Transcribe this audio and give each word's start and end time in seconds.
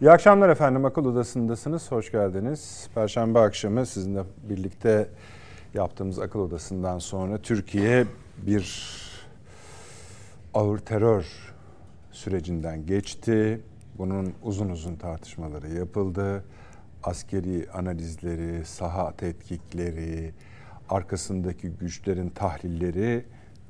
İyi 0.00 0.10
akşamlar 0.10 0.48
efendim. 0.48 0.84
Akıl 0.84 1.04
Odası'ndasınız. 1.04 1.92
Hoş 1.92 2.12
geldiniz. 2.12 2.88
Perşembe 2.94 3.38
akşamı 3.38 3.86
sizinle 3.86 4.22
birlikte 4.48 5.08
yaptığımız 5.74 6.18
Akıl 6.18 6.40
Odası'ndan 6.40 6.98
sonra 6.98 7.38
Türkiye 7.38 8.06
bir 8.46 8.94
ağır 10.54 10.78
terör 10.78 11.26
sürecinden 12.12 12.86
geçti. 12.86 13.60
Bunun 13.98 14.32
uzun 14.42 14.68
uzun 14.68 14.96
tartışmaları 14.96 15.68
yapıldı. 15.68 16.44
Askeri 17.02 17.66
analizleri, 17.70 18.64
saha 18.64 19.16
tetkikleri, 19.16 20.34
arkasındaki 20.88 21.70
güçlerin 21.70 22.28
tahlilleri 22.28 23.24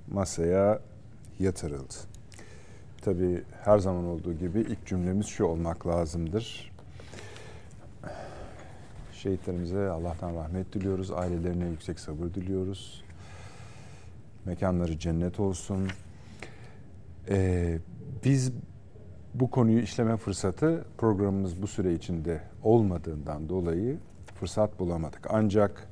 masaya 0.09 0.81
yatırıldı. 1.39 2.10
Tabii 3.03 3.43
her 3.65 3.79
zaman 3.79 4.05
olduğu 4.05 4.33
gibi 4.33 4.61
ilk 4.61 4.87
cümlemiz 4.87 5.27
şu 5.27 5.45
olmak 5.45 5.87
lazımdır. 5.87 6.73
Şehitlerimize 9.13 9.89
Allah'tan 9.89 10.35
rahmet 10.35 10.73
diliyoruz. 10.73 11.11
Ailelerine 11.11 11.69
yüksek 11.69 12.01
sabır 12.01 12.35
diliyoruz. 12.35 13.05
Mekanları 14.45 14.99
cennet 14.99 15.41
olsun. 15.41 15.89
Ee, 17.29 17.79
biz 18.25 18.53
bu 19.35 19.51
konuyu 19.51 19.81
işleme 19.83 20.17
fırsatı 20.17 20.85
programımız 20.99 21.63
bu 21.63 21.67
süre 21.67 21.95
içinde 21.95 22.41
olmadığından 22.63 23.49
dolayı 23.49 23.99
fırsat 24.35 24.79
bulamadık. 24.81 25.27
Ancak 25.31 25.89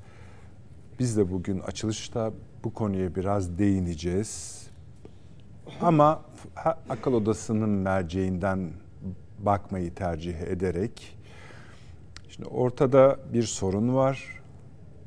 biz 0.98 1.17
de 1.17 1.33
bugün 1.33 1.59
açılışta 1.61 2.33
bu 2.64 2.75
konuya 2.75 3.14
biraz 3.14 3.59
değineceğiz. 3.59 4.67
Ama 5.81 6.28
akıl 6.89 7.12
odasının 7.12 7.69
merceğinden 7.69 8.70
bakmayı 9.39 9.94
tercih 9.94 10.41
ederek 10.41 11.19
şimdi 12.28 12.48
ortada 12.48 13.17
bir 13.33 13.42
sorun 13.42 13.95
var. 13.95 14.41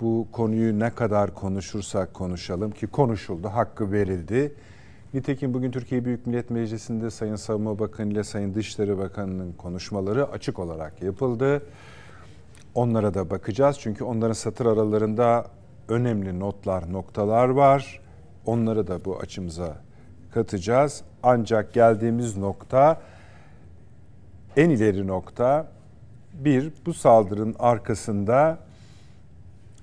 Bu 0.01 0.27
konuyu 0.31 0.79
ne 0.79 0.89
kadar 0.89 1.33
konuşursak 1.33 2.13
konuşalım 2.13 2.71
ki 2.71 2.87
konuşuldu, 2.87 3.47
hakkı 3.47 3.91
verildi. 3.91 4.53
Nitekim 5.13 5.53
bugün 5.53 5.71
Türkiye 5.71 6.05
Büyük 6.05 6.27
Millet 6.27 6.49
Meclisi'nde 6.49 7.09
Sayın 7.09 7.35
Savunma 7.35 7.79
Bakanı 7.79 8.11
ile 8.11 8.23
Sayın 8.23 8.53
Dışişleri 8.53 8.97
Bakanı'nın 8.97 9.53
konuşmaları 9.53 10.29
açık 10.31 10.59
olarak 10.59 11.03
yapıldı. 11.03 11.63
Onlara 12.75 13.13
da 13.13 13.29
bakacağız 13.29 13.77
çünkü 13.79 14.03
onların 14.03 14.33
satır 14.33 14.65
aralarında 14.65 15.45
önemli 15.89 16.39
notlar, 16.39 16.93
noktalar 16.93 17.49
var. 17.49 18.01
Onları 18.45 18.87
da 18.87 19.05
bu 19.05 19.19
açımıza 19.19 19.77
katacağız. 20.31 21.03
Ancak 21.23 21.73
geldiğimiz 21.73 22.37
nokta 22.37 23.01
en 24.57 24.69
ileri 24.69 25.07
nokta 25.07 25.67
bir 26.33 26.71
bu 26.85 26.93
saldırının 26.93 27.55
arkasında 27.59 28.57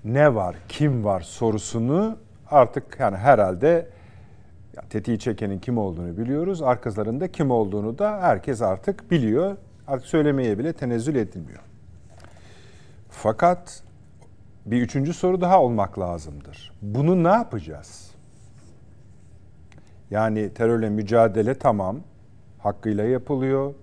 ne 0.04 0.34
var, 0.34 0.56
kim 0.68 1.04
var 1.04 1.20
sorusunu 1.20 2.18
artık 2.50 2.96
yani 3.00 3.16
herhalde 3.16 3.86
ya 4.76 4.82
tetiği 4.90 5.18
çekenin 5.18 5.58
kim 5.58 5.78
olduğunu 5.78 6.18
biliyoruz. 6.18 6.62
Arkalarında 6.62 7.32
kim 7.32 7.50
olduğunu 7.50 7.98
da 7.98 8.20
herkes 8.20 8.62
artık 8.62 9.10
biliyor. 9.10 9.56
Artık 9.86 10.06
söylemeye 10.06 10.58
bile 10.58 10.72
tenezzül 10.72 11.14
edilmiyor. 11.14 11.60
Fakat 13.10 13.82
bir 14.66 14.82
üçüncü 14.82 15.14
soru 15.14 15.40
daha 15.40 15.62
olmak 15.62 15.98
lazımdır. 15.98 16.72
Bunu 16.82 17.24
ne 17.24 17.28
yapacağız? 17.28 18.07
Yani 20.10 20.54
terörle 20.54 20.90
mücadele 20.90 21.54
tamam, 21.54 21.96
hakkıyla 22.58 23.04
yapılıyor. 23.04 23.74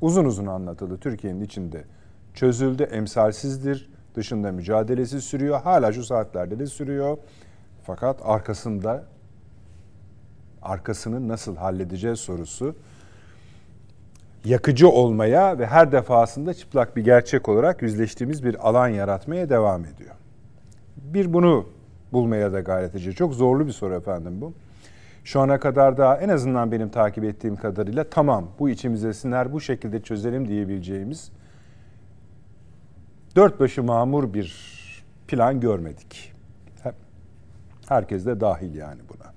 Uzun 0.00 0.24
uzun 0.24 0.46
anlatıldı 0.46 0.98
Türkiye'nin 0.98 1.40
içinde. 1.40 1.84
Çözüldü, 2.34 2.82
emsalsizdir. 2.82 3.90
Dışında 4.14 4.52
mücadelesi 4.52 5.20
sürüyor. 5.20 5.60
Hala 5.60 5.92
şu 5.92 6.04
saatlerde 6.04 6.58
de 6.58 6.66
sürüyor. 6.66 7.18
Fakat 7.82 8.20
arkasında 8.24 9.04
arkasını 10.62 11.28
nasıl 11.28 11.56
halledeceğiz 11.56 12.20
sorusu 12.20 12.74
yakıcı 14.44 14.88
olmaya 14.88 15.58
ve 15.58 15.66
her 15.66 15.92
defasında 15.92 16.54
çıplak 16.54 16.96
bir 16.96 17.04
gerçek 17.04 17.48
olarak 17.48 17.82
yüzleştiğimiz 17.82 18.44
bir 18.44 18.68
alan 18.68 18.88
yaratmaya 18.88 19.48
devam 19.48 19.84
ediyor. 19.84 20.14
Bir 20.96 21.32
bunu 21.32 21.66
bulmaya 22.12 22.52
da 22.52 22.60
gayret 22.60 22.90
edeceğiz. 22.90 23.16
Çok 23.16 23.34
zorlu 23.34 23.66
bir 23.66 23.72
soru 23.72 23.94
efendim 23.94 24.40
bu. 24.40 24.52
Şu 25.24 25.40
ana 25.40 25.60
kadar 25.60 25.96
da 25.96 26.16
en 26.16 26.28
azından 26.28 26.72
benim 26.72 26.88
takip 26.88 27.24
ettiğim 27.24 27.56
kadarıyla 27.56 28.04
tamam 28.04 28.48
bu 28.58 28.70
içimize 28.70 29.12
siner 29.12 29.52
bu 29.52 29.60
şekilde 29.60 30.02
çözelim 30.02 30.48
diyebileceğimiz 30.48 31.30
dört 33.36 33.60
başı 33.60 33.82
mamur 33.82 34.34
bir 34.34 34.74
plan 35.28 35.60
görmedik. 35.60 36.32
Herkes 37.88 38.26
de 38.26 38.40
dahil 38.40 38.74
yani 38.74 39.00
buna. 39.08 39.32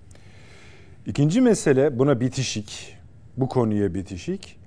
İkinci 1.05 1.41
mesele 1.41 1.99
buna 1.99 2.19
bitişik, 2.19 2.97
bu 3.37 3.49
konuya 3.49 3.93
bitişik. 3.93 4.59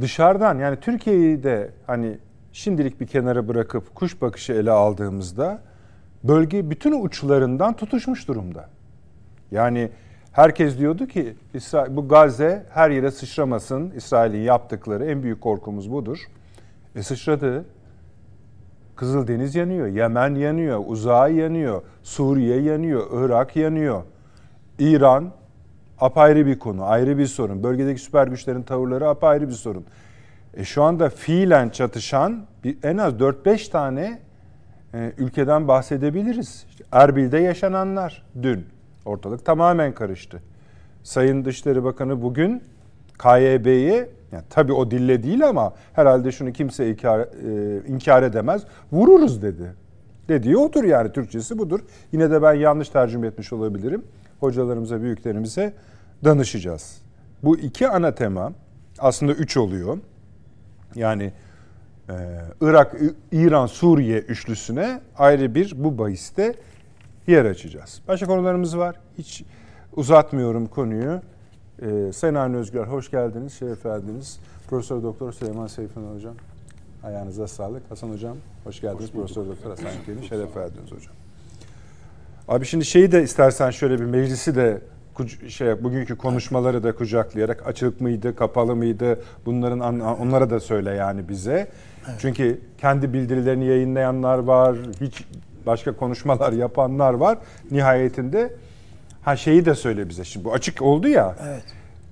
Dışarıdan 0.00 0.58
yani 0.58 0.80
Türkiye'yi 0.80 1.42
de 1.42 1.70
hani 1.86 2.18
şimdilik 2.52 3.00
bir 3.00 3.06
kenara 3.06 3.48
bırakıp 3.48 3.94
kuş 3.94 4.22
bakışı 4.22 4.52
ele 4.52 4.70
aldığımızda 4.70 5.62
bölge 6.24 6.70
bütün 6.70 7.04
uçlarından 7.04 7.76
tutuşmuş 7.76 8.28
durumda. 8.28 8.68
Yani 9.50 9.90
Herkes 10.36 10.78
diyordu 10.78 11.06
ki 11.06 11.34
bu 11.88 12.08
Gazze 12.08 12.66
her 12.70 12.90
yere 12.90 13.10
sıçramasın. 13.10 13.90
İsrail'in 13.90 14.42
yaptıkları 14.42 15.04
en 15.04 15.22
büyük 15.22 15.40
korkumuz 15.40 15.92
budur. 15.92 16.18
E 16.96 17.02
sıçradı. 17.02 17.64
Kızıldeniz 18.96 19.54
yanıyor, 19.54 19.86
Yemen 19.86 20.34
yanıyor, 20.34 20.82
Uzağı 20.86 21.32
yanıyor, 21.32 21.82
Suriye 22.02 22.60
yanıyor, 22.60 23.06
Irak 23.12 23.56
yanıyor. 23.56 24.02
İran 24.78 25.30
apayrı 26.00 26.46
bir 26.46 26.58
konu, 26.58 26.84
ayrı 26.84 27.18
bir 27.18 27.26
sorun. 27.26 27.62
Bölgedeki 27.62 28.00
süper 28.00 28.26
güçlerin 28.26 28.62
tavırları 28.62 29.08
apayrı 29.08 29.48
bir 29.48 29.54
sorun. 29.54 29.84
E 30.54 30.64
şu 30.64 30.82
anda 30.82 31.08
fiilen 31.08 31.68
çatışan 31.68 32.46
bir, 32.64 32.78
en 32.82 32.96
az 32.96 33.12
4-5 33.12 33.70
tane 33.70 34.18
e, 34.94 35.12
ülkeden 35.18 35.68
bahsedebiliriz. 35.68 36.66
İşte 36.70 36.84
Erbil'de 36.92 37.38
yaşananlar 37.38 38.22
dün. 38.42 38.75
Ortalık 39.06 39.44
tamamen 39.44 39.94
karıştı. 39.94 40.42
Sayın 41.02 41.44
Dışişleri 41.44 41.84
Bakanı 41.84 42.22
bugün 42.22 42.62
KYB'yi 43.18 44.06
yani 44.32 44.44
tabii 44.50 44.72
o 44.72 44.90
dille 44.90 45.22
değil 45.22 45.48
ama 45.48 45.74
herhalde 45.92 46.32
şunu 46.32 46.52
kimse 46.52 46.90
inkar, 46.90 47.20
e, 47.20 47.86
inkar 47.86 48.22
edemez. 48.22 48.62
Vururuz 48.92 49.42
dedi. 49.42 49.74
Dediği 50.28 50.56
odur 50.56 50.84
yani 50.84 51.12
Türkçesi 51.12 51.58
budur. 51.58 51.80
Yine 52.12 52.30
de 52.30 52.42
ben 52.42 52.54
yanlış 52.54 52.88
tercüme 52.88 53.26
etmiş 53.26 53.52
olabilirim. 53.52 54.04
Hocalarımıza, 54.40 55.02
büyüklerimize 55.02 55.72
danışacağız. 56.24 57.02
Bu 57.42 57.58
iki 57.58 57.88
ana 57.88 58.14
tema 58.14 58.52
aslında 58.98 59.32
üç 59.32 59.56
oluyor. 59.56 59.98
Yani 60.94 61.32
e, 62.08 62.14
Irak, 62.60 62.96
İran, 63.32 63.66
Suriye 63.66 64.18
üçlüsüne 64.18 65.00
ayrı 65.18 65.54
bir 65.54 65.84
bu 65.84 65.98
bahiste 65.98 66.54
yer 67.26 67.44
açacağız. 67.44 68.02
Başka 68.08 68.26
konularımız 68.26 68.78
var. 68.78 68.96
Hiç 69.18 69.44
uzatmıyorum 69.96 70.66
konuyu. 70.66 71.20
Ee, 71.82 72.12
Sayın 72.12 72.34
Avni 72.34 72.56
Özgür, 72.56 72.86
hoş 72.86 73.10
geldiniz, 73.10 73.52
şeref 73.52 73.86
verdiniz. 73.86 74.40
Profesör 74.68 75.02
Doktor 75.02 75.32
Süleyman 75.32 75.66
Seyfin 75.66 76.14
Hocam, 76.14 76.34
ayağınıza 77.02 77.48
sağlık. 77.48 77.90
Hasan 77.90 78.08
Hocam, 78.10 78.36
hoş 78.64 78.80
geldiniz. 78.80 79.04
Hoş 79.04 79.10
Profesör 79.10 79.46
Doktor 79.46 79.70
Hasan 79.70 79.90
Kelin, 80.06 80.22
şeref 80.22 80.56
verdiniz 80.56 80.92
hocam. 80.92 81.14
Abi 82.48 82.66
şimdi 82.66 82.84
şeyi 82.84 83.12
de 83.12 83.22
istersen 83.22 83.70
şöyle 83.70 84.00
bir 84.00 84.04
meclisi 84.04 84.54
de 84.54 84.80
şey 85.48 85.84
bugünkü 85.84 86.16
konuşmaları 86.16 86.82
da 86.82 86.94
kucaklayarak 86.94 87.66
açık 87.66 88.00
mıydı, 88.00 88.36
kapalı 88.36 88.76
mıydı? 88.76 89.20
Bunların 89.46 90.00
onlara 90.00 90.50
da 90.50 90.60
söyle 90.60 90.90
yani 90.90 91.28
bize. 91.28 91.68
Evet. 92.08 92.18
Çünkü 92.18 92.60
kendi 92.78 93.12
bildirilerini 93.12 93.64
yayınlayanlar 93.64 94.38
var. 94.38 94.76
Hiç 95.00 95.24
başka 95.66 95.96
konuşmalar 95.96 96.52
yapanlar 96.52 97.14
var. 97.14 97.38
Nihayetinde 97.70 98.54
ha 99.22 99.36
şeyi 99.36 99.64
de 99.64 99.74
söyle 99.74 100.08
bize 100.08 100.24
şimdi 100.24 100.44
bu 100.44 100.52
açık 100.52 100.82
oldu 100.82 101.08
ya. 101.08 101.36
Evet. 101.42 101.64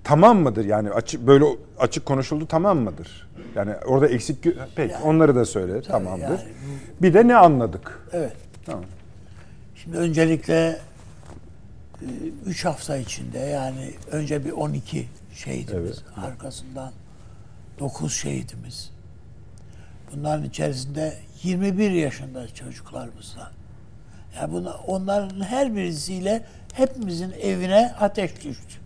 tamam 0.04 0.38
mıdır? 0.38 0.64
Yani 0.64 0.90
açık 0.90 1.26
böyle 1.26 1.44
açık 1.78 2.06
konuşuldu 2.06 2.46
tamam 2.46 2.78
mıdır? 2.78 3.28
Yani 3.54 3.74
orada 3.86 4.08
eksik 4.08 4.42
pek 4.76 4.90
yani, 4.90 5.04
onları 5.04 5.34
da 5.34 5.44
söyle 5.44 5.82
tamamdır. 5.82 6.22
Yani 6.22 6.40
bir 7.02 7.14
de 7.14 7.28
ne 7.28 7.36
anladık? 7.36 8.08
Evet. 8.12 8.36
Tamam. 8.66 8.84
Şimdi 9.74 9.96
öncelikle 9.96 10.78
3 12.46 12.64
hafta 12.64 12.96
içinde 12.96 13.38
yani 13.38 13.90
önce 14.10 14.44
bir 14.44 14.52
12 14.52 15.08
şehidimiz 15.34 16.02
evet. 16.16 16.24
arkasından 16.24 16.92
9 17.78 18.14
şehidimiz. 18.14 18.90
Bunların 20.12 20.44
içerisinde 20.44 21.14
21 21.44 21.90
yaşında 21.90 22.54
çocuklarımız 22.54 23.38
var. 23.38 23.50
Yani 24.36 24.52
buna, 24.52 24.74
onların 24.74 25.40
her 25.40 25.76
birisiyle 25.76 26.44
hepimizin 26.72 27.32
evine 27.42 27.94
ateş 28.00 28.34
düştü. 28.34 28.78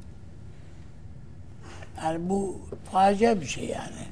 Yani 2.03 2.29
bu 2.29 2.61
facia 2.93 3.41
bir 3.41 3.47
şey 3.47 3.65
yani. 3.65 4.09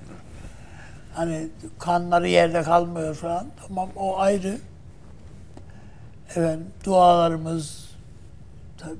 Hani 1.15 1.49
kanları 1.79 2.29
yerde 2.29 2.63
kalmıyor 2.63 3.15
falan. 3.15 3.47
Tamam 3.67 3.89
o 3.97 4.19
ayrı. 4.19 4.59
Efendim 6.29 6.67
dualarımız, 6.85 7.87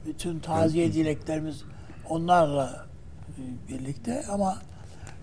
bütün 0.07 0.39
taziye 0.39 0.93
dileklerimiz 0.93 1.63
onlarla 2.09 2.87
birlikte 3.69 4.25
ama 4.31 4.59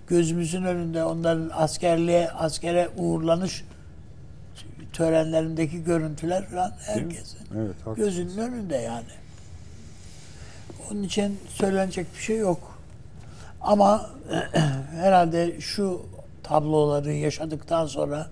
gözümüzün 0.08 0.64
önünde 0.64 1.04
onların 1.04 1.50
askerliğe, 1.54 2.32
askere 2.32 2.90
uğurlanış 2.98 3.64
törenlerindeki 4.94 5.84
görüntüler 5.84 6.48
falan 6.48 6.74
herkesin 6.80 7.40
evet, 7.58 7.76
gözünün 7.96 8.38
önünde 8.38 8.76
yani. 8.76 9.06
Onun 10.92 11.04
için 11.04 11.40
söylenecek 11.50 12.08
bir 12.16 12.22
şey 12.22 12.38
yok. 12.38 12.80
Ama 13.62 14.10
herhalde 14.92 15.62
şu 15.62 16.06
tabloları 16.44 17.14
yaşadıktan 17.14 17.86
sonra 17.86 18.28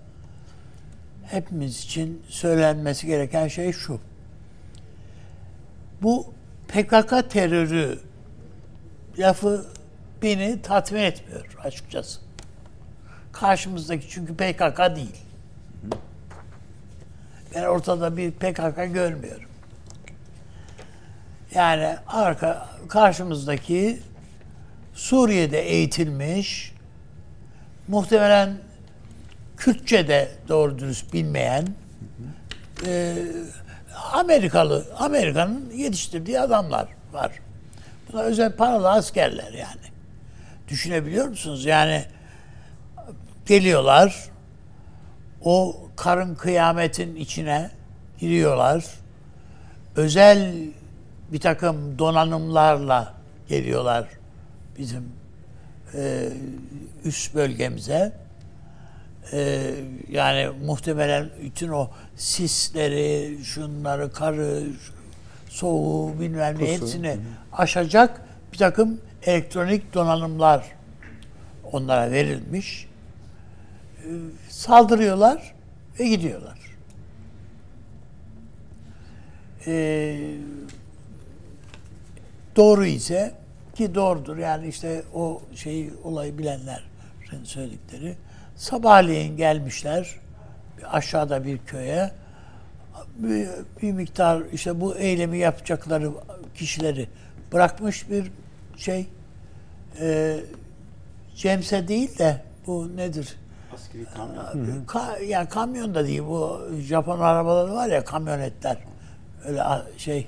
hepimiz 1.24 1.84
için 1.84 2.22
söylenmesi 2.28 3.06
gereken 3.06 3.48
şey 3.48 3.72
şu. 3.72 4.00
Bu 6.02 6.32
PKK 6.68 7.30
terörü 7.30 7.98
lafı 9.18 9.66
beni 10.22 10.62
tatmin 10.62 11.00
etmiyor 11.00 11.56
açıkçası. 11.64 12.20
Karşımızdaki 13.32 14.06
çünkü 14.08 14.34
PKK 14.36 14.96
değil. 14.96 15.16
Ben 17.54 17.62
ortada 17.62 18.16
bir 18.16 18.30
PKK 18.30 18.94
görmüyorum. 18.94 19.48
Yani 21.54 21.96
arka 22.06 22.68
karşımızdaki 22.88 24.00
Suriye'de 24.94 25.60
eğitilmiş, 25.60 26.72
muhtemelen 27.88 28.56
Kürtçe 29.56 30.08
de 30.08 30.28
doğru 30.48 30.78
dürüst 30.78 31.12
bilmeyen 31.12 31.66
e, 32.86 33.14
Amerikalı, 34.12 34.86
Amerika'nın 34.98 35.70
yetiştirdiği 35.70 36.40
adamlar 36.40 36.88
var. 37.12 37.32
Bunlar 38.08 38.24
özel 38.24 38.56
paralı 38.56 38.90
askerler 38.90 39.52
yani. 39.52 39.92
Düşünebiliyor 40.68 41.28
musunuz? 41.28 41.64
Yani 41.64 42.04
geliyorlar, 43.46 44.30
o 45.44 45.76
karın 46.02 46.34
kıyametin 46.34 47.16
içine 47.16 47.70
giriyorlar. 48.18 48.84
Özel 49.96 50.54
bir 51.32 51.40
takım 51.40 51.98
donanımlarla 51.98 53.14
geliyorlar 53.48 54.08
bizim 54.78 55.04
e, 55.94 56.28
üst 57.04 57.34
bölgemize. 57.34 58.12
E, 59.32 59.70
yani 60.08 60.48
muhtemelen 60.64 61.30
bütün 61.42 61.68
o 61.68 61.90
sisleri, 62.16 63.38
şunları, 63.44 64.12
karı, 64.12 64.62
soğuğu 65.48 66.20
bilmem 66.20 66.58
ne 66.58 66.72
hepsini 66.72 67.16
aşacak 67.52 68.20
bir 68.52 68.58
takım 68.58 69.00
elektronik 69.22 69.94
donanımlar 69.94 70.64
onlara 71.72 72.10
verilmiş. 72.10 72.88
E, 73.98 74.08
saldırıyorlar 74.48 75.61
ve 76.00 76.08
gidiyorlar. 76.08 76.58
E, 79.66 80.16
doğru 82.56 82.86
ise 82.86 83.34
ki 83.74 83.94
doğrudur 83.94 84.36
yani 84.36 84.68
işte 84.68 85.02
o 85.14 85.42
şeyi 85.54 85.90
olayı 86.04 86.38
bilenlerin 86.38 87.44
söyledikleri 87.44 88.14
sabahleyin 88.56 89.36
gelmişler 89.36 90.14
aşağıda 90.84 91.44
bir 91.44 91.58
köye 91.58 92.10
bir, 93.16 93.48
bir 93.82 93.92
miktar 93.92 94.42
işte 94.52 94.80
bu 94.80 94.96
eylemi 94.96 95.38
yapacakları 95.38 96.10
kişileri 96.54 97.08
bırakmış 97.52 98.10
bir 98.10 98.30
şey 98.76 99.06
e, 100.00 100.36
Cemse 101.36 101.88
değil 101.88 102.18
de 102.18 102.42
bu 102.66 102.96
nedir? 102.96 103.36
Askeri 103.74 104.04
kamyon. 104.04 104.84
Ka, 104.84 105.18
yani 105.18 105.48
kamyon 105.48 105.94
da 105.94 106.06
değil 106.06 106.22
bu 106.22 106.60
Japon 106.80 107.20
arabaları 107.20 107.74
var 107.74 107.88
ya 107.88 108.04
kamyonetler. 108.04 108.76
Öyle 109.44 109.62
şey 109.96 110.26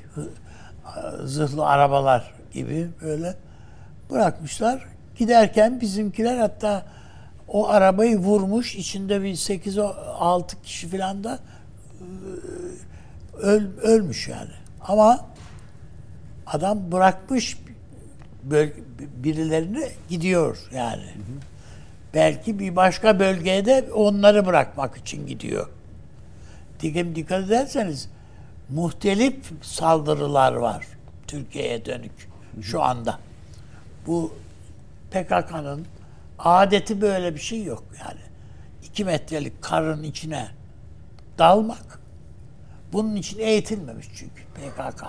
zırhlı 1.24 1.66
arabalar 1.66 2.34
gibi 2.52 2.88
böyle 3.02 3.34
bırakmışlar. 4.10 4.86
Giderken 5.16 5.80
bizimkiler 5.80 6.38
hatta 6.38 6.86
o 7.48 7.68
arabayı 7.68 8.18
vurmuş. 8.18 8.76
içinde 8.76 9.22
bir 9.22 9.34
8-6 9.34 10.62
kişi 10.62 10.88
falan 10.88 11.24
da 11.24 11.38
e, 12.00 12.04
öl, 13.36 13.66
ölmüş 13.82 14.28
yani. 14.28 14.50
Ama 14.80 15.26
adam 16.46 16.92
bırakmış 16.92 17.58
birilerini 18.98 19.88
gidiyor 20.08 20.58
yani. 20.72 21.02
Hı 21.02 21.18
hı. 21.18 21.53
Belki 22.14 22.58
bir 22.58 22.76
başka 22.76 23.18
bölgeye 23.18 23.64
de 23.64 23.92
onları 23.92 24.46
bırakmak 24.46 24.96
için 24.96 25.26
gidiyor. 25.26 25.68
Dikkat, 26.80 27.14
dikkat 27.14 27.44
ederseniz 27.44 28.08
muhtelif 28.68 29.52
saldırılar 29.62 30.52
var 30.52 30.86
Türkiye'ye 31.26 31.84
dönük 31.84 32.28
şu 32.62 32.82
anda. 32.82 33.18
Bu 34.06 34.34
PKK'nın 35.10 35.86
adeti 36.38 37.00
böyle 37.00 37.34
bir 37.34 37.40
şey 37.40 37.64
yok 37.64 37.84
yani. 38.00 38.20
iki 38.82 39.04
metrelik 39.04 39.62
karın 39.62 40.02
içine 40.02 40.48
dalmak. 41.38 42.00
Bunun 42.92 43.16
için 43.16 43.38
eğitilmemiş 43.38 44.06
çünkü 44.14 44.42
PKK. 44.54 45.04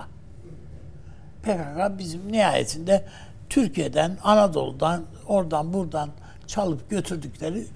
PKK 1.44 1.98
bizim 1.98 2.32
nihayetinde 2.32 3.06
Türkiye'den, 3.50 4.18
Anadolu'dan, 4.24 5.04
oradan 5.28 5.74
buradan 5.74 6.10
çalıp 6.48 6.90
götürdükleri 6.90 7.68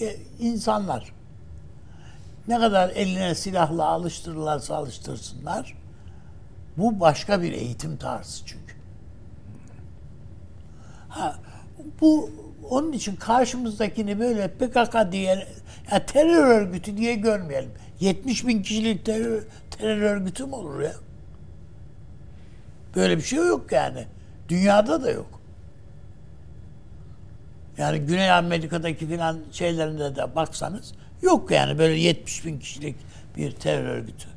e, 0.00 0.16
insanlar. 0.40 1.12
Ne 2.48 2.58
kadar 2.58 2.90
eline 2.90 3.34
silahla 3.34 3.84
alıştırırlarsa 3.84 4.76
alıştırsınlar. 4.76 5.76
Bu 6.76 7.00
başka 7.00 7.42
bir 7.42 7.52
eğitim 7.52 7.96
tarzı 7.96 8.46
çünkü. 8.46 8.74
Ha, 11.08 11.36
bu 12.00 12.30
onun 12.70 12.92
için 12.92 13.16
karşımızdakini 13.16 14.20
böyle 14.20 14.48
PKK 14.48 15.12
diye 15.12 15.46
ya 15.92 16.06
terör 16.06 16.46
örgütü 16.46 16.96
diye 16.96 17.14
görmeyelim. 17.14 17.70
70 18.00 18.46
bin 18.46 18.62
kişilik 18.62 19.06
terör, 19.06 19.42
terör 19.70 20.02
örgütü 20.02 20.46
mü 20.46 20.54
olur 20.54 20.80
ya? 20.80 20.92
Böyle 22.96 23.16
bir 23.16 23.22
şey 23.22 23.38
yok 23.38 23.72
yani. 23.72 24.06
Dünyada 24.48 25.02
da 25.02 25.10
yok. 25.10 25.39
Yani 27.78 27.98
Güney 27.98 28.32
Amerika'daki 28.32 29.08
filan 29.08 29.38
şeylerinde 29.52 30.16
de 30.16 30.34
baksanız 30.34 30.92
yok 31.22 31.50
yani 31.50 31.78
böyle 31.78 31.94
70 32.00 32.44
bin 32.46 32.58
kişilik 32.58 32.96
bir 33.36 33.52
terör 33.52 33.84
örgütü. 33.84 34.28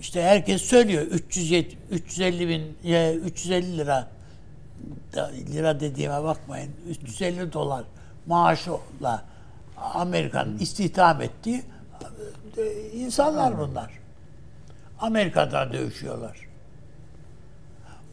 İşte 0.00 0.22
herkes 0.22 0.62
söylüyor 0.62 1.02
370, 1.02 1.78
350 1.90 2.48
bin 2.48 2.76
350 3.24 3.78
lira 3.78 4.08
lira 5.52 5.80
dediğime 5.80 6.24
bakmayın 6.24 6.70
350 6.88 7.52
dolar 7.52 7.84
maaşla 8.26 9.24
Amerika'nın 9.76 10.58
istihdam 10.58 11.22
ettiği 11.22 11.62
e, 12.58 12.90
insanlar 12.92 13.58
bunlar. 13.58 13.90
Amerika'da 15.00 15.72
dövüşüyorlar. 15.72 16.36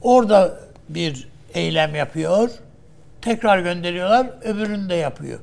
Orada 0.01 0.59
bir 0.89 1.27
eylem 1.53 1.95
yapıyor. 1.95 2.49
Tekrar 3.27 3.59
gönderiyorlar. 3.59 4.29
Öbürünü 4.41 4.89
de 4.89 4.95
yapıyor. 4.95 5.39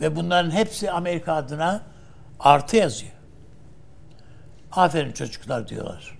Ve 0.00 0.16
bunların 0.16 0.50
hepsi 0.50 0.90
Amerika 0.90 1.32
adına 1.32 1.82
artı 2.40 2.76
yazıyor. 2.76 3.12
Aferin 4.72 5.12
çocuklar 5.12 5.68
diyorlar. 5.68 6.18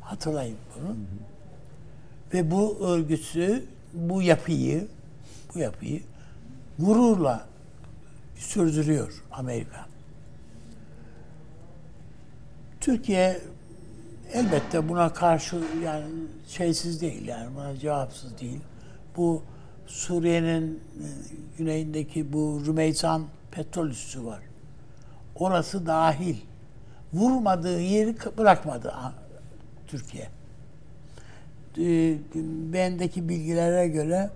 Hatırlayın 0.00 0.56
bunu. 0.76 0.96
Ve 2.34 2.50
bu 2.50 2.86
örgütü, 2.86 3.64
bu 3.92 4.22
yapıyı, 4.22 4.88
bu 5.54 5.58
yapıyı 5.58 6.02
gururla 6.78 7.46
sürdürüyor 8.36 9.22
Amerika. 9.32 9.86
Türkiye 12.80 13.40
elbette 14.36 14.88
buna 14.88 15.12
karşı 15.12 15.56
yani 15.84 16.04
şeysiz 16.48 17.00
değil 17.00 17.28
yani 17.28 17.54
buna 17.56 17.76
cevapsız 17.76 18.38
değil. 18.38 18.60
Bu 19.16 19.42
Suriye'nin 19.86 20.74
e, 20.74 21.06
güneyindeki 21.58 22.32
bu 22.32 22.62
Rümeysan 22.66 23.24
petrol 23.50 23.88
üssü 23.88 24.24
var. 24.24 24.40
Orası 25.34 25.86
dahil. 25.86 26.36
Vurmadığı 27.12 27.80
yeri 27.80 28.16
bırakmadı 28.38 28.94
Türkiye. 29.86 30.28
E, 31.78 32.16
bendeki 32.72 33.28
bilgilere 33.28 33.88
göre 33.88 34.30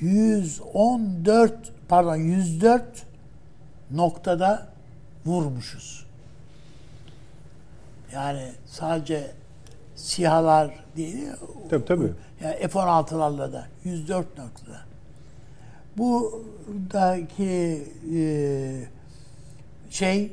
114 0.00 1.72
pardon 1.88 2.16
104 2.16 2.82
noktada 3.90 4.68
vurmuşuz. 5.26 6.03
Yani 8.14 8.52
sadece 8.66 9.30
sihalar 9.94 10.84
değil. 10.96 11.28
Tabii 11.70 11.84
tabii. 11.84 12.12
Yani 12.42 12.68
F-16'larla 12.68 13.52
da 13.52 13.66
104 13.84 14.38
noktada. 14.38 14.80
Buradaki 15.96 17.82
e, 18.14 18.20
şey 19.90 20.32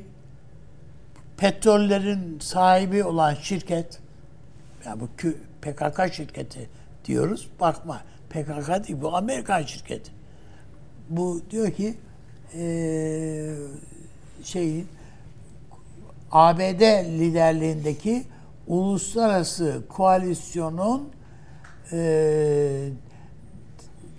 petrollerin 1.38 2.39
sahibi 2.39 3.03
olan 3.03 3.33
şirket 3.33 4.00
yani 4.85 5.00
bu 5.00 5.07
PKK 5.61 6.13
şirketi 6.13 6.69
diyoruz. 7.05 7.50
Bakma 7.59 8.01
PKK 8.29 8.88
değil 8.88 9.01
bu 9.01 9.15
Amerikan 9.15 9.63
şirketi. 9.63 10.11
Bu 11.09 11.41
diyor 11.51 11.71
ki 11.71 11.97
e, 12.53 13.55
şeyin 14.43 14.88
ABD 16.31 16.81
liderliğindeki 17.19 18.23
uluslararası 18.67 19.81
koalisyonun 19.89 21.09
e, 21.91 22.89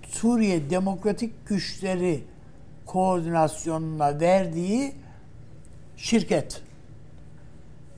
Suriye 0.07 0.69
Demokratik 0.69 1.47
Güçleri 1.47 2.23
koordinasyonuna 2.85 4.19
verdiği 4.19 4.93
şirket. 5.97 6.61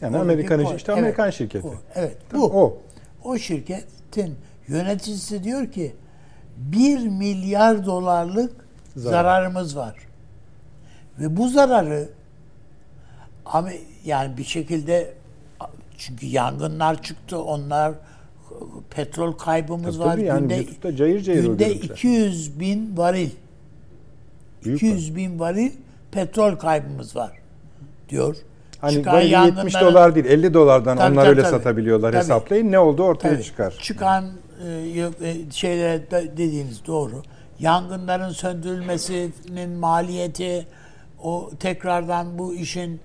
Yani 0.01 0.17
Amerikan 0.17 0.75
işte 0.75 0.91
Amerikan 0.91 1.25
evet, 1.25 1.33
şirketi. 1.33 1.67
O, 1.67 1.73
evet. 1.95 2.17
Bu 2.33 2.63
o. 2.63 2.77
O 3.23 3.37
şirketin 3.37 4.35
yöneticisi 4.67 5.43
diyor 5.43 5.71
ki 5.71 5.95
1 6.57 7.07
milyar 7.07 7.85
dolarlık 7.85 8.67
Zarar. 8.95 9.11
zararımız 9.11 9.77
var. 9.77 9.95
Ve 11.19 11.37
bu 11.37 11.49
zararı 11.49 12.09
yani 14.05 14.37
bir 14.37 14.43
şekilde 14.43 15.13
çünkü 15.97 16.25
yangınlar 16.25 17.01
çıktı. 17.01 17.41
Onlar 17.41 17.93
petrol 18.89 19.31
kaybımız 19.31 19.97
tabii, 19.97 20.07
var. 20.07 20.15
Tabii 20.15 20.25
yani 20.25 20.65
günde, 20.81 20.97
cayır 20.97 21.21
cayır 21.21 21.43
günde 21.43 21.73
200 21.73 22.59
bin 22.59 22.97
varil. 22.97 23.29
Büyük 24.65 24.77
200 24.77 25.09
var. 25.09 25.15
bin 25.15 25.39
varil 25.39 25.71
petrol 26.11 26.55
kaybımız 26.55 27.15
var 27.15 27.31
diyor. 28.09 28.35
Hani 28.81 28.93
Çıkan 28.93 29.21
70 29.21 29.73
dolar 29.81 30.15
değil 30.15 30.25
50 30.25 30.53
dolardan 30.53 30.97
tabii, 30.97 31.11
onlar 31.11 31.23
tabii, 31.23 31.29
öyle 31.29 31.41
tabii. 31.41 31.51
satabiliyorlar 31.51 32.11
tabii. 32.11 32.19
hesaplayın. 32.19 32.71
Ne 32.71 32.79
oldu 32.79 33.03
ortaya 33.03 33.33
tabii. 33.33 33.43
çıkar. 33.43 33.75
Çıkan 33.81 34.25
e, 34.65 35.09
e 35.21 35.51
şeylere 35.51 36.01
dediğiniz 36.11 36.85
doğru. 36.87 37.21
Yangınların 37.59 38.29
söndürülmesinin 38.29 39.69
maliyeti 39.69 40.67
o 41.23 41.49
tekrardan 41.59 42.37
bu 42.37 42.55
işin 42.55 43.01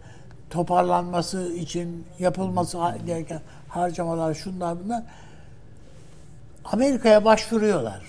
toparlanması 0.51 1.53
için 1.53 2.07
yapılması 2.19 2.79
gereken 3.07 3.41
harcamalar 3.69 4.35
şunlar 4.35 4.85
bunlar 4.85 5.03
Amerika'ya 6.65 7.25
başvuruyorlar. 7.25 8.03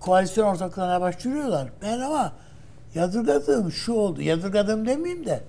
Koalisyon 0.00 0.46
ortaklarına 0.46 1.00
başvuruyorlar. 1.00 1.68
Ben 1.82 2.00
ama 2.00 2.32
yadırgadığım 2.94 3.72
şu 3.72 3.92
oldu. 3.92 4.22
Yadırgadığım 4.22 4.86
demeyeyim 4.86 5.26
de 5.26 5.40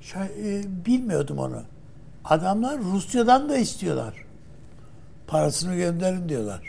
şey, 0.00 0.22
e, 0.22 0.62
bilmiyordum 0.86 1.38
onu. 1.38 1.62
Adamlar 2.24 2.78
Rusya'dan 2.78 3.48
da 3.48 3.56
istiyorlar. 3.56 4.14
Parasını 5.26 5.76
gönderin 5.76 6.28
diyorlar. 6.28 6.60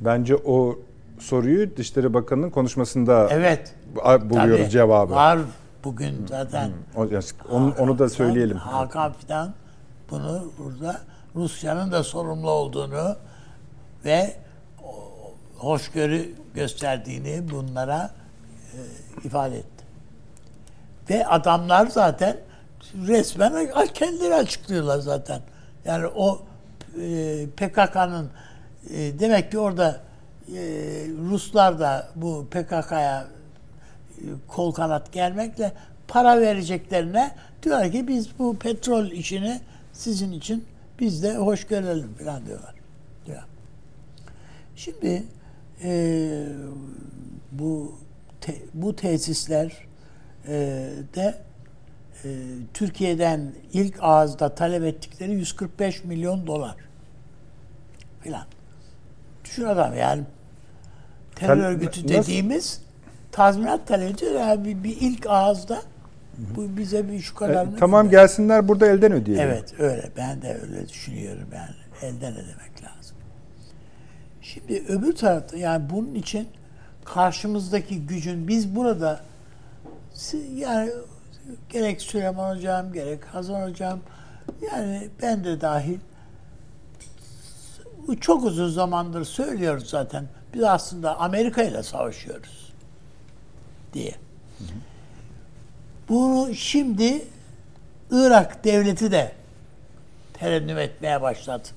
Bence 0.00 0.36
o 0.36 0.78
soruyu 1.18 1.76
Dışişleri 1.76 2.14
Bakanı'nın 2.14 2.50
konuşmasında 2.50 3.28
evet, 3.30 3.74
buluyoruz 4.04 4.60
tabii, 4.60 4.70
cevabı. 4.70 5.14
Var 5.14 5.38
bugün 5.86 6.26
zaten. 6.26 6.72
Hmm. 6.94 7.08
Onu, 7.50 7.74
onu 7.78 7.98
da 7.98 8.08
söyleyelim. 8.08 8.56
Hakan 8.56 9.12
Fidan 9.12 9.54
bunu 10.10 10.52
burada 10.58 11.00
Rusya'nın 11.34 11.92
da 11.92 12.04
sorumlu 12.04 12.50
olduğunu 12.50 13.16
ve 14.04 14.36
hoşgörü 15.56 16.34
gösterdiğini 16.54 17.50
bunlara 17.50 18.10
e, 18.72 18.78
ifade 19.24 19.56
etti. 19.56 19.84
Ve 21.10 21.26
adamlar 21.26 21.86
zaten 21.86 22.36
resmen 23.06 23.68
kendileri 23.94 24.34
açıklıyorlar 24.34 24.98
zaten. 24.98 25.40
Yani 25.84 26.06
o 26.06 26.42
e, 27.00 27.46
PKK'nın 27.56 28.30
e, 28.90 29.18
demek 29.18 29.50
ki 29.50 29.58
orada 29.58 30.00
e, 30.48 30.60
Ruslar 31.30 31.80
da 31.80 32.08
bu 32.14 32.46
PKK'ya 32.50 33.35
kol 34.48 34.72
kanat 34.72 35.12
gelmekle 35.12 35.72
para 36.08 36.40
vereceklerine 36.40 37.34
diyorlar 37.62 37.92
ki 37.92 38.08
biz 38.08 38.38
bu 38.38 38.56
petrol 38.56 39.10
işini 39.10 39.60
sizin 39.92 40.32
için 40.32 40.64
biz 41.00 41.22
de 41.22 41.36
hoş 41.36 41.64
görelim 41.66 42.14
falan 42.14 42.46
diyorlar. 42.46 42.74
Diyor. 43.26 43.42
Şimdi 44.76 45.22
e, 45.82 46.46
bu 47.52 47.98
te, 48.40 48.56
bu 48.74 48.96
tesisler 48.96 49.72
e, 50.48 50.54
de 51.14 51.38
e, 52.24 52.28
Türkiye'den 52.74 53.52
ilk 53.72 53.96
ağızda 54.00 54.54
talep 54.54 54.82
ettikleri 54.82 55.32
145 55.32 56.04
milyon 56.04 56.46
dolar 56.46 56.76
filan. 58.20 58.46
Düşün 59.44 59.64
adam 59.64 59.96
yani 59.96 60.22
terör 61.34 61.56
örgütü 61.56 62.02
nasıl? 62.02 62.08
dediğimiz 62.08 62.85
tazminat 63.36 63.86
talep 63.86 64.14
ediyor. 64.14 64.32
Yani 64.32 64.64
bir, 64.64 64.84
bir 64.84 64.96
ilk 65.00 65.26
ağızda 65.26 65.82
bu 66.38 66.76
bize 66.76 67.08
bir 67.08 67.20
şu 67.20 67.34
kadar 67.34 67.66
e, 67.66 67.76
Tamam 67.78 68.10
gelsinler 68.10 68.68
burada 68.68 68.86
elden 68.86 69.12
ödeyelim. 69.12 69.44
Evet 69.44 69.74
öyle. 69.78 70.10
Ben 70.16 70.42
de 70.42 70.58
öyle 70.62 70.88
düşünüyorum 70.88 71.48
yani. 71.54 71.76
Elden 72.02 72.32
ödemek 72.32 72.82
lazım. 72.82 73.16
Şimdi 74.42 74.84
öbür 74.88 75.16
tarafta 75.16 75.56
yani 75.56 75.90
bunun 75.90 76.14
için 76.14 76.48
karşımızdaki 77.04 78.06
gücün 78.06 78.48
biz 78.48 78.76
burada 78.76 79.20
yani 80.54 80.90
gerek 81.68 82.02
Süleyman 82.02 82.56
Hocam 82.56 82.92
gerek 82.92 83.24
Hazan 83.24 83.68
Hocam 83.68 84.00
yani 84.72 85.08
ben 85.22 85.44
de 85.44 85.60
dahil 85.60 85.98
çok 88.20 88.44
uzun 88.44 88.68
zamandır 88.68 89.24
söylüyoruz 89.24 89.90
zaten. 89.90 90.24
Biz 90.54 90.62
aslında 90.62 91.18
Amerika 91.18 91.62
ile 91.62 91.82
savaşıyoruz 91.82 92.65
diye. 93.96 94.14
Bunu 96.08 96.54
şimdi 96.54 97.24
Irak 98.10 98.64
devleti 98.64 99.12
de 99.12 99.32
terennüm 100.32 100.78
etmeye 100.78 101.22
başladı 101.22 101.68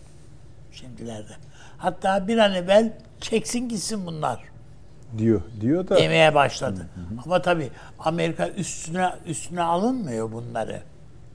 şimdilerde. 0.71 1.31
Hatta 1.77 2.27
bir 2.27 2.37
an 2.37 2.53
evvel 2.53 2.93
çeksin 3.21 3.69
gitsin 3.69 4.05
bunlar. 4.05 4.43
Diyor, 5.17 5.41
diyor 5.61 5.87
da. 5.87 5.97
Demeye 5.97 6.35
başladı. 6.35 6.79
Hı 6.95 7.01
hı. 7.01 7.19
Ama 7.25 7.41
tabii 7.41 7.69
Amerika 7.99 8.49
üstüne 8.49 9.09
üstüne 9.25 9.61
alınmıyor 9.61 10.31
bunları 10.31 10.81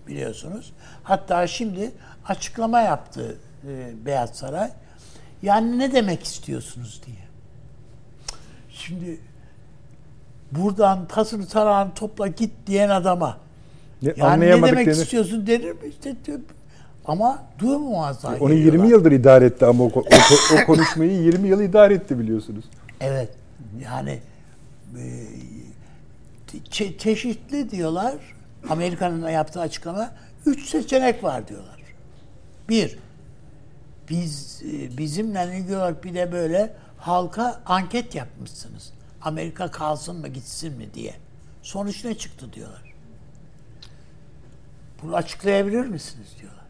biliyorsunuz. 0.07 0.73
Hatta 1.03 1.47
şimdi 1.47 1.93
açıklama 2.29 2.81
yaptı 2.81 3.37
e, 3.69 3.93
Beyaz 4.07 4.31
Saray. 4.31 4.71
Yani 5.43 5.79
ne 5.79 5.93
demek 5.93 6.25
istiyorsunuz 6.25 7.03
diye. 7.07 7.25
Şimdi 8.71 9.21
buradan 10.59 11.07
tasını 11.09 11.47
tarağını 11.47 11.95
topla 11.95 12.27
git 12.27 12.51
diyen 12.67 12.89
adama 12.89 13.39
ne, 14.03 14.13
yani 14.17 14.41
ne 14.41 14.49
demek 14.51 14.87
denir. 14.87 14.97
istiyorsun 14.97 15.47
denir 15.47 15.73
mi? 15.73 15.79
İşte, 15.89 16.17
ama 17.05 17.43
duymamazlar. 17.59 18.41
Onu 18.41 18.55
20 18.55 18.89
yıldır 18.89 19.13
idare 19.13 19.45
etti 19.45 19.67
ama 19.67 19.85
o, 19.85 19.87
o, 19.87 20.01
o 20.55 20.67
konuşmayı 20.67 21.23
20 21.23 21.49
yıl 21.49 21.61
idare 21.61 21.95
etti 21.95 22.19
biliyorsunuz. 22.19 22.65
Evet. 23.01 23.29
Yani 23.85 24.21
e, 24.99 25.05
çe- 26.71 26.99
çeşitli 26.99 27.71
diyorlar. 27.71 28.15
Amerika'nın 28.69 29.29
yaptığı 29.29 29.61
açıklama 29.61 30.11
üç 30.47 30.69
seçenek 30.69 31.25
var 31.25 31.49
diyorlar. 31.49 31.83
Bir, 32.69 32.99
biz 34.11 34.63
e, 34.63 34.99
bizimle 34.99 35.59
ilgili 35.59 35.77
olarak 35.77 36.05
bir 36.05 36.15
de 36.15 36.33
böyle 36.33 36.75
halka 36.99 37.61
anket 37.67 38.15
yapmışsınız. 38.15 38.94
Amerika 39.25 39.71
kalsın 39.71 40.17
mı 40.17 40.29
gitsin 40.29 40.77
mi 40.77 40.95
diye. 40.95 41.15
Sonuç 41.63 42.05
ne 42.05 42.19
çıktı 42.19 42.53
diyorlar. 42.53 42.95
Bunu 45.03 45.17
açıklayabilir 45.17 45.87
misiniz 45.87 46.37
diyorlar. 46.41 46.65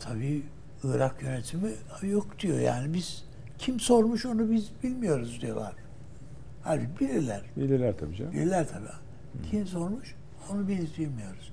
Tabii 0.00 0.42
Irak 0.84 1.22
yönetimi 1.22 1.70
yok 2.02 2.38
diyor 2.38 2.58
yani 2.58 2.94
biz 2.94 3.24
kim 3.58 3.80
sormuş 3.80 4.26
onu 4.26 4.50
biz 4.50 4.70
bilmiyoruz 4.82 5.40
diyorlar. 5.40 5.72
Halbuki 6.62 7.00
bilirler. 7.00 7.42
Bilirler 7.56 7.98
tabii 7.98 8.16
canım. 8.16 8.32
Bilirler 8.32 8.68
tabii. 8.68 8.88
Kim 9.50 9.66
sormuş 9.66 10.14
onu 10.50 10.68
biz 10.68 10.98
bilmiyoruz. 10.98 11.52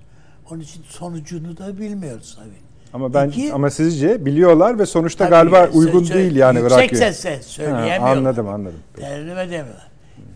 Onun 0.50 0.60
için 0.60 0.84
sonucunu 0.84 1.58
da 1.58 1.78
bilmiyoruz 1.80 2.40
tabii. 2.40 2.71
Ama 2.94 3.14
ben 3.14 3.28
İki- 3.30 3.54
ama 3.54 3.70
sizce 3.70 4.26
biliyorlar 4.26 4.80
ve 4.80 4.86
sonuçta 4.86 5.26
galiba 5.26 5.68
uygun 5.74 6.04
sö- 6.04 6.14
değil 6.14 6.36
yani 6.36 6.60
Yüksek 6.60 6.72
Irak 6.80 6.92
yönetimi. 6.92 7.14
sesle 7.14 7.36
Ha, 7.36 7.42
söyleyemiyorlar. 7.44 8.18
anladım 8.18 8.48
anladım. 8.48 8.80
Tercüme 8.96 9.42
edemiyorlar. 9.44 9.88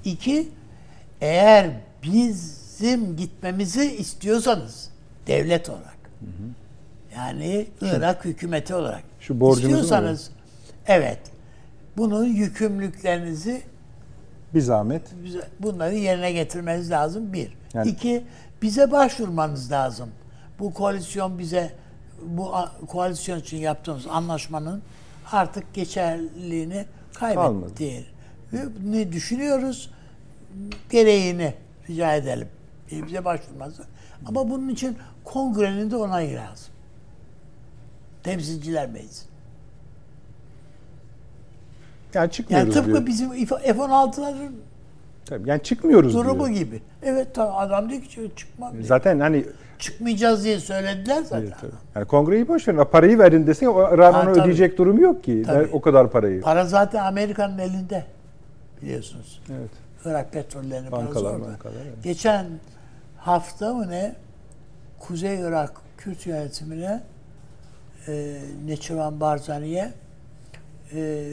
İki, 0.05 0.47
eğer 1.21 1.69
bizim 2.03 3.15
gitmemizi 3.17 3.95
istiyorsanız 3.95 4.89
devlet 5.27 5.69
olarak 5.69 5.95
yani 7.15 7.67
Irak 7.81 8.25
hükümeti 8.25 8.75
olarak 8.75 9.03
Şu 9.19 9.39
borcumuzu 9.39 9.67
istiyorsanız 9.67 10.31
evet 10.87 11.19
bunun 11.97 12.25
yükümlülüklerinizi 12.25 13.61
Bir 14.53 14.61
zahmet. 14.61 15.01
bunları 15.59 15.95
yerine 15.95 16.31
getirmeniz 16.31 16.91
lazım 16.91 17.33
bir. 17.33 17.57
Yani- 17.73 17.89
İki, 17.89 18.23
bize 18.61 18.91
başvurmanız 18.91 19.71
lazım. 19.71 20.09
Bu 20.59 20.73
koalisyon 20.73 21.39
bize 21.39 21.71
bu 22.25 22.51
koalisyon 22.87 23.39
için 23.39 23.57
yaptığımız 23.57 24.07
anlaşmanın 24.07 24.81
artık 25.31 25.73
geçerliliğini 25.73 26.85
kaybetti. 27.13 28.05
Ne 28.85 29.11
düşünüyoruz? 29.11 29.91
Gereğini 30.89 31.53
rica 31.89 32.15
edelim. 32.15 32.47
E, 32.91 33.07
bize 33.07 33.25
başvurmanız. 33.25 33.79
Ama 34.25 34.49
bunun 34.49 34.69
için 34.69 34.97
kongrenin 35.23 35.91
de 35.91 35.95
onayı 35.95 36.35
lazım. 36.35 36.73
Temsilciler 38.23 38.89
Meclisi. 38.89 39.25
Yani 42.13 42.23
Yani 42.23 42.31
çıkmıyoruz 42.31 42.73
tıpkı 42.73 42.91
diyor. 42.91 43.05
bizim 43.05 43.45
F-16'ların 43.45 44.51
Tabii, 45.25 45.49
yani 45.49 45.63
çıkmıyoruz 45.63 46.13
durumu 46.13 46.45
diyor. 46.45 46.57
gibi. 46.57 46.81
Evet 47.03 47.27
tamam 47.35 47.57
adam 47.57 47.89
diyor 47.89 48.01
ki 48.01 48.31
çıkmam 48.35 48.73
diyor. 48.73 48.83
Zaten 48.83 49.19
hani 49.19 49.45
Çıkmayacağız 49.79 50.43
diye 50.43 50.59
söylediler 50.59 51.21
zaten. 51.21 51.41
Evet, 51.41 51.53
tabii. 51.61 51.71
Yani 51.95 52.05
kongreyi 52.05 52.47
boş 52.47 52.67
verin. 52.67 52.83
Parayı 52.91 53.19
verin 53.19 53.47
desin. 53.47 53.65
O 53.65 53.95
tabii. 53.95 54.41
ödeyecek 54.41 54.77
durumu 54.77 55.01
yok 55.01 55.23
ki. 55.23 55.43
Tabii. 55.45 55.69
O 55.71 55.81
kadar 55.81 56.11
parayı. 56.11 56.41
Para 56.41 56.65
zaten 56.65 57.03
Amerika'nın 57.03 57.57
elinde 57.57 58.05
biliyorsunuz. 58.81 59.41
Evet. 59.49 59.69
Irak 60.05 60.31
petrollerinin 60.31 60.89
parası 60.89 61.07
Bankalar, 61.07 61.33
orada. 61.33 61.47
bankalar, 61.47 61.75
evet. 61.85 62.03
Geçen 62.03 62.45
hafta 63.17 63.73
mı 63.73 63.89
ne 63.89 64.15
Kuzey 64.99 65.39
Irak 65.39 65.71
Kürt 65.97 66.27
yönetimine 66.27 67.03
e, 68.07 68.37
Neçivan 68.65 69.19
Barzani'ye 69.19 69.93
e, 70.93 71.31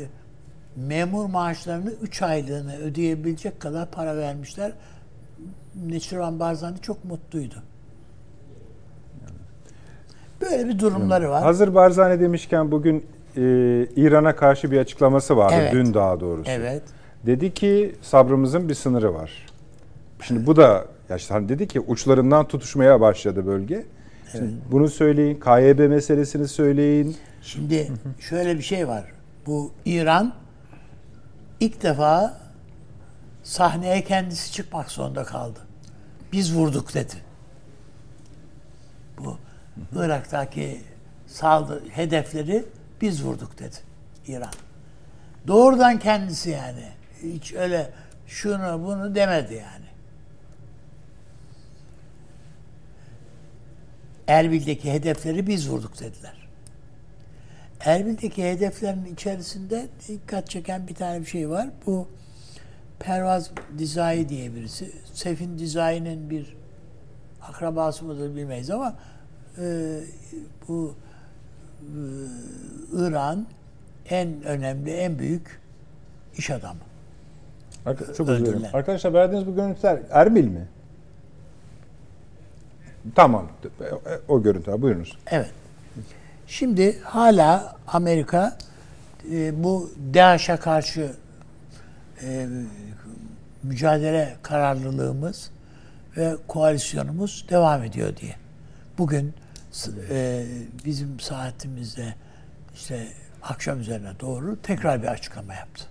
memur 0.76 1.26
maaşlarını 1.26 1.90
3 1.90 2.22
aylığını 2.22 2.76
ödeyebilecek 2.76 3.61
kadar 3.61 3.90
para 3.90 4.16
vermişler. 4.16 4.72
Neçivan 5.75 6.40
Barzani 6.40 6.78
çok 6.80 7.04
mutluydu. 7.04 7.62
Böyle 10.42 10.68
bir 10.68 10.78
durumları 10.78 11.30
var. 11.30 11.42
Hazır 11.42 11.75
Barzani 11.75 12.20
demişken 12.20 12.70
bugün 12.70 13.06
e, 13.37 13.40
İran'a 13.96 14.37
karşı 14.37 14.70
bir 14.70 14.78
açıklaması 14.78 15.37
vardı. 15.37 15.54
Evet. 15.58 15.72
Dün 15.72 15.94
daha 15.94 16.20
doğrusu. 16.20 16.50
Evet. 16.50 16.82
Dedi 17.26 17.54
ki 17.54 17.94
sabrımızın 18.02 18.68
bir 18.68 18.75
sınırı 18.75 19.14
var. 19.14 19.46
Şimdi 20.22 20.46
bu 20.46 20.57
da 20.57 20.85
ya 21.09 21.16
işte 21.16 21.35
hani 21.35 21.48
dedi 21.48 21.68
ki 21.68 21.81
uçlarından 21.81 22.48
tutuşmaya 22.48 23.00
başladı 23.00 23.46
bölge. 23.46 23.85
Şimdi 24.33 24.52
bunu 24.72 24.88
söyleyin. 24.88 25.35
KYB 25.35 25.88
meselesini 25.88 26.48
söyleyin. 26.48 27.16
Şimdi 27.42 27.92
şöyle 28.20 28.57
bir 28.59 28.62
şey 28.62 28.88
var. 28.88 29.05
Bu 29.46 29.72
İran 29.85 30.33
ilk 31.61 31.83
defa 31.83 32.40
sahneye 33.42 34.05
kendisi 34.05 34.52
çıkmak 34.52 34.90
zorunda 34.90 35.24
kaldı. 35.24 35.59
Biz 36.33 36.57
vurduk 36.57 36.94
dedi. 36.94 37.14
Bu 39.18 39.37
Irak'taki 39.96 40.80
saldırı 41.26 41.88
hedefleri 41.88 42.64
biz 43.00 43.24
vurduk 43.24 43.58
dedi 43.58 43.76
İran. 44.26 44.52
Doğrudan 45.46 45.98
kendisi 45.98 46.50
yani. 46.50 46.88
Hiç 47.22 47.54
öyle 47.54 47.90
şunu 48.26 48.82
bunu 48.85 49.14
demedi 49.14 49.54
yani. 49.54 49.87
Erbil'deki 54.28 54.92
hedefleri 54.92 55.46
biz 55.46 55.70
vurduk 55.70 56.00
dediler. 56.00 56.48
Erbil'deki 57.80 58.50
hedeflerin 58.50 59.04
içerisinde 59.04 59.87
dikkat 60.08 60.50
çeken 60.50 60.88
bir 60.88 60.94
tane 60.94 61.20
bir 61.20 61.26
şey 61.26 61.50
var. 61.50 61.68
Bu 61.87 62.08
Pervaz 62.98 63.50
Dizai 63.78 64.28
diye 64.28 64.54
birisi. 64.54 64.92
Sefin 65.12 65.58
Dizai'nin 65.58 66.30
bir 66.30 66.56
akrabası 67.42 68.04
mıdır 68.04 68.37
bilmeyiz 68.37 68.70
ama 68.70 68.96
e, 69.59 69.99
bu 70.69 70.95
e, 71.83 71.99
İran 72.99 73.47
en 74.11 74.43
önemli, 74.43 74.91
en 74.91 75.19
büyük 75.19 75.61
iş 76.37 76.51
adamı. 76.51 76.81
Arka- 77.87 78.15
Çok 78.15 78.29
özür. 78.29 78.57
Arkadaşlar 78.73 79.12
verdiğiniz 79.15 79.47
bu 79.47 79.55
görüntüler 79.55 79.99
Erbil 80.11 80.45
mi? 80.45 80.69
Tamam. 83.15 83.49
O 84.29 84.43
görüntüler. 84.43 84.83
Buyurunuz. 84.83 85.19
Evet. 85.27 85.51
Şimdi 86.47 87.01
hala 87.01 87.77
Amerika 87.88 88.57
e, 89.33 89.65
bu 89.65 89.91
DAEŞ'e 90.15 90.57
karşı 90.57 91.12
e, 92.23 92.49
mücadele 93.62 94.37
kararlılığımız 94.43 95.51
ve 96.17 96.37
koalisyonumuz 96.49 97.47
devam 97.51 97.83
ediyor 97.83 98.17
diye. 98.17 98.35
Bugün 98.99 99.35
e, 100.11 100.44
bizim 100.85 101.20
saatimizde 101.20 102.14
işte 102.74 103.08
akşam 103.42 103.80
üzerine 103.80 104.20
doğru 104.20 104.62
tekrar 104.62 105.02
bir 105.02 105.08
açıklama 105.08 105.54
yaptı. 105.54 105.85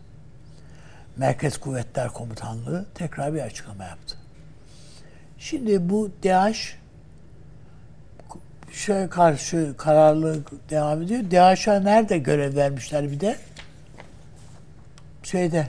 Merkez 1.18 1.58
Kuvvetler 1.58 2.10
Komutanlığı 2.10 2.86
tekrar 2.96 3.34
bir 3.34 3.42
açıklama 3.42 3.84
yaptı. 3.84 4.18
Şimdi 5.38 5.90
bu 5.90 6.12
DAEŞ 6.24 6.78
şeye 8.72 9.10
karşı 9.10 9.74
kararlı 9.78 10.40
devam 10.70 11.02
ediyor. 11.02 11.32
DAEŞ'a 11.32 11.80
nerede 11.80 12.18
görev 12.18 12.56
vermişler 12.56 13.12
bir 13.12 13.20
de? 13.20 13.38
Şeyde, 15.24 15.68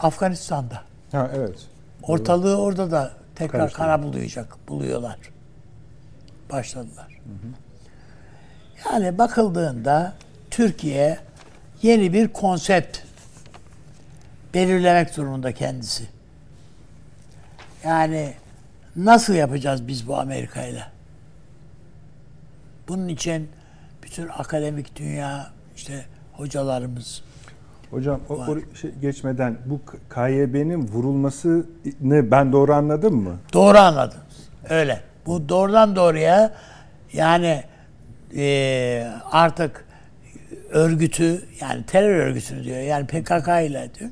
Afganistan'da. 0.00 0.82
Ha 1.12 1.30
evet. 1.34 1.66
Ortalığı 2.02 2.56
orada 2.56 2.90
da 2.90 3.12
tekrar 3.34 3.72
kara 3.72 4.02
buluyacak, 4.02 4.56
buluyorlar. 4.68 5.18
Başladılar. 6.52 7.20
Yani 8.84 9.18
bakıldığında 9.18 10.14
Türkiye 10.50 11.18
yeni 11.82 12.12
bir 12.12 12.28
konsept 12.28 12.98
belirlemek 14.54 15.16
durumunda 15.16 15.52
kendisi. 15.52 16.04
Yani 17.84 18.34
nasıl 18.96 19.34
yapacağız 19.34 19.88
biz 19.88 20.08
bu 20.08 20.16
Amerika 20.18 20.62
ile? 20.62 20.82
Bunun 22.88 23.08
için 23.08 23.48
bütün 24.02 24.28
akademik 24.28 24.96
dünya, 24.96 25.50
işte 25.76 26.04
hocalarımız, 26.32 27.22
Hocam 27.90 28.20
o, 28.28 28.38
Var. 28.38 28.48
o 28.48 28.76
şey 28.76 28.90
geçmeden 28.90 29.56
bu 29.66 29.80
KYB'nin 30.14 30.88
vurulmasını 30.88 31.64
ben 32.30 32.52
doğru 32.52 32.74
anladım 32.74 33.14
mı? 33.22 33.36
Doğru 33.52 33.78
anladınız. 33.78 34.48
Öyle. 34.68 35.00
Bu 35.26 35.48
doğrudan 35.48 35.96
doğruya 35.96 36.54
yani 37.12 37.64
e, 38.36 39.06
artık 39.32 39.84
örgütü 40.70 41.44
yani 41.60 41.86
terör 41.86 42.16
örgütünü 42.16 42.64
diyor. 42.64 42.78
Yani 42.78 43.06
PKK 43.06 43.48
ile 43.48 43.90
diyor. 43.94 44.10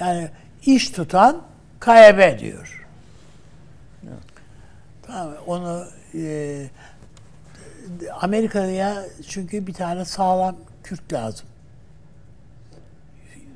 Yani 0.00 0.28
iş 0.66 0.90
tutan 0.90 1.42
KYB 1.80 2.38
diyor. 2.38 2.86
Tamam 5.02 5.28
mı? 5.28 5.36
Onu 5.46 5.86
e, 6.14 6.66
Amerika'ya 8.20 9.04
çünkü 9.28 9.66
bir 9.66 9.72
tane 9.72 10.04
sağlam 10.04 10.56
Kürt 10.82 11.12
lazım. 11.12 11.46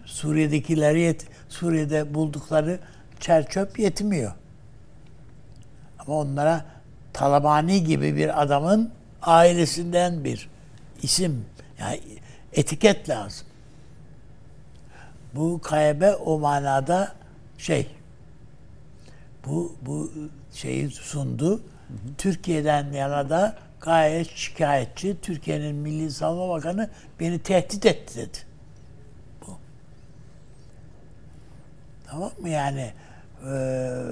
Suriye'dekileri 0.05 1.01
yet, 1.01 1.27
Suriye'de 1.49 2.15
buldukları 2.15 2.79
çer 3.21 3.49
çöp 3.49 3.79
yetmiyor. 3.79 4.33
Ama 5.99 6.15
onlara 6.15 6.65
Talabani 7.19 7.85
gibi 7.85 8.17
bir 8.17 8.43
adamın 8.43 8.93
ailesinden 9.23 10.25
bir 10.25 10.51
isim 11.03 11.47
Yani 11.79 12.01
etiket 12.53 13.09
lazım. 13.09 13.47
Bu 15.35 15.61
KYB 15.69 16.03
o 16.27 16.39
manada 16.39 17.13
şey 17.59 17.87
bu 19.47 19.77
bu 19.83 20.13
şeyi 20.53 20.91
sundu. 20.91 21.61
Türkiye'den 22.19 22.93
yana 22.93 23.31
da 23.31 23.57
gayet 23.81 24.31
şikayetçi. 24.31 25.17
Türkiye'nin 25.23 25.77
Milli 25.77 26.11
Savunma 26.11 26.49
Bakanı 26.49 26.91
beni 27.21 27.39
tehdit 27.39 27.87
etti 27.87 28.19
dedi. 28.19 28.39
Bu. 29.47 29.59
Tamam 32.07 32.31
mı 32.41 32.49
yani? 32.49 32.93
Ee, 33.47 34.03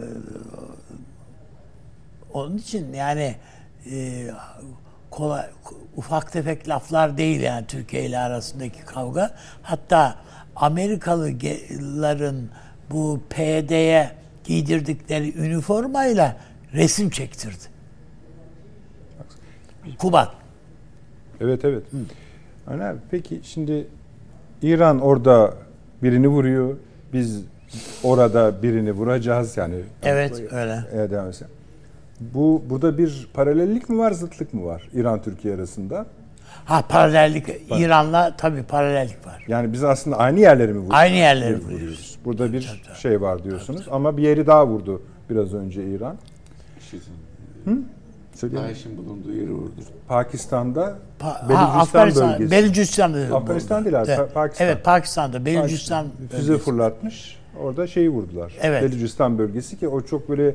onun 2.37 2.59
için 2.59 2.93
yani 2.93 3.37
e, 3.91 4.27
kolay 5.11 5.47
ufak 5.97 6.33
tefek 6.33 6.69
laflar 6.69 7.19
değil 7.19 7.41
yani 7.41 7.67
Türkiye 7.67 8.05
ile 8.05 8.19
arasındaki 8.19 8.85
kavga. 8.85 9.35
Hatta 9.63 10.17
Amerikalıların 10.57 12.49
bu 12.91 13.21
PYD'ye 13.31 14.11
giydirdikleri 14.45 15.39
üniformayla 15.39 16.37
resim 16.75 17.11
çektirdi. 17.11 17.65
Kubat. 19.99 20.31
Evet 21.41 21.65
evet. 21.65 21.83
Öyle. 22.71 22.95
Peki 23.11 23.41
şimdi 23.45 23.87
İran 24.63 25.01
orada 25.01 25.55
birini 26.03 26.29
vuruyor. 26.29 26.77
Biz 27.13 27.43
orada 28.03 28.63
birini 28.63 28.93
vuracağız 28.93 29.57
yani. 29.57 29.75
Evet 30.03 30.53
öyle. 30.53 30.81
Evet, 30.93 31.11
devam 31.11 31.29
etsin. 31.29 31.47
Bu 32.21 32.63
burada 32.71 32.99
bir 32.99 33.29
paralellik 33.35 33.89
mi 33.89 33.99
var, 33.99 34.13
zıtlık 34.13 34.55
mı 34.55 34.65
var 34.65 34.89
İran 34.93 35.23
Türkiye 35.23 35.55
arasında? 35.55 36.07
Ha 36.65 36.83
paralellik 36.89 37.47
İran'la 37.79 38.37
tabii 38.37 38.63
paralellik 38.63 39.27
var. 39.27 39.45
Yani 39.49 39.73
biz 39.73 39.85
aslında 39.85 40.19
aynı 40.19 40.41
yerleri 40.41 40.73
mi 40.73 40.79
vuruyoruz? 40.79 40.97
Aynı 40.99 41.17
yerleri 41.17 41.65
vuruyoruz. 41.65 42.19
Burada 42.25 42.53
bir 42.53 42.83
şey 43.03 43.21
var 43.21 43.45
diyorsunuz 43.45 43.89
ama 43.91 44.17
bir 44.17 44.23
yeri 44.23 44.47
daha 44.47 44.67
vurdu 44.67 45.03
biraz 45.31 45.55
önce 45.55 45.85
İran. 45.85 46.17
Hı? 47.65 47.79
DAEŞ'in 48.43 48.97
bulunduğu 48.97 49.33
yeri 49.33 49.53
vurdu. 49.53 49.73
Pakistan'da 50.09 50.99
Pa- 51.21 51.49
Belucistan 51.49 51.57
ha, 51.57 51.81
Afganistan, 51.81 52.33
bölgesi. 52.33 52.51
Belucistan'da. 52.51 53.37
Afganistan 53.37 53.85
değil 53.85 54.01
abi, 54.01 54.11
Evet. 54.11 54.19
Pa- 54.19 54.33
Pakistan. 54.33 54.67
Evet 54.67 54.85
Pakistan'da. 54.85 55.45
Belucistan 55.47 56.07
füze 56.31 56.49
bölgesi. 56.49 56.65
fırlatmış. 56.65 57.37
Orada 57.61 57.87
şeyi 57.87 58.11
vurdular. 58.11 58.53
Evet. 58.61 58.83
Belucistan 58.83 59.39
bölgesi 59.39 59.79
ki 59.79 59.89
o 59.89 60.01
çok 60.01 60.29
böyle 60.29 60.55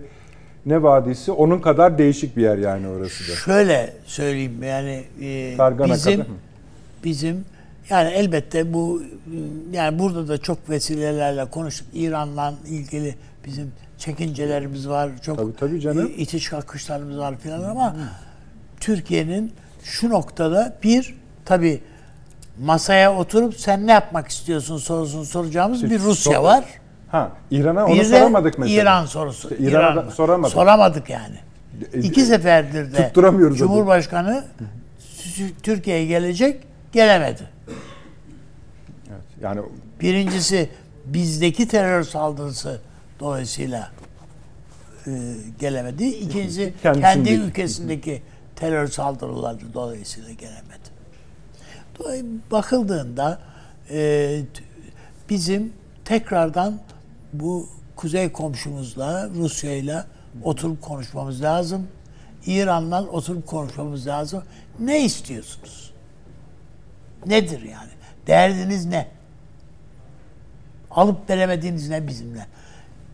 ne 0.66 0.84
vadisi 0.84 1.32
onun 1.32 1.60
kadar 1.60 1.98
değişik 1.98 2.38
bir 2.38 2.42
yer 2.42 2.58
yani 2.58 2.88
orası 2.88 3.32
da. 3.32 3.36
Şöyle 3.36 3.94
söyleyeyim 4.06 4.64
yani 4.64 5.04
e, 5.22 5.58
bizim 5.94 6.14
kadar. 6.20 6.28
Bizim 7.04 7.46
yani 7.90 8.10
elbette 8.10 8.74
bu 8.74 9.04
yani 9.72 10.00
burada 10.00 10.28
da 10.28 10.38
çok 10.38 10.70
vesilelerle 10.70 11.46
konuştuk. 11.46 11.88
İran'la 11.94 12.54
ilgili 12.70 13.16
bizim 13.46 13.72
çekincelerimiz 13.98 14.90
var. 14.90 15.10
Çok 15.22 15.38
Tabii, 15.38 15.56
tabii 15.56 15.82
canım. 15.82 16.08
i- 16.08 16.12
itiş 16.22 16.50
kakışlarımız 16.50 17.18
var 17.18 17.36
filan 17.38 17.64
ama 17.64 17.96
Türkiye'nin 18.80 19.52
şu 19.84 20.10
noktada 20.10 20.78
bir 20.84 21.16
tabi 21.46 21.82
masaya 22.64 23.16
oturup 23.16 23.56
sen 23.60 23.88
ne 23.88 23.92
yapmak 23.92 24.28
istiyorsun 24.28 24.78
sorusunu 24.78 25.26
soracağımız 25.26 25.84
bir 25.90 26.00
Rusya 26.00 26.44
var. 26.44 26.64
Ha 27.12 27.32
İran'a 27.52 27.86
onu 27.86 27.94
Bir 27.94 28.00
de 28.00 28.04
soramadık 28.06 28.58
mesela. 28.60 28.82
İran 28.82 29.06
sorusu. 29.06 29.50
İşte 29.52 29.64
İran'a 29.64 29.88
da 29.88 29.92
İran'la. 29.94 30.12
soramadık. 30.12 30.54
Soramadık 30.54 31.10
yani. 31.10 31.36
E, 31.94 32.00
İki 32.00 32.22
seferdir 32.22 32.94
de 32.94 33.08
tutturamıyoruz. 33.08 33.58
Cumhurbaşkanı 33.58 34.46
Türkiye'ye 35.64 36.06
gelecek, 36.06 36.64
gelemedi. 36.92 37.50
Evet, 39.10 39.22
yani 39.42 39.62
Birincisi 40.02 40.70
bizdeki 41.06 41.68
terör 41.68 42.04
saldırısı 42.04 42.82
dolayısıyla 43.20 43.92
e, 45.08 45.12
gelemedi. 45.60 46.04
İkincisi 46.06 46.74
kendi 46.84 47.02
Kendisindeki. 47.02 47.42
ülkesindeki 47.42 48.22
terör 48.56 48.88
saldırıları 48.88 49.74
dolayısıyla 49.74 50.30
gelemedi. 50.32 50.92
Bakıldığında 52.52 53.40
e, 53.92 54.40
bizim 55.30 55.74
tekrardan 56.06 56.80
bu 57.34 57.68
kuzey 57.96 58.32
komşumuzla 58.32 59.30
Rusya'yla 59.36 60.08
oturup 60.44 60.82
konuşmamız 60.82 61.42
lazım. 61.42 61.88
İran'la 62.46 63.04
oturup 63.04 63.48
konuşmamız 63.48 64.08
lazım. 64.08 64.44
Ne 64.80 65.06
istiyorsunuz? 65.06 65.94
Nedir 67.26 67.62
yani? 67.62 67.90
Derdiniz 68.28 68.86
ne? 68.86 69.08
Alıp 70.92 71.30
veremediğiniz 71.30 71.90
ne 71.90 72.08
bizimle? 72.08 72.48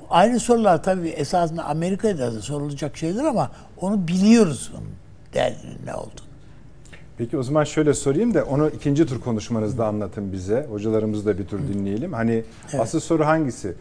Aynı 0.09 0.39
sorular 0.39 0.83
tabii 0.83 1.09
esasında 1.09 1.63
Amerika'da 1.65 2.33
da 2.33 2.41
sorulacak 2.41 2.97
şeyler 2.97 3.23
ama 3.23 3.51
onu 3.81 4.07
biliyoruz 4.07 4.71
onun 4.77 4.91
derdinin 5.33 5.85
ne 5.85 5.93
olduğunu. 5.93 6.27
Peki 7.17 7.37
o 7.37 7.43
zaman 7.43 7.63
şöyle 7.63 7.93
sorayım 7.93 8.33
da 8.33 8.43
onu 8.45 8.69
ikinci 8.69 9.05
tur 9.05 9.21
konuşmanızda 9.21 9.87
anlatın 9.87 10.31
bize. 10.31 10.67
Hocalarımızı 10.69 11.25
da 11.25 11.37
bir 11.37 11.47
tur 11.47 11.59
dinleyelim. 11.59 12.13
Hani 12.13 12.43
asıl 12.79 12.99
soru 12.99 13.25
hangisi? 13.25 13.75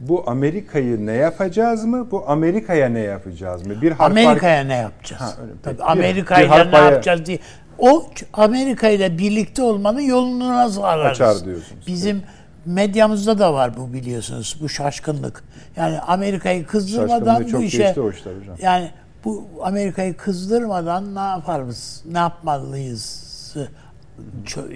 Bu 0.00 0.30
Amerika'yı 0.30 1.06
ne 1.06 1.12
yapacağız 1.12 1.84
mı? 1.84 2.10
Bu 2.10 2.24
Amerika'ya 2.30 2.88
ne 2.88 3.00
yapacağız 3.00 3.66
mı? 3.66 3.82
Bir 3.82 3.94
Amerika'ya 3.98 4.64
ne 4.64 4.76
yapacağız? 4.76 5.22
Ha, 5.22 5.34
öyle. 5.42 5.52
Tabii 5.62 5.82
Amerika'yla 5.82 6.64
ne 6.64 6.76
yapacağız 6.76 7.26
diye. 7.26 7.38
O 7.78 8.06
Amerika 8.32 8.88
ile 8.88 9.18
birlikte 9.18 9.62
olmanın 9.62 10.00
yolunu 10.00 10.52
nasıl 10.52 10.82
ararız? 10.82 11.20
Açar 11.20 11.44
diyorsunuz. 11.44 11.86
Bizim 11.86 12.22
medyamızda 12.66 13.38
da 13.38 13.54
var 13.54 13.76
bu 13.76 13.92
biliyorsunuz 13.92 14.58
bu 14.60 14.68
şaşkınlık. 14.68 15.44
Yani 15.76 16.00
Amerika'yı 16.00 16.66
kızdırmadan 16.66 17.52
bu 17.52 17.62
işe 17.62 17.94
yani 18.62 18.90
bu 19.24 19.48
Amerika'yı 19.62 20.16
kızdırmadan 20.16 21.14
ne 21.14 21.20
yaparız? 21.20 22.02
Ne 22.12 22.18
yapmalıyız? 22.18 23.32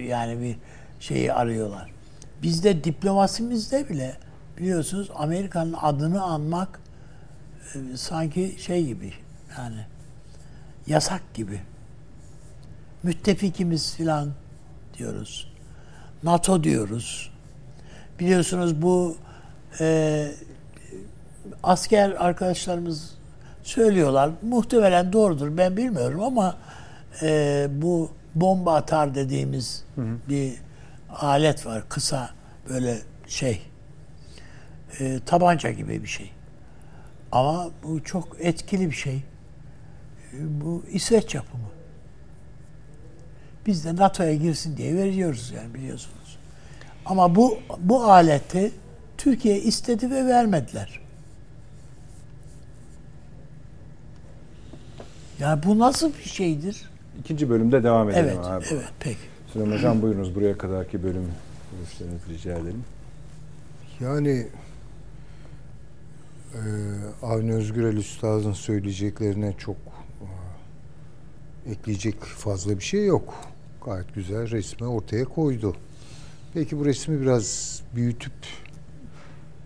Yani 0.07 0.41
bir 0.41 0.55
şeyi 0.99 1.33
arıyorlar. 1.33 1.91
Bizde 2.43 2.83
diplomasimizde 2.83 3.89
bile 3.89 4.15
biliyorsunuz 4.57 5.09
Amerika'nın 5.15 5.75
adını 5.81 6.23
anmak 6.23 6.79
e, 7.75 7.97
sanki 7.97 8.55
şey 8.59 8.85
gibi 8.85 9.13
yani 9.57 9.85
yasak 10.87 11.33
gibi. 11.33 11.61
Müttefikimiz 13.03 13.95
filan 13.95 14.29
diyoruz. 14.97 15.53
NATO 16.23 16.63
diyoruz. 16.63 17.31
Biliyorsunuz 18.19 18.81
bu 18.81 19.17
e, 19.79 20.31
asker 21.63 22.11
arkadaşlarımız 22.11 23.13
söylüyorlar. 23.63 24.29
Muhtemelen 24.41 25.13
doğrudur 25.13 25.57
ben 25.57 25.77
bilmiyorum 25.77 26.23
ama 26.23 26.57
e, 27.21 27.67
bu 27.71 28.11
bomba 28.35 28.75
atar 28.75 29.15
dediğimiz 29.15 29.83
bir 30.29 30.53
alet 31.09 31.65
var. 31.65 31.83
Kısa 31.89 32.29
böyle 32.69 32.97
şey 33.27 33.61
e, 34.99 35.19
tabanca 35.25 35.71
gibi 35.71 36.03
bir 36.03 36.07
şey. 36.07 36.31
Ama 37.31 37.69
bu 37.83 38.03
çok 38.03 38.37
etkili 38.39 38.89
bir 38.89 38.95
şey. 38.95 39.15
E, 39.15 39.21
bu 40.61 40.83
İsveç 40.91 41.35
yapımı. 41.35 41.67
Biz 43.65 43.85
de 43.85 43.95
NATO'ya 43.95 44.35
girsin 44.35 44.77
diye 44.77 44.95
veriyoruz 44.95 45.53
yani 45.55 45.73
biliyorsunuz. 45.73 46.37
Ama 47.05 47.35
bu 47.35 47.57
bu 47.79 48.03
aleti 48.03 48.71
Türkiye 49.17 49.61
istedi 49.61 50.11
ve 50.11 50.25
vermediler. 50.25 50.99
Ya 55.39 55.61
bu 55.65 55.79
nasıl 55.79 56.13
bir 56.13 56.29
şeydir? 56.29 56.89
İkinci 57.19 57.49
bölümde 57.49 57.83
devam 57.83 58.09
edelim 58.09 58.25
Evet, 58.25 58.45
abi. 58.45 58.65
evet 58.71 58.89
peki. 58.99 59.17
Süleyman 59.53 59.75
Hocam 59.77 60.01
buyurunuz 60.01 60.35
buraya 60.35 60.57
kadarki 60.57 61.03
bölüm 61.03 61.31
görüşlerinizi 61.77 62.29
rica 62.29 62.53
edelim. 62.57 62.83
Yani 63.99 64.47
e, 66.53 66.61
Avni 67.25 67.53
Özgürel 67.53 67.97
Üstad'ın 67.97 68.53
söyleyeceklerine 68.53 69.55
çok 69.57 69.75
e, 71.65 71.71
ekleyecek 71.71 72.23
fazla 72.23 72.79
bir 72.79 72.83
şey 72.83 73.05
yok. 73.05 73.33
Gayet 73.85 74.15
güzel 74.15 74.49
resmi 74.51 74.87
ortaya 74.87 75.25
koydu. 75.25 75.75
Peki 76.53 76.79
bu 76.79 76.85
resmi 76.85 77.21
biraz 77.21 77.81
büyütüp 77.95 78.33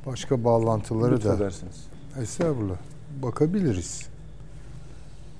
başka 0.06 0.44
bağlantıları 0.44 1.24
da 1.24 1.30
Lütfedersiniz. 1.32 1.88
Estağfurullah. 2.22 2.78
Bakabiliriz. 3.24 4.06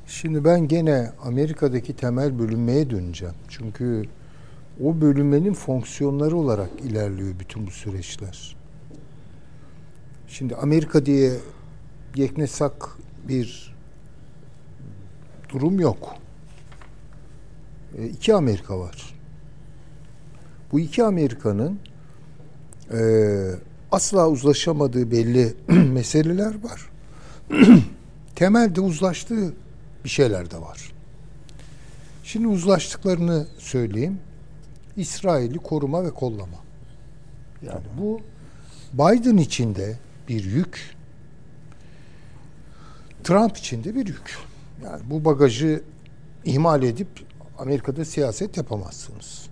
Şimdi 0.08 0.44
ben 0.44 0.68
gene 0.68 1.12
Amerika'daki 1.24 1.96
temel 1.96 2.40
bölünmeye 2.40 2.90
döneceğim. 2.90 3.36
Çünkü 3.50 4.04
o 4.84 5.02
bölünmenin 5.02 5.54
fonksiyonları 5.54 6.38
olarak 6.38 6.70
ilerliyor 6.84 7.40
bütün 7.40 7.68
bu 7.68 7.72
süreçler. 7.72 8.61
Şimdi 10.32 10.56
Amerika 10.56 11.06
diye 11.06 11.34
yeknesak 12.16 12.90
bir 13.28 13.76
durum 15.50 15.80
yok. 15.80 16.16
E, 17.98 18.08
iki 18.08 18.34
Amerika 18.34 18.80
var. 18.80 19.16
bu 20.72 20.80
iki 20.80 21.04
Amerika'nın 21.04 21.80
e, 22.94 23.02
asla 23.92 24.30
uzlaşamadığı 24.30 25.12
belli 25.12 25.54
meseleler 25.94 26.56
var. 26.64 26.90
Temelde 28.36 28.82
uzlaştığı 28.82 29.54
bir 30.04 30.10
şeyler 30.10 30.52
de 30.52 30.62
var. 30.62 30.92
Şimdi 32.24 32.48
uzlaştıklarını 32.48 33.48
söyleyeyim. 33.58 34.20
İsrail'i 34.98 35.58
koruma 35.58 36.04
ve 36.04 36.10
kollama. 36.10 36.58
Yani 37.62 37.86
bu 38.00 38.22
Biden 38.94 39.38
için 39.38 39.76
de 39.76 39.98
bir 40.32 40.44
yük. 40.44 40.96
Trump 43.24 43.58
için 43.58 43.84
de 43.84 43.96
bir 43.96 44.08
yük. 44.08 44.38
Yani 44.84 45.02
bu 45.06 45.26
bagajı 45.26 45.84
ihmal 46.46 46.84
edip 46.84 47.08
Amerika'da 47.58 48.06
siyaset 48.06 48.58
yapamazsınız. 48.58 49.50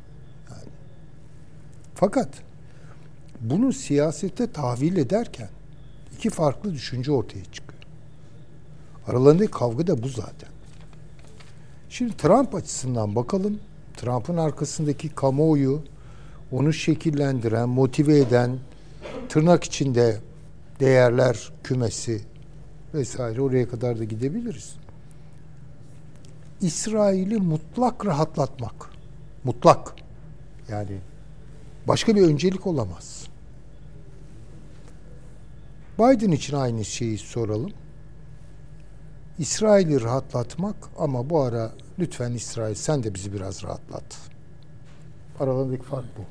Yani. 0.52 0.72
Fakat 1.96 2.30
bunu 3.42 3.74
siyasete 3.74 4.52
tahvil 4.52 4.98
ederken 4.98 5.50
iki 6.18 6.30
farklı 6.30 6.74
düşünce 6.74 7.12
ortaya 7.12 7.46
çıkıyor. 7.46 7.82
Aralarındaki 9.08 9.52
kavga 9.52 9.88
da 9.88 10.04
bu 10.04 10.08
zaten. 10.08 10.50
Şimdi 11.89 12.18
Trump 12.18 12.56
açısından 12.56 13.15
bakalım. 13.15 13.60
Trump'ın 13.98 14.38
arkasındaki 14.38 15.10
kamuoyu, 15.10 15.84
onu 16.52 16.74
şekillendiren, 16.74 17.70
motive 17.70 18.20
eden, 18.20 18.60
tırnak 19.30 19.63
içinde 19.63 20.20
değerler 20.80 21.52
kümesi 21.63 22.22
vesaire 22.94 23.42
oraya 23.42 23.70
kadar 23.70 24.00
da 24.00 24.04
gidebiliriz. 24.04 24.76
İsrail'i 26.62 27.38
mutlak 27.38 28.06
rahatlatmak. 28.06 28.89
Mutlak. 29.44 29.96
Yani 30.70 30.98
başka 31.88 32.15
bir 32.15 32.22
öncelik 32.22 32.68
olamaz. 32.68 33.28
Biden 36.00 36.32
için 36.32 36.56
aynı 36.56 36.86
şeyi 36.86 37.18
soralım. 37.18 37.72
İsrail'i 39.39 40.02
rahatlatmak 40.02 40.76
ama 40.98 41.30
bu 41.30 41.42
ara 41.42 41.72
lütfen 42.00 42.32
İsrail 42.32 42.76
sen 42.76 43.04
de 43.04 43.13
bizi 43.13 43.34
biraz 43.34 43.63
rahatlat. 43.63 44.18
Aralarındaki 45.39 45.84
fark 45.84 46.08
bu. 46.18 46.22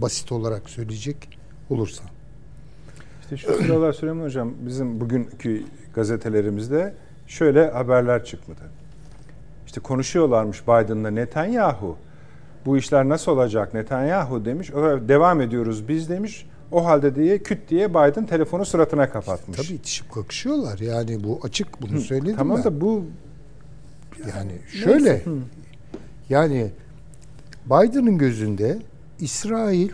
Basit 0.00 0.32
olarak 0.32 0.70
söyleyecek 0.70 1.38
olursa. 1.70 2.04
İşte 3.32 3.52
şu 3.52 3.62
sıralar 3.62 3.92
Süleyman 3.92 4.24
Hocam 4.24 4.52
bizim 4.60 5.00
bugünkü 5.00 5.62
gazetelerimizde 5.94 6.94
şöyle 7.26 7.70
haberler 7.70 8.24
çıkmadı. 8.24 8.60
İşte 9.66 9.80
konuşuyorlarmış 9.80 10.62
Biden'la 10.62 11.10
Netanyahu. 11.10 11.96
Bu 12.66 12.76
işler 12.76 13.08
nasıl 13.08 13.32
olacak 13.32 13.74
Netanyahu 13.74 14.44
demiş. 14.44 14.70
Devam 15.08 15.40
ediyoruz 15.40 15.88
biz 15.88 16.08
demiş. 16.08 16.46
O 16.72 16.84
halde 16.84 17.14
diye 17.14 17.38
küt 17.38 17.68
diye 17.68 17.90
Biden 17.90 18.26
telefonu 18.26 18.64
suratına 18.64 19.10
kapatmış. 19.10 19.56
Tabii 19.56 19.76
itişip 19.76 20.12
kakışıyorlar. 20.12 20.78
Yani 20.78 21.24
bu 21.24 21.40
açık 21.42 21.82
bunu 21.82 22.00
söyledim 22.00 22.36
tamam 22.36 22.56
ben. 22.56 22.64
da 22.64 22.80
bu 22.80 23.04
yani 24.36 24.52
şöyle 24.68 25.22
yani 26.28 26.70
Biden'ın 27.66 28.18
gözünde 28.18 28.78
İsrail 29.18 29.90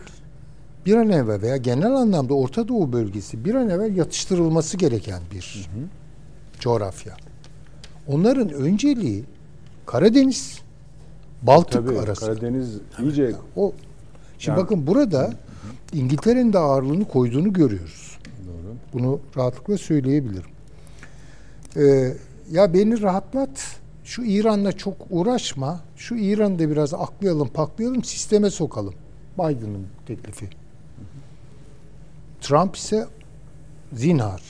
bir 0.88 0.94
an 0.94 1.08
evvel 1.10 1.42
veya 1.42 1.56
genel 1.56 1.92
anlamda 1.92 2.34
Orta 2.34 2.68
Doğu 2.68 2.92
bölgesi 2.92 3.44
bir 3.44 3.54
an 3.54 3.68
evvel 3.68 3.96
yatıştırılması 3.96 4.76
gereken 4.76 5.20
bir 5.32 5.68
hı 5.72 5.80
hı. 5.80 5.84
coğrafya. 6.60 7.16
Onların 8.06 8.50
önceliği 8.50 9.24
Karadeniz, 9.86 10.58
Baltık 11.42 11.86
Tabii, 11.86 11.98
arası. 11.98 12.26
Karadeniz 12.26 12.78
iyice 13.02 13.22
yani, 13.22 13.34
o 13.56 13.72
Şimdi 14.38 14.58
yani, 14.58 14.64
bakın 14.64 14.86
burada 14.86 15.32
İngiltere'nin 15.92 16.52
de 16.52 16.58
ağırlığını 16.58 17.04
koyduğunu 17.08 17.52
görüyoruz. 17.52 18.18
Doğru. 18.46 18.74
Bunu 18.92 19.20
rahatlıkla 19.36 19.78
söyleyebilirim. 19.78 20.50
Ee, 21.76 22.14
ya 22.50 22.74
beni 22.74 23.02
rahatlat. 23.02 23.80
Şu 24.04 24.22
İran'la 24.22 24.72
çok 24.72 24.96
uğraşma. 25.10 25.80
Şu 25.96 26.14
İran'ı 26.14 26.58
da 26.58 26.70
biraz 26.70 26.94
aklayalım, 26.94 27.48
paklayalım, 27.48 28.04
sisteme 28.04 28.50
sokalım. 28.50 28.94
Biden'ın 29.38 29.86
teklifi. 30.06 30.48
Trump 32.48 32.76
ise 32.76 33.06
zinhar 33.92 34.42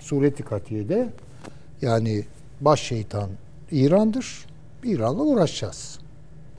sureti 0.00 0.42
katiyede 0.42 1.08
yani 1.82 2.24
baş 2.60 2.80
şeytan 2.80 3.30
İran'dır. 3.70 4.46
İran'la 4.84 5.22
uğraşacağız. 5.22 5.98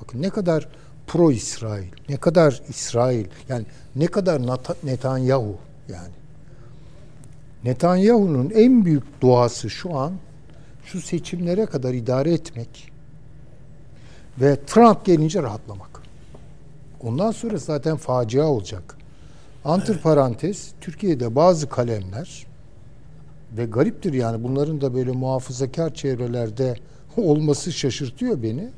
Bakın 0.02 0.22
ne 0.22 0.30
kadar 0.30 0.68
pro 1.08 1.32
İsrail, 1.32 1.88
ne 2.10 2.18
kadar 2.18 2.62
İsrail, 2.70 3.26
yani 3.50 3.66
ne 3.96 4.08
kadar 4.08 4.42
Netanyahu 4.84 5.58
yani. 5.90 6.14
Netanyahu'nun 7.64 8.50
en 8.50 8.86
büyük 8.86 9.22
duası 9.22 9.70
şu 9.70 9.98
an 9.98 10.14
şu 10.86 11.02
seçimlere 11.02 11.66
kadar 11.66 11.94
idare 11.94 12.34
etmek 12.34 12.92
ve 14.42 14.66
Trump 14.66 15.06
gelince 15.06 15.44
rahatlamak. 15.44 16.02
Ondan 17.02 17.32
sonra 17.32 17.58
zaten 17.58 17.98
facia 17.98 18.44
olacak. 18.44 19.03
Antır 19.66 19.98
parantez 20.00 20.72
Türkiye'de 20.82 21.36
bazı 21.36 21.70
kalemler 21.70 22.48
ve 23.58 23.66
gariptir 23.66 24.14
yani 24.14 24.44
bunların 24.44 24.82
da 24.82 24.94
böyle 24.94 25.12
muhafazakar 25.12 25.94
çevrelerde 25.94 26.76
olması 27.18 27.72
şaşırtıyor 27.72 28.44
beni. 28.44 28.70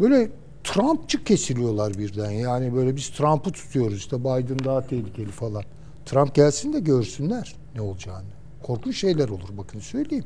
Böyle 0.00 0.30
Trumpçı 0.64 1.24
kesiliyorlar 1.24 1.94
birden. 1.98 2.30
Yani 2.30 2.74
böyle 2.74 2.96
biz 2.96 3.08
Trump'ı 3.08 3.52
tutuyoruz 3.52 3.98
işte 3.98 4.20
Biden 4.20 4.58
daha 4.64 4.86
tehlikeli 4.86 5.30
falan. 5.30 5.62
Trump 6.06 6.34
gelsin 6.34 6.72
de 6.72 6.80
görsünler 6.80 7.56
ne 7.74 7.80
olacağını. 7.80 8.26
Korkunç 8.62 8.96
şeyler 8.96 9.28
olur 9.28 9.48
bakın 9.58 9.80
söyleyeyim. 9.80 10.24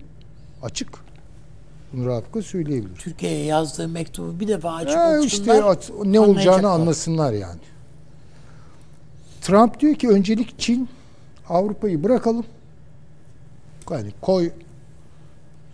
Açık. 0.63 0.89
Bunu 1.93 2.07
rahatlıkla 2.07 2.43
söyleyebilirim. 2.43 2.95
Türkiye'ye 2.95 3.45
yazdığı 3.45 3.89
mektubu 3.89 4.41
bir 4.41 4.49
defa 4.49 4.75
açıp 4.75 4.91
ya 4.91 5.19
okusunlar. 5.19 5.27
işte 5.27 6.13
ne 6.13 6.21
olacağını 6.21 6.69
anlasınlar 6.69 7.33
yani. 7.33 7.61
Trump 9.47 9.81
diyor 9.81 9.95
ki 9.95 10.09
öncelik 10.09 10.59
Çin, 10.59 10.89
Avrupa'yı 11.49 12.03
bırakalım. 12.03 12.45
Yani 13.91 14.11
koy 14.21 14.51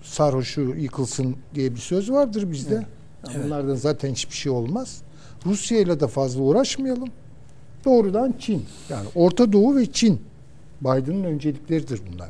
sarhoşu 0.02 0.61
yıkılsın 0.61 1.37
diye 1.54 1.74
bir 1.74 1.80
söz 1.80 2.11
vardır 2.11 2.52
bizde. 2.52 2.74
Evet. 2.74 2.87
Evet. 3.30 3.44
Bunlardan 3.44 3.74
zaten 3.74 4.12
hiçbir 4.12 4.35
şey 4.35 4.52
olmaz. 4.52 5.02
Rusya 5.46 5.80
ile 5.80 6.00
de 6.00 6.06
fazla 6.06 6.42
uğraşmayalım. 6.42 7.08
Doğrudan 7.85 8.35
Çin. 8.38 8.64
Yani 8.88 9.08
Orta 9.14 9.52
Doğu 9.52 9.76
ve 9.76 9.92
Çin. 9.92 10.20
Biden'ın 10.80 11.24
öncelikleridir 11.24 12.00
bunlar. 12.12 12.28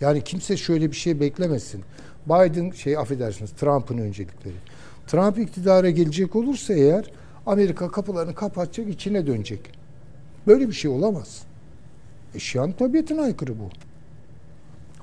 Yani 0.00 0.24
kimse 0.24 0.56
şöyle 0.56 0.90
bir 0.90 0.96
şey 0.96 1.20
beklemesin. 1.20 1.82
Biden 2.26 2.70
şey 2.70 2.96
affedersiniz 2.96 3.50
Trump'ın 3.50 3.98
öncelikleri. 3.98 4.54
Trump 5.06 5.38
iktidara 5.38 5.90
gelecek 5.90 6.36
olursa 6.36 6.74
eğer 6.74 7.10
Amerika 7.46 7.90
kapılarını 7.90 8.34
kapatacak, 8.34 8.88
içine 8.88 9.26
dönecek. 9.26 9.83
Böyle 10.46 10.68
bir 10.68 10.72
şey 10.72 10.90
olamaz. 10.90 11.42
Eşyanın 12.34 12.72
tabiatına 12.72 13.22
aykırı 13.22 13.58
bu. 13.58 13.68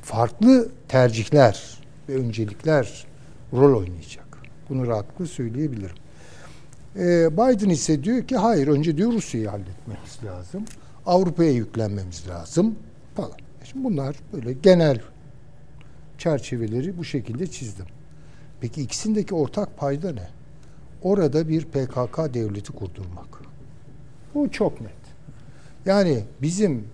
Farklı 0.02 0.70
tercihler 0.88 1.80
ve 2.10 2.16
öncelikler 2.16 3.06
rol 3.54 3.80
oynayacak. 3.80 4.38
Bunu 4.70 4.88
rahatlıkla 4.88 5.26
söyleyebilirim. 5.26 5.96
Ee, 6.96 7.30
Biden 7.32 7.70
ise 7.70 8.04
diyor 8.04 8.28
ki 8.28 8.38
hayır 8.38 8.68
önce 8.68 8.98
diyor 8.98 9.12
Rusya'yı 9.12 9.48
halletmemiz 9.48 10.24
lazım. 10.26 10.66
Avrupa'ya 11.06 11.52
yüklenmemiz 11.52 12.28
lazım 12.28 12.76
falan. 13.16 13.38
Şimdi 13.64 13.84
bunlar 13.84 14.16
böyle 14.34 14.54
genel 14.54 15.02
çerçeveleri 16.18 16.98
bu 16.98 17.04
şekilde 17.04 17.48
çizdim. 17.48 17.86
Peki 18.62 18.82
ikisindeki 18.82 19.36
ortak 19.36 19.78
payda 19.78 20.12
ne? 20.12 20.30
Orada 21.02 21.50
bir 21.50 21.66
PKK 21.66 22.34
devleti 22.34 22.72
kurdurmak. 22.72 23.42
Bu 24.36 24.52
çok 24.52 24.82
net. 24.82 25.01
Yani 25.86 26.24
bizim 26.42 26.88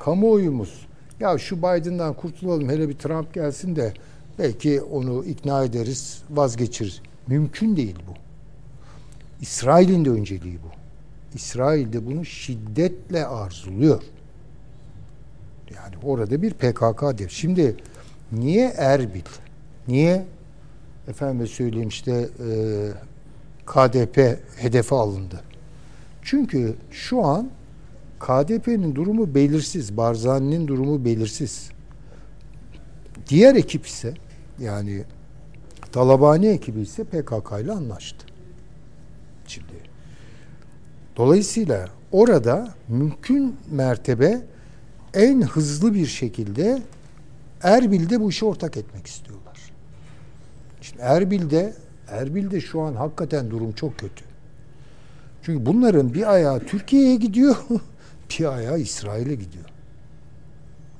kamuoyumuz 0.00 0.86
ya 1.20 1.38
şu 1.38 1.58
Biden'dan 1.58 2.14
kurtulalım 2.14 2.68
hele 2.68 2.88
bir 2.88 2.94
Trump 2.94 3.34
gelsin 3.34 3.76
de 3.76 3.92
belki 4.38 4.82
onu 4.82 5.24
ikna 5.24 5.64
ederiz, 5.64 6.22
vazgeçiriz. 6.30 7.00
Mümkün 7.26 7.76
değil 7.76 7.96
bu. 8.08 8.12
İsrail'in 9.40 10.04
de 10.04 10.10
önceliği 10.10 10.58
bu. 10.62 10.68
İsrail 11.34 11.92
de 11.92 12.06
bunu 12.06 12.24
şiddetle 12.24 13.26
arzuluyor. 13.26 14.02
Yani 15.74 15.94
orada 16.02 16.42
bir 16.42 16.54
PKK 16.54 17.18
der. 17.18 17.28
Şimdi 17.28 17.76
niye 18.32 18.68
Erbil? 18.76 19.22
Niye 19.88 20.26
efendim 21.08 21.46
söyleyeyim 21.46 21.88
işte 21.88 22.28
KDP 23.66 24.38
hedefe 24.56 24.94
alındı? 24.94 25.40
Çünkü 26.22 26.74
şu 26.90 27.24
an 27.24 27.50
KDP'nin 28.20 28.94
durumu 28.94 29.34
belirsiz. 29.34 29.96
Barzani'nin 29.96 30.68
durumu 30.68 31.04
belirsiz. 31.04 31.70
Diğer 33.28 33.54
ekip 33.54 33.86
ise 33.86 34.14
yani 34.58 35.04
Talabani 35.92 36.46
ekibi 36.46 36.80
ise 36.80 37.04
PKK 37.04 37.52
ile 37.60 37.72
anlaştı. 37.72 38.26
Şimdi 39.46 39.90
Dolayısıyla 41.16 41.88
orada 42.12 42.74
mümkün 42.88 43.56
mertebe 43.70 44.40
en 45.14 45.42
hızlı 45.42 45.94
bir 45.94 46.06
şekilde 46.06 46.82
Erbil'de 47.62 48.20
bu 48.20 48.30
işi 48.30 48.44
ortak 48.44 48.76
etmek 48.76 49.06
istiyorlar. 49.06 49.58
Şimdi 50.80 51.02
Erbil'de 51.02 51.74
Erbil'de 52.08 52.60
şu 52.60 52.80
an 52.80 52.94
hakikaten 52.94 53.50
durum 53.50 53.72
çok 53.72 53.98
kötü. 53.98 54.24
Çünkü 55.42 55.66
bunların 55.66 56.14
bir 56.14 56.32
ayağı 56.32 56.60
Türkiye'ye 56.60 57.16
gidiyor, 57.16 57.56
bir 58.38 58.56
ayağı 58.56 58.78
İsrail'e 58.78 59.34
gidiyor. 59.34 59.64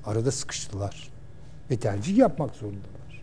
Arada 0.04 0.30
sıkıştılar. 0.30 1.10
Ve 1.70 1.76
tercih 1.76 2.16
yapmak 2.16 2.54
zorundalar. 2.54 3.22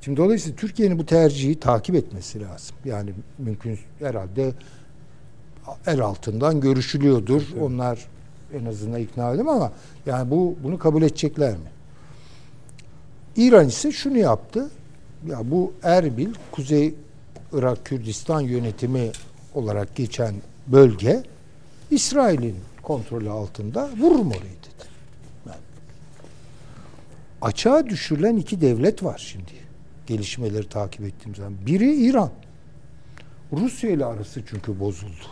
Şimdi 0.00 0.16
dolayısıyla 0.16 0.56
Türkiye'nin 0.56 0.98
bu 0.98 1.06
tercihi 1.06 1.60
takip 1.60 1.94
etmesi 1.94 2.40
lazım. 2.40 2.76
Yani 2.84 3.10
mümkün 3.38 3.78
herhalde 3.98 4.52
el 5.86 6.00
altından 6.00 6.60
görüşülüyordur. 6.60 7.42
Evet. 7.52 7.62
Onlar 7.62 8.08
en 8.54 8.64
azından 8.64 9.00
ikna 9.00 9.34
edem 9.34 9.48
ama 9.48 9.72
yani 10.06 10.30
bu 10.30 10.56
bunu 10.62 10.78
kabul 10.78 11.02
edecekler 11.02 11.52
mi? 11.52 11.70
İran 13.36 13.68
ise 13.68 13.92
şunu 13.92 14.18
yaptı. 14.18 14.70
Ya 15.28 15.50
bu 15.50 15.72
Erbil, 15.82 16.34
Kuzey 16.52 16.94
Irak 17.52 17.84
Kürdistan 17.84 18.40
yönetimi 18.40 19.10
olarak 19.54 19.96
geçen 19.96 20.34
bölge 20.66 21.22
İsrail'in 21.94 22.56
kontrolü 22.82 23.30
altında 23.30 23.90
vururum 23.98 24.28
orayı 24.28 24.42
dedi. 24.42 24.88
Yani, 25.46 25.56
açığa 27.42 27.86
düşürülen 27.86 28.36
iki 28.36 28.60
devlet 28.60 29.02
var 29.02 29.18
şimdi. 29.26 29.52
Gelişmeleri 30.06 30.68
takip 30.68 31.00
ettiğim 31.00 31.34
zaman. 31.34 31.54
Biri 31.66 31.94
İran. 31.94 32.30
Rusya 33.52 33.90
ile 33.90 34.04
arası 34.04 34.42
çünkü 34.46 34.80
bozuldu. 34.80 35.26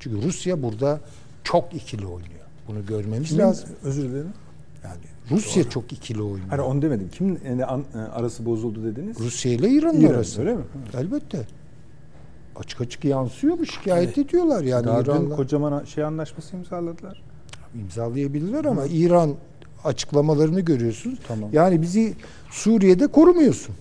Çünkü 0.00 0.26
Rusya 0.26 0.62
burada 0.62 1.00
çok 1.44 1.74
ikili 1.74 2.06
oynuyor. 2.06 2.44
Bunu 2.68 2.86
görmemiz 2.86 3.28
Kimin, 3.28 3.42
lazım. 3.42 3.68
Özür 3.82 4.02
dilerim. 4.02 4.32
Yani 4.84 5.00
Rusya 5.30 5.64
Doğru. 5.64 5.70
çok 5.70 5.92
ikili 5.92 6.22
oynuyor. 6.22 6.48
Hani 6.48 6.60
onu 6.60 6.82
demedim. 6.82 7.08
Kimin 7.12 7.40
yani 7.48 7.64
arası 8.12 8.46
bozuldu 8.46 8.84
dediniz? 8.84 9.20
Rusya 9.20 9.52
ile 9.52 9.70
İran'ın 9.70 10.00
İran, 10.00 10.14
arası. 10.14 10.40
Öyle 10.40 10.54
mi? 10.54 10.62
Elbette. 10.94 11.46
Açık 12.56 12.80
açık 12.80 13.04
yansıyor 13.04 13.58
bu 13.58 13.66
şikayet 13.66 14.18
evet. 14.18 14.18
ediyorlar 14.18 14.64
yani 14.64 14.86
Daha 14.86 15.00
İran'la. 15.00 15.36
kocaman 15.36 15.84
şey 15.84 16.04
anlaşması 16.04 16.56
imzaladılar. 16.56 17.22
İmzalayabilirler 17.74 18.64
ama 18.64 18.82
Hı. 18.82 18.88
İran 18.88 19.34
açıklamalarını 19.84 20.60
görüyorsunuz. 20.60 21.18
Tamam. 21.28 21.50
Yani 21.52 21.82
bizi 21.82 22.14
Suriye'de 22.50 23.06
korumuyorsun. 23.06 23.74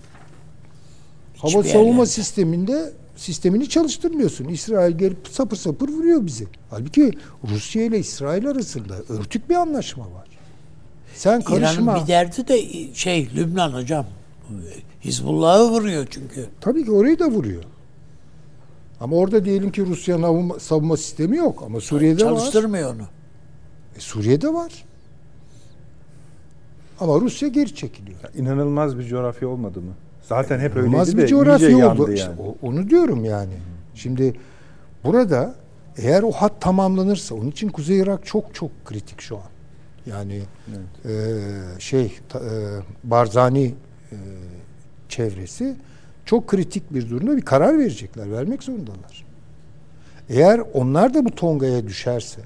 Hava 1.37 1.51
Hiçbir 1.51 1.69
savunma 1.69 1.89
yerlerde. 1.91 2.05
sisteminde 2.05 2.93
sistemini 3.15 3.69
çalıştırmıyorsun. 3.69 4.45
İsrail 4.45 4.97
gelip 4.97 5.27
sapır 5.31 5.57
sapır 5.57 5.89
vuruyor 5.89 6.25
bizi. 6.25 6.47
Halbuki 6.69 7.11
Rusya 7.49 7.83
ile 7.83 7.99
İsrail 7.99 8.47
arasında 8.47 8.93
örtük 9.09 9.49
bir 9.49 9.55
anlaşma 9.55 10.03
var. 10.03 10.27
Sen 11.15 11.41
karışma. 11.41 11.91
İran'ın 11.91 12.03
bir 12.03 12.07
derdi 12.07 12.47
de 12.47 12.63
şey 12.93 13.29
Lübnan 13.35 13.73
hocam. 13.73 14.05
Hizbullah'ı 15.03 15.69
vuruyor 15.69 16.07
çünkü. 16.09 16.45
Tabii 16.61 16.85
ki 16.85 16.91
orayı 16.91 17.19
da 17.19 17.27
vuruyor. 17.27 17.63
Ama 18.99 19.15
orada 19.15 19.45
diyelim 19.45 19.71
ki 19.71 19.85
Rusya'nın 19.85 20.57
savunma 20.57 20.97
sistemi 20.97 21.37
yok 21.37 21.63
ama 21.65 21.79
Suriye'de 21.79 22.19
Çalıştırmıyor 22.19 22.89
var. 22.89 22.95
onu. 22.95 23.07
E, 23.97 23.99
Suriye'de 23.99 24.53
var. 24.53 24.85
Ama 26.99 27.19
Rusya 27.19 27.47
geri 27.47 27.75
çekiliyor. 27.75 28.17
Ya, 28.23 28.29
inanılmaz 28.41 28.99
bir 28.99 29.03
coğrafya 29.03 29.47
olmadı 29.47 29.81
mı? 29.81 29.93
Zaten 30.21 30.59
hep 30.59 30.75
öyleydi 30.75 30.89
İnanılmaz 30.89 31.17
bir 31.17 31.27
coğrafya 31.27 31.91
oldu. 31.91 32.01
Yani. 32.01 32.15
İşte 32.15 32.31
onu 32.61 32.89
diyorum 32.89 33.25
yani. 33.25 33.53
Şimdi 33.95 34.33
burada 35.03 35.55
eğer 35.97 36.23
o 36.23 36.31
hat 36.31 36.61
tamamlanırsa 36.61 37.35
onun 37.35 37.51
için 37.51 37.69
Kuzey 37.69 37.99
Irak 37.99 38.25
çok 38.25 38.55
çok 38.55 38.85
kritik 38.85 39.21
şu 39.21 39.37
an. 39.37 39.43
Yani 40.05 40.41
evet. 40.69 41.15
e, 41.77 41.79
şey 41.79 42.17
ta, 42.29 42.39
e, 42.39 42.79
Barzani 43.03 43.65
e, 44.11 44.17
çevresi 45.09 45.75
çok 46.25 46.47
kritik 46.47 46.93
bir 46.93 47.09
durumda 47.09 47.37
bir 47.37 47.41
karar 47.41 47.79
verecekler. 47.79 48.31
Vermek 48.31 48.63
zorundalar. 48.63 49.25
Eğer 50.29 50.61
onlar 50.73 51.13
da 51.13 51.25
bu 51.25 51.31
tongaya 51.31 51.87
düşerse 51.87 52.41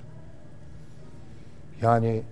yani 1.82 2.24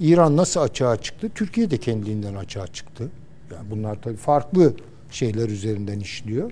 İran 0.00 0.36
nasıl 0.36 0.60
açığa 0.60 0.96
çıktı? 0.96 1.30
Türkiye 1.34 1.70
de 1.70 1.78
kendiliğinden 1.78 2.34
açığa 2.34 2.66
çıktı. 2.66 3.10
Yani 3.54 3.70
bunlar 3.70 4.02
tabii 4.02 4.16
farklı 4.16 4.74
şeyler 5.10 5.48
üzerinden 5.48 6.00
işliyor. 6.00 6.50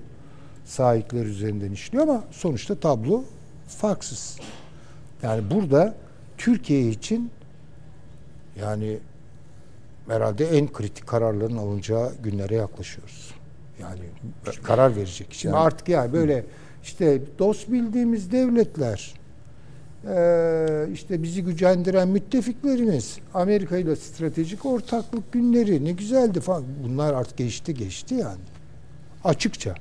Sahipler 0.65 1.25
üzerinden 1.25 1.71
işliyor 1.71 2.07
ama 2.07 2.23
sonuçta 2.31 2.75
tablo 2.75 3.23
farksız. 3.67 4.37
Yani 5.23 5.51
burada 5.51 5.95
Türkiye 6.37 6.89
için 6.89 7.31
yani 8.59 8.99
herhalde 10.07 10.45
en 10.57 10.73
kritik 10.73 11.07
kararların 11.07 11.57
alınacağı 11.57 12.13
günlere 12.23 12.55
yaklaşıyoruz. 12.55 13.42
Yani 13.83 14.55
karar 14.63 14.95
verecek. 14.95 15.27
Şimdi 15.31 15.55
yani, 15.55 15.65
artık 15.65 15.89
yani 15.89 16.13
böyle 16.13 16.45
işte 16.83 17.21
dost 17.39 17.71
bildiğimiz 17.71 18.31
devletler 18.31 19.13
ee, 20.07 20.87
işte 20.93 21.23
bizi 21.23 21.43
gücendiren 21.43 22.07
müttefiklerimiz 22.07 23.17
Amerika 23.33 23.77
ile 23.77 23.95
stratejik 23.95 24.65
ortaklık 24.65 25.31
günleri 25.31 25.85
ne 25.85 25.91
güzeldi 25.91 26.39
falan 26.39 26.63
bunlar 26.83 27.13
artık 27.13 27.37
geçti 27.37 27.73
geçti 27.73 28.15
yani 28.15 28.41
açıkça 29.23 29.75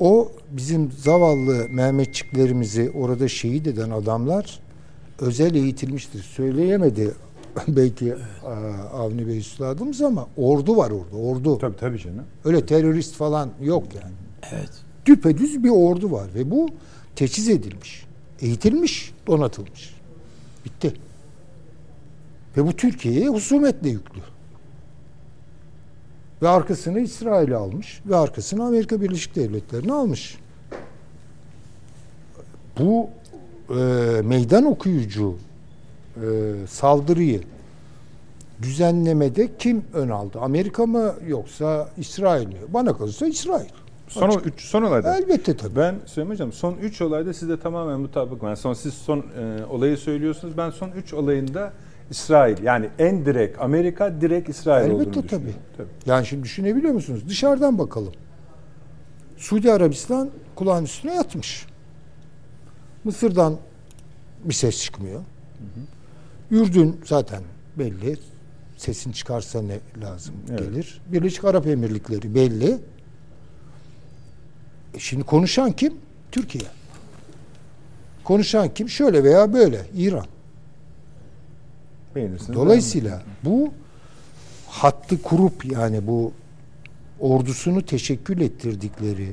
o 0.00 0.32
bizim 0.50 0.92
zavallı 0.92 1.68
Mehmetçiklerimizi 1.70 2.90
orada 2.94 3.28
şehit 3.28 3.66
eden 3.66 3.90
adamlar 3.90 4.60
özel 5.18 5.54
eğitilmiştir. 5.54 6.22
Söyleyemedi 6.22 7.10
belki 7.68 8.06
evet. 8.06 8.20
Avni 8.92 9.26
Bey 9.26 9.38
üstadımız 9.38 10.02
ama 10.02 10.26
ordu 10.36 10.76
var 10.76 10.90
orada. 10.90 11.16
Ordu. 11.16 11.58
Tabii 11.58 11.76
tabii 11.76 11.98
canım. 11.98 12.24
Öyle 12.44 12.66
terörist 12.66 13.14
falan 13.14 13.50
yok 13.62 13.84
yani. 13.94 14.14
Evet. 14.52 14.70
Düpedüz 15.06 15.64
bir 15.64 15.70
ordu 15.70 16.12
var 16.12 16.28
ve 16.34 16.50
bu 16.50 16.68
teçhiz 17.16 17.48
edilmiş. 17.48 18.06
Eğitilmiş, 18.40 19.14
donatılmış. 19.26 19.94
Bitti. 20.64 20.94
Ve 22.56 22.66
bu 22.66 22.72
Türkiye'ye 22.72 23.28
husumetle 23.28 23.88
yüklü. 23.88 24.20
Ve 26.42 26.48
arkasını 26.48 27.00
İsrail'e 27.00 27.56
almış 27.56 28.00
ve 28.06 28.16
arkasını 28.16 28.64
Amerika 28.64 29.00
Birleşik 29.00 29.36
Devletleri'ne 29.36 29.92
almış. 29.92 30.38
Bu 32.78 33.08
e, 33.70 33.74
meydan 34.22 34.64
okuyucu 34.64 35.36
e, 36.16 36.20
saldırıyı 36.66 37.40
düzenlemede 38.62 39.48
kim 39.58 39.84
ön 39.92 40.08
aldı? 40.08 40.38
Amerika 40.40 40.86
mı 40.86 41.14
yoksa 41.26 41.88
İsrail 41.96 42.46
mi? 42.46 42.54
Bana 42.68 42.96
kalırsa 42.96 43.26
İsrail. 43.26 43.68
Son 44.08 44.28
Açık. 44.28 44.46
üç 44.46 44.60
son 44.60 44.82
olayda. 44.82 45.18
Elbette 45.18 45.56
tabii. 45.56 45.76
Ben 45.76 45.94
Süleyman 46.06 46.34
Hocam 46.34 46.52
son 46.52 46.74
üç 46.74 47.00
olayda 47.00 47.34
sizde 47.34 47.60
tamamen 47.60 48.00
mutabık. 48.00 48.42
Yani 48.42 48.56
son 48.56 48.72
siz 48.72 48.94
son 48.94 49.18
e, 49.18 49.64
olayı 49.70 49.96
söylüyorsunuz. 49.96 50.56
Ben 50.56 50.70
son 50.70 50.90
üç 50.90 51.14
olayında 51.14 51.72
İsrail 52.10 52.62
yani 52.62 52.88
en 52.98 53.24
direkt 53.24 53.60
Amerika 53.60 54.20
direkt 54.20 54.48
İsrail 54.48 54.90
Elbette 54.90 55.10
olduğunu 55.10 55.26
tabii. 55.26 55.54
tabii. 55.76 55.88
Yani 56.06 56.26
şimdi 56.26 56.42
düşünebiliyor 56.42 56.92
musunuz? 56.92 57.22
Dışarıdan 57.28 57.78
bakalım. 57.78 58.12
Suudi 59.36 59.72
Arabistan 59.72 60.30
kulağın 60.54 60.84
üstüne 60.84 61.14
yatmış. 61.14 61.66
Mısır'dan 63.04 63.56
bir 64.44 64.54
ses 64.54 64.82
çıkmıyor. 64.82 65.20
Hı 65.20 65.64
hı. 65.64 65.99
Ürdün 66.50 67.00
zaten 67.04 67.42
belli. 67.78 68.16
Sesin 68.76 69.12
çıkarsa 69.12 69.62
ne 69.62 69.78
lazım 70.02 70.34
evet. 70.50 70.58
gelir. 70.58 71.00
Birleşik 71.12 71.44
Arap 71.44 71.66
Emirlikleri 71.66 72.34
belli. 72.34 72.78
E 74.94 74.98
şimdi 74.98 75.24
konuşan 75.24 75.72
kim? 75.72 75.94
Türkiye. 76.32 76.64
Konuşan 78.24 78.74
kim? 78.74 78.88
Şöyle 78.88 79.24
veya 79.24 79.52
böyle. 79.52 79.86
İran. 79.96 80.26
Beğenirsiniz. 82.14 82.54
Dolayısıyla 82.54 83.22
bu 83.44 83.72
hattı 84.66 85.22
kurup 85.22 85.64
yani 85.72 86.06
bu 86.06 86.32
ordusunu 87.20 87.86
teşekkül 87.86 88.40
ettirdikleri 88.40 89.32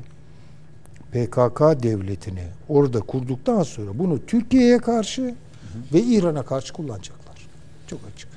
PKK 1.12 1.82
devletini 1.82 2.44
orada 2.68 3.00
kurduktan 3.00 3.62
sonra 3.62 3.98
bunu 3.98 4.26
Türkiye'ye 4.26 4.78
karşı 4.78 5.34
hı 5.78 5.94
ve 5.94 6.02
İran'a 6.02 6.42
karşı 6.42 6.72
kullanacaklar. 6.72 7.46
Çok 7.86 8.00
açık. 8.14 8.28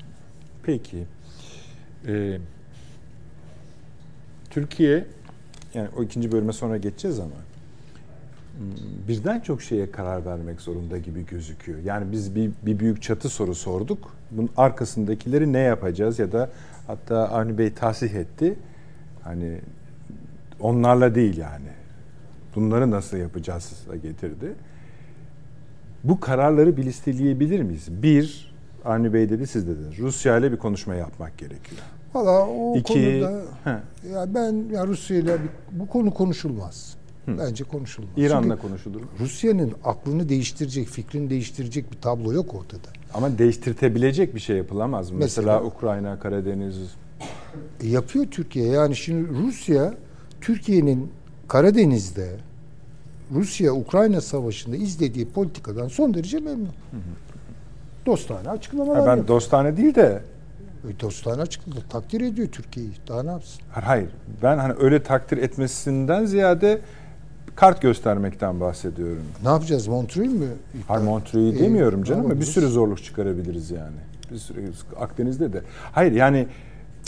Peki. 0.62 1.04
Ee, 2.06 2.38
Türkiye 4.50 5.06
yani 5.74 5.88
o 5.96 6.02
ikinci 6.02 6.32
bölüme 6.32 6.52
sonra 6.52 6.76
geçeceğiz 6.76 7.18
ama 7.18 7.30
hmm, 7.30 9.08
birden 9.08 9.40
çok 9.40 9.62
şeye 9.62 9.90
karar 9.90 10.24
vermek 10.24 10.60
zorunda 10.60 10.98
gibi 10.98 11.26
gözüküyor. 11.26 11.78
Yani 11.84 12.12
biz 12.12 12.34
bir, 12.34 12.50
bir 12.62 12.78
büyük 12.78 13.02
çatı 13.02 13.28
soru 13.28 13.54
sorduk. 13.54 14.16
Bunun 14.30 14.50
arkasındakileri 14.56 15.52
ne 15.52 15.58
yapacağız 15.58 16.18
ya 16.18 16.32
da 16.32 16.50
hatta 16.86 17.28
Avni 17.28 17.58
Bey 17.58 17.74
tahsih 17.74 18.14
etti. 18.14 18.54
Hani 19.22 19.60
onlarla 20.60 21.14
değil 21.14 21.36
yani. 21.36 21.68
Bunları 22.54 22.90
nasıl 22.90 23.16
yapacağız 23.16 23.86
getirdi. 24.02 24.54
Bu 26.04 26.20
kararları 26.20 26.76
bir 26.76 26.84
listeleyebilir 26.84 27.62
miyiz? 27.62 27.88
Bir, 28.02 28.54
Avni 28.84 29.12
Bey 29.14 29.30
dedi 29.30 29.46
siz 29.46 29.68
dediniz. 29.68 29.98
Rusya 29.98 30.38
ile 30.38 30.52
bir 30.52 30.56
konuşma 30.56 30.94
yapmak 30.94 31.38
gerekiyor. 31.38 31.80
Valla 32.14 32.46
o 32.46 32.76
İki, 32.76 32.92
konuda 32.92 33.42
he. 33.64 33.70
ya 34.12 34.34
ben 34.34 34.64
ya 34.72 34.86
Rusya 34.86 35.16
ile 35.16 35.36
bu 35.72 35.86
konu 35.86 36.14
konuşulmaz. 36.14 36.96
Bence 37.28 37.64
konuşulmaz. 37.64 38.10
İran'la 38.16 38.54
Çünkü 38.54 38.68
konuşulur. 38.68 39.00
Rusya'nın 39.20 39.72
aklını 39.84 40.28
değiştirecek, 40.28 40.88
fikrini 40.88 41.30
değiştirecek 41.30 41.92
bir 41.92 41.96
tablo 41.96 42.32
yok 42.32 42.54
ortada. 42.54 42.88
Ama 43.14 43.38
değiştirtebilecek 43.38 44.34
bir 44.34 44.40
şey 44.40 44.56
yapılamaz 44.56 45.10
mı? 45.10 45.18
Mesela, 45.18 45.54
Mesela? 45.56 45.74
Ukrayna, 45.74 46.18
Karadeniz. 46.18 46.76
E, 47.80 47.88
yapıyor 47.88 48.24
Türkiye. 48.30 48.66
Yani 48.66 48.96
şimdi 48.96 49.28
Rusya 49.28 49.94
Türkiye'nin 50.40 51.10
Karadeniz'de 51.48 52.30
Rusya-Ukrayna 53.34 54.20
savaşında 54.20 54.76
izlediği 54.76 55.28
politikadan 55.28 55.88
son 55.88 56.14
derece 56.14 56.38
memnun. 56.38 56.68
Dostane 58.06 58.48
açıklamalar 58.50 58.96
Ha, 59.00 59.06
ben 59.06 59.10
yapıyor. 59.16 59.28
dostane 59.28 59.76
değil 59.76 59.94
de 59.94 60.22
E, 60.90 61.00
Dostane 61.00 61.42
açıkladı. 61.42 61.78
Takdir 61.90 62.20
ediyor 62.20 62.48
Türkiye'yi. 62.48 62.92
Daha 63.08 63.22
ne 63.22 63.30
yapsın? 63.30 63.60
hayır. 63.70 64.08
Ben 64.42 64.58
hani 64.58 64.74
öyle 64.80 65.02
takdir 65.02 65.36
etmesinden 65.38 66.24
ziyade 66.24 66.80
kart 67.54 67.82
göstermekten 67.82 68.60
bahsediyorum. 68.60 69.22
Ne 69.42 69.48
yapacağız? 69.48 69.86
Montreux'u 69.88 70.30
mu? 70.34 70.44
Hayır 70.88 71.04
Montreux'u 71.04 71.56
E, 71.56 71.58
demiyorum 71.64 72.04
canım 72.04 72.24
ama 72.26 72.40
bir 72.40 72.44
sürü 72.44 72.66
zorluk 72.68 73.04
çıkarabiliriz 73.04 73.70
yani. 73.70 73.96
Bir 74.32 74.38
sürü 74.38 74.72
Akdeniz'de 75.00 75.52
de. 75.52 75.62
Hayır 75.92 76.12
yani 76.12 76.46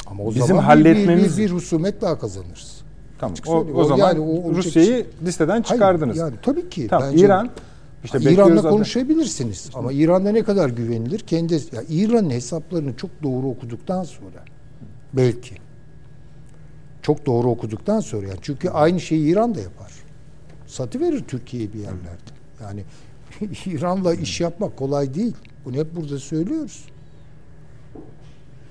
Ama 0.06 0.22
o 0.22 0.30
Bizim 0.30 0.46
zaman 0.46 0.62
halletmemiz- 0.64 1.36
bir, 1.36 1.42
bir, 1.42 1.46
bir 1.46 1.50
husumet 1.50 2.00
daha 2.02 2.18
kazanırız. 2.18 2.73
Tamam 3.18 3.36
o, 3.46 3.52
o 3.52 3.64
O 3.74 3.84
zaman 3.84 3.98
yani 4.08 4.20
o 4.20 4.54
Rusya'yı 4.54 4.88
şey. 4.88 5.06
listeden 5.26 5.50
Hayır, 5.52 5.64
çıkardınız. 5.64 6.16
yani 6.16 6.34
tabii 6.42 6.68
ki. 6.68 6.86
tamam 6.90 7.08
bence- 7.12 7.24
İran 7.26 7.50
işte 8.04 8.18
İran'la 8.18 8.30
bekliyoruz 8.30 8.56
zaten. 8.62 8.70
konuşabilirsiniz 8.70 9.70
ama 9.74 9.92
İran'da 9.92 10.32
ne 10.32 10.42
kadar 10.42 10.68
güvenilir? 10.70 11.18
Kendi 11.18 11.54
ya 11.54 11.60
İran'ın 11.88 12.30
hesaplarını 12.30 12.96
çok 12.96 13.10
doğru 13.22 13.46
okuduktan 13.48 14.04
sonra 14.04 14.44
belki 15.12 15.54
çok 17.02 17.26
doğru 17.26 17.50
okuduktan 17.50 18.00
sonra 18.00 18.26
yani 18.26 18.38
çünkü 18.42 18.68
aynı 18.68 19.00
şeyi 19.00 19.26
İran 19.32 19.54
da 19.54 19.60
yapar. 19.60 19.92
Satı 20.66 21.00
verir 21.00 21.24
Türkiye'ye 21.28 21.72
bir 21.72 21.78
yerlerde. 21.78 22.30
Yani 22.62 22.84
İran'la 23.66 24.14
iş 24.14 24.40
yapmak 24.40 24.76
kolay 24.76 25.14
değil. 25.14 25.34
Bunu 25.64 25.76
hep 25.76 25.96
burada 25.96 26.18
söylüyoruz. 26.18 26.84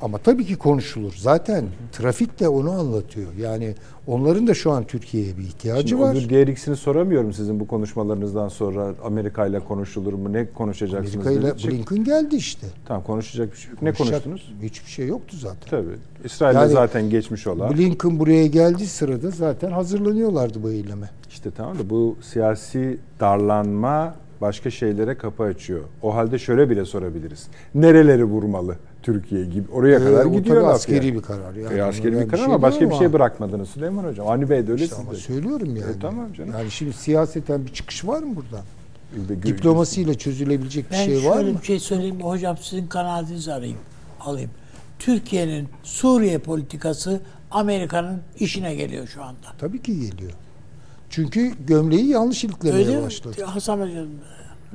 Ama 0.03 0.17
tabii 0.17 0.45
ki 0.45 0.55
konuşulur. 0.55 1.13
Zaten 1.17 1.65
trafik 1.91 2.39
de 2.39 2.47
onu 2.47 2.71
anlatıyor. 2.71 3.27
Yani 3.39 3.75
onların 4.07 4.47
da 4.47 4.53
şu 4.53 4.71
an 4.71 4.83
Türkiye'ye 4.83 5.37
bir 5.37 5.43
ihtiyacı 5.43 5.87
Şimdi 5.87 6.01
var. 6.01 6.15
öbür 6.15 6.29
GRX'ini 6.29 6.75
soramıyorum 6.75 7.33
sizin 7.33 7.59
bu 7.59 7.67
konuşmalarınızdan 7.67 8.47
sonra 8.47 8.93
Amerika 9.05 9.47
ile 9.47 9.59
konuşulur 9.59 10.13
mu? 10.13 10.33
Ne 10.33 10.45
konuşacaksınız? 10.53 11.27
Amerika 11.27 11.47
ile 11.47 11.71
Blinken 11.71 12.03
geldi 12.03 12.35
işte. 12.35 12.67
Tamam 12.85 13.03
konuşacak 13.03 13.51
bir 13.51 13.57
şey 13.57 13.71
yok. 13.71 13.81
Ne 13.81 13.93
konuştunuz? 13.93 14.53
Hiçbir 14.61 14.89
şey 14.91 15.07
yoktu 15.07 15.37
zaten. 15.39 15.69
Tabii. 15.69 15.95
İsrail'le 16.23 16.55
Yani 16.55 16.71
zaten 16.71 17.09
geçmiş 17.09 17.47
olan. 17.47 17.73
Blinken 17.77 18.19
buraya 18.19 18.47
geldiği 18.47 18.87
sırada 18.87 19.29
zaten 19.29 19.71
hazırlanıyorlardı 19.71 20.63
bu 20.63 20.71
eyleme. 20.71 21.09
İşte 21.29 21.51
tamam 21.51 21.79
da 21.79 21.89
bu 21.89 22.15
siyasi 22.21 22.97
darlanma 23.19 24.15
başka 24.41 24.69
şeylere 24.71 25.15
kapı 25.17 25.43
açıyor. 25.43 25.81
O 26.01 26.15
halde 26.15 26.39
şöyle 26.39 26.69
bile 26.69 26.85
sorabiliriz. 26.85 27.47
Nereleri 27.75 28.23
vurmalı 28.23 28.77
Türkiye 29.03 29.45
gibi? 29.45 29.71
Oraya 29.71 29.99
kadar 29.99 30.25
Ee, 30.25 30.27
o 30.27 30.31
gidiyor 30.33 30.55
tabii 30.61 30.67
askeri 30.67 31.05
yani. 31.05 31.17
bir 31.17 31.21
karar. 31.21 31.53
Yani 31.55 31.77
E, 31.77 31.81
askeri 31.83 32.11
bir 32.13 32.17
ben 32.17 32.27
karar 32.27 32.43
ama 32.43 32.61
başka 32.61 32.89
bir 32.89 32.95
şey 32.95 33.13
bırakmadınız 33.13 33.69
Süleyman 33.69 34.03
Hocam. 34.03 34.27
Avni 34.27 34.49
Bey 34.49 34.67
de 34.67 34.71
öyle 34.71 34.83
İşte 34.83 34.95
ama 34.95 35.13
söylüyorum 35.13 35.75
yani. 35.75 35.91
E, 35.91 35.99
tamam 36.01 36.33
canım. 36.33 36.53
Yani 36.57 36.71
şimdi 36.71 36.93
siyaseten 36.93 37.65
bir 37.65 37.73
çıkış 37.73 38.05
var 38.07 38.23
mı 38.23 38.35
buradan? 38.35 38.61
Bir 39.29 39.35
gö- 39.35 39.43
Diplomasiyle 39.45 40.13
çözülebilecek 40.17 40.85
bir 40.85 40.91
Ben 40.91 41.05
şey 41.05 41.15
şöyle 41.15 41.29
var 41.29 41.43
mı? 41.43 41.59
bir 41.61 41.65
şey 41.65 41.79
söyleyeyim 41.79 42.15
mi? 42.15 42.23
Hocam 42.23 42.57
sizin 42.61 42.87
kanaatinizi 42.87 43.53
arayayım. 43.53 43.77
Alayım. 44.19 44.49
Türkiye'nin 44.99 45.67
Suriye 45.83 46.37
politikası 46.37 47.21
Amerika'nın 47.51 48.21
işine 48.39 48.75
geliyor 48.75 49.07
şu 49.07 49.23
anda. 49.23 49.47
Tabii 49.59 49.81
ki 49.81 49.99
geliyor. 50.11 50.31
Çünkü 51.09 51.51
gömleği 51.67 52.07
yanlış 52.07 52.43
iliklemeye 52.43 53.01
başladı. 53.01 53.43
Hasan 53.43 53.79
Hocam 53.79 54.07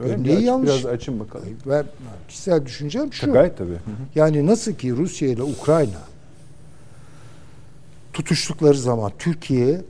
Öyle 0.03 0.36
Aç- 0.36 0.44
yanlış. 0.44 0.70
Biraz 0.70 0.86
açın 0.86 1.20
bakalım. 1.20 1.49
Ben 1.66 1.84
kişisel 2.28 2.66
düşüncem 2.66 3.12
şu. 3.12 3.32
Gayet 3.32 3.59
tabii. 3.59 3.70
Hı 3.70 3.74
hı. 3.74 3.78
Yani 4.14 4.46
nasıl 4.46 4.72
ki 4.72 4.96
Rusya 4.96 5.28
ile 5.28 5.42
Ukrayna 5.42 6.01
tutuştukları 8.12 8.78
zaman 8.78 9.12
Türkiye 9.18 9.80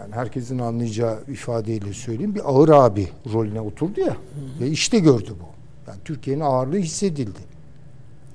ben 0.00 0.12
herkesin 0.12 0.58
anlayacağı 0.58 1.18
ifadeyle 1.28 1.92
söyleyeyim 1.92 2.34
bir 2.34 2.50
ağır 2.50 2.68
abi 2.68 3.08
rolüne 3.32 3.60
oturdu 3.60 4.00
ya 4.00 4.16
ve 4.60 4.68
işte 4.68 4.98
gördü 4.98 5.30
bu. 5.40 5.50
Yani 5.90 5.98
Türkiye'nin 6.04 6.40
ağırlığı 6.40 6.76
hissedildi. 6.76 7.40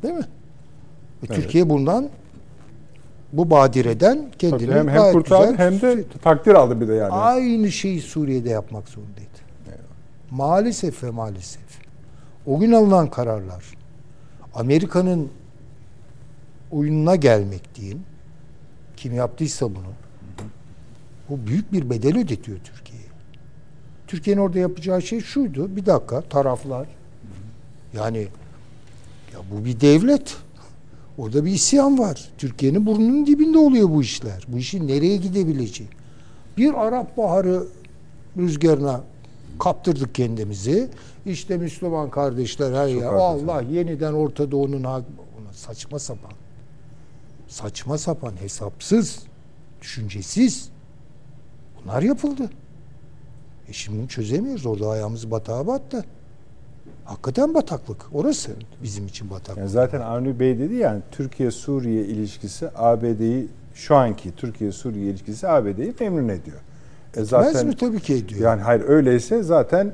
Değil 0.03 0.13
mi? 0.13 0.19
Ve 1.23 1.27
Evet. 1.27 1.35
Türkiye 1.35 1.69
bundan 1.69 2.09
bu 3.33 3.49
badireden 3.49 4.31
kendini 4.39 4.67
Tabii 4.69 4.79
hem, 4.79 4.87
hem 4.87 5.11
kurtardı 5.11 5.57
hem 5.57 5.81
de 5.81 6.03
takdir 6.23 6.53
aldı 6.53 6.81
bir 6.81 6.87
de 6.87 6.93
yani. 6.93 7.13
Aynı 7.13 7.71
şeyi 7.71 8.01
Suriye'de 8.01 8.49
yapmak 8.49 8.89
zorundaydı. 8.89 9.44
Maalesef 10.31 11.03
ve 11.03 11.09
maalesef. 11.09 11.61
O 12.45 12.59
gün 12.59 12.71
alınan 12.71 13.09
kararlar 13.09 13.63
Amerika'nın 14.55 15.29
oyununa 16.71 17.15
gelmek 17.15 17.75
diyeyim. 17.75 18.03
Kim 18.97 19.13
yaptıysa 19.13 19.65
bunu. 19.65 19.93
Bu 21.29 21.47
büyük 21.47 21.73
bir 21.73 21.89
bedel 21.89 22.17
ödetiyor 22.17 22.59
Türkiye'ye. 22.63 23.07
Türkiye'nin 24.07 24.41
orada 24.41 24.59
yapacağı 24.59 25.01
şey 25.01 25.21
şuydu. 25.21 25.75
Bir 25.75 25.85
dakika 25.85 26.21
taraflar. 26.21 26.87
Yani 27.93 28.27
ya 29.33 29.39
bu 29.51 29.65
bir 29.65 29.79
devlet. 29.79 30.37
Orada 31.17 31.45
bir 31.45 31.51
isyan 31.51 31.99
var. 31.99 32.29
Türkiye'nin 32.37 32.85
burnunun 32.85 33.25
dibinde 33.25 33.57
oluyor 33.57 33.89
bu 33.89 34.01
işler. 34.01 34.45
Bu 34.47 34.57
işin 34.57 34.87
nereye 34.87 35.17
gidebileceği. 35.17 35.89
Bir 36.57 36.85
Arap 36.85 37.17
Baharı 37.17 37.67
rüzgarına 38.37 39.03
kaptırdık 39.59 40.15
kendimizi. 40.15 40.89
İşte 41.25 41.57
Müslüman 41.57 42.09
kardeşler 42.09 42.73
her 42.73 42.89
Çok 42.89 43.01
ya 43.01 43.07
haklısın. 43.07 43.47
Allah 43.47 43.61
yeniden 43.61 44.13
Orta 44.13 44.51
Doğu'nun 44.51 44.85
saçma 45.51 45.99
sapan. 45.99 46.31
Saçma 47.47 47.97
sapan, 47.97 48.33
hesapsız, 48.41 49.19
düşüncesiz. 49.81 50.69
Bunlar 51.83 52.01
yapıldı. 52.01 52.49
E 53.67 53.73
şimdi 53.73 54.07
çözemiyoruz. 54.07 54.65
Orada 54.65 54.89
ayağımız 54.89 55.31
batağa 55.31 55.67
battı. 55.67 56.05
Hakikaten 57.05 57.53
bataklık. 57.53 58.05
Orası 58.13 58.51
bizim 58.83 59.07
için 59.07 59.29
bataklık. 59.29 59.57
Yani 59.57 59.69
zaten 59.69 60.01
Avni 60.01 60.39
Bey 60.39 60.59
dedi 60.59 60.73
yani 60.73 61.01
Türkiye-Suriye 61.11 62.05
ilişkisi 62.05 62.69
ABD'yi 62.75 63.47
şu 63.73 63.95
anki 63.95 64.35
Türkiye-Suriye 64.35 65.09
ilişkisi 65.09 65.47
ABD'yi 65.47 65.93
memnun 65.99 66.29
ediyor. 66.29 66.59
E 67.17 67.21
Etmez 67.21 67.29
zaten 67.29 67.67
mi? 67.67 67.75
Tabii 67.75 67.99
ki 67.99 68.13
ediyor. 68.13 68.41
yani 68.41 68.61
hayır 68.61 68.81
öyleyse 68.87 69.43
zaten 69.43 69.91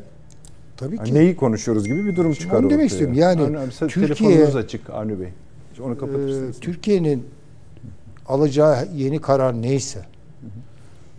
Tabii 0.78 0.98
hani 0.98 1.10
ki. 1.10 1.16
neyi 1.16 1.36
konuşuyoruz 1.36 1.88
gibi 1.88 2.06
bir 2.06 2.16
durum 2.16 2.34
Şimdi 2.34 2.44
çıkar 2.44 2.58
onu 2.60 2.70
demek 2.70 2.74
ortaya. 2.74 2.86
istiyorum. 2.86 3.16
Yani 3.18 3.58
siz 3.72 3.80
Türkiye- 3.80 4.06
telefonunuz 4.08 4.56
açık 4.56 4.90
Avni 4.90 5.20
Bey. 5.20 5.28
Onu 5.84 5.98
kapatırsınız. 5.98 6.60
Türkiye'nin 6.60 7.26
alacağı 8.28 8.88
yeni 8.96 9.22
karar 9.22 9.62
neyse 9.62 10.00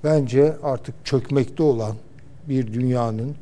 bence 0.05 0.53
artık 0.63 0.95
çökmekte 1.05 1.63
olan 1.63 1.93
bir 2.49 2.73
dünyanın 2.73 3.35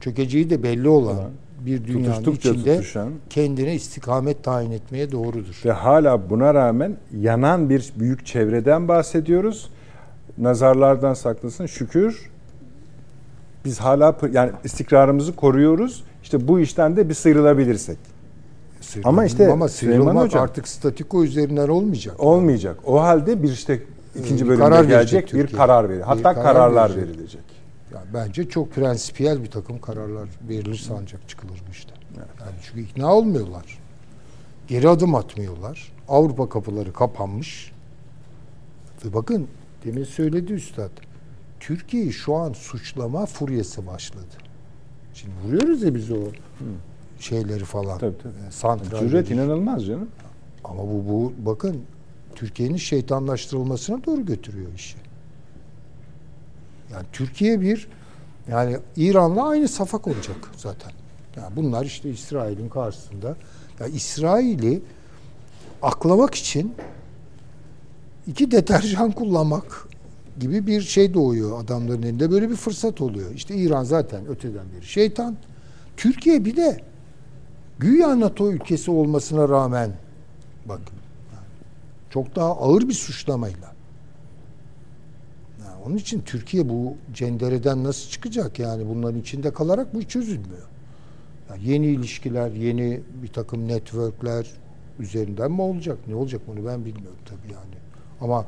çökeceği 0.00 0.50
de 0.50 0.62
belli 0.62 0.88
olan 0.88 1.16
Olan, 1.18 1.30
bir 1.66 1.86
dünyanın 1.86 2.22
Tutuştukça 2.22 2.50
içinde 2.50 2.74
tutuşan 2.76 3.08
kendine 3.30 3.74
istikamet 3.74 4.44
tayin 4.44 4.70
etmeye 4.70 5.12
doğrudur. 5.12 5.62
ve 5.64 5.72
hala 5.72 6.30
buna 6.30 6.54
rağmen 6.54 6.96
yanan 7.20 7.70
bir 7.70 7.92
büyük 7.98 8.26
çevreden 8.26 8.88
bahsediyoruz. 8.88 9.70
Nazarlardan 10.40 11.14
saklasın 11.14 11.66
şükür. 11.66 12.30
Biz 13.64 13.78
hala 13.80 14.16
yani 14.32 14.50
istikrarımızı 14.64 15.36
koruyoruz. 15.36 16.04
İşte 16.22 16.48
bu 16.48 16.60
işten 16.60 16.96
de 16.96 17.08
bir 17.08 17.14
sıyrılabilirsek. 17.14 17.98
Ama 19.04 19.24
işte 19.24 19.52
ama 19.52 19.68
Süleyman 19.68 20.02
sıyrılmak 20.02 20.24
Hocam- 20.24 20.42
artık 20.42 20.68
statiko 20.68 21.24
üzerinden 21.24 21.68
olmayacak. 21.68 22.20
Olmayacak. 22.20 22.76
O 22.84 23.02
halde 23.02 23.42
bir 23.42 23.52
işte 23.52 23.82
ikinci 24.18 24.44
bir 24.44 24.48
bölümde 24.48 24.64
karar 24.64 24.84
gelecek 24.84 25.24
bir 25.26 25.30
Türkiye. 25.30 25.58
karar 25.58 25.88
verir. 25.88 25.98
Bir 25.98 26.04
Hatta 26.04 26.22
karar 26.34 26.42
kararlar 26.42 26.90
verecek. 26.90 27.08
verilecek. 27.14 27.40
Yani 27.94 28.04
bence 28.14 28.48
çok 28.48 28.72
prensipiyel 28.72 29.42
bir 29.42 29.50
takım 29.50 29.78
kararlar 29.80 30.28
verilirse 30.48 30.94
ancak 31.00 31.28
çıkılır 31.28 31.62
bu 31.68 31.72
işte. 31.72 31.92
Yani 32.16 32.52
çünkü 32.62 32.80
ikna 32.80 33.14
olmuyorlar. 33.14 33.78
Geri 34.68 34.88
adım 34.88 35.14
atmıyorlar. 35.14 35.92
Avrupa 36.08 36.48
kapıları 36.48 36.92
kapanmış. 36.92 37.72
Ve 39.04 39.14
bakın 39.14 39.46
demin 39.84 40.04
söyledi 40.04 40.52
üstad. 40.52 40.90
Türkiye'yi 41.60 42.12
şu 42.12 42.34
an 42.34 42.52
suçlama 42.52 43.26
furyası 43.26 43.86
başladı. 43.86 44.36
Şimdi 45.14 45.34
vuruyoruz 45.44 45.82
ya 45.82 45.94
biz 45.94 46.10
o 46.10 46.16
şeyleri 47.20 47.64
falan. 47.64 47.98
Tabii, 47.98 48.18
tabii. 48.18 48.48
e, 48.48 48.50
santralleri. 48.50 49.08
Cüret 49.08 49.30
inanılmaz 49.30 49.86
canım. 49.86 50.08
Ama 50.64 50.82
bu, 50.82 51.04
bu 51.08 51.32
bakın 51.38 51.82
Türkiye'nin 52.34 52.76
şeytanlaştırılmasına 52.76 54.04
doğru 54.04 54.26
götürüyor 54.26 54.74
işi. 54.74 54.96
Yani 56.92 57.06
Türkiye 57.12 57.60
bir 57.60 57.88
yani 58.48 58.76
İran'la 58.96 59.48
aynı 59.48 59.68
safa 59.68 59.98
konacak 59.98 60.50
zaten. 60.56 60.92
Yani 61.36 61.56
bunlar 61.56 61.84
işte 61.84 62.10
İsrail'in 62.10 62.68
karşısında. 62.68 63.36
Ya 63.80 63.86
İsrail'i 63.86 64.82
aklamak 65.82 66.34
için 66.34 66.74
iki 68.26 68.50
deterjan 68.50 69.10
kullanmak 69.10 69.88
gibi 70.40 70.66
bir 70.66 70.80
şey 70.80 71.14
doğuyor 71.14 71.64
adamların 71.64 72.02
elinde. 72.02 72.30
Böyle 72.30 72.50
bir 72.50 72.56
fırsat 72.56 73.00
oluyor. 73.00 73.34
İşte 73.34 73.56
İran 73.56 73.84
zaten 73.84 74.26
öteden 74.26 74.64
beri 74.76 74.86
şeytan. 74.86 75.36
Türkiye 75.96 76.44
bir 76.44 76.56
de 76.56 76.80
güya 77.78 78.20
NATO 78.20 78.52
ülkesi 78.52 78.90
olmasına 78.90 79.48
rağmen 79.48 79.92
bakın 80.66 81.00
çok 82.10 82.36
daha 82.36 82.56
ağır 82.56 82.88
bir 82.88 82.94
suçlamayla. 82.94 83.72
Yani 85.64 85.76
onun 85.86 85.96
için 85.96 86.20
Türkiye 86.20 86.68
bu 86.68 86.96
cendereden 87.14 87.84
nasıl 87.84 88.10
çıkacak 88.10 88.58
yani 88.58 88.88
bunların 88.88 89.20
içinde 89.20 89.52
kalarak 89.52 89.94
bu 89.94 90.02
çözülmüyor. 90.02 90.68
Yani 91.50 91.68
yeni 91.68 91.86
ilişkiler, 91.86 92.50
yeni 92.50 93.00
bir 93.22 93.28
takım 93.28 93.68
networkler 93.68 94.46
üzerinden 94.98 95.50
mi 95.50 95.62
olacak? 95.62 95.98
Ne 96.06 96.14
olacak 96.14 96.42
bunu 96.46 96.66
ben 96.66 96.84
bilmiyorum 96.84 97.18
tabii 97.26 97.52
yani. 97.52 97.79
Ama 98.20 98.46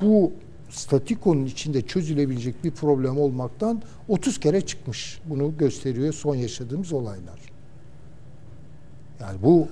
bu 0.00 0.32
statikonun 0.70 1.44
içinde 1.44 1.82
çözülebilecek 1.82 2.64
bir 2.64 2.70
problem 2.70 3.18
olmaktan 3.18 3.82
30 4.08 4.40
kere 4.40 4.60
çıkmış. 4.60 5.20
Bunu 5.24 5.58
gösteriyor 5.58 6.12
son 6.12 6.34
yaşadığımız 6.34 6.92
olaylar. 6.92 7.40
Yani 9.20 9.42
bu, 9.42 9.68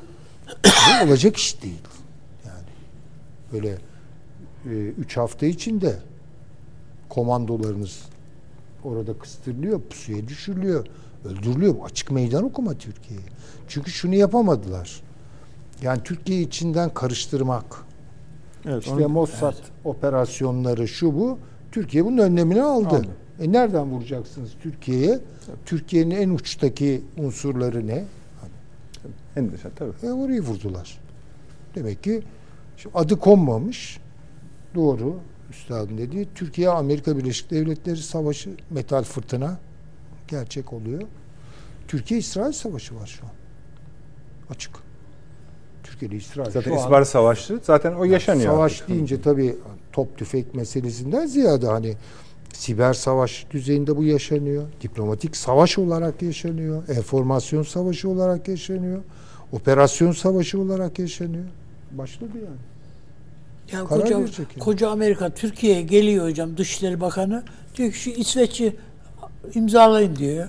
bu 0.64 1.05
olacak 1.05 1.37
iş 1.37 1.62
değil. 1.62 1.83
Yani 2.47 2.66
böyle 3.53 3.79
e, 4.64 4.89
üç 4.99 5.16
hafta 5.16 5.47
içinde 5.47 5.99
komandolarınız 7.09 8.01
orada 8.85 9.18
kıstırılıyor, 9.18 9.81
pusuya 9.81 10.29
düşürülüyor, 10.29 10.87
öldürülüyor. 11.25 11.75
Açık 11.85 12.11
meydan 12.11 12.45
okuma 12.45 12.75
Türkiye'ye. 12.75 13.27
Çünkü 13.68 13.91
şunu 13.91 14.14
yapamadılar. 14.14 15.01
Yani 15.83 16.03
Türkiye 16.03 16.41
içinden 16.41 16.95
karıştırmak. 16.95 17.89
Evet, 18.67 18.83
İşte 18.83 19.07
Mossad 19.07 19.55
operasyonları 19.85 20.89
şu 20.89 21.15
bu. 21.15 21.39
Türkiye 21.73 22.05
bunun 22.05 22.19
önlemini 22.19 22.63
aldı. 22.63 22.89
Aldı. 22.89 23.07
E 23.41 23.53
nereden 23.53 23.87
vuracaksınız 23.87 24.51
Türkiye'ye? 24.63 25.19
Türkiye'nin 25.67 26.11
en 26.11 26.31
uçtaki 26.31 27.03
unsurları 27.19 27.87
ne? 27.87 28.05
Endişe 29.37 29.69
tabii. 29.77 29.93
E 30.03 30.13
orayı 30.13 30.41
vurdular. 30.41 30.99
Demek 31.75 32.03
ki 32.03 32.23
şimdi 32.77 32.99
adı 32.99 33.19
konmamış. 33.19 34.01
Doğru. 34.75 35.17
Üstadın 35.51 35.99
dediği 35.99 36.29
Türkiye 36.35 36.69
Amerika 36.69 37.17
Birleşik 37.17 37.51
Devletleri 37.51 37.97
Savaşı 37.97 38.51
metal 38.71 39.03
fırtına 39.03 39.59
gerçek 40.29 40.73
oluyor. 40.73 41.03
Türkiye 41.89 42.21
İsrail 42.21 42.53
Savaşı 42.53 42.97
var 42.97 43.07
şu 43.07 43.25
an. 43.27 43.33
Açık. 44.55 44.89
Türkiye 46.01 46.19
ile 46.19 46.25
İsrail 46.25 46.51
Zaten 46.51 46.73
İsrail 46.73 47.05
Savaşı 47.05 47.61
zaten 47.63 47.93
o 47.93 48.05
yaşanıyor. 48.05 48.53
Savaş 48.53 48.73
artık. 48.73 48.89
deyince 48.89 49.23
tabii 49.23 49.57
top 49.93 50.19
tüfek 50.19 50.55
meselesinden 50.55 51.27
ziyade 51.27 51.67
hani 51.67 51.95
siber 52.53 52.93
savaş 52.93 53.47
düzeyinde 53.51 53.97
bu 53.97 54.05
yaşanıyor. 54.05 54.65
Diplomatik 54.83 55.37
savaş 55.37 55.79
olarak 55.79 56.23
yaşanıyor. 56.23 56.89
Enformasyon 56.89 57.63
savaşı 57.63 58.09
olarak 58.09 58.49
yaşanıyor. 58.49 59.03
Operasyon 59.53 60.13
savaşı 60.13 60.61
olarak 60.61 60.99
yaşanıyor. 60.99 61.45
Başladı 61.93 62.33
yani. 62.35 62.57
Yani 63.73 63.89
Karar 63.89 64.03
koca, 64.03 64.15
yani. 64.19 64.29
koca 64.61 64.91
Amerika 64.91 65.31
Türkiye'ye 65.31 65.83
geliyor 65.83 66.29
hocam 66.29 66.57
Dışişleri 66.57 67.01
Bakanı. 67.01 67.43
Diyor 67.77 67.93
ki 67.93 67.99
şu 67.99 68.11
İsveç'i 68.11 68.77
imzalayın 69.55 70.17
diyor. 70.17 70.49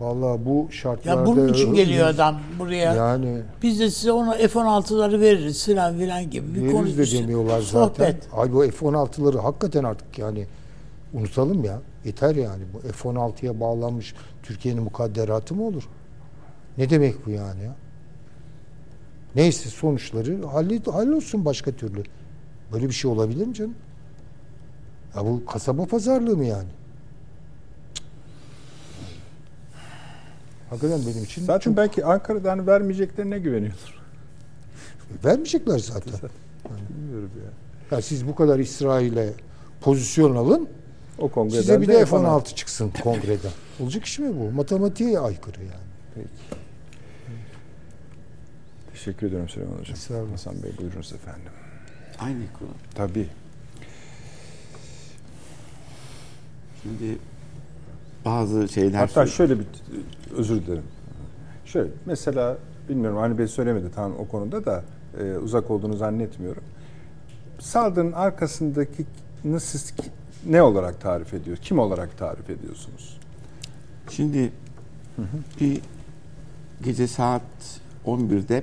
Vallahi 0.00 0.44
bu 0.44 0.68
şartlarda 0.70 1.20
Ya 1.20 1.26
bunun 1.26 1.52
için 1.52 1.74
geliyor 1.74 2.06
adam 2.06 2.40
buraya. 2.58 2.94
Yani 2.94 3.42
Biz 3.62 3.80
de 3.80 3.90
size 3.90 4.12
ona 4.12 4.34
F-16'ları 4.34 5.20
veririz 5.20 5.64
filan 5.64 5.98
filan 5.98 6.30
gibi 6.30 6.54
bir 6.54 6.72
konu. 6.72 6.86
de 6.86 7.10
demiyorlar 7.10 7.60
zaten. 7.60 8.04
Sohbet. 8.04 8.28
Ay 8.32 8.52
bu 8.52 8.62
F-16'ları 8.70 9.38
hakikaten 9.38 9.84
artık 9.84 10.18
yani 10.18 10.46
unutalım 11.14 11.64
ya. 11.64 11.80
Yeter 12.04 12.34
yani. 12.34 12.62
Bu 12.74 12.88
F-16'ya 12.92 13.60
bağlanmış 13.60 14.14
Türkiye'nin 14.42 14.82
mukadderatı 14.82 15.54
mı 15.54 15.66
olur? 15.66 15.88
Ne 16.78 16.90
demek 16.90 17.26
bu 17.26 17.30
yani 17.30 17.62
ya? 17.64 17.76
Neyse 19.34 19.68
sonuçları 19.68 20.46
halli, 20.46 20.82
hallolsun 20.84 21.44
başka 21.44 21.72
türlü. 21.72 22.02
Böyle 22.72 22.88
bir 22.88 22.92
şey 22.92 23.10
olabilir 23.10 23.46
mi 23.46 23.54
canım? 23.54 23.74
Ya 25.16 25.24
bu 25.24 25.44
kasaba 25.46 25.86
pazarlığı 25.86 26.36
mı 26.36 26.44
yani? 26.44 26.68
Hakikaten 30.70 31.00
benim 31.06 31.24
için 31.24 31.44
Zaten 31.44 31.76
belki 31.76 32.04
Ankara'dan 32.04 32.66
vermeyeceklerine 32.66 33.38
güveniyordur. 33.38 33.98
vermeyecekler 35.24 35.78
zaten. 35.78 36.12
Bilmiyorum 36.90 37.30
ya. 37.44 37.96
Ya 37.96 38.02
siz 38.02 38.26
bu 38.26 38.34
kadar 38.34 38.58
İsrail'e 38.58 39.32
pozisyon 39.80 40.36
alın. 40.36 40.68
O 41.18 41.28
kongreden 41.28 41.60
Size 41.60 41.80
bir 41.80 41.88
de 41.88 42.04
F-16 42.06 42.06
F-16 42.06 42.54
çıksın 42.54 42.92
kongreden. 43.02 43.50
Olacak 43.80 44.04
iş 44.04 44.18
mi 44.18 44.28
bu? 44.40 44.50
Matematiğe 44.50 45.18
aykırı 45.18 45.60
yani. 45.60 45.88
Peki. 46.14 46.28
Teşekkür 48.92 49.26
ediyorum 49.26 49.48
Süleyman 49.48 49.78
Hocam. 49.78 49.94
Estağfurullah. 49.94 50.32
Hasan 50.32 50.62
Bey 50.62 50.70
buyurunuz 50.78 51.12
efendim. 51.12 51.52
Aynı 52.18 52.52
konu. 52.58 52.70
Tabii. 52.94 53.28
Şimdi 56.82 57.18
bazı 58.24 58.68
şeyler 58.68 58.98
Hatta 58.98 59.26
şöyle 59.26 59.58
bir 59.58 59.66
özür 60.36 60.66
dilerim. 60.66 60.82
Şöyle 61.64 61.90
mesela 62.06 62.58
bilmiyorum 62.88 63.18
hani 63.18 63.38
Bey 63.38 63.48
söylemedi 63.48 63.90
tam 63.94 64.12
o 64.18 64.28
konuda 64.28 64.64
da 64.64 64.84
e, 65.20 65.38
uzak 65.38 65.70
olduğunu 65.70 65.96
zannetmiyorum. 65.96 66.62
Saldırının 67.58 68.12
arkasındaki 68.12 69.04
siz 69.58 69.94
ne 70.46 70.62
olarak 70.62 71.00
tarif 71.00 71.34
ediyor? 71.34 71.56
Kim 71.56 71.78
olarak 71.78 72.18
tarif 72.18 72.50
ediyorsunuz? 72.50 73.18
Şimdi 74.10 74.52
bir 75.60 75.80
gece 76.84 77.06
saat 77.06 77.42
11'de 78.06 78.62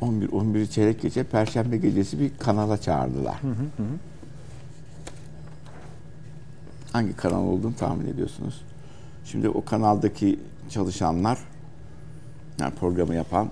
11 0.00 0.32
11 0.32 0.66
çeyrek 0.66 1.02
gece 1.02 1.24
Perşembe 1.24 1.76
gecesi 1.76 2.20
bir 2.20 2.30
kanala 2.38 2.80
çağırdılar. 2.80 3.40
Hangi 6.92 7.16
kanal 7.16 7.42
olduğunu 7.42 7.76
tahmin 7.76 8.06
ediyorsunuz. 8.06 8.60
Şimdi 9.24 9.48
o 9.48 9.64
kanaldaki 9.64 10.40
çalışanlar 10.70 11.38
yani 12.60 12.74
programı 12.74 13.14
yapan 13.14 13.48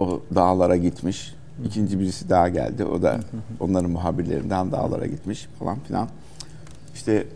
o 0.00 0.22
dağlara 0.34 0.76
gitmiş. 0.76 1.34
İkinci 1.64 2.00
birisi 2.00 2.28
daha 2.28 2.48
geldi. 2.48 2.84
O 2.84 3.02
da 3.02 3.20
onların 3.60 3.90
muhabirlerinden 3.90 4.72
dağlara 4.72 5.06
gitmiş 5.06 5.48
falan 5.58 5.78
filan. 5.80 6.08
İşte 6.94 7.26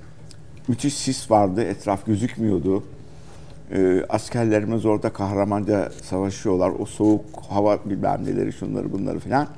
müthiş 0.68 0.94
sis 0.94 1.30
vardı. 1.30 1.62
Etraf 1.62 2.06
gözükmüyordu. 2.06 2.84
Ee, 3.70 4.04
askerlerimiz 4.08 4.86
orada 4.86 5.12
kahramanca 5.12 5.92
savaşıyorlar. 6.02 6.72
O 6.78 6.86
soğuk 6.86 7.24
hava 7.48 7.78
bilmem 7.84 8.24
neleri 8.24 8.52
şunları 8.52 8.92
bunları 8.92 9.18
filan. 9.18 9.48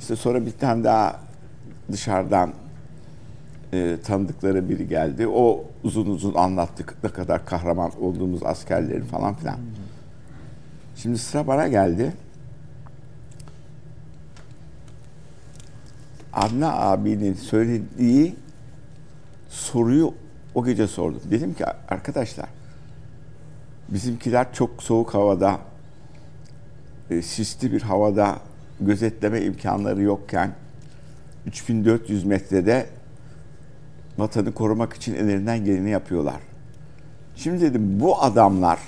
İşte 0.00 0.16
sonra 0.16 0.46
bir 0.46 0.50
tane 0.50 0.84
daha 0.84 1.20
dışarıdan 1.92 2.52
e, 3.76 4.00
tanıdıkları 4.00 4.68
biri 4.68 4.88
geldi. 4.88 5.28
O 5.28 5.64
uzun 5.84 6.06
uzun 6.06 6.34
anlattık 6.34 6.94
ne 7.04 7.10
kadar 7.10 7.46
kahraman 7.46 8.02
olduğumuz 8.02 8.42
askerlerin 8.42 9.04
falan 9.04 9.34
filan. 9.34 9.56
Şimdi 10.96 11.18
sıra 11.18 11.46
bana 11.46 11.68
geldi. 11.68 12.12
Adna 16.32 16.72
abinin 16.72 17.34
söylediği 17.34 18.36
soruyu 19.48 20.14
o 20.54 20.64
gece 20.64 20.86
sordum. 20.86 21.20
Dedim 21.30 21.54
ki 21.54 21.66
arkadaşlar 21.66 22.48
bizimkiler 23.88 24.52
çok 24.52 24.82
soğuk 24.82 25.14
havada 25.14 25.58
e, 27.10 27.22
sisli 27.22 27.72
bir 27.72 27.82
havada 27.82 28.38
gözetleme 28.80 29.42
imkanları 29.42 30.02
yokken 30.02 30.50
3400 31.46 32.24
metrede 32.24 32.86
vatanı 34.18 34.54
korumak 34.54 34.92
için 34.92 35.14
ellerinden 35.14 35.64
geleni 35.64 35.90
yapıyorlar. 35.90 36.40
Şimdi 37.36 37.60
dedim 37.60 38.00
bu 38.00 38.22
adamlar 38.22 38.78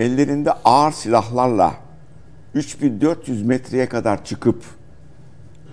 ellerinde 0.00 0.52
ağır 0.64 0.92
silahlarla 0.92 1.74
3400 2.54 3.42
metreye 3.42 3.88
kadar 3.88 4.24
çıkıp 4.24 4.64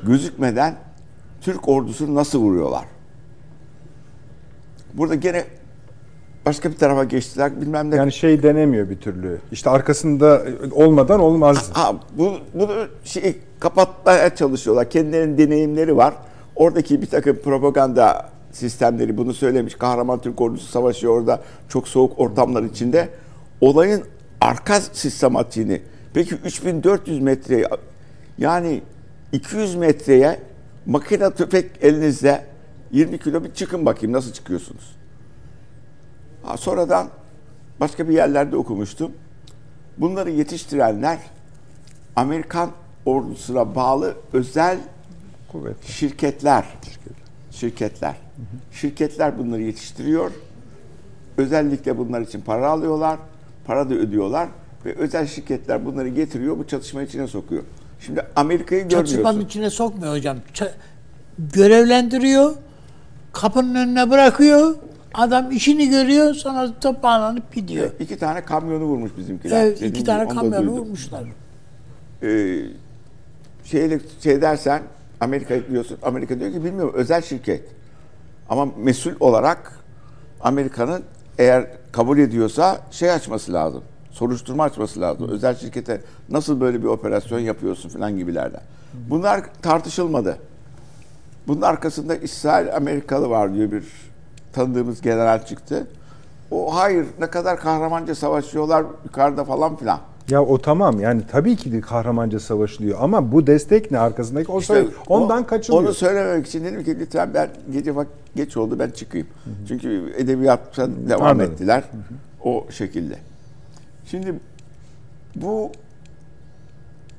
gözükmeden 0.04 0.76
Türk 1.42 1.68
ordusunu 1.70 2.16
nasıl 2.16 2.40
vuruyorlar? 2.40 2.86
Burada 4.94 5.16
gene 5.16 5.46
başka 6.46 6.72
bir 6.72 6.78
tarafa 6.78 7.04
geçtiler 7.04 7.62
bilmem 7.62 7.92
ne. 7.92 7.96
Yani 7.96 8.12
şey 8.12 8.44
denemiyor 8.44 8.90
bir 8.90 9.00
türlü. 9.00 9.42
İşte 9.52 9.70
arkasında 9.70 10.44
olmadan 10.72 11.20
olmaz. 11.20 11.70
Ha, 11.74 11.96
bu, 12.18 12.34
bunu 12.54 12.88
şey 13.04 13.38
kapatmaya 13.60 14.36
çalışıyorlar. 14.36 14.90
Kendilerinin 14.90 15.38
deneyimleri 15.38 15.98
var. 15.98 16.14
Oradaki 16.60 17.02
bir 17.02 17.08
takım 17.08 17.38
propaganda 17.38 18.30
sistemleri 18.52 19.18
bunu 19.18 19.34
söylemiş. 19.34 19.76
Kahraman 19.76 20.22
Türk 20.22 20.42
ordusu 20.42 20.68
savaşıyor 20.68 21.20
orada 21.20 21.42
çok 21.70 21.88
soğuk 21.88 22.20
ortamlar 22.20 22.64
içinde. 22.64 23.10
Olayın 23.62 24.04
arka 24.42 24.82
sistematiğini 24.82 25.82
peki 26.14 26.36
3400 26.36 27.20
metreye 27.20 27.68
yani 28.38 28.82
200 29.32 29.76
metreye 29.76 30.40
makine 30.86 31.32
tüfek 31.32 31.72
elinizde 31.82 32.46
20 32.92 33.20
kilo 33.20 33.44
bir 33.44 33.54
çıkın 33.54 33.86
bakayım 33.86 34.14
nasıl 34.14 34.34
çıkıyorsunuz. 34.34 34.96
Ha, 36.44 36.58
sonradan 36.58 37.08
başka 37.80 38.10
bir 38.10 38.14
yerlerde 38.14 38.56
okumuştum. 38.56 39.12
Bunları 39.98 40.30
yetiştirenler 40.30 41.20
Amerikan 42.16 42.70
ordusuna 43.06 43.76
bağlı 43.76 44.16
özel 44.34 44.80
Kuvvetli. 45.52 45.92
şirketler. 45.92 46.66
Şirketler. 47.52 48.16
Şirketler 48.72 49.38
bunları 49.40 49.62
yetiştiriyor. 49.62 50.32
Özellikle 51.38 51.98
bunlar 51.98 52.22
için 52.22 52.42
para 52.42 52.68
alıyorlar. 52.70 53.20
Para 53.66 53.90
da 53.90 53.94
ödüyorlar. 53.94 54.48
Ve 54.86 54.96
özel 54.96 55.28
şirketler 55.28 55.86
bunları 55.86 56.08
getiriyor. 56.08 56.58
Bu 56.58 56.68
çatışma 56.68 57.02
içine 57.02 57.28
sokuyor. 57.28 57.64
Şimdi 58.00 58.26
Amerika'yı 58.36 58.90
Çatışmanın 58.90 59.24
görmüyorsun. 59.24 59.48
içine 59.48 59.70
sokmuyor 59.70 60.14
hocam. 60.14 60.38
Ç- 60.54 60.72
görevlendiriyor. 61.54 62.56
Kapının 63.34 63.76
önüne 63.76 64.10
bırakıyor. 64.10 64.76
Adam 65.14 65.52
işini 65.52 65.90
görüyor. 65.90 66.34
Sonra 66.34 66.80
toparlanıp 66.80 67.54
gidiyor. 67.56 67.92
İki 68.00 68.18
tane 68.18 68.42
kamyonu 68.46 68.84
vurmuş 68.84 69.12
bizimkiler. 69.18 69.64
Evet, 69.64 69.76
Dediğim 69.76 69.94
iki 69.94 70.04
tane 70.04 70.28
kamyonu 70.28 70.72
vurmuşlar. 70.72 71.24
Ee, 72.24 72.60
şeyle, 73.64 74.00
şey 74.24 74.42
dersen 74.42 74.82
Amerika'yı 75.22 75.70
diyorsun. 75.70 75.98
Amerika 76.04 76.40
diyor 76.40 76.52
ki 76.52 76.64
bilmiyorum 76.64 76.94
özel 76.96 77.22
şirket. 77.22 77.64
Ama 78.50 78.68
mesul 78.78 79.12
olarak 79.20 79.80
Amerika'nın 80.42 81.04
eğer 81.38 81.68
kabul 81.92 82.18
ediyorsa 82.18 82.82
şey 82.92 83.12
açması 83.12 83.54
lazım. 83.54 83.84
Soruşturma 84.12 84.64
açması 84.64 85.02
lazım. 85.02 85.30
Özel 85.30 85.56
şirkete 85.56 86.02
nasıl 86.30 86.62
böyle 86.62 86.82
bir 86.82 86.88
operasyon 86.88 87.40
yapıyorsun 87.40 87.90
falan 87.90 88.18
gibilerden. 88.18 88.62
Bunlar 89.10 89.44
tartışılmadı. 89.62 90.38
Bunun 91.48 91.62
arkasında 91.62 92.16
İsrail 92.16 92.76
Amerikalı 92.76 93.30
var 93.30 93.54
diyor 93.54 93.72
bir 93.72 93.84
tanıdığımız 94.54 95.02
general 95.02 95.46
çıktı. 95.46 95.88
O 96.52 96.76
hayır 96.76 97.06
ne 97.20 97.28
kadar 97.28 97.60
kahramanca 97.60 98.16
savaşıyorlar 98.16 98.86
yukarıda 99.06 99.46
falan 99.46 99.76
filan. 99.76 100.00
Ya 100.30 100.44
o 100.44 100.58
tamam 100.62 101.00
yani 101.00 101.22
tabii 101.32 101.56
ki 101.56 101.72
de 101.72 101.82
kahramanca 101.82 102.40
savaşılıyor 102.40 102.98
ama 103.02 103.32
bu 103.32 103.48
destek 103.48 103.92
ne 103.92 104.00
arkasındaki 104.00 104.52
o 104.52 104.60
İşte 104.60 104.86
ondan 105.08 105.44
o- 105.44 105.48
kaçınıyor. 105.48 105.84
Onu 105.84 105.94
söylememek 105.94 106.48
için 106.48 106.66
dedim 106.66 106.84
ki 106.84 107.00
lütfen 107.00 107.34
ben 107.34 107.50
gece 107.72 107.96
vak 107.96 108.08
geç 108.36 108.58
oldu 108.58 108.80
ben 108.80 108.90
çıkayım. 108.90 109.28
Çünkü 109.68 110.14
edebiyattan 110.18 111.10
devam 111.10 111.22
Anladım. 111.28 111.52
ettiler 111.54 111.84
o 112.44 112.66
şekilde. 112.72 113.16
Şimdi 114.06 114.34
bu 115.36 115.72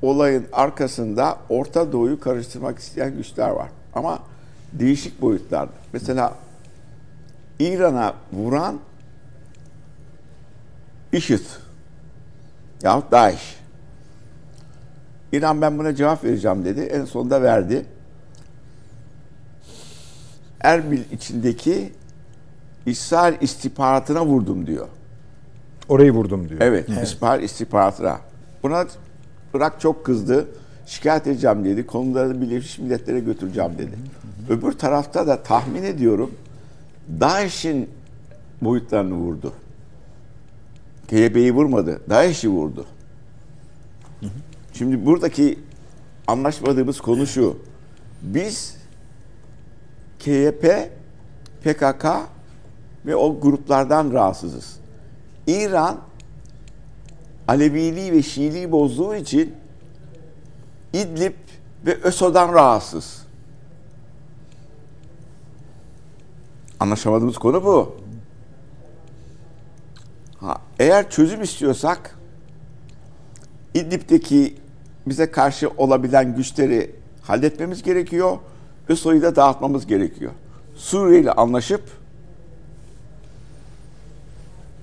olayın 0.01 0.45
arkasında 0.53 1.37
Orta 1.49 1.91
Doğu'yu 1.91 2.19
karıştırmak 2.19 2.79
isteyen 2.79 3.17
güçler 3.17 3.49
var. 3.49 3.69
Ama 3.93 4.19
değişik 4.73 5.21
boyutlarda. 5.21 5.71
Mesela 5.93 6.33
İran'a 7.59 8.13
vuran 8.33 8.79
IŞİD 11.13 11.39
yahut 12.83 13.11
DAEŞ. 13.11 13.57
İran 15.31 15.61
ben 15.61 15.77
buna 15.77 15.95
cevap 15.95 16.23
vereceğim 16.23 16.65
dedi. 16.65 16.81
En 16.81 17.05
sonunda 17.05 17.41
verdi. 17.41 17.85
Erbil 20.61 21.01
içindeki 21.11 21.93
İsrail 22.85 23.33
istihbaratına 23.41 24.25
vurdum 24.25 24.67
diyor. 24.67 24.87
Orayı 25.89 26.11
vurdum 26.11 26.49
diyor. 26.49 26.61
Evet, 26.61 26.89
İsrail 26.89 27.43
istihbaratına. 27.43 28.19
Buna 28.63 28.85
Irak 29.53 29.81
çok 29.81 30.05
kızdı. 30.05 30.47
Şikayet 30.85 31.27
edeceğim 31.27 31.65
dedi. 31.65 31.85
Konuları 31.85 32.41
Birleşmiş 32.41 32.79
Milletler'e 32.79 33.19
götüreceğim 33.19 33.71
dedi. 33.77 33.95
Öbür 34.49 34.71
tarafta 34.71 35.27
da 35.27 35.43
tahmin 35.43 35.83
ediyorum 35.83 36.31
DAEŞ'in 37.19 37.89
boyutlarını 38.61 39.13
vurdu. 39.13 39.53
KYB'yi 41.11 41.55
vurmadı. 41.55 42.01
DAEŞ'i 42.09 42.49
vurdu. 42.49 42.85
Şimdi 44.73 45.05
buradaki 45.05 45.59
anlaşmadığımız 46.27 47.01
konu 47.01 47.27
şu. 47.27 47.57
Biz 48.21 48.77
KYP, 50.19 50.91
PKK 51.63 52.05
ve 53.05 53.15
o 53.15 53.39
gruplardan 53.39 54.13
rahatsızız. 54.13 54.79
İran 55.47 55.97
Aleviliği 57.47 58.11
ve 58.11 58.23
Şiiliği 58.23 58.71
bozduğu 58.71 59.15
için 59.15 59.55
İdlib 60.93 61.33
ve 61.85 61.95
ÖSO'dan 61.95 62.53
rahatsız. 62.53 63.25
Anlaşamadığımız 66.79 67.37
konu 67.37 67.63
bu. 67.63 68.00
Ha, 70.41 70.57
eğer 70.79 71.09
çözüm 71.09 71.41
istiyorsak 71.41 72.15
İdlib'deki 73.73 74.55
bize 75.07 75.31
karşı 75.31 75.69
olabilen 75.69 76.35
güçleri 76.35 76.95
halletmemiz 77.21 77.83
gerekiyor. 77.83 78.37
ÖSO'yu 78.89 79.21
da 79.21 79.35
dağıtmamız 79.35 79.87
gerekiyor. 79.87 80.31
Suriye 80.75 81.19
ile 81.19 81.31
anlaşıp 81.31 81.81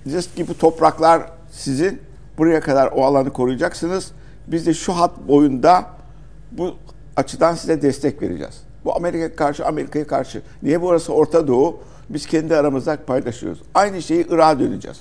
diyeceğiz 0.04 0.34
ki 0.34 0.48
bu 0.48 0.58
topraklar 0.58 1.22
sizin 1.50 2.00
buraya 2.38 2.60
kadar 2.60 2.92
o 2.96 3.04
alanı 3.04 3.32
koruyacaksınız. 3.32 4.12
Biz 4.46 4.66
de 4.66 4.74
şu 4.74 4.92
hat 4.92 5.28
boyunda 5.28 5.86
bu 6.52 6.74
açıdan 7.16 7.54
size 7.54 7.82
destek 7.82 8.22
vereceğiz. 8.22 8.62
Bu 8.84 8.96
Amerika'ya 8.96 9.36
karşı, 9.36 9.66
Amerika'ya 9.66 10.06
karşı. 10.06 10.42
Niye 10.62 10.82
burası 10.82 11.12
Orta 11.12 11.46
Doğu? 11.46 11.80
Biz 12.10 12.26
kendi 12.26 12.56
aramızda 12.56 12.98
paylaşıyoruz. 13.06 13.62
Aynı 13.74 14.02
şeyi 14.02 14.26
Irak'a 14.28 14.60
döneceğiz. 14.60 15.00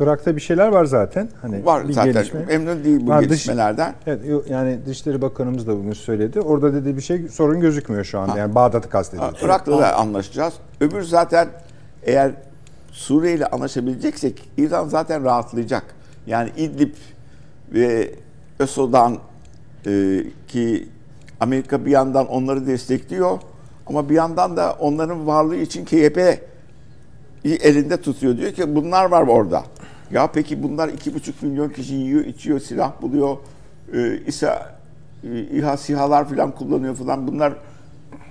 Irak'ta 0.00 0.36
bir 0.36 0.40
şeyler 0.40 0.68
var 0.68 0.84
zaten. 0.84 1.28
Hani 1.42 1.64
Var 1.64 1.88
bir 1.88 1.92
zaten. 1.92 2.12
gelişme. 2.12 2.44
Memnun 2.48 2.84
değil 2.84 3.06
bu 3.06 3.10
Var, 3.10 3.20
dış- 3.20 3.28
gelişmelerden. 3.28 3.94
Evet, 4.06 4.20
yo- 4.26 4.42
yani 4.48 4.78
Dışişleri 4.86 5.22
Bakanımız 5.22 5.66
da 5.66 5.76
bunu 5.84 5.94
söyledi. 5.94 6.40
Orada 6.40 6.74
dedi 6.74 6.96
bir 6.96 7.02
şey 7.02 7.28
sorun 7.28 7.60
gözükmüyor 7.60 8.04
şu 8.04 8.18
anda. 8.18 8.38
Yani 8.38 8.54
Bağdat'ı 8.54 8.88
kastediyor. 8.90 9.32
Ha, 9.32 9.38
Irak'la 9.42 9.78
da 9.78 9.94
anlaşacağız. 9.96 10.54
Öbür 10.80 11.02
zaten 11.02 11.48
eğer 12.02 12.32
Suriye 12.92 13.34
ile 13.34 13.46
anlaşabileceksek 13.46 14.48
İran 14.56 14.88
zaten 14.88 15.24
rahatlayacak. 15.24 15.82
Yani 16.26 16.50
İdlib 16.56 16.94
ve 17.74 18.14
ÖSO'dan 18.60 19.18
e, 19.86 20.22
ki 20.48 20.88
Amerika 21.40 21.84
bir 21.86 21.90
yandan 21.90 22.26
onları 22.26 22.66
destekliyor 22.66 23.38
ama 23.86 24.08
bir 24.08 24.14
yandan 24.14 24.56
da 24.56 24.72
onların 24.78 25.26
varlığı 25.26 25.56
için 25.56 25.84
KYP 25.84 26.40
elinde 27.44 27.96
tutuyor. 28.00 28.36
Diyor 28.36 28.52
ki 28.52 28.74
bunlar 28.76 29.04
var 29.10 29.26
orada. 29.26 29.62
Ya 30.10 30.26
peki 30.32 30.62
bunlar 30.62 30.88
iki 30.88 31.14
buçuk 31.14 31.42
milyon 31.42 31.68
kişi 31.68 31.94
yiyor, 31.94 32.24
içiyor, 32.24 32.60
silah 32.60 33.02
buluyor. 33.02 33.36
E, 33.94 34.20
İsa, 34.26 34.78
e, 35.24 35.40
İHA, 35.40 35.76
SİHA'lar 35.76 36.28
falan 36.28 36.54
kullanıyor 36.54 36.94
falan. 36.94 37.26
Bunlar 37.26 37.52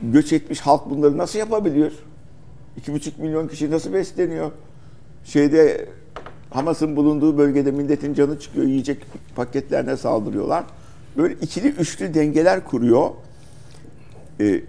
göç 0.01 0.33
etmiş 0.33 0.59
halk 0.59 0.89
bunları 0.89 1.17
nasıl 1.17 1.39
yapabiliyor? 1.39 1.91
İki 2.77 2.93
buçuk 2.93 3.19
milyon 3.19 3.47
kişi 3.47 3.71
nasıl 3.71 3.93
besleniyor? 3.93 4.51
Şeyde 5.23 5.89
Hamas'ın 6.49 6.95
bulunduğu 6.95 7.37
bölgede 7.37 7.71
milletin 7.71 8.13
canı 8.13 8.39
çıkıyor, 8.39 8.65
yiyecek 8.65 9.05
paketlerine 9.35 9.97
saldırıyorlar. 9.97 10.63
Böyle 11.17 11.33
ikili 11.33 11.67
üçlü 11.67 12.13
dengeler 12.13 12.63
kuruyor. 12.63 13.09
Ee, 14.39 14.61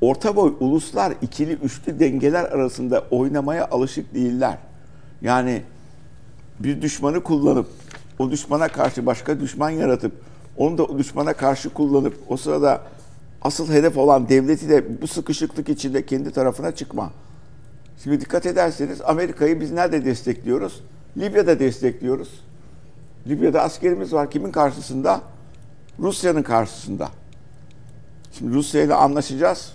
orta 0.00 0.36
boy 0.36 0.52
uluslar 0.60 1.12
ikili 1.22 1.52
üçlü 1.52 2.00
dengeler 2.00 2.44
arasında 2.44 3.04
oynamaya 3.10 3.68
alışık 3.68 4.14
değiller. 4.14 4.58
Yani 5.22 5.62
bir 6.60 6.82
düşmanı 6.82 7.22
kullanıp 7.22 7.66
o 8.18 8.30
düşmana 8.30 8.68
karşı 8.68 9.06
başka 9.06 9.40
düşman 9.40 9.70
yaratıp 9.70 10.12
onu 10.56 10.78
da 10.78 10.84
o 10.84 10.98
düşmana 10.98 11.32
karşı 11.32 11.70
kullanıp 11.70 12.14
o 12.28 12.36
sırada 12.36 12.82
asıl 13.42 13.72
hedef 13.72 13.96
olan 13.96 14.28
devleti 14.28 14.68
de 14.68 15.02
bu 15.02 15.06
sıkışıklık 15.06 15.68
içinde 15.68 16.06
kendi 16.06 16.30
tarafına 16.30 16.72
çıkma. 16.72 17.10
Şimdi 18.02 18.20
dikkat 18.20 18.46
ederseniz 18.46 19.00
Amerika'yı 19.00 19.60
biz 19.60 19.72
nerede 19.72 20.04
destekliyoruz? 20.04 20.80
Libya'da 21.16 21.58
destekliyoruz. 21.58 22.44
Libya'da 23.26 23.62
askerimiz 23.62 24.12
var. 24.12 24.30
Kimin 24.30 24.52
karşısında? 24.52 25.20
Rusya'nın 25.98 26.42
karşısında. 26.42 27.08
Şimdi 28.32 28.54
Rusya 28.54 28.82
ile 28.82 28.94
anlaşacağız. 28.94 29.72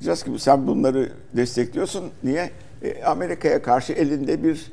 Diyeceğiz 0.00 0.22
ki 0.22 0.30
sen 0.38 0.66
bunları 0.66 1.12
destekliyorsun. 1.36 2.04
Niye? 2.24 2.50
E, 2.82 3.04
Amerika'ya 3.04 3.62
karşı 3.62 3.92
elinde 3.92 4.42
bir 4.42 4.72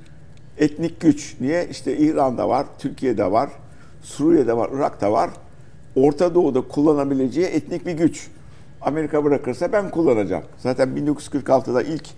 etnik 0.58 1.00
güç. 1.00 1.36
Niye? 1.42 1.68
İşte 1.70 1.98
İran'da 1.98 2.50
var, 2.50 2.66
Türkiye'de 2.80 3.32
var, 3.32 3.50
Suriye'de 4.02 4.58
var, 4.58 4.70
Irak'ta 4.74 5.12
var. 5.12 5.30
Orta 5.96 6.36
Doğu'da 6.36 6.62
kullanabileceği 6.62 7.48
etnik 7.48 7.86
bir 7.86 7.94
güç. 7.94 8.28
Amerika 8.82 9.24
bırakırsa 9.24 9.72
ben 9.72 9.92
kullanacağım. 9.92 10.44
Zaten 10.58 10.90
1946'da 10.90 11.82
ilk 11.82 12.10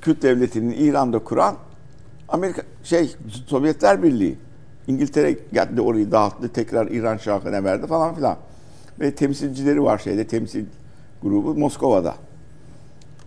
Kürt 0.00 0.22
devletinin 0.22 0.70
İran'da 0.70 1.18
kuran 1.18 1.54
Amerika 2.28 2.62
şey 2.84 3.16
Sovyetler 3.46 4.02
Birliği. 4.02 4.38
İngiltere 4.86 5.36
geldi 5.52 5.80
orayı 5.80 6.12
dağıttı, 6.12 6.48
tekrar 6.48 6.86
İran 6.86 7.16
şahına 7.16 7.64
verdi 7.64 7.86
falan 7.86 8.14
filan. 8.14 8.36
Ve 9.00 9.14
temsilcileri 9.14 9.82
var 9.82 9.98
şeyde, 9.98 10.26
temsil 10.26 10.64
grubu 11.22 11.54
Moskova'da. 11.54 12.14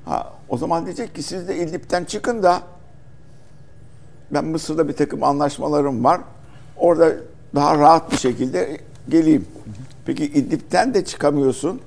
Ha, 0.05 0.33
o 0.49 0.57
zaman 0.57 0.85
diyecek 0.85 1.15
ki 1.15 1.23
siz 1.23 1.47
de 1.47 1.57
İdlib'den 1.57 2.03
çıkın 2.03 2.43
da 2.43 2.61
ben 4.33 4.45
Mısır'da 4.45 4.87
bir 4.87 4.93
takım 4.93 5.23
anlaşmalarım 5.23 6.03
var. 6.03 6.21
Orada 6.77 7.11
daha 7.55 7.77
rahat 7.77 8.11
bir 8.11 8.17
şekilde 8.17 8.77
geleyim. 9.09 9.45
Peki 10.05 10.25
İdlib'den 10.25 10.93
de 10.93 11.05
çıkamıyorsun. 11.05 11.81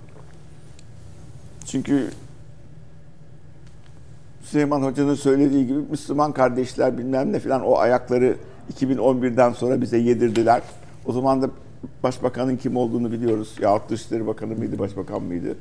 Çünkü 1.65 2.11
Süleyman 4.43 4.83
Hoca'nın 4.83 5.15
söylediği 5.15 5.67
gibi 5.67 5.79
Müslüman 5.91 6.33
kardeşler 6.33 6.99
bilmem 6.99 7.33
ne 7.33 7.41
filan 7.41 7.63
o 7.63 7.79
ayakları 7.79 8.37
2011'den 8.81 9.53
sonra 9.53 9.81
bize 9.81 9.99
yedirdiler. 9.99 10.63
O 11.07 11.13
zaman 11.13 11.43
da 11.43 11.51
başbakanın 12.03 12.57
kim 12.57 12.77
olduğunu 12.77 13.13
biliyoruz. 13.13 13.55
Yahut 13.61 13.91
Dışişleri 13.91 14.27
Bakanı 14.27 14.55
mıydı, 14.55 14.79
başbakan 14.79 15.23
mıydı? 15.23 15.57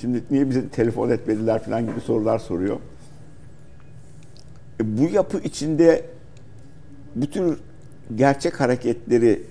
Şimdi 0.00 0.22
niye 0.30 0.50
bize 0.50 0.68
telefon 0.68 1.10
etmediler 1.10 1.64
falan 1.64 1.86
gibi 1.86 2.00
sorular 2.00 2.38
soruyor. 2.38 2.76
E, 4.80 4.98
bu 4.98 5.02
yapı 5.02 5.38
içinde 5.38 6.04
bu 7.14 7.26
tür 7.26 7.58
gerçek 8.14 8.60
hareketleri 8.60 9.42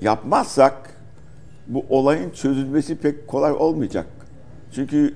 yapmazsak 0.00 0.90
bu 1.66 1.84
olayın 1.88 2.30
çözülmesi 2.30 2.96
pek 2.96 3.28
kolay 3.28 3.52
olmayacak. 3.52 4.06
Çünkü 4.72 5.14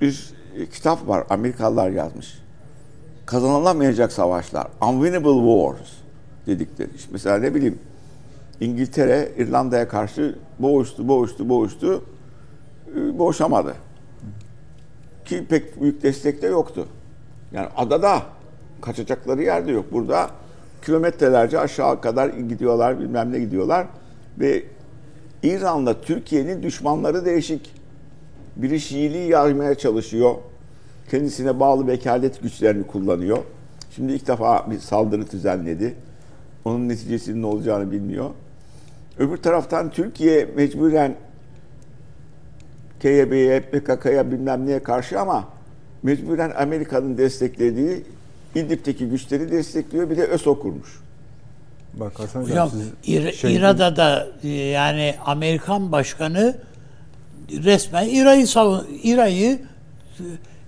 bir 0.00 0.34
kitap 0.72 1.08
var 1.08 1.24
Amerikalılar 1.30 1.90
yazmış. 1.90 2.38
Kazanılamayacak 3.26 4.12
savaşlar, 4.12 4.66
unwinnable 4.82 5.74
wars 5.74 5.90
dedikleri. 6.46 6.90
İşte 6.96 7.08
mesela 7.12 7.38
ne 7.38 7.54
bileyim 7.54 7.78
İngiltere 8.60 9.32
İrlanda'ya 9.38 9.88
karşı 9.88 10.38
boğuştu, 10.58 11.08
boğuştu, 11.08 11.48
boğuştu. 11.48 12.04
Ee, 12.96 13.18
Boğuşamadı. 13.18 13.74
Ki 15.24 15.46
pek 15.48 15.80
büyük 15.80 16.02
destek 16.02 16.42
de 16.42 16.46
yoktu. 16.46 16.88
Yani 17.52 17.68
adada 17.76 18.22
kaçacakları 18.80 19.42
yerde 19.42 19.72
yok. 19.72 19.92
Burada 19.92 20.30
kilometrelerce 20.82 21.58
aşağı 21.58 22.00
kadar 22.00 22.28
gidiyorlar, 22.28 23.00
bilmem 23.00 23.32
ne 23.32 23.38
gidiyorlar. 23.38 23.86
Ve 24.38 24.62
İran'la 25.42 26.00
Türkiye'nin 26.00 26.62
düşmanları 26.62 27.24
değişik. 27.24 27.74
Biri 28.56 28.80
Şiiliği 28.80 29.30
yaymaya 29.30 29.74
çalışıyor. 29.74 30.34
Kendisine 31.10 31.60
bağlı 31.60 31.86
vekalet 31.86 32.42
güçlerini 32.42 32.86
kullanıyor. 32.86 33.38
Şimdi 33.90 34.12
ilk 34.12 34.28
defa 34.28 34.70
bir 34.70 34.78
saldırı 34.78 35.30
düzenledi. 35.30 35.94
Onun 36.64 36.88
neticesinin 36.88 37.42
ne 37.42 37.46
olacağını 37.46 37.90
bilmiyor. 37.90 38.30
Öbür 39.18 39.36
taraftan 39.36 39.90
Türkiye 39.90 40.44
mecburen 40.56 41.14
KYB'ye, 43.00 43.60
PKK'ya 43.60 44.30
bilmem 44.30 44.66
neye 44.66 44.82
karşı 44.82 45.20
ama 45.20 45.48
mecburen 46.02 46.52
Amerika'nın 46.58 47.18
desteklediği 47.18 48.04
İdlib'deki 48.54 49.06
güçleri 49.08 49.50
destekliyor. 49.50 50.10
Bir 50.10 50.16
de 50.16 50.24
ÖSO 50.26 50.60
kurmuş. 50.60 51.00
Bak 51.94 52.18
Hasan 52.20 52.42
Hocam, 52.42 52.70
siz 52.70 53.14
İra- 53.14 53.32
şey- 53.32 53.56
İra'da 53.56 53.96
da 53.96 54.28
e, 54.42 54.48
yani 54.48 55.14
Amerikan 55.26 55.92
başkanı 55.92 56.56
resmen 57.64 58.08
İra'yı 58.08 58.46
savun 58.46 58.86
İra'yı 59.02 59.58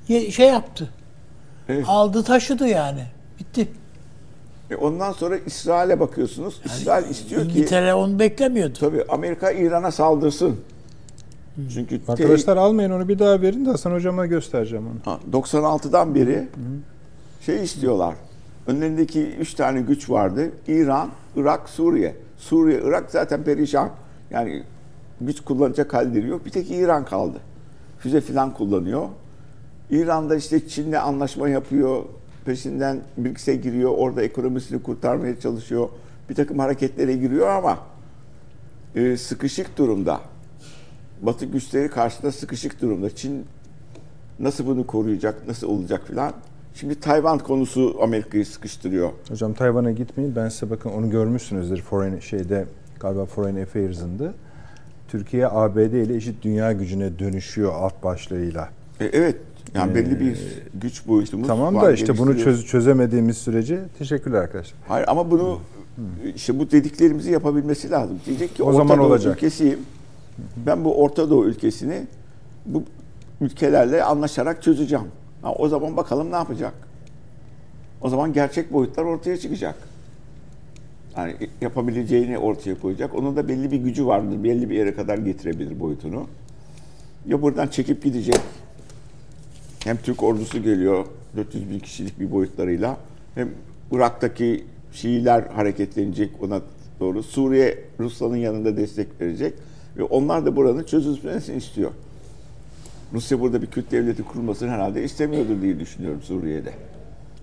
e, 0.09 0.31
şey 0.31 0.49
yaptı. 0.49 0.91
Evet. 1.69 1.85
Aldı 1.89 2.23
taşıdı 2.23 2.69
yani. 2.69 3.03
Bitti. 3.41 3.69
E 4.71 4.77
ondan 4.77 5.13
sonra 5.13 5.37
İsrail'e 5.47 6.01
bakıyorsunuz. 6.01 6.61
İsrail 6.65 7.11
istiyor 7.11 7.43
ki 7.43 7.49
İngiltere 7.49 7.95
onu 7.95 8.19
beklemiyordu. 8.19 8.79
tabii 8.81 9.05
Amerika 9.09 9.51
İran'a 9.51 9.91
saldırsın. 9.91 10.61
Çünkü 11.75 12.01
Arkadaşlar 12.09 12.57
almayın 12.57 12.91
onu 12.91 13.09
bir 13.09 13.19
daha 13.19 13.43
verin 13.43 13.67
de 13.67 13.71
Hasan 13.71 13.93
Hocam'a 13.93 14.27
göstereceğim 14.27 14.85
onu. 14.87 15.13
Ha, 15.13 15.21
96'dan 15.33 16.15
beri 16.15 16.49
şey 17.41 17.65
istiyorlar. 17.65 18.15
Önlerindeki 18.67 19.27
üç 19.27 19.55
tane 19.55 19.81
güç 19.81 20.11
vardı. 20.11 20.51
İran, 20.69 21.11
Irak, 21.37 21.69
Suriye. 21.69 22.17
Suriye, 22.39 22.81
Irak 22.85 23.11
zaten 23.11 23.43
perişan. 23.43 23.91
Yani 24.31 24.63
güç 25.21 25.41
kullanacak 25.41 25.95
halleri 25.95 26.29
yok. 26.29 26.47
Bir 26.47 26.51
tek 26.51 26.71
İran 26.71 27.05
kaldı. 27.05 27.39
Füze 27.99 28.21
filan 28.21 28.55
kullanıyor. 28.55 29.09
İran'da 29.91 30.37
işte 30.37 30.69
Çin'le 30.69 30.93
anlaşma 30.93 31.49
yapıyor. 31.49 32.03
Peşinden 32.45 33.01
BRICS'e 33.17 33.57
giriyor. 33.57 33.91
Orada 33.97 34.23
ekonomisini 34.23 34.83
kurtarmaya 34.83 35.41
çalışıyor. 35.41 35.89
Bir 36.31 36.35
takım 36.35 36.59
hareketlere 36.59 37.17
giriyor 37.17 37.49
ama 37.49 37.79
e, 38.95 39.17
sıkışık 39.17 39.79
durumda. 39.79 40.21
Batı 41.23 41.45
güçleri 41.45 41.89
karşısında 41.89 42.33
sıkışık 42.33 42.83
durumda. 42.83 43.17
Çin 43.17 43.47
nasıl 44.41 44.67
bunu 44.67 44.87
koruyacak, 44.87 45.49
nasıl 45.49 45.69
olacak 45.69 46.07
filan. 46.07 46.33
Şimdi 46.75 47.01
Tayvan 47.01 47.39
konusu 47.39 47.97
Amerika'yı 48.03 48.47
sıkıştırıyor. 48.47 49.11
Hocam 49.29 49.55
Tayvan'a 49.55 49.91
gitmeyin. 49.91 50.37
Ben 50.37 50.49
size 50.49 50.71
bakın 50.71 50.91
onu 50.91 51.11
görmüşsünüzdür 51.11 51.83
Foreign 51.83 52.19
şeyde 52.19 52.67
galiba 53.01 53.25
Foreign 53.25 53.63
Affairs'ında. 53.63 54.35
Türkiye 55.09 55.49
ABD 55.49 55.77
ile 55.77 56.17
eşit 56.17 56.43
dünya 56.43 56.73
gücüne 56.73 57.19
dönüşüyor 57.19 57.73
alt 57.73 58.05
başlığıyla. 58.05 58.69
E, 59.01 59.05
evet, 59.05 59.37
yani 59.75 59.95
belli 59.95 60.21
bir 60.21 60.39
güç 60.75 61.07
boyutumuz 61.07 61.49
Tamam 61.49 61.81
da 61.81 61.93
işte 61.93 62.19
bunu 62.19 62.39
çöz, 62.39 62.67
çözemediğimiz 62.67 63.39
sürece 63.39 63.81
teşekkürler 63.99 64.39
arkadaşlar. 64.39 64.79
Hayır 64.89 65.09
ama 65.09 65.31
bunu 65.31 65.61
işte 66.37 66.59
bu 66.59 66.71
dediklerimizi 66.71 67.31
yapabilmesi 67.31 67.91
lazım. 67.91 68.21
Diyecek 68.27 68.55
ki 68.55 68.63
O 68.63 68.73
zaman 68.73 68.99
olacak. 68.99 69.37
ülkesiyim. 69.37 69.79
Ben 70.67 70.85
bu 70.85 71.03
Orta 71.03 71.31
Doğu 71.31 71.45
ülkesini 71.47 72.07
bu 72.67 72.83
ülkelerle 73.41 74.05
anlaşarak 74.05 74.63
çözeceğim. 74.63 75.07
Ha, 75.43 75.53
o 75.53 75.69
zaman 75.69 75.97
bakalım 75.97 76.31
ne 76.31 76.37
yapacak? 76.37 76.75
O 78.01 78.09
zaman 78.09 78.33
gerçek 78.33 78.73
boyutlar 78.73 79.05
ortaya 79.05 79.37
çıkacak. 79.37 79.75
Yani 81.17 81.37
yapabileceğini 81.61 82.39
ortaya 82.39 82.81
koyacak. 82.81 83.15
Onun 83.15 83.37
da 83.37 83.49
belli 83.49 83.71
bir 83.71 83.77
gücü 83.77 84.07
vardır. 84.07 84.45
Belli 84.45 84.71
bir 84.71 84.75
yere 84.77 84.95
kadar 84.95 85.19
getirebilir 85.19 85.81
boyutunu. 85.81 86.27
Ya 87.27 87.43
buradan 87.43 87.69
çekip 87.69 88.03
gidecek. 88.03 88.41
Hem 89.85 89.97
Türk 89.97 90.23
ordusu 90.23 90.63
geliyor 90.63 91.07
400 91.37 91.71
bin 91.71 91.79
kişilik 91.79 92.21
bir 92.21 92.33
boyutlarıyla. 92.33 92.97
Hem 93.35 93.49
Irak'taki 93.93 94.65
Şiiler 94.93 95.43
hareketlenecek 95.43 96.31
ona 96.43 96.61
doğru. 97.01 97.23
Suriye 97.23 97.79
Rusya'nın 98.01 98.37
yanında 98.37 98.77
destek 98.77 99.21
verecek. 99.21 99.55
Ve 99.97 100.03
onlar 100.03 100.47
da 100.47 100.57
buranın 100.57 100.85
çözülmesini 100.85 101.57
istiyor. 101.57 101.91
Rusya 103.13 103.41
burada 103.41 103.63
bir 103.63 103.67
Kürt 103.67 103.91
devleti 103.91 104.23
kurmasını 104.23 104.71
herhalde 104.71 105.05
istemiyordur 105.05 105.63
diye 105.63 105.81
düşünüyorum 105.81 106.23
Suriye'de. 106.23 106.73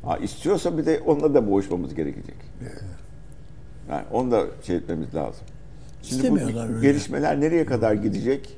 Ha, 0.04 0.18
istiyorsa 0.18 0.78
bir 0.78 0.86
de 0.86 1.00
onunla 1.06 1.34
da 1.34 1.48
boğuşmamız 1.52 1.96
gerekecek. 1.96 2.36
Yani 3.90 4.04
onu 4.12 4.32
da 4.32 4.44
şey 4.64 4.76
etmemiz 4.76 5.16
lazım. 5.16 5.42
Şimdi 6.04 6.22
bu 6.22 6.38
İstemiyorlar 6.38 6.76
öyle. 6.76 6.88
gelişmeler 6.88 7.42
nereye 7.42 7.66
kadar 7.66 7.94
gidecek? 7.94 8.58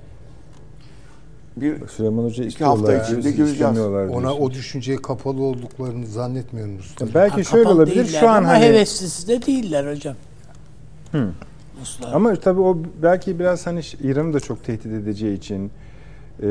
Bir 1.57 1.87
Süleyman 1.87 2.23
Hoca 2.23 2.43
İki 2.43 2.63
hafta 2.63 3.03
içinde 3.03 3.31
göreceğiz. 3.31 3.79
Ona 4.11 4.33
o 4.35 4.51
düşünceye 4.51 4.97
kapalı 4.97 5.43
olduklarını 5.43 6.07
zannetmiyorum 6.07 6.77
Ruslar. 6.77 7.07
Ya 7.07 7.13
belki 7.13 7.35
Ha, 7.35 7.43
şöyle 7.43 7.69
olabilir. 7.69 8.05
Şu 8.05 8.29
an 8.29 8.43
hani 8.43 8.63
heveslisi 8.65 9.27
de 9.27 9.45
değiller 9.45 9.91
hocam. 9.95 10.15
Ruslar. 11.81 12.13
Ama 12.13 12.35
tabii 12.35 12.61
o 12.61 12.77
belki 13.03 13.39
biraz 13.39 13.67
hani 13.67 13.81
İran'ı 14.01 14.33
da 14.33 14.39
çok 14.39 14.63
tehdit 14.63 14.85
edeceği 14.85 15.37
için 15.37 15.71
e, 16.43 16.47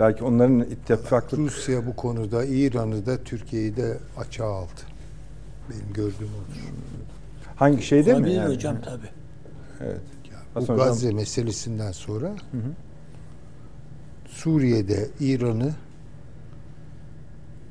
belki 0.00 0.24
onların 0.24 0.60
ittifaklık 0.60 1.40
Rusya 1.40 1.86
bu 1.86 1.96
konuda 1.96 2.44
İran'ı 2.44 3.06
da 3.06 3.22
Türkiye'yi 3.22 3.76
de 3.76 3.98
açığa 4.18 4.46
aldı. 4.46 4.80
Benim 5.70 5.92
gördüğüm 5.92 6.28
odur. 6.28 6.60
hangi 7.56 7.82
şeyde 7.82 8.18
mi? 8.18 8.32
Yani? 8.32 8.54
hocam 8.54 8.76
tabii. 8.84 9.08
Evet. 9.80 10.00
Bu 10.54 10.60
Hasan 10.60 10.74
Hocam- 10.74 10.86
Gazze 10.86 11.10
meselesinden 11.12 11.92
sonra 11.92 12.32
Suriye'de 14.28 15.08
İran'ı 15.20 15.74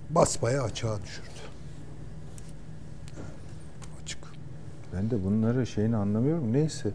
basbaya 0.10 0.64
açığa 0.64 1.02
düşürdü. 1.04 1.30
Açık. 4.04 4.20
Ben 4.98 5.10
de 5.10 5.24
bunları 5.24 5.68
şeyini 5.68 5.96
anlamıyorum. 5.96 6.54
Neyse. 6.54 6.90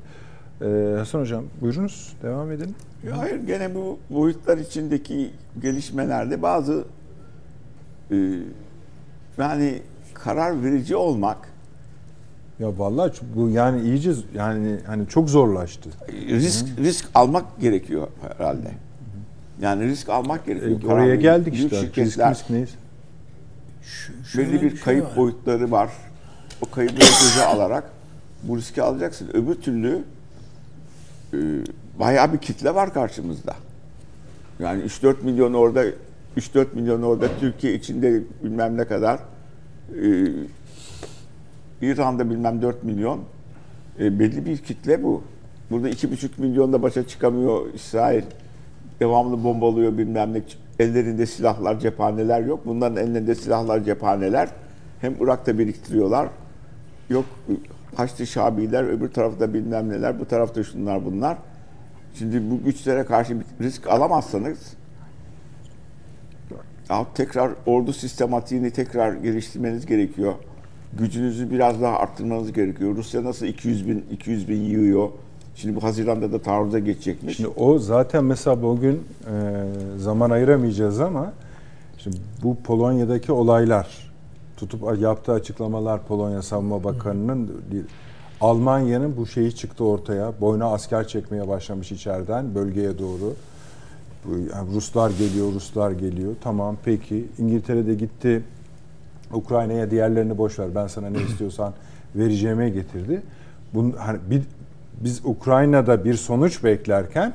Ee, 0.63 0.95
Hasan 0.99 1.21
Hocam 1.21 1.45
buyurunuz. 1.61 2.13
Devam 2.23 2.53
edelim. 2.53 2.75
Ya 3.07 3.19
Hayır 3.19 3.47
gene 3.47 3.75
bu 3.75 3.99
boyutlar 4.11 4.59
içindeki 4.59 5.31
gelişmelerde 5.63 6.43
bazı 6.43 6.85
e, 8.11 8.17
yani 9.39 9.83
karar 10.15 10.65
verici 10.65 10.97
olmak 10.97 11.39
Ya 12.59 12.79
vallahi 12.79 13.13
bu 13.35 13.49
yani 13.49 13.83
iyice 13.83 14.13
yani 14.35 14.77
hani 14.87 15.09
çok 15.09 15.31
zorlaştı. 15.31 15.91
Risk 16.29 16.67
risk 16.79 17.09
almak 17.15 17.61
gerekiyor 17.61 18.09
herhalde. 18.23 18.71
Yani 19.61 19.85
risk 19.85 20.09
almak 20.09 20.47
gerekiyor. 20.47 20.83
E, 20.83 20.87
oraya 20.87 21.15
geldik 21.15 21.55
işte. 21.55 21.83
Risk, 21.83 21.99
risk? 21.99 22.21
Şu- 23.83 24.25
şöyle 24.25 24.53
belli 24.53 24.63
bir 24.63 24.71
şey 24.71 24.81
kayıp 24.81 25.05
var. 25.05 25.17
boyutları 25.17 25.71
var. 25.71 25.91
O 26.63 26.71
kayıpları 26.71 26.99
göze 26.99 27.45
alarak 27.45 27.91
bu 28.43 28.57
riski 28.57 28.83
alacaksın. 28.83 29.31
Öbür 29.35 29.55
türlü 29.55 30.05
e, 31.33 31.39
bayağı 31.99 32.33
bir 32.33 32.39
kitle 32.39 32.75
var 32.75 32.95
karşımızda. 32.95 33.55
Yani 34.59 34.83
3-4 34.83 35.23
milyon 35.23 35.55
orada 35.55 35.85
3-4 36.37 36.67
milyon 36.75 37.03
orada 37.03 37.29
Türkiye 37.41 37.75
içinde 37.75 38.23
bilmem 38.45 38.77
ne 38.77 38.85
kadar 38.85 39.21
e, 40.03 40.27
İran'da 41.83 42.31
bilmem 42.31 42.63
4 42.63 42.85
milyon 42.85 43.21
E, 44.01 44.19
belli 44.19 44.47
bir 44.47 44.59
kitle 44.59 45.03
bu. 45.03 45.23
Burada 45.71 45.91
2,5 45.91 46.29
milyonda 46.39 46.83
başa 46.83 47.09
çıkamıyor 47.09 47.75
İsrail. 47.75 48.23
Devamlı 49.01 49.45
bombalıyor 49.45 49.99
bilmem 49.99 50.35
ne. 50.35 50.43
Ellerinde 50.79 51.27
silahlar, 51.27 51.81
cephaneler 51.81 52.41
yok. 52.41 52.61
Bunların 52.67 52.97
ellerinde 52.97 53.35
silahlar, 53.35 53.85
cephaneler. 53.85 54.49
Hem 55.01 55.15
Irak'ta 55.21 55.59
biriktiriyorlar. 55.59 56.29
Yok 57.11 57.25
Haçlı 57.95 58.27
Şabiler, 58.27 58.85
öbür 58.85 59.09
tarafta 59.09 59.55
bilmem 59.55 59.89
neler, 59.89 60.21
bu 60.21 60.25
tarafta 60.25 60.65
şunlar 60.65 61.05
bunlar. 61.05 61.39
Şimdi 62.15 62.51
bu 62.51 62.65
güçlere 62.65 63.05
karşı 63.05 63.41
bir 63.41 63.65
risk 63.65 63.87
alamazsanız 63.87 64.59
tekrar 67.15 67.51
ordu 67.67 67.93
sistematiğini 67.93 68.71
tekrar 68.71 69.13
geliştirmeniz 69.13 69.87
gerekiyor. 69.87 70.35
Gücünüzü 70.99 71.51
biraz 71.51 71.83
daha 71.83 71.99
arttırmanız 71.99 72.53
gerekiyor. 72.53 72.97
Rusya 72.97 73.25
nasıl 73.25 73.47
200 73.47 73.89
bin 73.89 74.05
200 74.11 74.49
bin 74.49 74.61
yığıyor. 74.61 75.09
Şimdi 75.55 75.77
bu 75.77 75.83
Haziran'da 75.83 76.33
da 76.33 76.43
taarruza 76.43 76.79
geçecekmiş. 76.79 77.37
Şimdi 77.37 77.49
o 77.49 77.79
zaten 77.79 78.25
mesela 78.25 78.63
bugün 78.63 78.95
e, 78.95 79.33
zaman 79.97 80.31
ayıramayacağız 80.31 81.01
ama 81.01 81.33
şimdi 81.99 82.17
bu 82.43 82.57
Polonya'daki 82.57 83.33
olaylar 83.33 84.10
tutup 84.61 85.01
yaptığı 85.01 85.33
açıklamalar 85.33 86.07
Polonya 86.07 86.43
Savunma 86.43 86.85
Bakanı'nın 86.85 87.63
Almanya'nın 88.41 89.17
bu 89.17 89.27
şeyi 89.27 89.55
çıktı 89.55 89.85
ortaya. 89.85 90.33
Boyuna 90.41 90.67
asker 90.73 91.09
çekmeye 91.09 91.49
başlamış 91.49 91.93
içeriden 91.93 92.55
bölgeye 92.55 92.99
doğru. 92.99 93.35
Yani 94.29 94.75
Ruslar 94.75 95.11
geliyor, 95.11 95.53
Ruslar 95.53 95.91
geliyor. 95.91 96.35
Tamam 96.41 96.77
peki. 96.85 97.27
İngiltere'de 97.39 97.95
gitti. 97.95 98.43
Ukrayna'ya 99.33 99.91
diğerlerini 99.91 100.39
boş 100.39 100.59
ver. 100.59 100.75
Ben 100.75 100.87
sana 100.87 101.11
ne 101.11 101.23
istiyorsan 101.29 101.73
vereceğime 102.15 102.71
getirdi. 102.71 103.23
Bun, 103.75 103.95
hani 103.99 104.19
bir, 104.31 104.43
biz 105.01 105.21
Ukrayna'da 105.25 106.05
bir 106.05 106.15
sonuç 106.15 106.65
beklerken 106.65 107.35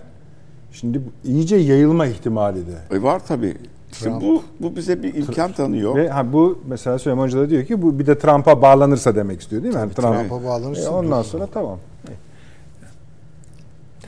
şimdi 0.71 1.01
iyice 1.23 1.55
yayılma 1.55 2.05
ihtimali 2.05 2.67
de. 2.67 2.95
E 2.95 3.03
var 3.03 3.25
tabii. 3.27 3.57
Trump. 3.99 4.21
bu, 4.21 4.43
bu 4.59 4.75
bize 4.75 5.03
bir 5.03 5.13
imkan 5.13 5.51
tanıyor. 5.51 5.95
Ve 5.95 6.09
ha, 6.09 6.33
bu 6.33 6.59
mesela 6.67 6.99
Süleyman 6.99 7.23
Hoca 7.25 7.39
da 7.39 7.49
diyor 7.49 7.65
ki 7.65 7.81
bu 7.81 7.99
bir 7.99 8.07
de 8.07 8.17
Trump'a 8.17 8.61
bağlanırsa 8.61 9.15
demek 9.15 9.41
istiyor 9.41 9.63
değil 9.63 9.73
mi? 9.73 9.79
Yani 9.79 9.93
Trump, 9.93 10.15
Trump'a 10.29 10.43
bağlanırsa 10.47 10.85
E, 10.85 10.89
ondan 10.89 11.23
dur. 11.23 11.27
sonra 11.29 11.47
tamam. 11.53 11.79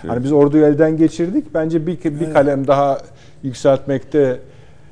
Hani 0.07 0.23
biz 0.23 0.31
orduyu 0.31 0.65
elden 0.65 0.97
geçirdik. 0.97 1.53
Bence 1.53 1.87
bir, 1.87 2.03
bir 2.03 2.33
kalem 2.33 2.67
daha 2.67 2.97
yükseltmekte 3.43 4.39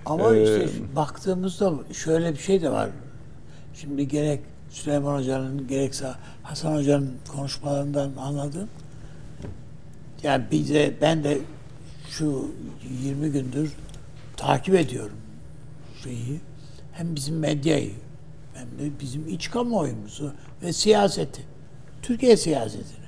Ama 0.06 0.36
Ee, 0.36 0.44
işte 0.44 0.68
baktığımızda 0.96 1.74
şöyle 1.94 2.32
bir 2.32 2.38
şey 2.38 2.62
de 2.62 2.72
var. 2.72 2.90
Şimdi 3.74 4.08
gerek 4.08 4.40
Süleyman 4.70 5.18
Hoca'nın 5.20 5.68
gerekse 5.68 6.08
Hasan 6.44 6.76
Hoca'nın 6.76 7.12
konuşmalarından 7.36 8.10
anladım. 8.20 8.68
Yani 10.24 10.44
bize 10.52 10.94
ben 11.02 11.24
de 11.24 11.38
şu 12.10 12.46
20 13.04 13.32
gündür 13.32 13.72
takip 14.38 14.76
ediyorum 14.76 15.18
şeyi. 16.04 16.40
Hem 16.92 17.16
bizim 17.16 17.40
medyayı 17.40 17.92
hem 18.54 18.68
de 18.68 19.00
bizim 19.00 19.28
iç 19.28 19.52
kamuoyumuzu 19.52 20.34
ve 20.62 20.74
siyaseti. 20.74 21.42
Türkiye 22.02 22.38
siyasetini. 22.38 23.06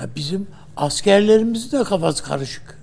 Ya 0.00 0.08
bizim 0.16 0.48
askerlerimizin 0.76 1.78
de 1.78 1.84
kafası 1.84 2.24
karışık. 2.24 2.78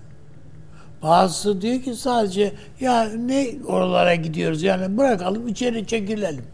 Bazısı 1.03 1.61
diyor 1.61 1.81
ki 1.81 1.95
sadece 1.95 2.53
ya 2.79 3.03
ne 3.03 3.49
oralara 3.67 4.15
gidiyoruz 4.15 4.63
yani 4.63 4.97
bırakalım 4.97 5.47
içeri 5.47 5.87
çekilelim. 5.87 6.45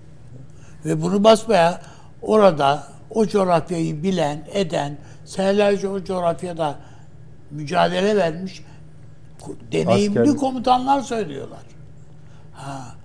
Ve 0.85 1.01
bunu 1.01 1.23
basmaya 1.23 1.81
orada 2.21 2.87
o 3.09 3.27
coğrafyayı 3.27 4.03
bilen, 4.03 4.47
eden, 4.53 4.97
senelerce 5.25 5.87
o 5.87 6.03
coğrafyada 6.03 6.79
mücadele 7.51 8.15
vermiş 8.15 8.63
deneyimli 9.71 10.19
Askerlik. 10.19 10.39
komutanlar 10.39 11.01
söylüyorlar. 11.01 11.61
Ha. 12.53 12.95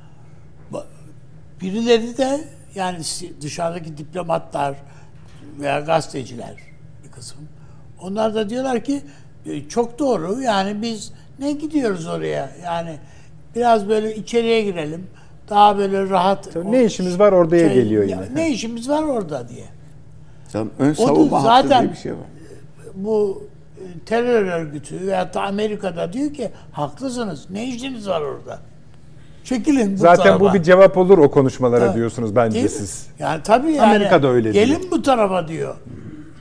Birileri 1.60 2.18
de 2.18 2.40
yani 2.74 2.98
dışarıdaki 3.40 3.98
diplomatlar 3.98 4.76
veya 5.60 5.80
gazeteciler 5.80 6.54
bir 7.04 7.10
kısım. 7.10 7.38
Onlar 8.00 8.34
da 8.34 8.50
diyorlar 8.50 8.84
ki 8.84 9.02
e, 9.46 9.68
çok 9.68 9.98
doğru 9.98 10.42
yani 10.42 10.82
biz 10.82 11.12
ne 11.38 11.52
gidiyoruz 11.52 12.06
oraya 12.06 12.50
yani 12.64 12.96
biraz 13.54 13.88
böyle 13.88 14.16
içeriye 14.16 14.62
girelim 14.62 15.06
daha 15.48 15.78
böyle 15.78 16.10
rahat. 16.10 16.52
Tabii 16.52 16.72
ne 16.72 16.84
işimiz 16.84 17.18
var 17.18 17.32
oraya 17.32 17.68
geliyor 17.74 18.04
ya 18.04 18.22
yine. 18.24 18.34
Ne 18.34 18.50
işimiz 18.50 18.88
var 18.88 19.02
orada 19.02 19.48
diye. 19.48 19.64
Canım, 20.52 20.70
ön 20.78 20.90
da 20.90 20.94
savunma 20.94 21.42
hattı 21.44 21.68
zaten- 21.68 21.82
diye 21.82 21.92
bir 21.92 21.98
şey 21.98 22.12
var. 22.12 22.26
Bu 22.94 23.42
terör 24.06 24.42
örgütü 24.44 25.06
veyahut 25.06 25.34
da 25.34 25.42
Amerika'da 25.42 26.12
diyor 26.12 26.34
ki 26.34 26.50
haklısınız 26.72 27.50
ne 27.50 27.66
işiniz 27.68 28.08
var 28.08 28.20
orada. 28.20 28.58
Çekilin 29.44 29.92
bu 29.94 29.96
zaten 29.96 30.24
tarafa. 30.24 30.40
bu 30.40 30.54
bir 30.54 30.62
cevap 30.62 30.96
olur 30.96 31.18
o 31.18 31.30
konuşmalara 31.30 31.88
Ha. 31.90 31.94
diyorsunuz 31.94 32.36
bence 32.36 32.54
Değil 32.54 32.64
mi? 32.64 32.70
siz. 32.70 33.06
Yani 33.18 33.42
tabii 33.42 33.72
yani. 33.72 33.90
Amerika'da 33.90 34.28
öyle 34.28 34.50
Gelin 34.50 34.80
diyor. 34.80 34.90
bu 34.90 35.02
tarafa 35.02 35.48
diyor. 35.48 35.76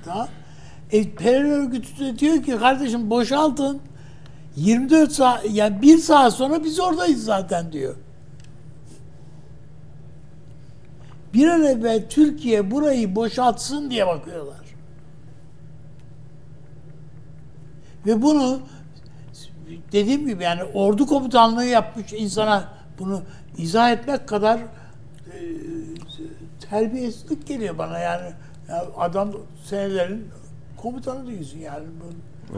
Tamam. 0.06 0.28
E, 0.92 1.16
terör 1.16 1.44
örgütü 1.64 2.00
de 2.06 2.20
diyor 2.20 2.44
ki 2.44 2.58
kardeşim 2.60 3.10
boşaltın. 3.10 3.80
24 4.56 5.12
saat 5.12 5.46
yani 5.52 5.82
bir 5.82 5.98
saat 5.98 6.34
sonra 6.34 6.64
biz 6.64 6.80
oradayız 6.80 7.24
zaten 7.26 7.72
diyor. 7.72 7.96
Bir 11.34 11.48
an 11.48 11.64
evvel 11.64 12.04
Türkiye 12.10 12.72
burayı 12.72 13.16
boşaltsın 13.16 13.90
diye 13.92 14.08
bakıyorlar. 14.08 14.59
Ve 18.06 18.22
bunu 18.22 18.60
dediğim 19.92 20.28
gibi 20.28 20.44
yani 20.44 20.64
ordu 20.64 21.06
komutanlığı 21.06 21.66
yapmış 21.66 22.14
insana 22.14 22.64
bunu 23.00 23.22
izah 23.58 23.92
etmek 23.92 24.28
kadar 24.28 24.58
e, 24.58 24.64
terbiyesizlik 26.70 27.48
geliyor 27.48 27.78
bana 27.78 28.00
yani. 28.00 28.30
Ya 28.70 28.86
adam 28.98 29.30
senelerin 29.64 30.28
komutanı 30.78 31.28
diyorsun 31.28 31.60
yani. 31.60 31.86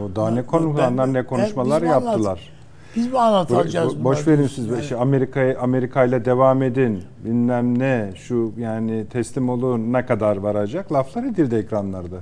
O 0.04 0.16
daha 0.16 0.30
ne 0.30 0.38
Ben- 0.38 0.46
konuşmalar 0.46 0.98
ben- 0.98 1.10
ne 1.14 1.16
ben- 1.16 1.26
konuşmalar 1.26 1.82
anlat- 1.82 1.92
yaptılar. 2.06 2.50
Biz 2.96 3.08
mi 3.12 3.20
anlatacağız 3.20 3.94
Bo- 3.94 4.04
boş 4.04 4.28
verin 4.28 4.48
siz. 4.48 4.68
Yani- 4.68 4.82
İşte 4.82 4.96
Amerika 4.96 5.56
Amerika 5.62 6.04
ile 6.06 6.26
devam 6.26 6.64
edin. 6.64 7.04
Bilmem 7.26 7.80
ne 7.80 8.12
şu 8.16 8.52
yani 8.58 9.06
teslim 9.10 9.50
olun 9.50 9.94
ne 9.94 10.06
kadar 10.06 10.38
varacak 10.38 10.94
laflar 10.94 11.24
edildi 11.24 11.56
ekranlarda. 11.56 12.16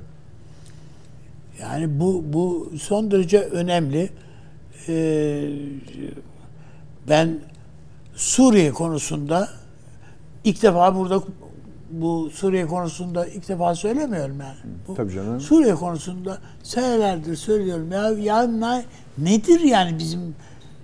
Yani 1.60 2.00
bu 2.00 2.24
bu 2.26 2.72
son 2.80 3.10
derece 3.10 3.40
önemli. 3.40 4.10
Ee, 4.88 5.48
ben 7.08 7.38
Suriye 8.14 8.72
konusunda 8.72 9.48
ilk 10.44 10.62
defa 10.62 10.96
burada 10.96 11.22
bu 11.90 12.30
Suriye 12.34 12.66
konusunda 12.66 13.26
ilk 13.26 13.48
defa 13.48 13.74
söylemiyorum 13.74 14.40
yani. 14.40 14.56
Bu 14.88 14.94
Tabii 14.94 15.12
canım. 15.12 15.40
Suriye 15.40 15.74
konusunda 15.74 16.38
senelerdir 16.62 17.36
söylüyorum. 17.36 17.92
Ya, 17.92 18.08
ya 18.10 18.42
ne- 18.42 18.84
nedir 19.18 19.60
yani 19.60 19.98
bizim 19.98 20.34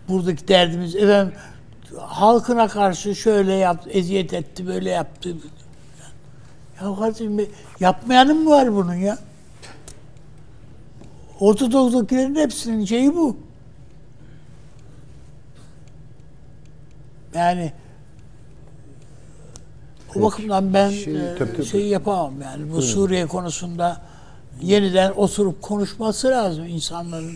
buradaki 0.09 0.49
derdimiz? 0.49 0.97
Efendim 0.97 1.35
halkına 1.99 2.69
karşı 2.69 3.15
şöyle 3.15 3.53
yaptı, 3.53 3.91
eziyet 3.91 4.33
etti, 4.33 4.67
böyle 4.67 4.91
yaptı. 4.91 5.37
Ya 6.83 6.97
kardeşim 6.97 7.49
yapmayanın 7.81 8.45
mı 8.45 8.51
var 8.51 8.75
bunun 8.75 8.95
ya? 8.95 9.19
Ortodoks'takilerin 11.41 12.35
hepsinin 12.35 12.85
şeyi 12.85 13.15
bu. 13.15 13.37
Yani 17.35 17.73
o 20.17 20.23
bakımdan 20.23 20.75
ben 20.75 20.91
Şey, 20.91 21.15
e, 21.33 21.35
tabii, 21.39 21.53
tabii. 21.53 21.67
şey 21.67 21.87
yapamam 21.87 22.35
yani 22.43 22.73
bu 22.73 22.83
Suriye 22.83 23.27
konusunda 23.27 24.01
yeniden 24.63 25.11
oturup 25.13 25.63
konuşması 25.63 26.29
lazım 26.29 26.65
insanların. 26.65 27.35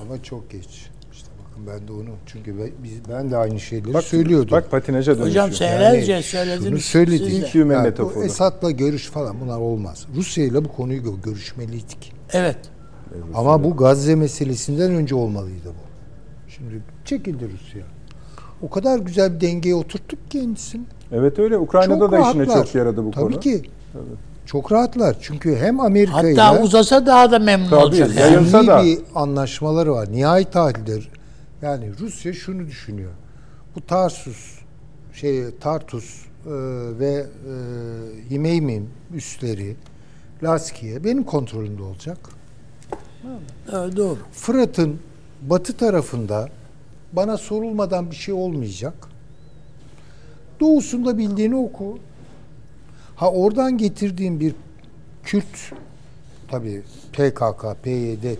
Ama 0.00 0.22
çok 0.22 0.50
geç. 0.50 0.66
İşte 1.12 1.28
bakın 1.50 1.66
ben 1.66 1.88
de 1.88 1.92
onu. 1.92 2.10
Çünkü 2.26 2.58
ben, 2.58 2.70
biz, 2.84 2.92
ben 3.08 3.30
de 3.30 3.36
aynı 3.36 3.60
şeyleri 3.60 3.94
Bak, 3.94 4.04
söylüyordum. 4.04 4.50
Bak 4.50 4.70
patinaja 4.70 5.12
dönüşüyor. 5.18 5.28
Hocam 5.28 5.52
senelerce 5.52 6.12
Yani 6.12 6.22
söylediniz. 6.22 6.68
şunu 6.68 6.80
söyledik. 6.80 7.44
siz 7.52 7.54
de. 7.54 7.74
Yani 7.74 7.92
Esad'la 8.24 8.70
görüş 8.70 9.06
falan 9.06 9.40
bunlar 9.40 9.58
olmaz. 9.58 10.06
Rusya 10.16 10.44
ile 10.44 10.64
bu 10.64 10.68
konuyu 10.72 11.02
gö- 11.02 11.22
görüşmeliydik. 11.22 12.12
Evet. 12.32 12.58
Ama 13.34 13.64
bu 13.64 13.76
Gazze 13.76 14.14
meselesinden 14.14 14.90
önce 14.92 15.14
olmalıydı 15.14 15.68
bu. 15.68 15.92
Şimdi 16.50 16.82
çekildi 17.04 17.44
Rusya. 17.52 17.82
O 18.62 18.70
kadar 18.70 18.98
güzel 18.98 19.34
bir 19.34 19.40
dengeye 19.40 19.74
oturttuk 19.74 20.30
kendisini. 20.30 20.82
Evet 21.12 21.38
öyle. 21.38 21.58
Ukrayna'da 21.58 21.98
Çok 21.98 22.12
da 22.12 22.18
işine 22.18 22.46
rahatlar. 22.46 22.64
çok 22.64 22.74
yaradı 22.74 23.04
bu 23.04 23.10
Tabii 23.10 23.24
konu. 23.24 23.40
ki. 23.40 23.62
Çok 24.46 24.72
rahatlar. 24.72 25.16
Çünkü 25.20 25.56
hem 25.56 25.80
Amerika 25.80 26.28
ile 26.28 26.40
Hatta 26.40 26.62
uzasa 26.62 27.06
daha 27.06 27.30
da 27.30 27.38
memnun 27.38 27.70
Tabii, 27.70 27.80
olacak. 27.84 28.08
yayın- 28.08 28.20
Yani. 28.20 28.32
Yayılsa 28.34 28.58
milli 28.58 28.68
da- 28.70 28.84
bir 28.84 28.98
anlaşmaları 29.14 29.92
var. 29.92 30.12
Nihai 30.12 30.44
tahlildir. 30.44 31.10
Yani 31.62 31.90
Rusya 32.00 32.32
şunu 32.32 32.66
düşünüyor. 32.66 33.10
Bu 33.76 33.80
Tarsus, 33.80 34.58
şey 35.12 35.44
Tartus 35.60 36.24
e, 36.46 36.50
ve 36.98 37.26
e, 37.26 38.30
Himeymim 38.30 38.88
üsleri 39.14 39.76
Laskiye 40.42 41.04
benim 41.04 41.22
kontrolümde 41.24 41.82
olacak. 41.82 42.18
Evet, 43.72 43.96
doğru. 43.96 44.18
Fırat'ın 44.32 45.00
batı 45.42 45.76
tarafında 45.76 46.48
bana 47.12 47.36
sorulmadan 47.36 48.10
bir 48.10 48.16
şey 48.16 48.34
olmayacak. 48.34 48.94
Doğusunda 50.60 51.18
bildiğini 51.18 51.56
oku. 51.56 51.98
Ha 53.16 53.30
oradan 53.30 53.78
getirdiğim 53.78 54.40
bir 54.40 54.54
Kürt 55.24 55.72
tabii 56.48 56.82
PKK, 57.12 57.82
PYD 57.82 58.36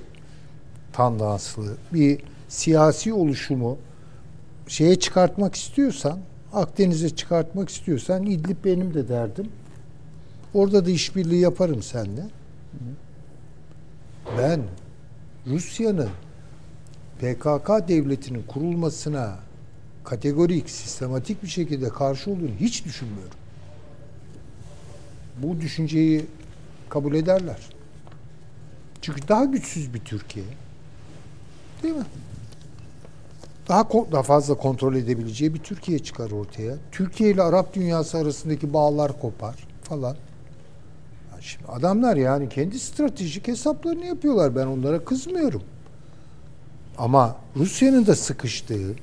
tandanslı 0.93 1.77
bir 1.93 2.19
siyasi 2.49 3.13
oluşumu 3.13 3.79
şeye 4.69 4.99
çıkartmak 4.99 5.55
istiyorsan, 5.55 6.19
Akdeniz'e 6.53 7.11
çıkartmak 7.11 7.69
istiyorsan 7.69 8.27
İdlib 8.27 8.65
benim 8.65 8.95
de 8.95 9.09
derdim. 9.09 9.49
Orada 10.55 10.87
da 10.87 10.91
işbirliği 10.91 11.41
yaparım 11.41 11.83
seninle. 11.83 12.23
Ben 14.39 14.63
Rusya'nın 15.47 16.11
PKK 17.19 17.89
devletinin 17.89 18.43
kurulmasına 18.43 19.39
kategorik, 20.05 20.71
sistematik 20.71 21.43
bir 21.43 21.49
şekilde 21.49 21.89
karşı 21.89 22.31
olduğunu 22.31 22.55
hiç 22.61 22.85
düşünmüyorum. 22.85 23.39
Bu 25.39 25.61
düşünceyi 25.61 26.27
kabul 26.89 27.15
ederler. 27.15 27.57
Çünkü 29.03 29.29
daha 29.29 29.45
güçsüz 29.45 29.95
bir 29.95 30.01
Türkiye. 30.01 30.45
Değil 31.83 31.95
mi? 31.95 32.05
Daha 33.69 33.89
daha 34.13 34.23
fazla 34.23 34.55
kontrol 34.55 34.95
edebileceği 34.95 35.55
bir 35.55 35.59
Türkiye 35.59 35.99
çıkar 35.99 36.31
ortaya. 36.31 36.75
Türkiye 36.93 37.31
ile 37.31 37.43
Arap 37.43 37.75
dünyası 37.75 38.19
arasındaki 38.19 38.73
bağlar 38.73 39.21
kopar 39.21 39.57
falan. 39.83 40.17
Şimdi 41.43 41.65
adamlar 41.69 42.17
yani 42.17 42.49
kendi 42.49 42.79
stratejik 42.79 43.49
hesaplarını 43.49 44.07
yapıyorlar. 44.07 44.57
Ben 44.57 44.67
onlara 44.67 45.05
kızmıyorum. 45.05 45.63
Ama 46.99 47.37
Rusya'nın 47.57 48.07
da 48.07 48.15
sıkıştığı, 48.17 48.95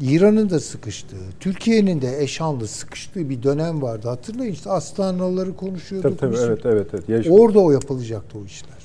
İran'ın 0.00 0.50
da 0.50 0.60
sıkıştığı, 0.60 1.16
Türkiye'nin 1.40 2.02
de 2.02 2.22
eşanlı 2.22 2.68
sıkıştığı 2.68 3.30
bir 3.30 3.42
dönem 3.42 3.82
vardı. 3.82 4.08
Hatırlayın 4.08 4.52
işte 4.52 4.70
Astanaları 4.70 5.56
konuşuyorduk. 5.56 6.18
Tabii 6.20 6.34
tabii 6.34 6.44
evet 6.46 6.60
evet. 6.66 6.86
evet. 6.94 7.08
Yaş- 7.08 7.26
Orada 7.30 7.58
o 7.58 7.70
yapılacaktı 7.70 8.38
o 8.38 8.44
işler. 8.44 8.76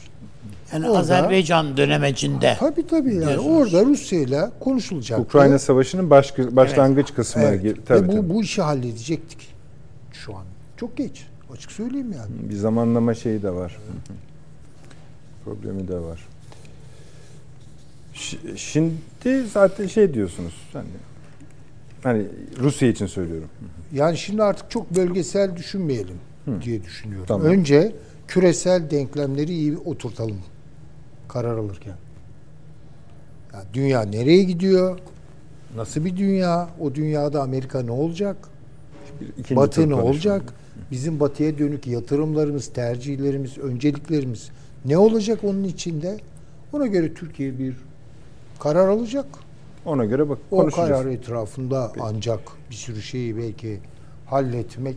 Yani 0.73 0.87
Orada- 0.87 0.99
Azerbaycan 0.99 1.77
dönemecinde. 1.77 2.55
Tabii 2.59 2.87
tabii 2.87 3.15
yani 3.15 3.25
Diyorsunuz. 3.27 3.73
orada 3.73 3.85
Rusya 3.85 4.19
ile 4.19 4.41
konuşulacaktı. 4.59 5.23
Ukrayna 5.23 5.59
Savaşı'nın 5.59 6.09
baş, 6.09 6.37
başlangıç 6.37 7.13
kısmına 7.13 7.45
Evet. 7.47 7.61
gir. 7.61 7.77
Ve 7.77 7.81
Tabii, 7.85 8.07
bu, 8.07 8.11
tabii. 8.11 8.29
bu 8.29 8.43
işi 8.43 8.61
halledecektik 8.61 9.47
şu 10.11 10.35
an. 10.35 10.43
Çok 10.77 10.97
geç. 10.97 11.25
Açık 11.53 11.71
söyleyeyim 11.71 12.11
yani. 12.11 12.49
Bir 12.49 12.55
zamanlama 12.55 13.13
şeyi 13.13 13.43
de 13.43 13.51
var. 13.51 13.71
Hı 13.71 14.13
hı. 14.13 14.17
Problemi 15.45 15.87
de 15.87 15.99
var. 15.99 16.27
Ş- 18.13 18.37
Şimdi 18.55 18.93
zaten 19.53 19.87
şey 19.87 20.13
diyorsunuz. 20.13 20.53
Hani, 20.73 20.87
hani 22.03 22.25
Rusya 22.59 22.87
için 22.89 23.05
söylüyorum. 23.05 23.49
Yani 23.93 24.17
şimdi 24.17 24.43
artık 24.43 24.71
çok 24.71 24.95
bölgesel 24.95 25.55
düşünmeyelim 25.57 26.17
diye 26.61 26.83
düşünüyorum. 26.83 27.25
Tamam. 27.27 27.47
Önce 27.47 27.95
küresel 28.27 28.89
denklemleri 28.91 29.51
iyi 29.53 29.77
oturtalım 29.77 30.37
karar 31.27 31.57
alırken. 31.57 31.95
Yani 33.53 33.65
dünya 33.73 34.01
nereye 34.01 34.43
gidiyor? 34.43 34.99
Nasıl 35.75 36.05
bir 36.05 36.17
dünya? 36.17 36.69
O 36.79 36.95
dünyada 36.95 37.41
Amerika 37.41 37.81
ne 37.81 37.91
olacak? 37.91 38.37
İkinci 39.37 39.55
Batı 39.55 39.89
ne 39.89 39.95
olacak? 39.95 40.53
Bizim 40.91 41.19
batıya 41.19 41.57
dönük 41.57 41.87
yatırımlarımız, 41.87 42.67
tercihlerimiz, 42.67 43.57
önceliklerimiz 43.57 44.49
ne 44.85 44.97
olacak 44.97 45.43
onun 45.43 45.63
içinde? 45.63 46.17
Ona 46.73 46.87
göre 46.87 47.13
Türkiye 47.13 47.59
bir 47.59 47.75
karar 48.59 48.87
alacak. 48.87 49.25
Ona 49.85 50.05
göre 50.05 50.29
bak 50.29 50.37
O 50.51 50.65
karar 50.67 51.05
etrafında 51.05 51.91
ancak 51.99 52.39
bir 52.69 52.75
sürü 52.75 53.01
şeyi 53.01 53.37
belki 53.37 53.79
halletmek 54.25 54.95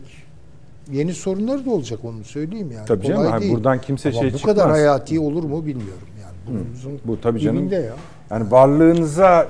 yeni 0.91 1.13
sorunları 1.13 1.65
da 1.65 1.71
olacak 1.71 1.99
onu 2.03 2.23
söyleyeyim 2.23 2.71
yani. 2.71 2.85
Tabii 2.85 3.05
canım, 3.05 3.17
Kolay 3.17 3.31
hani 3.31 3.41
değil. 3.41 3.53
buradan 3.53 3.81
kimse 3.81 4.09
Ama 4.09 4.19
şey 4.19 4.33
bu 4.33 4.37
çıkmaz. 4.37 4.55
kadar 4.55 4.71
hayati 4.71 5.19
olur 5.19 5.43
mu 5.43 5.65
bilmiyorum 5.65 6.07
yani. 6.21 6.35
Burnumuzun 6.59 6.99
Bu 7.05 7.21
tabii 7.21 7.39
canım. 7.39 7.71
ya. 7.71 7.81
Yani 8.29 8.51
varlığınıza 8.51 9.47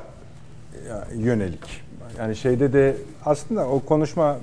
yönelik. 1.16 1.86
Yani 2.20 2.36
şeyde 2.36 2.74
de 2.74 2.98
aslında 3.26 3.68
o 3.68 3.80
konuşma 3.80 4.38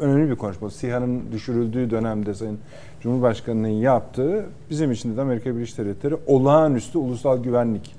önemli 0.00 0.30
bir 0.30 0.36
konuşma. 0.36 0.70
SİHA'nın 0.70 1.32
düşürüldüğü 1.32 1.90
dönemde 1.90 2.34
Sayın 2.34 2.58
Cumhurbaşkanı'nın 3.00 3.68
yaptığı 3.68 4.46
bizim 4.70 4.92
için 4.92 5.16
de 5.16 5.20
Amerika 5.20 5.56
Birleşik 5.56 5.78
Devletleri 5.78 6.16
olağanüstü 6.26 6.98
ulusal 6.98 7.42
güvenlik 7.42 7.94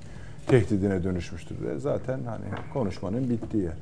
tehdidine 0.46 1.04
dönüşmüştür. 1.04 1.56
Ve 1.66 1.78
zaten 1.78 2.20
hani 2.26 2.44
konuşmanın 2.72 3.30
bittiği 3.30 3.62
yer. 3.62 3.72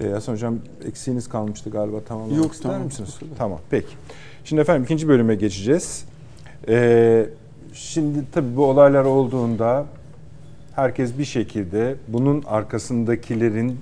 Ee, 0.00 0.12
Hasan 0.12 0.32
Hocam 0.32 0.58
eksiğiniz 0.84 1.28
kalmıştı 1.28 1.70
galiba 1.70 2.00
tamamlamak 2.00 2.44
Yok, 2.44 2.52
ister 2.52 2.70
tamam. 2.70 2.86
misiniz? 2.86 3.18
Tamam 3.38 3.58
peki. 3.70 3.94
Şimdi 4.44 4.62
efendim 4.62 4.84
ikinci 4.84 5.08
bölüme 5.08 5.34
geçeceğiz. 5.34 6.04
Ee, 6.68 7.26
şimdi 7.72 8.18
tabii 8.32 8.56
bu 8.56 8.66
olaylar 8.66 9.04
olduğunda 9.04 9.86
herkes 10.74 11.18
bir 11.18 11.24
şekilde 11.24 11.94
bunun 12.08 12.42
arkasındakilerin 12.46 13.78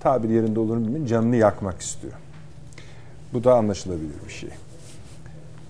tabir 0.00 0.28
yerinde 0.28 0.60
olur 0.60 0.76
mu 0.76 1.06
canını 1.06 1.36
yakmak 1.36 1.80
istiyor. 1.80 2.12
Bu 3.32 3.44
da 3.44 3.54
anlaşılabilir 3.54 4.14
bir 4.26 4.32
şey. 4.32 4.50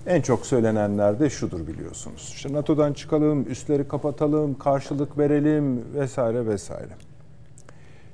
En 0.07 0.21
çok 0.21 0.47
söylenenler 0.47 1.21
de 1.21 1.31
şudur 1.31 1.67
biliyorsunuz. 1.67 2.33
İşte 2.35 2.53
NATO'dan 2.53 2.93
çıkalım, 2.93 3.51
üstleri 3.51 3.89
kapatalım, 3.89 4.59
karşılık 4.59 5.19
verelim 5.19 5.85
vesaire 5.95 6.47
vesaire. 6.47 6.93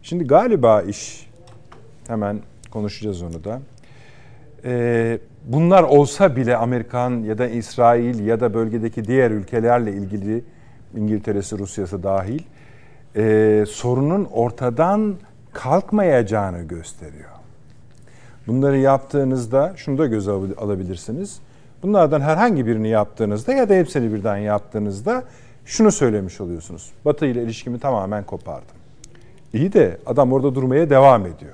Şimdi 0.03 0.27
galiba 0.27 0.83
iş, 0.83 1.31
hemen 2.07 2.41
konuşacağız 2.71 3.23
onu 3.23 3.45
da. 3.45 3.61
Ee, 4.65 5.19
bunlar 5.45 5.83
olsa 5.83 6.37
bile 6.37 6.57
Amerikan 6.57 7.11
ya 7.11 7.39
da 7.39 7.49
İsrail 7.49 8.27
ya 8.27 8.41
da 8.41 8.55
bölgedeki 8.55 9.05
diğer 9.05 9.31
ülkelerle 9.31 9.93
ilgili 9.93 10.45
İngiltere'si, 10.97 11.59
Rusya'sı 11.59 12.03
dahil 12.03 12.43
e, 13.17 13.65
sorunun 13.69 14.25
ortadan 14.25 15.15
kalkmayacağını 15.55 16.63
gösteriyor. 16.63 17.31
Bunları 18.47 18.79
yaptığınızda 18.79 19.73
şunu 19.77 19.99
da 19.99 20.07
göze 20.07 20.31
al- 20.31 20.57
alabilirsiniz. 20.59 21.39
Bunlardan 21.83 22.21
herhangi 22.21 22.67
birini 22.67 22.89
yaptığınızda 22.89 23.53
ya 23.53 23.69
da 23.69 23.75
hepsini 23.75 24.13
birden 24.15 24.37
yaptığınızda 24.37 25.25
şunu 25.65 25.93
söylemiş 25.93 26.41
oluyorsunuz. 26.41 26.93
Batı 27.05 27.27
ile 27.27 27.43
ilişkimi 27.43 27.81
tamamen 27.81 28.25
kopardım. 28.25 28.77
İyi 29.53 29.73
de 29.73 29.99
adam 30.07 30.33
orada 30.33 30.55
durmaya 30.55 30.91
devam 30.91 31.27
ediyor. 31.27 31.53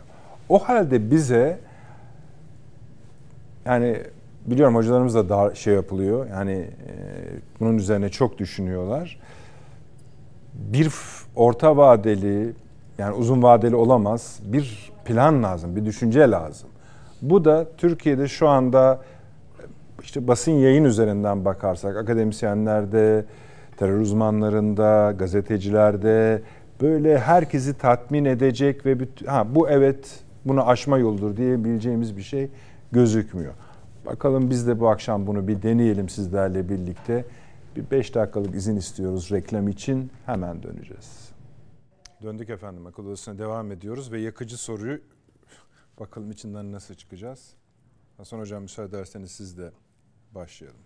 O 0.48 0.58
halde 0.58 1.10
bize 1.10 1.58
yani 3.64 3.96
biliyorum 4.46 4.74
hocalarımız 4.74 5.14
da 5.14 5.28
daha 5.28 5.54
şey 5.54 5.74
yapılıyor. 5.74 6.26
Yani 6.30 6.52
e, 6.52 6.92
bunun 7.60 7.78
üzerine 7.78 8.08
çok 8.08 8.38
düşünüyorlar. 8.38 9.18
Bir 10.54 10.92
orta 11.36 11.76
vadeli 11.76 12.52
yani 13.00 13.14
uzun 13.14 13.42
vadeli 13.42 13.76
olamaz. 13.76 14.40
Bir 14.44 14.92
plan 15.04 15.42
lazım, 15.42 15.76
bir 15.76 15.84
düşünce 15.84 16.20
lazım. 16.20 16.68
Bu 17.22 17.44
da 17.44 17.66
Türkiye'de 17.76 18.28
şu 18.28 18.48
anda 18.48 19.00
işte 20.02 20.28
basın 20.28 20.52
yayın 20.52 20.84
üzerinden 20.84 21.44
bakarsak 21.44 21.96
akademisyenlerde, 21.96 23.24
terör 23.76 24.00
uzmanlarında, 24.00 25.14
gazetecilerde 25.18 26.42
böyle 26.80 27.18
herkesi 27.18 27.78
tatmin 27.78 28.24
edecek 28.24 28.86
ve 28.86 28.92
büt- 28.92 29.26
ha 29.26 29.54
bu 29.54 29.68
evet 29.68 30.20
bunu 30.44 30.68
aşma 30.68 30.98
yoludur 30.98 31.36
diyebileceğimiz 31.36 32.16
bir 32.16 32.22
şey 32.22 32.48
gözükmüyor. 32.92 33.52
Bakalım 34.06 34.50
biz 34.50 34.66
de 34.66 34.80
bu 34.80 34.88
akşam 34.88 35.26
bunu 35.26 35.48
bir 35.48 35.62
deneyelim 35.62 36.08
sizlerle 36.08 36.68
birlikte. 36.68 37.24
Bir 37.76 37.90
5 37.90 38.14
dakikalık 38.14 38.54
izin 38.54 38.76
istiyoruz 38.76 39.30
reklam 39.32 39.68
için. 39.68 40.10
Hemen 40.26 40.62
döneceğiz. 40.62 41.29
Döndük 42.22 42.50
efendim 42.50 42.86
akıl 42.86 43.06
odasına 43.06 43.38
devam 43.38 43.72
ediyoruz 43.72 44.12
ve 44.12 44.20
yakıcı 44.20 44.58
soruyu 44.58 45.00
bakalım 46.00 46.30
içinden 46.30 46.72
nasıl 46.72 46.94
çıkacağız. 46.94 47.52
Hasan 48.16 48.38
Hocam 48.38 48.62
müsaade 48.62 48.88
ederseniz 48.88 49.30
siz 49.30 49.58
de 49.58 49.72
başlayalım. 50.34 50.80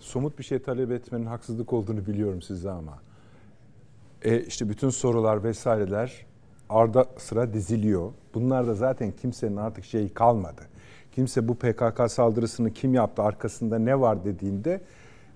Somut 0.00 0.38
bir 0.38 0.44
şey 0.44 0.62
talep 0.62 0.90
etmenin 0.90 1.26
haksızlık 1.26 1.72
olduğunu 1.72 2.06
biliyorum 2.06 2.42
size 2.42 2.70
ama 2.70 3.02
e 4.22 4.40
işte 4.40 4.68
bütün 4.68 4.90
sorular 4.90 5.44
vesaireler 5.44 6.26
arda 6.68 7.06
sıra 7.18 7.52
diziliyor. 7.52 8.12
Bunlar 8.34 8.66
da 8.66 8.74
zaten 8.74 9.12
kimsenin 9.12 9.56
artık 9.56 9.84
şeyi 9.84 10.08
kalmadı. 10.08 10.62
Kimse 11.12 11.48
bu 11.48 11.54
PKK 11.54 12.10
saldırısını 12.10 12.72
kim 12.72 12.94
yaptı, 12.94 13.22
arkasında 13.22 13.78
ne 13.78 14.00
var 14.00 14.24
dediğinde 14.24 14.80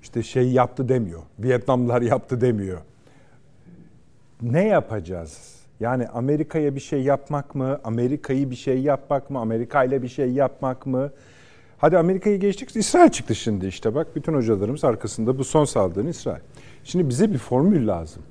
işte 0.06 0.22
şey 0.22 0.52
yaptı 0.52 0.88
demiyor. 0.88 1.22
Vietnamlılar 1.38 2.02
yaptı 2.12 2.40
demiyor. 2.40 2.78
Ne 4.42 4.64
yapacağız? 4.64 5.56
Yani 5.80 6.08
Amerika'ya 6.08 6.74
bir 6.74 6.80
şey 6.80 7.02
yapmak 7.02 7.54
mı? 7.54 7.80
Amerika'yı 7.84 8.50
bir 8.50 8.56
şey 8.56 8.78
yapmak 8.78 9.30
mı? 9.30 9.38
Amerika 9.38 9.84
ile 9.84 10.02
bir 10.02 10.08
şey 10.08 10.30
yapmak 10.32 10.86
mı? 10.86 11.10
Hadi 11.78 11.98
Amerika'yı 11.98 12.40
geçtik. 12.40 12.76
İsrail 12.76 13.10
çıktı 13.10 13.34
şimdi 13.34 13.66
işte 13.66 13.94
bak. 13.94 14.16
Bütün 14.16 14.34
hocalarımız 14.34 14.84
arkasında 14.84 15.38
bu 15.38 15.44
son 15.44 15.64
saldırın 15.64 16.06
İsrail. 16.06 16.40
Şimdi 16.84 17.08
bize 17.08 17.32
bir 17.32 17.38
formül 17.38 17.88
lazım. 17.88 18.22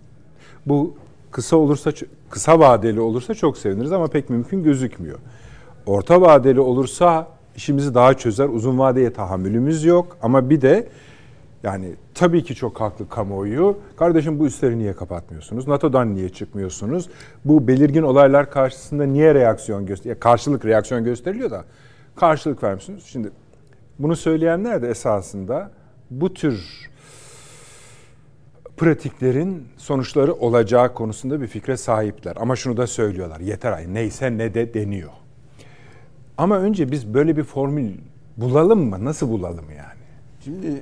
Bu 0.65 0.95
kısa 1.31 1.57
olursa 1.57 1.91
kısa 2.29 2.59
vadeli 2.59 2.99
olursa 2.99 3.33
çok 3.33 3.57
seviniriz 3.57 3.91
ama 3.91 4.07
pek 4.07 4.29
mümkün 4.29 4.63
gözükmüyor. 4.63 5.19
Orta 5.85 6.21
vadeli 6.21 6.59
olursa 6.59 7.27
işimizi 7.55 7.93
daha 7.93 8.13
çözer. 8.13 8.49
Uzun 8.49 8.79
vadeye 8.79 9.13
tahammülümüz 9.13 9.85
yok 9.85 10.17
ama 10.21 10.49
bir 10.49 10.61
de 10.61 10.87
yani 11.65 11.95
tabii 12.13 12.43
ki 12.43 12.55
çok 12.55 12.81
haklı 12.81 13.09
kamuoyu. 13.09 13.77
Kardeşim 13.97 14.39
bu 14.39 14.47
üstleri 14.47 14.79
niye 14.79 14.93
kapatmıyorsunuz? 14.93 15.67
NATO'dan 15.67 16.15
niye 16.15 16.29
çıkmıyorsunuz? 16.29 17.09
Bu 17.45 17.67
belirgin 17.67 18.01
olaylar 18.01 18.51
karşısında 18.51 19.03
niye 19.05 19.35
reaksiyon 19.35 19.85
göster 19.85 20.19
karşılık 20.19 20.65
reaksiyon 20.65 21.03
gösteriliyor 21.03 21.51
da 21.51 21.65
karşılık 22.15 22.63
vermiyorsunuz. 22.63 23.05
Şimdi 23.05 23.29
bunu 23.99 24.15
söyleyenler 24.15 24.81
de 24.81 24.89
esasında 24.89 25.71
bu 26.11 26.33
tür 26.33 26.89
pratiklerin 28.77 29.67
sonuçları 29.77 30.33
olacağı 30.33 30.93
konusunda 30.93 31.41
bir 31.41 31.47
fikre 31.47 31.77
sahipler. 31.77 32.33
Ama 32.39 32.55
şunu 32.55 32.77
da 32.77 32.87
söylüyorlar. 32.87 33.39
Yeter 33.39 33.71
ay 33.71 33.93
neyse 33.93 34.37
ne 34.37 34.53
de 34.53 34.73
deniyor. 34.73 35.11
Ama 36.37 36.57
önce 36.57 36.91
biz 36.91 37.13
böyle 37.13 37.37
bir 37.37 37.43
formül 37.43 37.91
bulalım 38.37 38.89
mı? 38.89 39.05
Nasıl 39.05 39.29
bulalım 39.29 39.65
yani? 39.77 40.05
Şimdi 40.43 40.81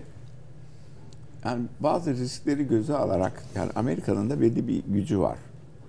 yani 1.46 1.66
bazı 1.80 2.14
riskleri 2.14 2.68
göze 2.68 2.96
alarak 2.96 3.44
yani 3.56 3.72
Amerika'nın 3.76 4.30
da 4.30 4.42
belli 4.42 4.68
bir 4.68 4.84
gücü 4.88 5.20
var. 5.20 5.38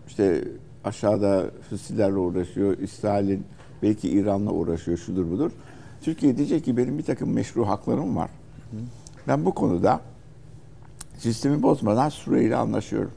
İşte 0.08 0.44
aşağıda 0.84 1.50
füsillerle 1.70 2.16
uğraşıyor, 2.16 2.78
İsrail'in 2.78 3.44
belki 3.82 4.10
İran'la 4.10 4.50
uğraşıyor, 4.50 4.98
şudur 4.98 5.30
budur. 5.30 5.50
Türkiye 6.02 6.36
diyecek 6.36 6.64
ki 6.64 6.76
benim 6.76 6.98
bir 6.98 7.02
takım 7.02 7.32
meşru 7.32 7.68
haklarım 7.68 8.16
var. 8.16 8.30
Ben 9.28 9.44
bu 9.44 9.54
konuda 9.54 10.00
sistemi 11.18 11.62
bozmadan 11.62 12.08
Suriye 12.08 12.56
anlaşıyorum. 12.56 13.10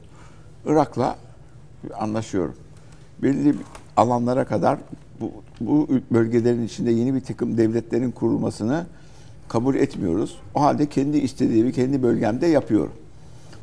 Irak'la 0.66 1.16
anlaşıyorum. 1.98 2.54
Belli 3.22 3.54
alanlara 3.96 4.44
kadar 4.44 4.78
bu, 5.20 5.32
bu 5.60 5.88
bölgelerin 6.10 6.62
içinde 6.62 6.90
yeni 6.90 7.14
bir 7.14 7.20
takım 7.20 7.58
devletlerin 7.58 8.10
kurulmasını 8.10 8.86
kabul 9.48 9.74
etmiyoruz. 9.74 10.38
O 10.54 10.60
halde 10.60 10.86
kendi 10.86 11.18
istediğimi 11.18 11.72
kendi 11.72 12.02
bölgemde 12.02 12.46
yapıyorum. 12.46 12.92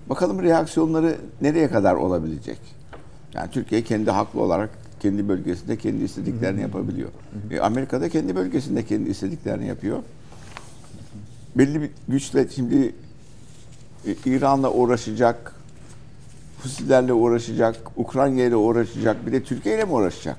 Bakalım 0.09 0.43
reaksiyonları 0.43 1.15
nereye 1.41 1.69
kadar 1.69 1.95
olabilecek? 1.95 2.57
Yani 3.33 3.51
Türkiye 3.51 3.83
kendi 3.83 4.11
haklı 4.11 4.41
olarak 4.41 4.69
kendi 4.99 5.27
bölgesinde 5.27 5.77
kendi 5.77 6.03
istediklerini 6.03 6.61
yapabiliyor. 6.61 7.09
E, 7.51 7.59
Amerika'da 7.59 8.09
kendi 8.09 8.35
bölgesinde 8.35 8.85
kendi 8.85 9.09
istediklerini 9.09 9.67
yapıyor. 9.67 10.03
Belli 11.55 11.81
bir 11.81 11.89
güçle 12.07 12.47
şimdi 12.55 12.95
e, 14.07 14.15
İran'la 14.25 14.71
uğraşacak, 14.71 15.55
Husilerle 16.63 17.13
uğraşacak, 17.13 17.75
Ukrayna 17.95 18.41
ile 18.41 18.55
uğraşacak, 18.55 19.25
bir 19.25 19.31
de 19.31 19.43
Türkiye 19.43 19.75
ile 19.75 19.85
mi 19.85 19.91
uğraşacak? 19.91 20.37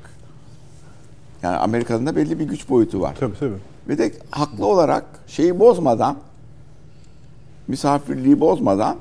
Yani 1.43 1.57
Amerika'nın 1.57 2.07
da 2.07 2.17
belli 2.17 2.39
bir 2.39 2.45
güç 2.45 2.69
boyutu 2.69 3.01
var. 3.01 3.17
Tabii 3.21 3.39
tabii. 3.39 3.76
Ve 3.89 3.99
de 3.99 4.13
haklı 4.31 4.67
olarak 4.67 5.05
şeyi 5.27 5.59
bozmadan, 5.59 6.17
misafirliği 7.69 8.41
bozmadan 8.41 8.97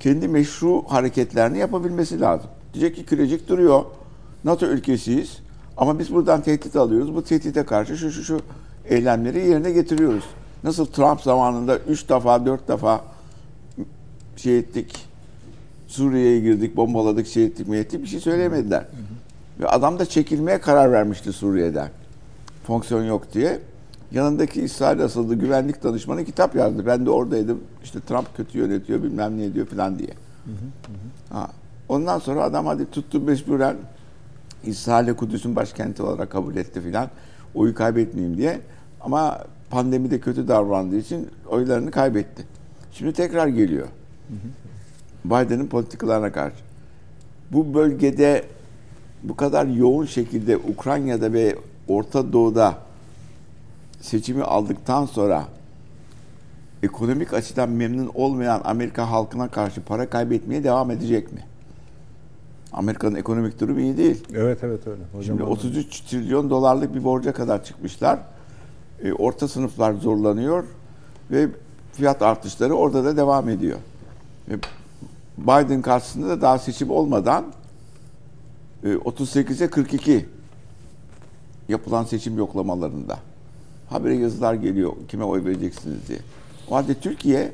kendi 0.00 0.28
meşru 0.28 0.84
hareketlerini 0.88 1.58
yapabilmesi 1.58 2.20
lazım. 2.20 2.50
Diyecek 2.74 2.96
ki 2.96 3.06
Kirecik 3.06 3.48
duruyor. 3.48 3.84
NATO 4.44 4.66
ülkesiyiz. 4.66 5.38
Ama 5.76 5.98
biz 5.98 6.14
buradan 6.14 6.42
tehdit 6.42 6.76
alıyoruz. 6.76 7.14
Bu 7.14 7.24
tehdite 7.24 7.62
karşı 7.62 7.96
şu 7.96 8.10
şu 8.10 8.24
şu 8.24 8.40
eylemleri 8.84 9.48
yerine 9.48 9.70
getiriyoruz. 9.72 10.24
Nasıl 10.64 10.86
Trump 10.86 11.20
zamanında 11.20 11.78
üç 11.78 12.08
defa, 12.08 12.46
dört 12.46 12.68
defa 12.68 13.04
şey 14.36 14.58
ettik, 14.58 15.06
Suriye'ye 15.86 16.40
girdik, 16.40 16.76
bombaladık, 16.76 17.26
şey 17.26 17.44
ettik, 17.44 17.68
mi 17.68 17.76
ettik 17.76 18.02
bir 18.02 18.06
şey 18.06 18.20
söylemediler. 18.20 18.80
Hı 18.80 18.84
hı. 18.84 19.62
Ve 19.62 19.68
adam 19.68 19.98
da 19.98 20.06
çekilmeye 20.06 20.60
karar 20.60 20.92
vermişti 20.92 21.32
Suriye'den. 21.32 21.88
Fonksiyon 22.66 23.04
yok 23.04 23.32
diye. 23.34 23.60
Yanındaki 24.12 24.62
İsrail 24.62 25.04
asıldı 25.04 25.34
güvenlik 25.34 25.82
danışmanı 25.82 26.24
kitap 26.24 26.54
yazdı. 26.54 26.86
Ben 26.86 27.06
de 27.06 27.10
oradaydım. 27.10 27.60
İşte 27.84 28.00
Trump 28.00 28.36
kötü 28.36 28.58
yönetiyor, 28.58 29.02
bilmem 29.02 29.38
ne 29.38 29.44
ediyor 29.44 29.66
falan 29.66 29.98
diye. 29.98 30.10
Hı 30.44 30.50
hı. 30.50 31.34
Ha. 31.34 31.50
Ondan 31.88 32.18
sonra 32.18 32.42
adam 32.42 32.66
hadi 32.66 32.90
tuttu 32.90 33.20
mecburen 33.20 33.76
İsrail'e 34.64 35.12
Kudüs'ün 35.12 35.56
başkenti 35.56 36.02
olarak 36.02 36.30
kabul 36.30 36.56
etti 36.56 36.80
filan. 36.80 37.08
Oyu 37.54 37.74
kaybetmeyeyim 37.74 38.36
diye. 38.36 38.60
Ama 39.00 39.38
pandemide 39.70 40.20
kötü 40.20 40.48
davrandığı 40.48 40.96
için 40.96 41.28
oylarını 41.48 41.90
kaybetti. 41.90 42.44
Şimdi 42.92 43.12
tekrar 43.12 43.48
geliyor. 43.48 43.88
Biden'ın 45.24 45.66
politikalarına 45.66 46.32
karşı. 46.32 46.56
Bu 47.52 47.74
bölgede 47.74 48.44
bu 49.22 49.36
kadar 49.36 49.66
yoğun 49.66 50.04
şekilde 50.04 50.56
Ukrayna'da 50.56 51.32
ve 51.32 51.56
Orta 51.88 52.32
Doğu'da 52.32 52.78
seçimi 54.00 54.42
aldıktan 54.42 55.06
sonra 55.06 55.44
ekonomik 56.82 57.34
açıdan 57.34 57.70
memnun 57.70 58.10
olmayan 58.14 58.60
Amerika 58.64 59.10
halkına 59.10 59.48
karşı 59.48 59.82
para 59.82 60.10
kaybetmeye 60.10 60.64
devam 60.64 60.90
edecek 60.90 61.32
mi? 61.32 61.40
Amerika'nın 62.72 63.14
ekonomik 63.14 63.60
durumu 63.60 63.80
iyi 63.80 63.96
değil. 63.96 64.24
Evet 64.34 64.58
evet 64.62 64.86
öyle. 64.86 65.02
Hocam 65.12 65.38
Şimdi 65.38 65.42
33 65.42 66.00
trilyon 66.00 66.50
dolarlık 66.50 66.94
bir 66.94 67.04
borca 67.04 67.32
kadar 67.32 67.64
çıkmışlar. 67.64 68.18
E, 69.02 69.12
orta 69.12 69.48
sınıflar 69.48 69.92
zorlanıyor 69.92 70.64
ve 71.30 71.48
fiyat 71.92 72.22
artışları 72.22 72.74
orada 72.74 73.04
da 73.04 73.16
devam 73.16 73.48
ediyor. 73.48 73.78
E, 74.48 74.54
Biden 75.38 75.82
karşısında 75.82 76.28
da 76.28 76.40
daha 76.40 76.58
seçim 76.58 76.90
olmadan 76.90 77.44
e, 78.84 78.88
38'e 78.88 79.70
42 79.70 80.26
yapılan 81.68 82.04
seçim 82.04 82.38
yoklamalarında 82.38 83.18
habire 83.90 84.16
yazılar 84.16 84.54
geliyor 84.54 84.92
kime 85.08 85.24
oy 85.24 85.44
vereceksiniz 85.44 86.08
diye. 86.08 86.18
O 86.70 86.74
halde 86.74 86.94
Türkiye 86.94 87.52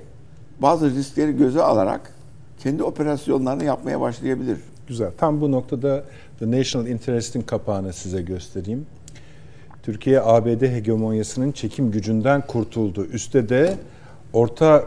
bazı 0.62 0.90
riskleri 0.90 1.36
göze 1.36 1.62
alarak 1.62 2.12
kendi 2.58 2.82
operasyonlarını 2.82 3.64
yapmaya 3.64 4.00
başlayabilir. 4.00 4.58
Güzel. 4.88 5.10
Tam 5.18 5.40
bu 5.40 5.52
noktada 5.52 6.04
The 6.38 6.50
National 6.50 6.86
Interest'in 6.86 7.42
kapağını 7.42 7.92
size 7.92 8.22
göstereyim. 8.22 8.86
Türkiye 9.82 10.20
ABD 10.20 10.62
hegemonyasının 10.62 11.52
çekim 11.52 11.90
gücünden 11.90 12.46
kurtuldu. 12.46 13.04
Üste 13.04 13.48
de 13.48 13.76
orta 14.32 14.84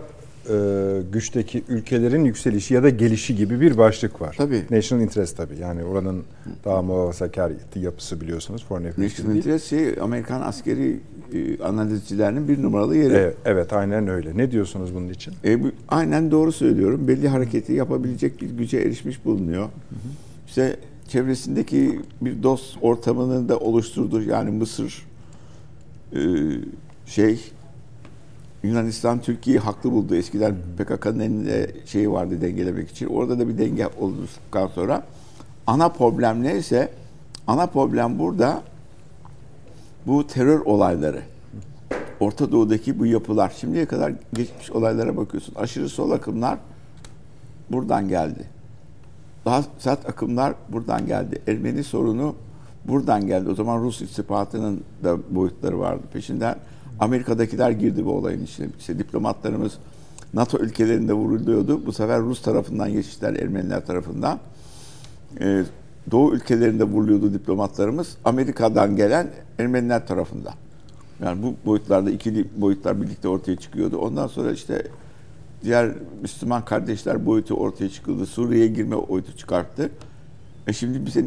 e, 0.49 1.01
güçteki 1.11 1.63
ülkelerin 1.69 2.25
yükselişi 2.25 2.73
ya 2.73 2.83
da 2.83 2.89
gelişi 2.89 3.35
gibi 3.35 3.61
bir 3.61 3.77
başlık 3.77 4.21
var. 4.21 4.35
Tabii. 4.37 4.63
National 4.71 5.03
Interest 5.03 5.37
tabii. 5.37 5.57
Yani 5.61 5.83
oranın 5.83 6.23
daha 6.65 6.81
muhafazakar 6.81 7.51
yapısı 7.75 8.21
biliyorsunuz. 8.21 8.65
Foreign 8.69 9.03
National 9.03 9.35
Interest 9.35 9.65
şey, 9.65 9.95
Amerikan 10.01 10.41
askeri 10.41 10.99
e, 11.33 11.63
analizcilerinin 11.63 12.47
bir 12.47 12.63
numaralı 12.63 12.95
yeri. 12.95 13.13
Evet, 13.13 13.37
evet 13.45 13.73
aynen 13.73 14.07
öyle. 14.07 14.37
Ne 14.37 14.51
diyorsunuz 14.51 14.95
bunun 14.95 15.09
için? 15.09 15.33
E, 15.45 15.63
bu, 15.63 15.71
aynen 15.87 16.31
doğru 16.31 16.51
söylüyorum. 16.51 17.07
Belli 17.07 17.27
hareketi 17.27 17.73
yapabilecek 17.73 18.41
bir 18.41 18.49
güce 18.49 18.77
erişmiş 18.77 19.25
bulunuyor. 19.25 19.63
Hı 19.63 19.95
hı. 19.95 20.09
İşte 20.47 20.75
çevresindeki 21.07 21.99
bir 22.21 22.43
dost 22.43 22.77
ortamını 22.81 23.49
da 23.49 23.57
oluşturdu. 23.59 24.21
Yani 24.21 24.51
Mısır 24.51 25.05
e, 26.13 26.19
şey 27.05 27.39
Yunanistan 28.63 29.21
Türkiye'yi 29.21 29.59
haklı 29.59 29.91
buldu. 29.91 30.15
Eskiden 30.15 30.55
PKK'nın 30.77 31.19
elinde 31.19 31.71
şeyi 31.85 32.11
vardı 32.11 32.41
dengelemek 32.41 32.89
için. 32.89 33.07
Orada 33.07 33.39
da 33.39 33.47
bir 33.47 33.57
denge 33.57 33.87
olduktan 33.87 34.67
sonra 34.67 35.03
ana 35.67 35.89
problem 35.89 36.43
neyse 36.43 36.91
ana 37.47 37.65
problem 37.65 38.19
burada 38.19 38.63
bu 40.07 40.27
terör 40.27 40.59
olayları. 40.59 41.21
Orta 42.19 42.51
Doğu'daki 42.51 42.99
bu 42.99 43.05
yapılar. 43.05 43.53
Şimdiye 43.57 43.85
kadar 43.85 44.13
geçmiş 44.33 44.71
olaylara 44.71 45.17
bakıyorsun. 45.17 45.55
Aşırı 45.55 45.89
sol 45.89 46.11
akımlar 46.11 46.57
buradan 47.71 48.07
geldi. 48.07 48.43
Daha 49.45 49.63
sert 49.79 50.09
akımlar 50.09 50.53
buradan 50.69 51.05
geldi. 51.05 51.41
Ermeni 51.47 51.83
sorunu 51.83 52.35
buradan 52.85 53.27
geldi. 53.27 53.49
O 53.49 53.55
zaman 53.55 53.81
Rus 53.81 54.01
istihbaratının 54.01 54.83
da 55.03 55.35
boyutları 55.35 55.79
vardı 55.79 56.03
peşinden. 56.13 56.55
Amerika'dakiler 56.99 57.71
girdi 57.71 58.05
bu 58.05 58.11
olayın 58.11 58.43
içine. 58.43 58.67
İşte 58.79 58.99
diplomatlarımız 58.99 59.73
NATO 60.33 60.57
ülkelerinde 60.57 61.13
vuruluyordu. 61.13 61.85
Bu 61.85 61.93
sefer 61.93 62.21
Rus 62.21 62.41
tarafından 62.41 62.91
geçişler 62.91 63.33
Ermeniler 63.33 63.85
tarafından. 63.85 64.39
Ee, 65.41 65.63
Doğu 66.11 66.35
ülkelerinde 66.35 66.83
vuruluyordu 66.83 67.33
diplomatlarımız. 67.33 68.17
Amerika'dan 68.25 68.95
gelen 68.95 69.27
Ermeniler 69.59 70.07
tarafından. 70.07 70.53
Yani 71.23 71.43
bu 71.43 71.55
boyutlarda 71.65 72.11
ikili 72.11 72.61
boyutlar 72.61 73.01
birlikte 73.01 73.27
ortaya 73.27 73.55
çıkıyordu. 73.55 73.97
Ondan 73.97 74.27
sonra 74.27 74.51
işte 74.51 74.87
diğer 75.63 75.91
Müslüman 76.21 76.65
kardeşler 76.65 77.25
boyutu 77.25 77.55
ortaya 77.55 77.89
çıkıldı. 77.89 78.25
Suriye'ye 78.25 78.67
girme 78.67 78.95
boyutu 79.09 79.37
çıkarttı. 79.37 79.91
E 80.67 80.73
şimdi 80.73 81.05
bize 81.05 81.25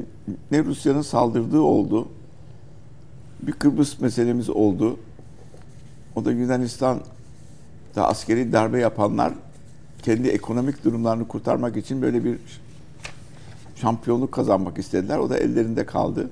ne 0.51 0.65
Rusya'nın 0.65 1.03
saldırdığı 1.03 1.61
oldu. 1.61 2.09
Bir 3.43 3.53
Kıbrıs 3.53 4.01
meselemiz 4.01 4.51
oldu. 4.51 4.97
O 6.17 6.25
da 6.25 6.33
Yunanistan'da 6.33 8.09
askeri 8.09 8.53
darbe 8.53 8.81
yapanlar 8.81 9.33
kendi 10.03 10.29
ekonomik 10.29 10.85
durumlarını 10.85 11.29
kurtarmak 11.29 11.77
için 11.77 12.03
böyle 12.03 12.25
bir 12.25 12.39
şampiyonluk 13.75 14.33
kazanmak 14.33 14.79
istediler. 14.79 15.19
O 15.19 15.31
da 15.31 15.39
ellerinde 15.39 15.87
kaldı. 15.87 16.31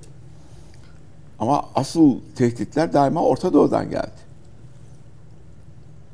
Ama 1.38 1.64
asıl 1.74 2.16
tehditler 2.36 2.92
daima 2.92 3.22
Orta 3.22 3.52
Doğu'dan 3.52 3.90
geldi. 3.90 4.30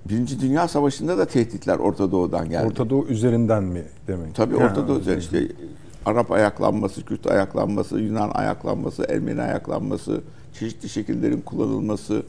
Birinci 0.09 0.41
Dünya 0.41 0.69
Savaşı'nda 0.69 1.19
da 1.19 1.25
tehditler 1.27 1.79
Orta 1.79 2.13
Doğu'dan 2.13 2.51
geldi. 2.51 2.67
Orta 2.67 2.91
Doğu 2.91 3.07
üzerinden 3.07 3.65
mi 3.65 3.83
demek? 4.07 4.35
Tabii 4.35 4.59
Ha, 4.59 4.65
Orta 4.65 4.89
Doğu 4.89 4.99
üzerine 4.99 5.21
işte 5.21 5.49
Arap 6.07 6.33
ayaklanması, 6.33 7.05
Kürt 7.05 7.27
ayaklanması, 7.27 7.99
Yunan 8.01 8.31
ayaklanması, 8.31 9.07
Ermeni 9.09 9.43
ayaklanması, 9.43 10.21
çeşitli 10.59 10.89
şekillerin 10.89 11.41
kullanılması, 11.41 12.23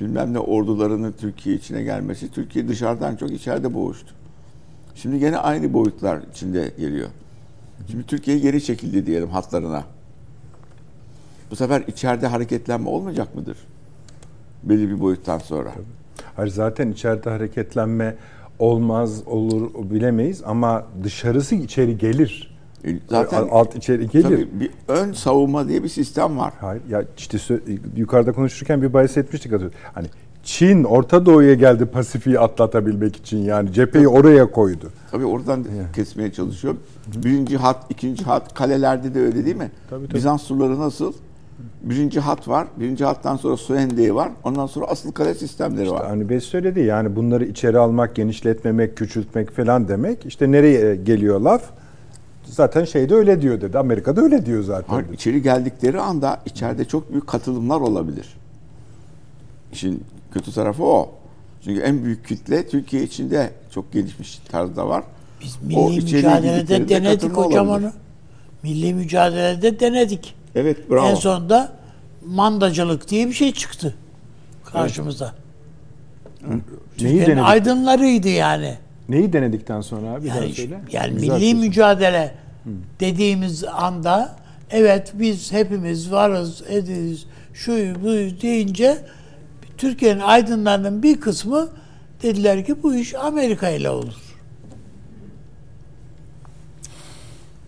bilmem 0.00 0.34
ne 0.34 0.38
ordularının 0.38 1.12
Türkiye 1.12 1.56
içine 1.56 1.82
gelmesi, 1.82 2.30
Türkiye 2.30 2.68
dışarıdan 2.68 3.16
çok 3.16 3.30
içeride 3.30 3.74
boğuştu. 3.74 4.14
Şimdi 4.94 5.18
gene 5.18 5.36
aynı 5.36 5.72
boyutlar 5.72 6.20
içinde 6.32 6.72
geliyor. 6.78 7.08
Şimdi 7.90 8.06
Türkiye 8.06 8.38
geri 8.38 8.64
çekildi 8.64 9.06
diyelim 9.06 9.28
hatlarına. 9.28 9.84
Bu 11.50 11.56
sefer 11.56 11.82
içeride 11.86 12.26
hareketlenme 12.26 12.88
olmayacak 12.88 13.34
mıdır? 13.34 13.56
Belli 14.62 14.88
bir 14.88 15.00
boyuttan 15.00 15.38
sonra. 15.38 15.72
Hayır 16.36 16.50
zaten 16.50 16.90
içeride 16.90 17.30
hareketlenme 17.30 18.16
olmaz 18.58 19.22
olur 19.26 19.90
bilemeyiz 19.90 20.42
ama 20.44 20.86
dışarısı 21.04 21.54
içeri 21.54 21.98
gelir. 21.98 22.47
E, 22.84 22.96
Zaten 23.08 23.48
alt 23.50 23.76
içeri 23.76 24.08
gelir. 24.08 24.22
tabii 24.22 24.48
bir 24.60 24.70
ön 24.88 25.12
savunma 25.12 25.68
diye 25.68 25.82
bir 25.84 25.88
sistem 25.88 26.38
var. 26.38 26.52
Hayır 26.60 26.82
ya 26.90 27.04
işte 27.18 27.38
yukarıda 27.96 28.32
konuşurken 28.32 28.82
bir 28.82 28.92
bahis 28.92 29.16
etmiştik. 29.16 29.52
Hani 29.94 30.06
Çin 30.42 30.84
Orta 30.84 31.26
Doğu'ya 31.26 31.54
geldi 31.54 31.86
Pasifik'i 31.86 32.40
atlatabilmek 32.40 33.16
için 33.16 33.38
yani 33.38 33.72
cepheyi 33.72 34.08
oraya 34.08 34.50
koydu. 34.50 34.90
Tabii 35.10 35.24
oradan 35.24 35.66
kesmeye 35.94 36.32
çalışıyor. 36.32 36.74
Birinci 37.16 37.56
hat, 37.56 37.86
ikinci 37.90 38.24
hat, 38.24 38.54
kalelerde 38.54 39.14
de 39.14 39.20
öyle 39.20 39.44
değil 39.44 39.56
mi? 39.56 39.70
Tabii, 39.90 40.06
tabii. 40.06 40.14
Bizans 40.14 40.42
surları 40.42 40.80
nasıl? 40.80 41.12
Birinci 41.82 42.20
hat 42.20 42.48
var. 42.48 42.66
Birinci 42.76 43.04
hattan 43.04 43.36
sonra 43.36 43.56
su 43.56 43.76
hendeği 43.76 44.14
var. 44.14 44.30
Ondan 44.44 44.66
sonra 44.66 44.86
asıl 44.86 45.12
kale 45.12 45.34
sistemleri 45.34 45.90
var. 45.90 46.06
Hani 46.06 46.28
Bey 46.28 46.40
söyledi 46.40 46.80
yani 46.80 47.16
bunları 47.16 47.44
içeri 47.44 47.78
almak, 47.78 48.14
genişletmemek, 48.16 48.96
küçültmek 48.96 49.50
falan 49.50 49.88
demek. 49.88 50.26
İşte 50.26 50.52
nereye 50.52 50.96
geliyor 50.96 51.40
laf? 51.40 51.62
Zaten 52.50 52.84
şeyde 52.84 53.14
öyle 53.14 53.42
diyor 53.42 53.60
dedi. 53.60 53.78
Amerika'da 53.78 54.20
öyle 54.20 54.46
diyor 54.46 54.62
zaten. 54.62 54.94
Hayır, 54.94 55.12
içeri 55.12 55.42
geldikleri 55.42 56.00
anda 56.00 56.40
içeride 56.46 56.84
çok 56.84 57.10
büyük 57.12 57.26
katılımlar 57.26 57.80
olabilir. 57.80 58.26
İşin 59.72 60.04
kötü 60.32 60.52
tarafı 60.52 60.84
o. 60.84 61.10
Çünkü 61.64 61.80
en 61.80 62.04
büyük 62.04 62.28
kitle 62.28 62.68
Türkiye 62.68 63.02
içinde 63.02 63.50
çok 63.70 63.92
gelişmiş 63.92 64.38
tarzda 64.50 64.88
var. 64.88 65.04
Biz 65.40 65.58
O 65.76 65.88
milli 65.88 65.98
içeriye 65.98 66.22
mücadelede 66.22 66.88
denedik 66.88 67.30
hocam 67.36 67.68
olabilir. 67.68 67.86
onu. 67.86 67.92
Milli 68.62 68.94
mücadelede 68.94 69.80
denedik. 69.80 70.34
Evet 70.54 70.90
bravo. 70.90 71.06
En 71.06 71.14
sonunda 71.14 71.72
mandacılık 72.26 73.08
diye 73.08 73.26
bir 73.26 73.32
şey 73.32 73.52
çıktı 73.52 73.94
karşımıza. 74.64 75.34
Neyi 76.48 76.62
Türkiye'nin 76.96 77.26
denedik? 77.26 77.44
aydınlarıydı 77.44 78.28
yani. 78.28 78.78
Neyi 79.08 79.32
denedikten 79.32 79.80
sonra 79.80 80.10
abi? 80.10 80.24
Bir 80.24 80.28
daha 80.28 80.38
Yani, 80.38 80.52
söyle. 80.52 80.80
yani 80.92 81.14
Güzel 81.14 81.26
milli 81.26 81.30
söylüyorsun. 81.30 81.60
mücadele 81.60 82.34
dediğimiz 83.00 83.64
anda 83.64 84.36
evet 84.70 85.12
biz 85.14 85.52
hepimiz 85.52 86.12
varız, 86.12 86.62
ediz, 86.68 87.26
şu 87.54 87.72
bu 87.72 88.40
deyince 88.42 88.98
Türkiye'nin 89.78 90.20
aydınlarının 90.20 91.02
bir 91.02 91.20
kısmı 91.20 91.68
dediler 92.22 92.64
ki 92.64 92.82
bu 92.82 92.94
iş 92.94 93.14
Amerika 93.14 93.68
ile 93.68 93.90
olur. 93.90 94.14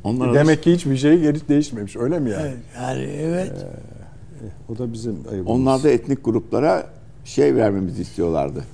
Onlar 0.05 0.35
Demek 0.35 0.63
ki 0.63 0.73
hiçbir 0.73 0.97
şey 0.97 1.21
geri 1.21 1.49
değişmemiş 1.49 1.97
öyle 1.97 2.19
mi 2.19 2.31
yani? 2.31 2.43
Evet, 2.43 2.59
yani 2.77 3.03
evet. 3.03 3.67
O 4.69 4.79
da 4.79 4.93
bizim 4.93 5.13
ayıbımız. 5.31 5.47
Onlar 5.51 5.83
da 5.83 5.91
etnik 5.91 6.25
gruplara 6.25 6.87
şey 7.25 7.57
vermemizi 7.57 8.03
istiyorlardı. 8.03 8.65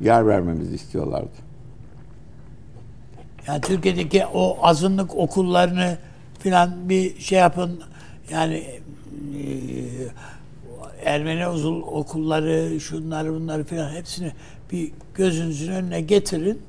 Yer 0.00 0.26
vermemizi 0.26 0.74
istiyorlardı. 0.74 1.30
Yani 3.46 3.60
Türkiye'deki 3.60 4.26
o 4.26 4.58
azınlık 4.62 5.16
okullarını 5.16 5.98
filan 6.38 6.88
bir 6.88 7.20
şey 7.20 7.38
yapın. 7.38 7.82
Yani 8.30 8.54
e, 8.54 9.42
Ermeni 11.04 11.48
uzul 11.48 11.82
okulları, 11.82 12.80
şunları 12.80 13.34
bunları 13.34 13.64
filan 13.64 13.90
hepsini 13.92 14.32
bir 14.72 14.92
gözünüzün 15.14 15.72
önüne 15.72 16.00
getirin. 16.00 16.62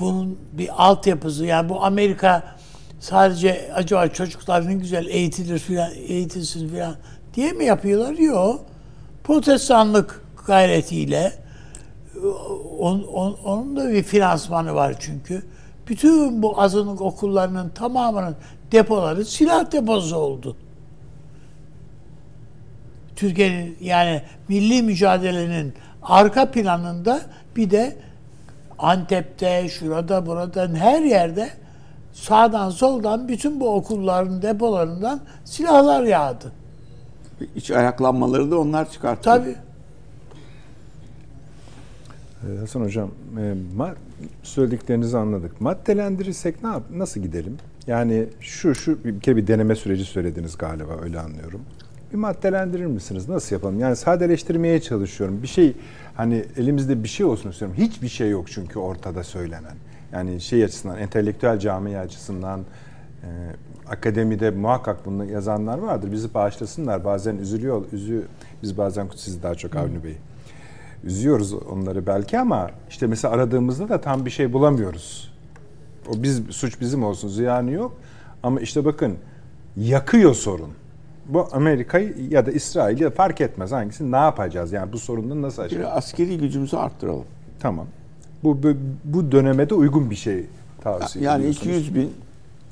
Bunun 0.00 0.38
bir 0.52 0.84
altyapısı 0.84 1.46
yani 1.46 1.68
bu 1.68 1.84
Amerika 1.84 2.42
sadece 3.00 3.72
acaba 3.74 4.08
çocuklar 4.08 4.62
güzel 4.62 5.06
eğitilir 5.06 5.58
filan 5.58 5.90
eğitilsin 5.94 6.68
filan 6.68 6.96
diye 7.34 7.52
mi 7.52 7.64
yapıyorlar? 7.64 8.14
Yok. 8.14 8.64
Protestanlık 9.24 10.24
gayretiyle 10.46 11.32
on, 12.78 13.02
on- 13.02 13.38
onun 13.44 13.76
da 13.76 13.92
bir 13.92 14.02
finansmanı 14.02 14.74
var 14.74 14.94
çünkü. 14.98 15.42
Bütün 15.88 16.42
bu 16.42 16.60
azınlık 16.60 17.00
okullarının 17.00 17.68
tamamının 17.68 18.36
depoları 18.72 19.24
silah 19.24 19.72
deposu 19.72 20.16
oldu. 20.16 20.56
Türkiye'nin 23.16 23.76
yani 23.80 24.22
milli 24.48 24.82
mücadelenin 24.82 25.74
arka 26.02 26.50
planında 26.50 27.20
bir 27.56 27.70
de 27.70 27.96
Antep'te, 28.78 29.68
şurada, 29.68 30.26
burada, 30.26 30.68
her 30.68 31.02
yerde 31.02 31.50
sağdan 32.12 32.70
soldan 32.70 33.28
bütün 33.28 33.60
bu 33.60 33.74
okulların 33.74 34.42
depolarından 34.42 35.20
silahlar 35.44 36.02
yağdı. 36.02 36.52
İç 37.56 37.70
ayaklanmaları 37.70 38.50
da 38.50 38.58
onlar 38.58 38.90
çıkarttı. 38.90 39.22
Tabii. 39.22 39.56
Ee, 42.44 42.58
Hasan 42.58 42.80
Hocam, 42.80 43.10
e, 43.38 43.54
söylediklerinizi 44.42 45.18
anladık. 45.18 45.60
Maddelendirirsek 45.60 46.62
ne 46.62 46.68
yap 46.68 46.82
nasıl 46.90 47.20
gidelim? 47.20 47.56
Yani 47.86 48.26
şu 48.40 48.74
şu 48.74 49.04
bir 49.04 49.20
kere 49.20 49.36
bir 49.36 49.46
deneme 49.46 49.74
süreci 49.74 50.04
söylediniz 50.04 50.58
galiba 50.58 50.92
öyle 51.02 51.20
anlıyorum. 51.20 51.60
Bir 52.12 52.18
maddelendirir 52.18 52.86
misiniz? 52.86 53.28
Nasıl 53.28 53.56
yapalım? 53.56 53.78
Yani 53.78 53.96
sadeleştirmeye 53.96 54.80
çalışıyorum. 54.80 55.42
Bir 55.42 55.48
şey 55.48 55.76
hani 56.14 56.44
elimizde 56.56 57.02
bir 57.02 57.08
şey 57.08 57.26
olsun 57.26 57.50
istiyorum. 57.50 57.76
Hiçbir 57.78 58.08
şey 58.08 58.30
yok 58.30 58.50
çünkü 58.50 58.78
ortada 58.78 59.24
söylenen. 59.24 59.74
Yani 60.12 60.40
şey 60.40 60.64
açısından, 60.64 60.98
entelektüel 60.98 61.58
camia 61.58 62.00
açısından 62.00 62.60
e, 63.22 63.28
akademide 63.88 64.50
muhakkak 64.50 65.06
bunu 65.06 65.24
yazanlar 65.24 65.78
vardır. 65.78 66.12
Bizi 66.12 66.34
bağışlasınlar. 66.34 67.04
Bazen 67.04 67.36
üzülüyor, 67.36 67.84
üzü 67.92 68.22
biz 68.62 68.78
bazen 68.78 69.08
siz 69.16 69.42
daha 69.42 69.54
çok 69.54 69.76
Avni 69.76 70.04
Bey 70.04 70.16
üzüyoruz 71.04 71.52
onları 71.52 72.06
belki 72.06 72.38
ama 72.38 72.70
işte 72.90 73.06
mesela 73.06 73.34
aradığımızda 73.34 73.88
da 73.88 74.00
tam 74.00 74.26
bir 74.26 74.30
şey 74.30 74.52
bulamıyoruz. 74.52 75.32
O 76.08 76.22
biz 76.22 76.42
suç 76.50 76.80
bizim 76.80 77.04
olsun 77.04 77.28
ziyanı 77.28 77.70
yok. 77.70 77.96
Ama 78.42 78.60
işte 78.60 78.84
bakın 78.84 79.16
yakıyor 79.76 80.34
sorun. 80.34 80.70
Bu 81.26 81.48
Amerika'yı 81.52 82.14
ya 82.30 82.46
da 82.46 82.50
İsrail'i 82.50 83.10
fark 83.10 83.40
etmez 83.40 83.72
hangisi 83.72 84.12
ne 84.12 84.16
yapacağız? 84.16 84.72
Yani 84.72 84.92
bu 84.92 84.98
sorunları 84.98 85.42
nasıl 85.42 85.62
aşacağız? 85.62 85.88
askeri 85.92 86.38
gücümüzü 86.38 86.76
arttıralım. 86.76 87.24
Tamam. 87.60 87.86
Bu, 88.44 88.62
bu 88.62 88.68
bu 89.04 89.32
döneme 89.32 89.70
de 89.70 89.74
uygun 89.74 90.10
bir 90.10 90.16
şey 90.16 90.46
tavsiye 90.82 91.24
Yani 91.24 91.40
ediyorsunuz. 91.40 91.76
200 91.76 91.94
bin 91.94 92.12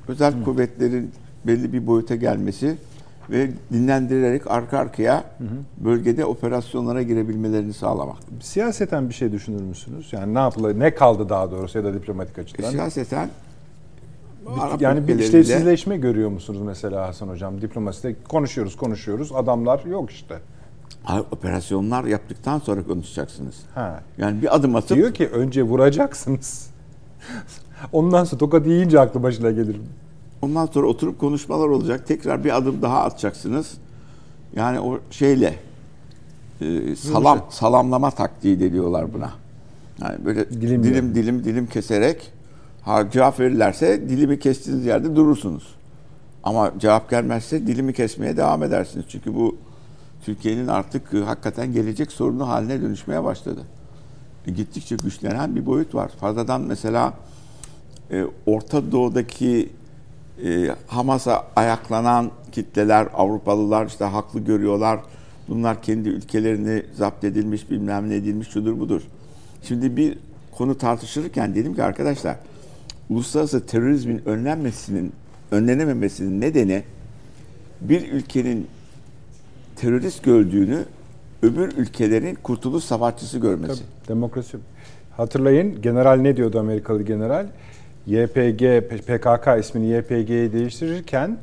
özel 0.08 0.44
kuvvetlerin 0.44 1.10
belli 1.46 1.72
bir 1.72 1.86
boyuta 1.86 2.14
gelmesi 2.14 2.76
ve 3.32 3.50
dinlendirerek 3.72 4.50
arka 4.50 4.78
arkaya 4.78 5.24
bölgede 5.76 6.24
operasyonlara 6.24 7.02
girebilmelerini 7.02 7.72
sağlamak. 7.72 8.16
Siyaseten 8.40 9.08
bir 9.08 9.14
şey 9.14 9.32
düşünür 9.32 9.62
müsünüz? 9.62 10.12
Yani 10.12 10.34
ne 10.34 10.38
yapılır, 10.38 10.80
ne 10.80 10.94
kaldı 10.94 11.28
daha 11.28 11.50
doğrusu 11.50 11.78
ya 11.78 11.84
da 11.84 11.94
diplomatik 11.94 12.38
E, 12.38 12.40
açıdan? 12.40 12.70
siyaseten 12.70 13.28
Arap 14.60 14.82
yani 14.82 15.08
bir 15.08 15.18
işlevsizleşme 15.18 15.96
görüyor 15.96 16.30
musunuz 16.30 16.60
mesela 16.64 17.08
Hasan 17.08 17.28
Hocam? 17.28 17.60
Diplomaside 17.60 18.16
konuşuyoruz 18.28 18.76
konuşuyoruz 18.76 19.32
adamlar 19.32 19.84
yok 19.84 20.10
işte. 20.10 20.38
Operasyonlar 21.30 22.04
yaptıktan 22.04 22.58
sonra 22.58 22.82
konuşacaksınız. 22.82 23.54
Ha. 23.74 24.00
Yani 24.18 24.42
bir 24.42 24.54
adım 24.56 24.76
atıp 24.76 24.96
Diyor 24.96 25.14
ki 25.14 25.28
önce 25.28 25.62
vuracaksınız. 25.62 26.70
Ondan 27.92 28.24
sonra 28.24 28.38
tokat 28.38 28.66
yiyince 28.66 29.00
aklı 29.00 29.22
başına 29.22 29.50
gelir. 29.50 29.76
Ondan 30.42 30.66
sonra 30.66 30.86
oturup 30.86 31.20
konuşmalar 31.20 31.68
olacak. 31.68 32.06
Tekrar 32.06 32.44
bir 32.44 32.56
adım 32.56 32.82
daha 32.82 33.02
atacaksınız. 33.02 33.72
Yani 34.56 34.80
o 34.80 34.98
şeyle 35.10 35.54
e, 36.60 36.96
salam 36.96 37.46
salamlama 37.50 38.10
taktiği 38.10 38.60
de 38.60 38.72
diyorlar 38.72 39.14
buna. 39.14 39.32
Yani 40.02 40.24
böyle 40.24 40.50
Dilim 40.50 40.82
dilim 40.84 41.04
yani. 41.04 41.14
dilim 41.14 41.44
dilim, 41.44 41.66
keserek 41.66 42.32
ha, 42.82 43.10
cevap 43.10 43.40
verirlerse 43.40 44.08
dilimi 44.08 44.38
kestiğiniz 44.38 44.86
yerde 44.86 45.16
durursunuz. 45.16 45.74
Ama 46.42 46.72
cevap 46.78 47.10
gelmezse 47.10 47.66
dilimi 47.66 47.92
kesmeye 47.92 48.36
devam 48.36 48.62
edersiniz. 48.62 49.04
Çünkü 49.08 49.34
bu 49.34 49.56
Türkiye'nin 50.24 50.68
artık 50.68 51.14
e, 51.14 51.18
hakikaten 51.18 51.72
gelecek 51.72 52.12
sorunu 52.12 52.48
haline 52.48 52.82
dönüşmeye 52.82 53.24
başladı. 53.24 53.60
E, 54.46 54.50
gittikçe 54.50 54.96
güçlenen 54.96 55.56
bir 55.56 55.66
boyut 55.66 55.94
var. 55.94 56.08
Fazladan 56.20 56.60
mesela 56.60 57.14
e, 58.10 58.24
Orta 58.46 58.92
Doğu'daki 58.92 59.68
e, 60.44 60.68
Hamas'a 60.86 61.46
ayaklanan 61.56 62.30
kitleler, 62.52 63.08
Avrupalılar 63.14 63.86
işte 63.86 64.04
haklı 64.04 64.40
görüyorlar. 64.40 65.00
Bunlar 65.48 65.82
kendi 65.82 66.08
ülkelerini 66.08 66.82
zapt 66.94 67.24
edilmiş, 67.24 67.70
bilmem 67.70 68.10
ne 68.10 68.14
edilmiş, 68.14 68.48
şudur 68.48 68.78
budur. 68.78 69.02
Şimdi 69.62 69.96
bir 69.96 70.18
konu 70.56 70.78
tartışılırken 70.78 71.54
dedim 71.54 71.74
ki 71.74 71.82
arkadaşlar, 71.82 72.36
uluslararası 73.10 73.66
terörizmin 73.66 74.22
önlenmesinin, 74.26 75.12
önlenememesinin 75.50 76.40
nedeni 76.40 76.82
bir 77.80 78.12
ülkenin 78.12 78.66
terörist 79.76 80.22
gördüğünü 80.22 80.84
öbür 81.42 81.72
ülkelerin 81.76 82.34
kurtuluş 82.34 82.84
savaşçısı 82.84 83.38
görmesi. 83.38 83.74
Tabii, 83.74 84.08
demokrasi. 84.08 84.58
Hatırlayın 85.16 85.82
general 85.82 86.16
ne 86.16 86.36
diyordu 86.36 86.60
Amerikalı 86.60 87.02
general? 87.02 87.46
YPG, 88.06 88.88
PKK 88.88 89.60
ismini 89.60 89.86
YPG'ye 89.86 90.52
değiştirirken 90.52 91.38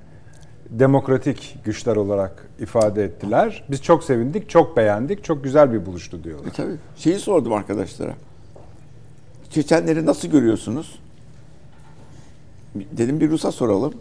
demokratik 0.69 1.57
güçler 1.65 1.95
olarak 1.95 2.47
ifade 2.59 3.03
ettiler. 3.03 3.63
Biz 3.71 3.81
çok 3.81 4.03
sevindik, 4.03 4.49
çok 4.49 4.77
beğendik, 4.77 5.23
çok 5.23 5.43
güzel 5.43 5.73
bir 5.73 5.85
buluştu 5.85 6.23
diyorlar. 6.23 6.47
E 6.47 6.51
tabii. 6.51 6.75
Şeyi 6.97 7.19
sordum 7.19 7.53
arkadaşlara. 7.53 8.13
Çeçenleri 9.49 10.05
nasıl 10.05 10.27
görüyorsunuz? 10.27 10.99
Dedim 12.75 13.19
bir 13.19 13.29
Rus'a 13.29 13.51
soralım. 13.51 13.93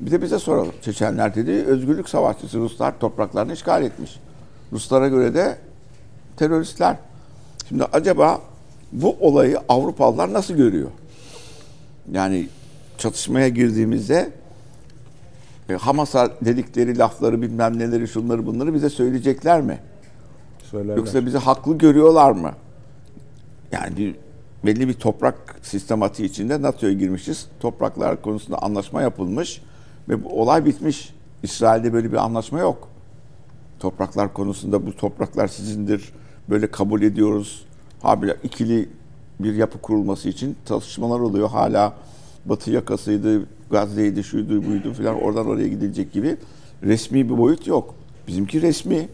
Bir 0.00 0.10
de 0.10 0.22
bize 0.22 0.38
soralım. 0.38 0.72
Çeçenler 0.82 1.34
dedi 1.34 1.50
özgürlük 1.50 2.08
savaşçısı 2.08 2.58
Ruslar 2.58 2.98
topraklarını 2.98 3.52
işgal 3.52 3.82
etmiş. 3.82 4.20
Ruslara 4.72 5.08
göre 5.08 5.34
de 5.34 5.58
teröristler. 6.36 6.96
Şimdi 7.68 7.84
acaba 7.84 8.40
bu 8.92 9.16
olayı 9.20 9.58
Avrupalılar 9.68 10.32
nasıl 10.32 10.54
görüyor? 10.54 10.90
Yani 12.12 12.48
çatışmaya 12.98 13.48
girdiğimizde 13.48 14.32
e, 15.68 15.74
Hamas'a 15.74 16.30
dedikleri 16.44 16.98
lafları 16.98 17.42
bilmem 17.42 17.78
neleri 17.78 18.08
şunları 18.08 18.46
bunları 18.46 18.74
bize 18.74 18.90
söyleyecekler 18.90 19.60
mi? 19.60 19.78
Söylerler. 20.70 20.96
Yoksa 20.96 21.26
bizi 21.26 21.38
haklı 21.38 21.78
görüyorlar 21.78 22.32
mı? 22.32 22.52
Yani 23.72 24.14
belli 24.64 24.88
bir 24.88 24.94
toprak 24.94 25.56
sistematiği 25.62 26.28
içinde 26.28 26.62
NATO'ya 26.62 26.92
girmişiz. 26.92 27.46
Topraklar 27.60 28.22
konusunda 28.22 28.58
anlaşma 28.58 29.02
yapılmış 29.02 29.62
ve 30.08 30.24
bu 30.24 30.40
olay 30.42 30.64
bitmiş. 30.64 31.14
İsrail'de 31.42 31.92
böyle 31.92 32.12
bir 32.12 32.16
anlaşma 32.16 32.60
yok. 32.60 32.88
Topraklar 33.78 34.32
konusunda 34.32 34.86
bu 34.86 34.96
topraklar 34.96 35.48
sizindir. 35.48 36.12
Böyle 36.48 36.66
kabul 36.66 37.02
ediyoruz. 37.02 37.66
Habire 38.02 38.36
ikili 38.42 38.88
bir 39.42 39.54
yapı 39.54 39.78
kurulması 39.78 40.28
için 40.28 40.56
çalışmalar 40.68 41.20
oluyor. 41.20 41.48
Hala 41.48 41.94
Batı 42.44 42.70
yakasıydı, 42.70 43.46
Gazze'ydi, 43.70 44.24
şuydu, 44.24 44.66
buydu 44.66 44.92
filan 44.92 45.22
oradan 45.22 45.46
oraya 45.46 45.68
gidilecek 45.68 46.12
gibi 46.12 46.36
resmi 46.82 47.28
bir 47.30 47.38
boyut 47.38 47.66
yok. 47.66 47.94
Bizimki 48.28 48.62
resmi. 48.62 49.08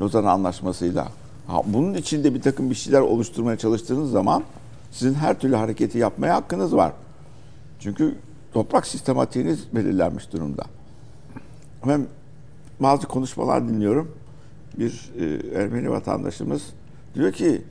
Lozan 0.00 0.24
Anlaşması'yla. 0.24 1.08
Ha, 1.46 1.62
bunun 1.66 1.94
içinde 1.94 2.34
bir 2.34 2.42
takım 2.42 2.70
bir 2.70 2.74
şeyler 2.74 3.00
oluşturmaya 3.00 3.58
çalıştığınız 3.58 4.10
zaman 4.10 4.42
sizin 4.90 5.14
her 5.14 5.38
türlü 5.38 5.56
hareketi 5.56 5.98
yapmaya 5.98 6.34
hakkınız 6.34 6.76
var. 6.76 6.92
Çünkü 7.80 8.14
toprak 8.52 8.86
sistematiğiniz 8.86 9.74
belirlenmiş 9.74 10.32
durumda. 10.32 10.64
Ben 11.88 12.06
bazı 12.80 13.06
konuşmalar 13.06 13.68
dinliyorum. 13.68 14.10
Bir 14.78 15.10
e, 15.18 15.58
Ermeni 15.62 15.90
vatandaşımız 15.90 16.62
diyor 17.14 17.32
ki 17.32 17.62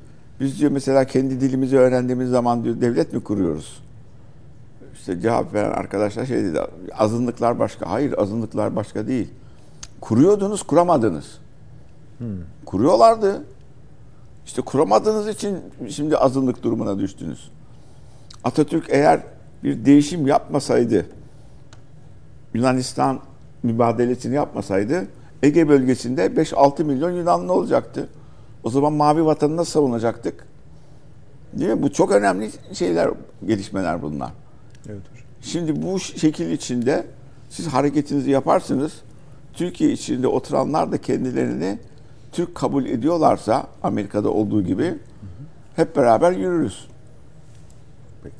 biz 0.41 0.59
diyor 0.59 0.71
mesela 0.71 1.05
kendi 1.05 1.41
dilimizi 1.41 1.77
öğrendiğimiz 1.77 2.29
zaman 2.29 2.63
diyor 2.63 2.81
devlet 2.81 3.13
mi 3.13 3.23
kuruyoruz? 3.23 3.83
İşte 4.93 5.21
cevap 5.21 5.53
veren 5.53 5.71
arkadaşlar 5.71 6.25
şey 6.25 6.43
dedi 6.43 6.59
azınlıklar 6.97 7.59
başka. 7.59 7.89
Hayır 7.89 8.17
azınlıklar 8.17 8.75
başka 8.75 9.07
değil. 9.07 9.29
Kuruyordunuz 10.01 10.63
kuramadınız. 10.63 11.39
Kuruyorlardı. 12.65 13.43
İşte 14.45 14.61
kuramadığınız 14.61 15.27
için 15.27 15.57
şimdi 15.89 16.17
azınlık 16.17 16.63
durumuna 16.63 16.99
düştünüz. 16.99 17.51
Atatürk 18.43 18.85
eğer 18.89 19.19
bir 19.63 19.85
değişim 19.85 20.27
yapmasaydı, 20.27 21.05
Yunanistan 22.53 23.19
mübadelesini 23.63 24.35
yapmasaydı 24.35 25.07
Ege 25.43 25.69
bölgesinde 25.69 26.25
5-6 26.25 26.83
milyon 26.83 27.11
Yunanlı 27.11 27.53
olacaktı. 27.53 28.09
O 28.63 28.69
zaman 28.69 28.93
mavi 28.93 29.25
vatanı 29.25 29.57
nasıl 29.57 29.71
savunacaktık? 29.71 30.47
Değil 31.53 31.71
mi? 31.71 31.81
Bu 31.81 31.91
çok 31.93 32.11
önemli 32.11 32.51
şeyler, 32.73 33.09
gelişmeler 33.45 34.01
bunlar. 34.01 34.31
Evet 34.89 35.01
hocam. 35.11 35.25
Şimdi 35.41 35.81
bu 35.81 35.99
şekil 35.99 36.51
içinde 36.51 37.05
siz 37.49 37.67
hareketinizi 37.67 38.31
yaparsınız. 38.31 38.93
Türkiye 39.53 39.91
içinde 39.91 40.27
oturanlar 40.27 40.91
da 40.91 41.01
kendilerini 41.01 41.79
Türk 42.31 42.55
kabul 42.55 42.85
ediyorlarsa 42.85 43.67
Amerika'da 43.83 44.29
olduğu 44.29 44.63
gibi 44.63 44.95
hep 45.75 45.95
beraber 45.95 46.31
yürürüz. 46.31 46.87
Peki. 48.23 48.35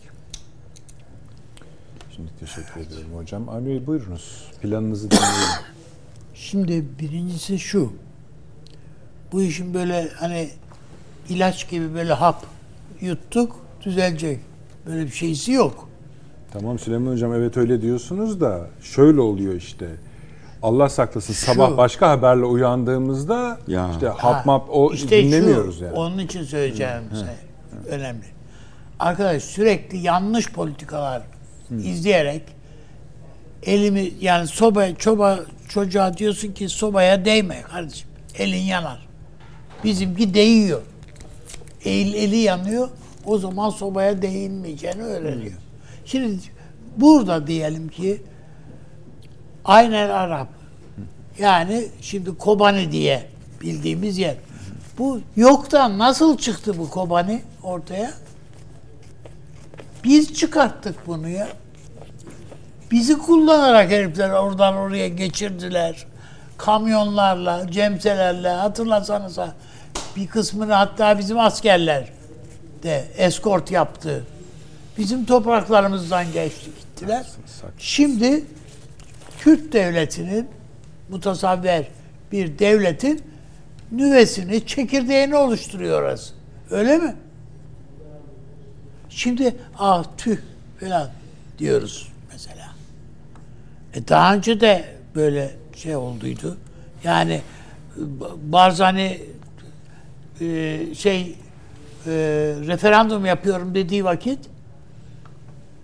Şimdi 2.15 2.30
teşekkür 2.39 2.81
ederim 2.81 3.15
hocam. 3.15 3.49
Avni 3.49 3.88
buyurunuz. 3.88 4.52
Planınızı 4.61 5.11
dinleyelim. 5.11 5.65
Şimdi 6.34 6.85
birincisi 6.99 7.60
şu. 7.60 7.93
Bu 9.31 9.41
işin 9.41 9.73
böyle 9.73 10.09
hani 10.19 10.49
ilaç 11.29 11.69
gibi 11.69 11.93
böyle 11.93 12.13
hap 12.13 12.45
yuttuk 13.01 13.55
düzelecek. 13.85 14.39
Böyle 14.85 15.05
bir 15.05 15.11
şeysi 15.11 15.51
yok. 15.51 15.89
Tamam 16.53 16.79
Süleyman 16.79 17.11
Hocam 17.11 17.33
evet 17.33 17.57
öyle 17.57 17.81
diyorsunuz 17.81 18.41
da 18.41 18.67
şöyle 18.81 19.21
oluyor 19.21 19.53
işte. 19.55 19.87
Allah 20.63 20.89
saklasın 20.89 21.33
sabah 21.33 21.77
başka 21.77 22.09
haberle 22.09 22.45
uyandığımızda 22.45 23.59
Ya. 23.67 23.91
işte 23.91 24.07
Ha, 24.07 24.15
hap 24.23 24.45
map 24.45 24.67
o 24.69 24.93
işte 24.93 25.23
dinlemiyoruz 25.23 25.79
şu, 25.79 25.83
yani. 25.85 25.93
Onun 25.95 26.17
için 26.19 26.43
söyleyeceğim 26.43 27.01
şey 27.13 27.95
önemli. 27.95 28.25
Arkadaş 28.99 29.43
sürekli 29.43 29.97
yanlış 29.97 30.51
politikalar 30.51 31.21
izleyerek 31.83 32.41
elimi 33.63 34.11
yani 34.21 34.47
soba 34.47 34.95
çoba 34.95 35.39
çocuğa 35.69 36.17
diyorsun 36.17 36.51
ki 36.51 36.69
sobaya 36.69 37.25
değme 37.25 37.61
kardeşim. 37.61 38.07
Elin 38.37 38.61
yanar. 38.61 39.10
Bizimki 39.83 40.33
değiyor. 40.33 40.81
El, 41.85 42.13
eli 42.13 42.37
yanıyor. 42.37 42.89
O 43.25 43.37
zaman 43.37 43.69
sobaya 43.69 44.21
değinmeyeceğini 44.21 45.03
öğreniyor. 45.03 45.53
Şimdi 46.05 46.39
burada 46.97 47.47
diyelim 47.47 47.87
ki 47.87 48.21
aynen 49.65 50.09
Arap. 50.09 50.47
Yani 51.39 51.87
şimdi 52.01 52.37
Kobani 52.37 52.91
diye 52.91 53.27
bildiğimiz 53.61 54.17
yer. 54.17 54.35
Bu 54.97 55.21
yoktan 55.35 55.99
nasıl 55.99 56.37
çıktı 56.37 56.77
bu 56.77 56.89
Kobani 56.89 57.41
ortaya? 57.63 58.11
Biz 60.03 60.33
çıkarttık 60.33 61.07
bunu 61.07 61.29
ya. 61.29 61.47
Bizi 62.91 63.17
kullanarak 63.17 63.91
herifler 63.91 64.29
oradan 64.29 64.75
oraya 64.75 65.07
geçirdiler. 65.07 66.05
Kamyonlarla, 66.57 67.71
cemselerle 67.71 68.49
hatırlasanız 68.49 69.37
ha, 69.37 69.55
bir 70.15 70.27
kısmını 70.27 70.73
hatta 70.73 71.19
bizim 71.19 71.39
askerler 71.39 72.07
de 72.83 73.05
eskort 73.17 73.71
yaptı. 73.71 74.25
Bizim 74.97 75.25
topraklarımızdan 75.25 76.33
geçti 76.33 76.69
gittiler. 76.79 77.25
Şimdi 77.77 78.43
Kürt 79.39 79.73
devletinin 79.73 80.47
mutasavver 81.09 81.88
bir 82.31 82.59
devletin 82.59 83.23
nüvesini, 83.91 84.67
çekirdeğini 84.67 85.35
oluşturuyor 85.35 86.01
orası. 86.01 86.33
Öyle 86.71 86.97
mi? 86.97 87.15
Şimdi 89.09 89.55
ah 89.77 90.03
tüh 90.17 90.38
falan 90.79 91.09
diyoruz 91.57 92.11
mesela. 92.31 92.67
E 93.93 94.07
daha 94.07 94.35
önce 94.35 94.61
de 94.61 94.85
böyle 95.15 95.51
şey 95.75 95.95
olduydu. 95.95 96.57
Yani 97.03 97.41
Barzani 98.43 99.21
e, 100.41 100.95
şey 100.95 101.35
e, 102.05 102.11
referandum 102.68 103.26
yapıyorum 103.26 103.76
dediği 103.76 104.05
vakit 104.05 104.39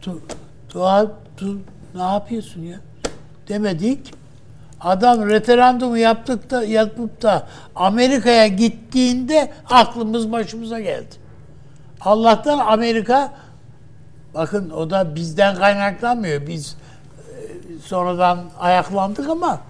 tu, 0.02 0.22
tu, 1.38 1.60
ne 1.96 2.04
yapıyorsun 2.04 2.62
ya 2.62 2.80
demedik. 3.50 4.14
Adam 4.82 5.30
referandumu 5.30 5.98
yaptık 5.98 6.50
da 6.50 6.64
yapıp 6.64 7.22
da 7.22 7.48
Amerika'ya 7.76 8.48
gittiğinde 8.48 9.52
aklımız 9.70 10.32
başımıza 10.32 10.80
geldi. 10.80 11.16
Allah'tan 12.02 12.60
Amerika 12.60 13.34
bakın 14.34 14.70
o 14.70 14.90
da 14.90 15.16
bizden 15.16 15.56
kaynaklanmıyor. 15.56 16.48
Biz 16.48 16.76
e, 16.76 17.42
sonradan 17.80 18.40
ayaklandık 18.60 19.30
ama 19.30 19.62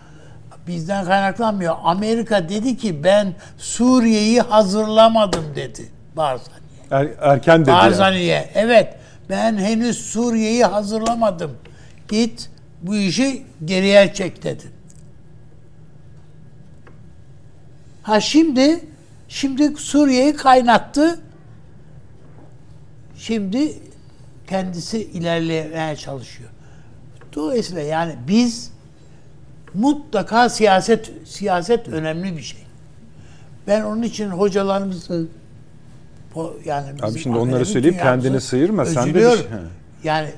bizden 0.67 1.05
kaynaklanmıyor. 1.05 1.75
Amerika 1.83 2.49
dedi 2.49 2.77
ki 2.77 3.03
ben 3.03 3.33
Suriye'yi 3.57 4.41
hazırlamadım 4.41 5.55
dedi 5.55 5.89
Barzani'ye. 6.17 6.57
Er, 6.91 7.07
erken 7.21 7.61
dedi. 7.61 7.69
yani. 7.69 7.85
Barzani'ye. 7.85 8.49
Evet 8.55 8.95
ben 9.29 9.57
henüz 9.57 9.97
Suriye'yi 9.97 10.65
hazırlamadım. 10.65 11.57
Git 12.09 12.49
bu 12.81 12.95
işi 12.95 13.45
geriye 13.65 14.13
çek 14.13 14.43
dedi. 14.43 14.63
Ha 18.03 18.19
şimdi 18.19 18.79
şimdi 19.27 19.75
Suriye'yi 19.77 20.35
kaynattı. 20.35 21.19
Şimdi 23.17 23.73
kendisi 24.49 25.01
ilerlemeye 25.01 25.95
çalışıyor. 25.95 26.49
Dolayısıyla 27.33 27.81
yani 27.81 28.15
biz 28.27 28.71
mutlaka 29.77 30.49
siyaset 30.49 31.11
siyaset 31.25 31.87
önemli 31.87 32.37
bir 32.37 32.41
şey. 32.41 32.59
Ben 33.67 33.81
onun 33.81 34.01
için 34.01 34.29
hocalarımızı 34.29 35.27
yani 36.65 36.85
Abi 37.01 37.19
şimdi 37.19 37.37
onları 37.37 37.65
söyleyip 37.65 37.99
kendini 37.99 38.41
sıyırma. 38.41 38.85
Sen 38.85 39.13
de 39.13 39.21
şey-. 39.21 39.45
Yani 40.03 40.29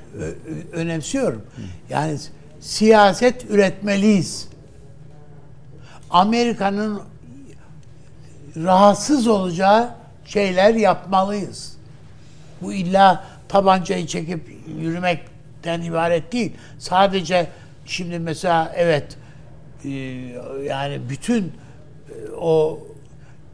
önemsiyorum. 0.72 1.42
Yani 1.90 2.18
siyaset 2.60 3.50
üretmeliyiz. 3.50 4.48
Amerika'nın 6.10 7.00
rahatsız 8.56 9.26
olacağı 9.26 9.90
şeyler 10.24 10.74
yapmalıyız. 10.74 11.76
Bu 12.62 12.72
illa 12.72 13.24
tabancayı 13.48 14.06
çekip 14.06 14.58
yürümekten 14.78 15.82
ibaret 15.82 16.32
değil. 16.32 16.52
Sadece 16.78 17.46
şimdi 17.86 18.18
mesela 18.18 18.72
evet 18.76 19.16
yani 20.64 21.00
bütün 21.10 21.44
e, 21.44 21.50
o 22.40 22.78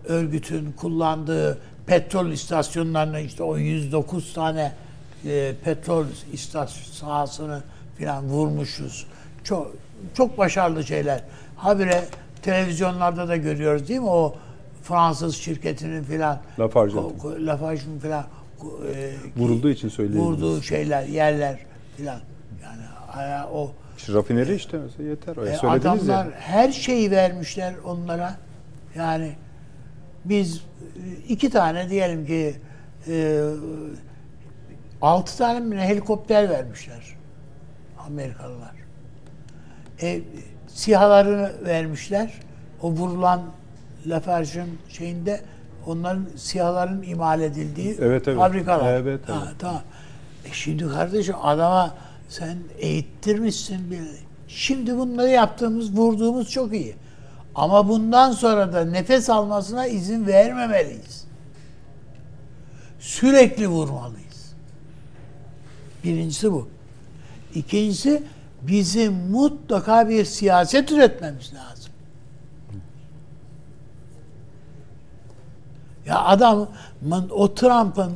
örgütün 0.05 0.73
kullandığı 0.73 1.59
petrol 1.87 2.31
istasyonlarına 2.31 3.21
işte 3.21 3.43
o 3.43 3.57
109 3.57 4.33
tane 4.35 4.73
e, 5.25 5.55
petrol 5.65 6.05
istasyon 6.33 6.93
sahasını 6.93 7.63
falan 7.99 8.25
vurmuşuz. 8.25 9.07
Çok 9.45 9.73
çok 10.15 10.39
başarılı 10.39 10.85
şeyler. 10.85 11.23
Habire 11.57 12.05
televizyonlarda 12.43 13.29
da 13.29 13.37
görüyoruz 13.37 13.89
değil 13.89 14.01
mi 14.01 14.07
o 14.07 14.35
Fransız 14.83 15.37
şirketinin 15.37 16.03
filan 16.03 16.39
Lafarge'ın 17.47 17.99
filan 17.99 18.25
e, 18.95 19.13
Vurulduğu 19.37 19.71
için 19.71 19.89
söyleyebiliriz. 19.89 20.29
vurduğu 20.29 20.63
şeyler, 20.63 21.07
yerler 21.07 21.59
filan. 21.97 22.21
Yani 22.63 23.47
o 23.53 23.73
İşte 23.97 24.13
rafineri 24.13 24.55
işte 24.55 24.79
mesela 24.79 25.09
yeter. 25.09 25.37
E, 25.37 25.57
söylediniz 25.57 25.87
adamlar 25.87 26.25
ya. 26.27 26.33
her 26.39 26.73
şeyi 26.73 27.11
vermişler 27.11 27.75
onlara. 27.85 28.35
Yani 28.95 29.33
biz 30.25 30.57
e, 30.57 30.63
iki 31.29 31.51
tane 31.51 31.91
diyelim 31.91 32.27
ki 32.27 32.57
e, 33.09 33.43
altı 35.03 35.39
tane 35.39 35.61
mi 35.61 35.77
helikopter 35.81 36.51
vermişler 36.51 37.17
Amerikalılar. 38.07 38.73
E, 40.03 40.21
sihalarını 40.69 41.53
vermişler. 41.65 42.33
O 42.83 42.91
vurulan 42.91 43.43
Lafarge'ın 44.07 44.69
şeyinde 44.89 45.41
onların 45.87 46.27
sihaların 46.37 47.03
imal 47.03 47.41
edildiği 47.41 47.97
Evet, 48.01 48.29
evet. 48.29 48.39
fabrikalar. 48.39 48.93
Evet, 48.95 49.29
Ha, 49.29 49.43
evet. 49.47 49.55
tamam. 49.59 49.83
E 50.45 50.53
şimdi 50.53 50.89
kardeşim 50.89 51.35
adama 51.43 51.95
sen 52.29 52.59
eğittirmişsin 52.79 53.91
bir. 53.91 54.01
Şimdi 54.49 54.99
bunları 54.99 55.29
yaptığımız, 55.29 55.97
vurduğumuz 55.97 56.51
çok 56.51 56.73
iyi. 56.73 56.97
Ama 57.55 57.89
bundan 57.89 58.33
sonra 58.33 58.73
da 58.73 58.85
nefes 58.85 59.31
almasına 59.31 59.87
izin 59.87 60.27
vermemeliyiz. 60.27 61.25
Sürekli 63.01 63.69
vurmalıyız. 63.69 64.55
Birincisi 66.05 66.53
bu. 66.53 66.69
İkincisi 67.55 68.23
bizim 68.63 69.15
mutlaka 69.15 70.09
bir 70.09 70.25
siyaset 70.25 70.93
üretmemiz 70.93 71.55
lazım. 71.55 71.93
Ya 76.07 76.25
adamın 76.25 77.31
o 77.31 77.55
Trump'ın 77.55 78.13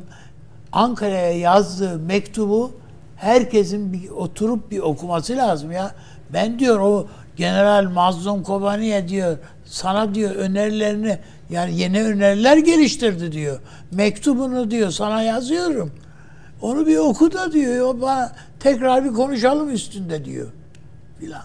Ankara'ya 0.73 1.39
yazdığı 1.39 1.99
mektubu 1.99 2.80
herkesin 3.21 3.93
bir 3.93 4.09
oturup 4.09 4.71
bir 4.71 4.79
okuması 4.79 5.37
lazım 5.37 5.73
ya. 5.73 5.95
Ben 6.33 6.59
diyor 6.59 6.81
o 6.81 7.07
General 7.37 7.91
Mazlum 7.91 8.43
Kobani'ye 8.43 9.09
diyor 9.09 9.39
sana 9.65 10.15
diyor 10.15 10.35
önerilerini 10.35 11.19
yani 11.51 11.79
yeni 11.79 12.05
öneriler 12.05 12.57
geliştirdi 12.57 13.33
diyor. 13.33 13.61
Mektubunu 13.91 14.71
diyor 14.71 14.91
sana 14.91 15.23
yazıyorum. 15.23 15.93
Onu 16.63 16.87
bir 16.87 16.97
oku 16.97 17.33
da 17.33 17.53
diyor. 17.53 17.87
O 17.87 18.01
bana 18.01 18.33
tekrar 18.61 19.05
bir 19.05 19.13
konuşalım 19.13 19.71
üstünde 19.71 20.25
diyor. 20.25 20.49
Filan. 21.19 21.45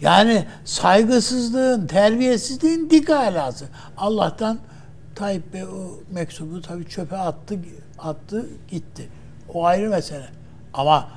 Yani 0.00 0.44
saygısızlığın, 0.64 1.86
terbiyesizliğin 1.86 2.90
dik 2.90 3.10
alası. 3.10 3.64
Allah'tan 3.96 4.58
Tayyip 5.14 5.52
Bey 5.52 5.64
o 5.64 6.00
mektubu 6.12 6.62
tabii 6.62 6.88
çöpe 6.88 7.16
attı, 7.16 7.58
attı 7.98 8.46
gitti. 8.70 9.08
O 9.54 9.64
ayrı 9.64 9.90
mesele. 9.90 10.37
Ama 10.78 11.08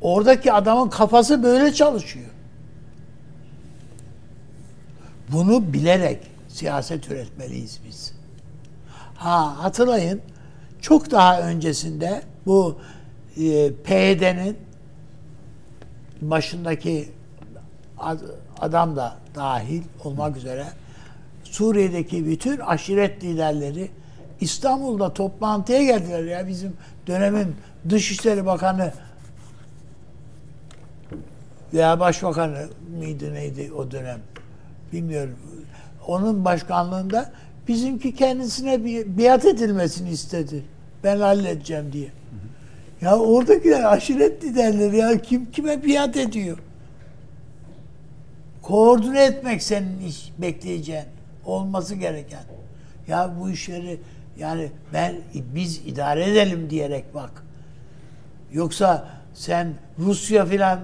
oradaki 0.00 0.52
adamın 0.52 0.88
kafası 0.88 1.42
böyle 1.42 1.72
çalışıyor. 1.72 2.26
Bunu 5.32 5.72
bilerek 5.72 6.18
siyaset 6.48 7.10
üretmeliyiz 7.10 7.80
biz. 7.88 8.12
Ha 9.14 9.62
hatırlayın 9.64 10.20
çok 10.80 11.10
daha 11.10 11.40
öncesinde 11.40 12.22
bu 12.46 12.78
e, 13.36 13.72
PYD'nin 13.84 14.56
başındaki 16.20 17.08
ad- 17.98 18.20
adam 18.60 18.96
da 18.96 19.16
dahil 19.34 19.82
olmak 20.04 20.36
üzere 20.36 20.66
Suriye'deki 21.44 22.26
bütün 22.26 22.58
aşiret 22.58 23.24
liderleri 23.24 23.90
İstanbul'da 24.40 25.14
toplantıya 25.14 25.82
geldiler 25.82 26.24
ya 26.24 26.48
bizim 26.48 26.76
dönemin 27.06 27.56
Dışişleri 27.90 28.46
Bakanı 28.46 28.92
veya 31.74 32.00
Başbakanı 32.00 32.68
mıydı 32.98 33.34
neydi 33.34 33.72
o 33.72 33.90
dönem 33.90 34.20
bilmiyorum. 34.92 35.36
Onun 36.06 36.44
başkanlığında 36.44 37.32
bizimki 37.68 38.14
kendisine 38.14 38.84
bir 38.84 39.18
biat 39.18 39.44
edilmesini 39.44 40.10
istedi. 40.10 40.64
Ben 41.04 41.20
halledeceğim 41.20 41.92
diye. 41.92 42.08
Ya 43.00 43.18
oradakiler 43.18 43.92
aşiret 43.92 44.44
liderleri 44.44 44.96
ya 44.96 45.22
kim 45.22 45.50
kime 45.50 45.84
biat 45.84 46.16
ediyor? 46.16 46.58
Koordine 48.62 49.24
etmek 49.24 49.62
senin 49.62 50.00
iş 50.00 50.32
bekleyeceğin 50.38 51.04
olması 51.44 51.94
gereken. 51.94 52.42
Ya 53.08 53.30
bu 53.40 53.50
işleri 53.50 54.00
yani 54.38 54.70
ben 54.92 55.14
biz 55.54 55.78
idare 55.86 56.30
edelim 56.30 56.70
diyerek 56.70 57.14
bak. 57.14 57.44
Yoksa 58.52 59.08
sen 59.34 59.74
Rusya 59.98 60.46
filan 60.46 60.80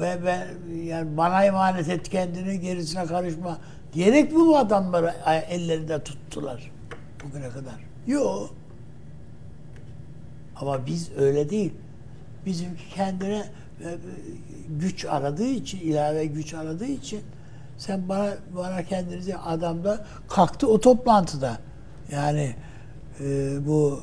ben, 0.00 0.26
ben, 0.26 0.46
yani 0.84 1.16
bana 1.16 1.44
emanet 1.44 1.88
et 1.88 2.08
kendini 2.08 2.60
gerisine 2.60 3.06
karışma 3.06 3.58
diyerek 3.92 4.32
mi 4.32 4.38
bu 4.38 4.58
adamları 4.58 5.14
ellerinde 5.48 6.04
tuttular 6.04 6.70
bugüne 7.24 7.48
kadar? 7.48 7.74
Yok. 8.06 8.50
Ama 10.56 10.86
biz 10.86 11.10
öyle 11.16 11.50
değil. 11.50 11.72
Bizimki 12.46 12.94
kendine 12.94 13.44
e, 13.80 13.88
güç 14.80 15.04
aradığı 15.04 15.48
için, 15.48 15.80
ilave 15.80 16.26
güç 16.26 16.54
aradığı 16.54 16.86
için 16.86 17.22
Sen 17.78 18.08
bana 18.08 18.34
bana 18.56 18.82
kendinizi 18.82 19.36
adamda 19.36 20.06
kalktı 20.28 20.68
o 20.68 20.80
toplantıda. 20.80 21.58
Yani 22.10 22.54
e, 23.20 23.56
bu 23.66 24.00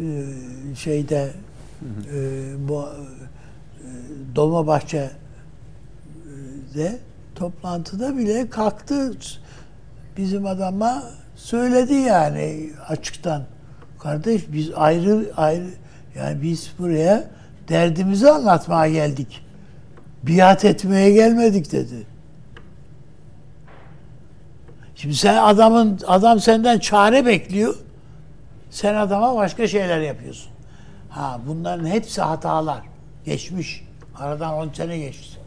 e, 0.00 0.04
şeyde 0.76 1.30
e, 2.14 2.18
bu 2.68 2.82
e, 2.82 2.88
Dolmabahçe'de 4.34 5.10
toplantıda 7.34 8.16
bile 8.16 8.50
kalktı 8.50 9.12
bizim 10.16 10.46
adama 10.46 11.02
söyledi 11.36 11.94
yani 11.94 12.70
açıktan. 12.88 13.42
Kardeş 13.98 14.42
biz 14.52 14.70
ayrı 14.74 15.30
ayrı 15.36 15.66
yani 16.16 16.42
biz 16.42 16.72
buraya 16.78 17.30
derdimizi 17.68 18.30
anlatmaya 18.30 18.92
geldik. 18.92 19.44
Biat 20.22 20.64
etmeye 20.64 21.10
gelmedik 21.12 21.72
dedi. 21.72 22.06
Şimdi 24.94 25.14
sen 25.14 25.36
adamın 25.36 26.00
adam 26.06 26.40
senden 26.40 26.78
çare 26.78 27.26
bekliyor. 27.26 27.74
Sen 28.70 28.94
adama 28.94 29.36
başka 29.36 29.68
şeyler 29.68 30.00
yapıyorsun. 30.00 30.52
Ha 31.10 31.40
bunların 31.46 31.86
hepsi 31.86 32.20
hatalar. 32.20 32.82
Geçmiş. 33.24 33.84
Aradan 34.18 34.54
10 34.54 34.72
sene 34.72 34.98
geçti. 34.98 35.40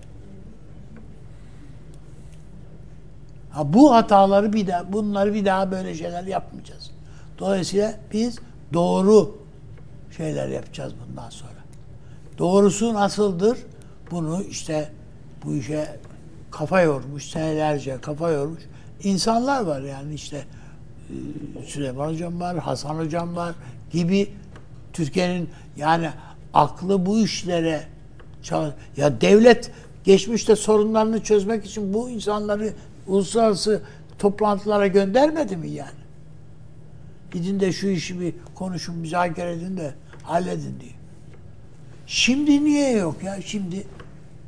Ha 3.51 3.73
bu 3.73 3.93
hataları 3.93 4.53
bir 4.53 4.67
daha 4.67 4.93
bunları 4.93 5.33
bir 5.33 5.45
daha 5.45 5.71
böyle 5.71 5.95
şeyler 5.95 6.23
yapmayacağız. 6.23 6.91
Dolayısıyla 7.39 7.93
biz 8.13 8.39
doğru 8.73 9.37
şeyler 10.17 10.47
yapacağız 10.47 10.93
bundan 11.07 11.29
sonra. 11.29 11.51
Doğrusu 12.37 12.93
nasıldır? 12.93 13.57
Bunu 14.11 14.43
işte 14.43 14.91
bu 15.45 15.55
işe 15.55 15.99
kafa 16.51 16.81
yormuş, 16.81 17.29
senelerce 17.29 18.01
kafa 18.01 18.31
yormuş 18.31 18.63
insanlar 19.03 19.61
var 19.61 19.81
yani 19.81 20.13
işte 20.13 20.45
Süleyman 21.65 22.13
Hocam 22.13 22.39
var, 22.39 22.57
Hasan 22.57 22.95
Hocam 22.95 23.35
var 23.35 23.55
gibi 23.91 24.29
Türkiye'nin 24.93 25.49
yani 25.77 26.09
aklı 26.53 27.05
bu 27.05 27.19
işlere 27.19 27.83
ya 28.97 29.21
devlet 29.21 29.71
geçmişte 30.03 30.55
sorunlarını 30.55 31.23
çözmek 31.23 31.65
için 31.65 31.93
bu 31.93 32.09
insanları 32.09 32.73
uluslararası 33.07 33.81
toplantılara 34.19 34.87
göndermedi 34.87 35.57
mi 35.57 35.69
yani? 35.69 36.03
Gidin 37.31 37.59
de 37.59 37.71
şu 37.71 37.87
işi 37.87 38.19
bir 38.19 38.33
konuşun, 38.55 38.95
müzakere 38.95 39.53
edin 39.53 39.77
de 39.77 39.93
halledin 40.23 40.79
diye. 40.79 40.91
Şimdi 42.07 42.65
niye 42.65 42.91
yok 42.91 43.23
ya? 43.23 43.41
Şimdi 43.41 43.87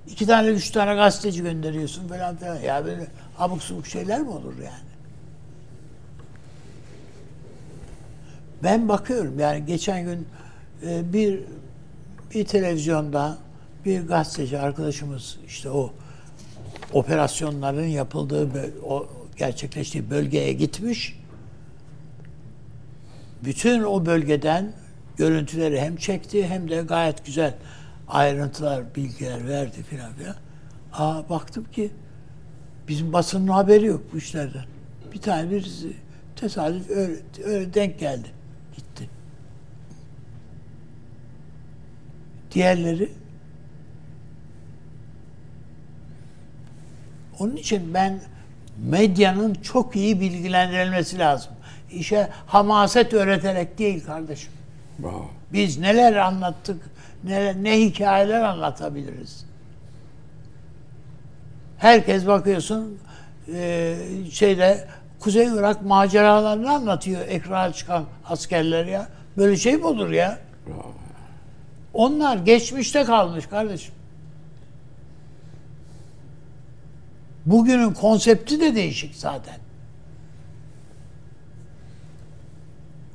iki 0.08 0.26
tane, 0.26 0.48
üç 0.48 0.70
tane 0.70 0.96
gazeteci 0.96 1.44
gönderiyorsun 1.44 2.08
falan 2.08 2.36
filan. 2.38 2.56
Ya 2.56 2.86
böyle 2.86 3.08
abuk 3.40 3.64
subuk 3.64 3.88
şeyler 3.88 4.22
mi 4.22 4.30
olur 4.30 4.54
yani? 4.58 4.85
Ben 8.66 8.90
bakıyorum 8.90 9.40
yani 9.40 9.66
geçen 9.66 10.06
gün 10.06 10.28
e, 10.88 11.14
bir 11.14 11.40
bir 12.34 12.46
televizyonda 12.46 13.38
bir 13.86 14.02
gazeteci 14.08 14.60
arkadaşımız 14.60 15.40
işte 15.48 15.70
o 15.70 15.94
operasyonların 16.94 17.86
yapıldığı 17.86 18.50
o 18.84 19.08
gerçekleştiği 19.38 20.10
bölgeye 20.10 20.54
gitmiş. 20.54 21.20
Bütün 23.44 23.84
o 23.84 24.06
bölgeden 24.06 24.74
görüntüleri 25.18 25.82
hem 25.82 25.96
çekti 25.96 26.48
hem 26.48 26.70
de 26.70 26.82
gayet 26.82 27.26
güzel 27.26 27.56
ayrıntılar, 28.08 28.96
bilgiler 28.96 29.48
verdi 29.48 29.84
filan 29.84 30.14
filan. 30.14 30.36
Aa 30.94 31.30
baktım 31.30 31.66
ki 31.72 31.92
bizim 32.88 33.14
basının 33.14 33.48
haberi 33.48 33.86
yok 33.86 34.02
bu 34.14 34.18
işlerden. 34.18 34.66
Bir 35.14 35.22
tane 35.22 35.52
bir 35.52 35.86
tesadüf 36.36 36.90
öyle, 36.90 37.16
öyle 37.44 37.74
denk 37.74 38.00
geldi. 38.00 38.28
Gitti. 38.76 39.10
Diğerleri 42.56 43.10
onun 47.40 47.56
için 47.56 47.94
ben 47.94 48.20
medyanın 48.78 49.54
çok 49.54 49.96
iyi 49.96 50.22
bilgilendirilmesi 50.22 51.20
lazım. 51.20 51.52
İşe 51.92 52.30
hamaset 52.46 53.14
öğreterek 53.14 53.78
değil 53.78 54.06
kardeşim. 54.06 54.52
Wow. 54.98 55.28
Biz 55.54 55.78
neler 55.78 56.16
anlattık, 56.16 56.82
ne, 57.24 57.64
ne 57.64 57.82
hikayeler 57.82 58.42
anlatabiliriz. 58.42 59.46
Herkes 61.78 62.28
bakıyorsun 62.28 62.98
e, 63.54 63.96
şeyde 64.32 64.88
Kuzey 65.20 65.48
Irak 65.48 65.82
maceralarını 65.82 66.72
anlatıyor 66.72 67.22
ekrana 67.28 67.74
çıkan 67.74 68.04
askerler 68.26 68.86
ya. 68.86 69.08
Böyle 69.38 69.58
şey 69.58 69.78
mi 69.78 69.86
olur 69.86 70.12
ya? 70.12 70.40
Onlar 71.96 72.38
geçmişte 72.38 73.04
kalmış 73.04 73.48
kardeşim. 73.48 73.94
Bugünün 77.46 77.94
konsepti 77.94 78.62
de 78.62 78.76
değişik 78.76 79.16
zaten. 79.16 79.56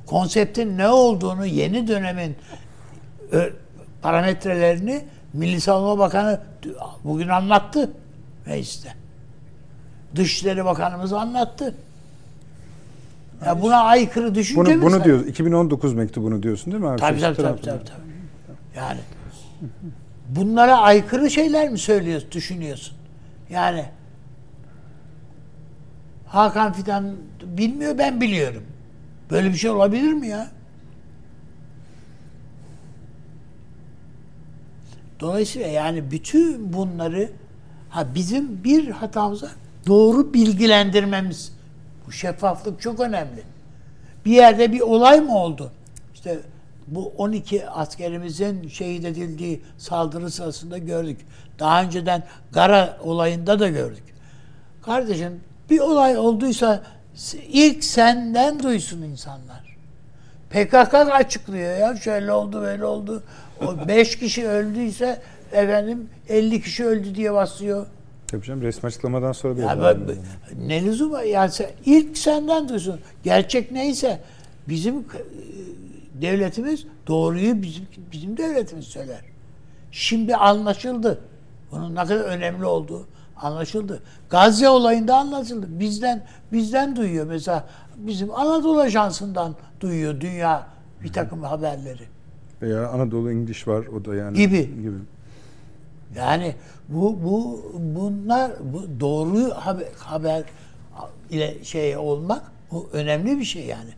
Konseptin 0.05 0.77
ne 0.77 0.87
olduğunu 0.89 1.45
yeni 1.45 1.87
dönemin 1.87 2.35
parametrelerini 4.01 5.05
Milli 5.33 5.61
Savunma 5.61 5.97
Bakanı 5.97 6.41
bugün 7.03 7.27
anlattı 7.27 7.91
mecliste. 8.45 8.93
Dışişleri 10.15 10.65
Bakanımız 10.65 11.13
anlattı. 11.13 11.75
Ya 13.45 13.61
buna 13.61 13.77
aykırı 13.77 14.35
düşünce 14.35 14.75
bunu, 14.75 14.81
bunu 14.81 15.03
diyor 15.03 15.25
2019 15.25 15.93
mektubunu 15.93 16.43
diyorsun 16.43 16.73
değil 16.73 16.83
mi? 16.83 16.95
Tabii 16.99 17.19
tabii, 17.19 17.35
tabii 17.35 17.61
tabii 17.61 17.85
tabii. 17.85 18.10
Yani 18.75 18.99
bunlara 20.29 20.77
aykırı 20.77 21.29
şeyler 21.29 21.69
mi 21.69 21.79
söylüyorsun, 21.79 22.31
düşünüyorsun? 22.31 22.97
Yani 23.49 23.85
Hakan 26.27 26.73
Fidan 26.73 27.15
bilmiyor, 27.43 27.97
ben 27.97 28.21
biliyorum. 28.21 28.63
Böyle 29.31 29.49
bir 29.49 29.57
şey 29.57 29.69
olabilir 29.69 30.13
mi 30.13 30.27
ya? 30.27 30.47
Dolayısıyla 35.19 35.67
yani 35.67 36.11
bütün 36.11 36.73
bunları 36.73 37.31
ha 37.89 38.15
bizim 38.15 38.63
bir 38.63 38.89
hatamıza 38.89 39.51
doğru 39.87 40.33
bilgilendirmemiz. 40.33 41.53
Bu 42.07 42.11
şeffaflık 42.11 42.81
çok 42.81 42.99
önemli. 42.99 43.43
Bir 44.25 44.31
yerde 44.31 44.71
bir 44.71 44.81
olay 44.81 45.19
mı 45.19 45.37
oldu? 45.37 45.71
İşte 46.13 46.39
bu 46.91 47.13
12 47.17 47.69
askerimizin 47.69 48.67
şehit 48.67 49.05
edildiği 49.05 49.61
saldırı 49.77 50.31
sırasında 50.31 50.77
gördük. 50.77 51.17
Daha 51.59 51.83
önceden 51.83 52.23
Gara 52.51 52.97
olayında 53.03 53.59
da 53.59 53.69
gördük. 53.69 54.03
Kardeşim 54.81 55.39
bir 55.69 55.79
olay 55.79 56.17
olduysa 56.17 56.83
ilk 57.47 57.83
senden 57.83 58.63
duysun 58.63 59.01
insanlar. 59.01 59.77
PKK 60.49 60.93
açıklıyor 60.93 61.77
ya 61.77 61.95
şöyle 61.95 62.31
oldu 62.31 62.61
böyle 62.61 62.85
oldu. 62.85 63.23
O 63.61 63.87
5 63.87 64.15
kişi 64.19 64.47
öldüyse 64.47 65.21
efendim 65.51 66.09
50 66.29 66.61
kişi 66.61 66.85
öldü 66.85 67.15
diye 67.15 67.33
basıyor. 67.33 67.85
Tabii 68.27 68.43
canım 68.43 68.61
resmi 68.61 68.87
açıklamadan 68.87 69.31
sonra 69.31 69.57
da 69.57 69.61
ya 69.61 69.83
ben, 69.83 70.15
ne 70.67 70.85
lüzum 70.85 71.11
var? 71.11 71.23
Yani 71.23 71.51
sen, 71.51 71.69
ilk 71.85 72.17
senden 72.17 72.69
duysun. 72.69 72.99
Gerçek 73.23 73.71
neyse 73.71 74.19
bizim 74.69 75.05
devletimiz 76.21 76.85
doğruyu 77.07 77.61
bizim 77.61 77.87
bizim 78.11 78.37
devletimiz 78.37 78.85
söyler. 78.85 79.21
Şimdi 79.91 80.35
anlaşıldı. 80.35 81.21
Bunun 81.71 81.95
ne 81.95 82.05
kadar 82.05 82.19
önemli 82.19 82.65
olduğu 82.65 83.07
anlaşıldı. 83.35 84.03
Gazze 84.29 84.69
olayında 84.69 85.15
anlaşıldı. 85.17 85.67
Bizden 85.79 86.25
bizden 86.51 86.95
duyuyor 86.95 87.25
mesela 87.25 87.67
bizim 87.95 88.35
Anadolu 88.35 88.79
Ajansı'ndan 88.79 89.55
duyuyor 89.79 90.21
dünya 90.21 90.67
bir 91.03 91.13
takım 91.13 91.43
haberleri. 91.43 92.03
Veya 92.61 92.89
Anadolu 92.89 93.31
İngiliz 93.31 93.67
var 93.67 93.85
o 93.85 94.05
da 94.05 94.15
yani. 94.15 94.37
Gibi. 94.37 94.81
gibi. 94.81 94.97
Yani 96.15 96.55
bu 96.89 97.23
bu 97.23 97.65
bunlar 97.79 98.51
bu 98.73 98.99
doğru 98.99 99.49
haber, 99.49 99.87
haber 99.97 100.43
ile 101.29 101.63
şey 101.63 101.97
olmak 101.97 102.41
bu 102.71 102.89
önemli 102.93 103.39
bir 103.39 103.43
şey 103.43 103.65
yani. 103.65 103.89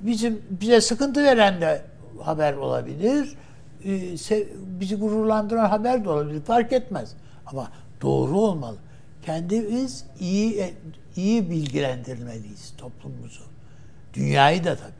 Bizim 0.00 0.42
bize 0.50 0.80
sıkıntı 0.80 1.24
veren 1.24 1.60
de 1.60 1.82
haber 2.22 2.54
olabilir. 2.54 3.36
Ee, 3.84 4.46
bizi 4.80 4.96
gururlandıran 4.96 5.68
haber 5.68 6.04
de 6.04 6.08
olabilir. 6.08 6.40
Fark 6.42 6.72
etmez. 6.72 7.12
Ama 7.46 7.70
doğru 8.02 8.38
olmalı. 8.38 8.76
Kendimiz 9.22 10.04
iyi 10.20 10.74
iyi 11.16 11.50
bilgilendirmeliyiz 11.50 12.74
toplumumuzu. 12.78 13.42
Dünyayı 14.14 14.64
da 14.64 14.76
tabii. 14.76 14.92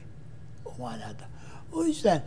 O 0.65 0.83
manada. 0.83 1.25
O 1.73 1.85
yüzden 1.85 2.23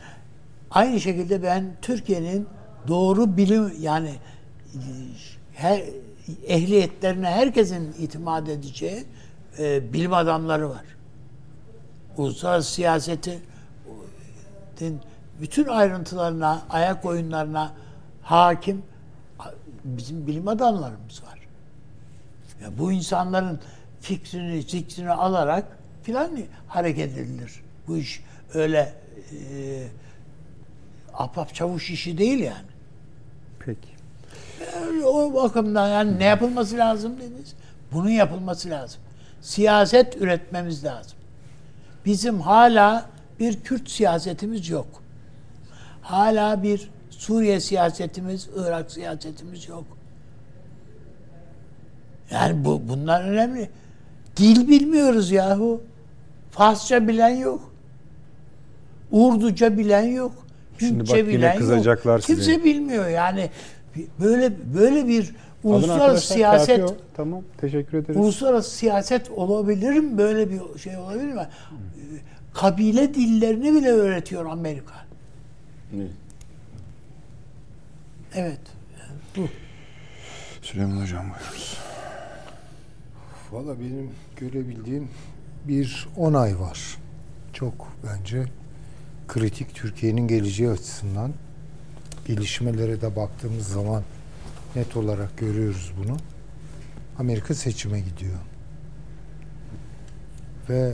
aynı 0.72 1.00
şekilde 1.00 1.44
ben 1.44 1.66
Türkiye'nin 1.82 2.48
doğru 2.88 3.38
bilim 3.38 3.74
yani 3.80 4.12
her 5.54 5.84
ehliyetlerine 6.48 7.28
herkesin 7.28 7.96
itimat 8.00 8.50
edeceği 8.50 9.06
e, 9.60 9.94
bilim 9.94 10.14
adamları 10.14 10.70
var. 10.70 10.84
Uluslararası 12.18 12.72
siyaseti 12.72 13.40
bütün 15.42 15.68
ayrıntılarına, 15.68 16.62
ayak 16.70 17.06
oyunlarına 17.06 17.74
hakim 18.22 18.84
bizim 19.84 20.28
bilim 20.28 20.48
adamlarımız 20.48 21.24
var. 21.24 21.40
Ya 22.62 22.78
bu 22.78 22.92
insanların 22.92 23.60
fikrini, 24.02 24.62
zikrini 24.62 25.12
alarak 25.12 25.66
filan 26.04 26.32
hareket 26.68 27.18
edilir. 27.18 27.64
Bu 27.88 27.98
iş 27.98 28.24
öyle 28.54 28.94
e, 29.32 29.88
ahbap 31.14 31.56
çavuş 31.56 31.90
işi 31.90 32.18
değil 32.18 32.40
yani. 32.40 32.68
Peki. 33.60 33.90
Yani 34.76 35.06
o 35.06 35.34
bakımdan 35.34 35.88
yani 35.88 36.20
ne 36.20 36.24
yapılması 36.24 36.78
lazım 36.78 37.18
dediniz? 37.18 37.54
Bunun 37.92 38.10
yapılması 38.10 38.70
lazım. 38.70 39.02
Siyaset 39.42 40.22
üretmemiz 40.22 40.84
lazım. 40.84 41.18
Bizim 42.06 42.42
hala 42.42 43.10
bir 43.40 43.60
Kürt 43.60 43.90
siyasetimiz 43.90 44.70
yok. 44.70 44.88
Hala 46.02 46.64
bir 46.64 46.90
Suriye 47.10 47.60
siyasetimiz, 47.60 48.50
Irak 48.56 48.92
siyasetimiz 48.92 49.68
yok. 49.68 49.84
Yani 52.32 52.66
bu 52.66 52.82
bunlar 52.90 53.24
önemli. 53.24 53.70
Dil 54.38 54.68
bilmiyoruz 54.68 55.32
yahu. 55.32 55.82
Farsça 56.52 57.08
bilen 57.08 57.30
yok. 57.30 57.74
Urduca 59.12 59.78
bilen 59.78 60.04
yok. 60.04 60.32
Şimdi 60.80 61.00
Hintçe 61.00 61.14
bak 61.14 61.18
yine 61.18 61.28
bilen 61.28 61.58
kızacaklar 61.58 62.14
yok. 62.16 62.24
Kimse 62.24 62.44
size. 62.44 62.64
bilmiyor 62.64 63.08
yani. 63.08 63.50
Böyle 64.20 64.52
böyle 64.76 65.08
bir 65.08 65.36
uluslararası 65.64 66.34
siyaset 66.34 66.80
kafi 66.80 66.94
o. 66.94 66.98
Tamam. 67.16 67.44
Teşekkür 67.58 67.98
ederiz. 67.98 68.18
uluslararası 68.18 68.78
siyaset 68.78 69.32
olabilir 69.32 70.00
mi? 70.00 70.18
Böyle 70.18 70.50
bir 70.50 70.80
şey 70.80 70.98
olabilir 70.98 71.34
mi? 71.34 71.48
Kabile 72.54 73.14
dillerini 73.14 73.74
bile 73.74 73.90
öğretiyor 73.90 74.46
Amerika. 74.46 74.94
Evet. 75.96 76.12
Evet. 78.36 78.60
Bu. 79.38 79.42
Süleyman 80.62 81.02
Hocam 81.02 81.22
buyurunuz. 81.22 81.78
Valla 83.52 83.80
benim 83.80 84.10
görebildiğim 84.38 85.10
bir 85.68 86.08
10 86.18 86.34
ay 86.34 86.60
var. 86.60 86.98
Çok 87.54 87.74
bence 88.04 88.46
kritik 89.28 89.76
Türkiye'nin 89.76 90.28
geleceği 90.28 90.70
açısından. 90.70 91.32
Gelişmelere 92.28 93.02
de 93.02 93.16
baktığımız 93.16 93.68
zaman 93.68 94.04
net 94.76 94.98
olarak 94.98 95.38
görüyoruz 95.38 95.94
bunu. 96.04 96.18
Amerika 97.20 97.54
seçime 97.54 98.00
gidiyor. 98.00 98.36
Ve 100.70 100.94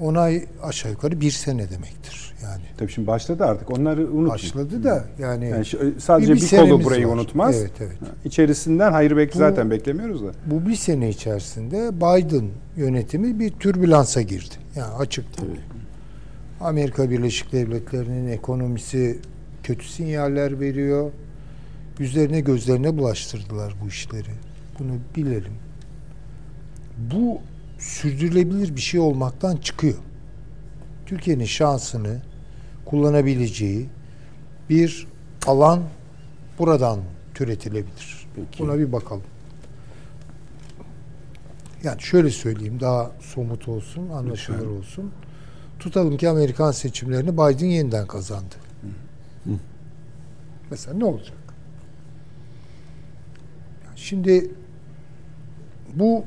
10 0.00 0.14
ay 0.14 0.44
aşağı 0.62 0.92
yukarı 0.92 1.20
bir 1.20 1.30
sene 1.30 1.70
demektir. 1.70 2.32
Yani 2.42 2.62
Tabii 2.78 2.92
şimdi 2.92 3.06
başladı 3.06 3.44
artık. 3.44 3.70
Onları 3.70 4.00
unutmayın. 4.00 4.28
başladı 4.28 4.84
da 4.84 5.04
yani, 5.18 5.48
Yani 5.48 5.64
sadece 5.98 6.34
bir- 6.34 6.40
bir, 6.40 6.50
kolu 6.50 6.84
burayı 6.84 7.08
var. 7.08 7.14
unutmaz. 7.14 7.56
Evet, 7.60 7.70
evet. 7.80 7.96
İçerisinden 8.24 8.92
hayır 8.92 9.32
Bu- 9.34 9.38
zaten 9.38 9.70
beklemiyoruz 9.70 10.22
da. 10.24 10.30
bu 10.46 10.68
bir 10.68 10.76
sene 10.76 11.08
içerisinde 11.08 11.90
Biden 11.96 12.48
yönetimi 12.76 13.38
bir 13.40 13.50
türbülansa 13.50 14.22
girdi. 14.22 14.54
Yani 14.76 14.92
açık. 14.94 15.36
Tabii. 15.36 15.60
Amerika 16.60 17.10
Birleşik 17.10 17.52
Devletleri'nin 17.52 18.28
ekonomisi 18.28 19.18
kötü 19.62 19.84
sinyaller 19.88 20.60
veriyor. 20.60 21.10
Yüzlerine 22.02 22.40
gözlerine 22.40 22.98
bulaştırdılar 22.98 23.74
bu 23.84 23.88
işleri. 23.88 24.30
Bunu 24.78 24.92
bilelim. 25.16 25.52
Bu 26.98 27.40
sürdürülebilir 27.78 28.76
bir 28.76 28.80
şey 28.80 29.00
olmaktan 29.00 29.56
çıkıyor. 29.56 29.98
Türkiye'nin 31.06 31.44
şansını 31.44 32.22
kullanabileceği 32.84 33.88
bir 34.70 35.06
alan 35.46 35.82
buradan 36.58 37.00
türetilebilir. 37.34 38.26
Peki. 38.36 38.58
Buna 38.58 38.78
bir 38.78 38.92
bakalım. 38.92 39.22
Yani 41.82 42.02
şöyle 42.02 42.30
söyleyeyim 42.30 42.80
daha 42.80 43.10
somut 43.20 43.68
olsun, 43.68 44.08
anlaşılır 44.08 44.58
Lütfen. 44.58 44.70
olsun. 44.76 45.12
Tutalım 45.78 46.16
ki 46.16 46.28
Amerikan 46.28 46.72
seçimlerini 46.72 47.32
Biden 47.32 47.66
yeniden 47.66 48.06
kazandı. 48.06 48.54
Mesela 50.70 50.96
ne 50.96 51.04
olacak? 51.04 51.41
Şimdi 54.02 54.50
bu 55.94 56.24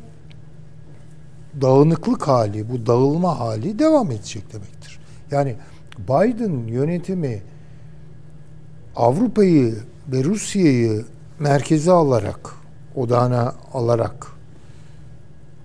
dağınıklık 1.61 2.27
hali, 2.27 2.69
bu 2.69 2.85
dağılma 2.85 3.39
hali 3.39 3.79
devam 3.79 4.11
edecek 4.11 4.53
demektir. 4.53 4.99
Yani 5.31 5.55
Biden 5.99 6.67
yönetimi 6.67 7.41
Avrupa'yı 8.95 9.75
ve 10.07 10.23
Rusya'yı 10.23 11.05
merkeze 11.39 11.91
alarak, 11.91 12.55
odağına 12.95 13.55
alarak 13.73 14.27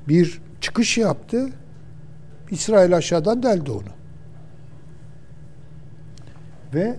bir 0.09 0.41
çıkış 0.61 0.99
yaptı. 0.99 1.51
İsrail 2.51 2.97
aşağıdan 2.97 3.43
deldi 3.43 3.71
onu. 3.71 3.93
Ve 6.75 6.97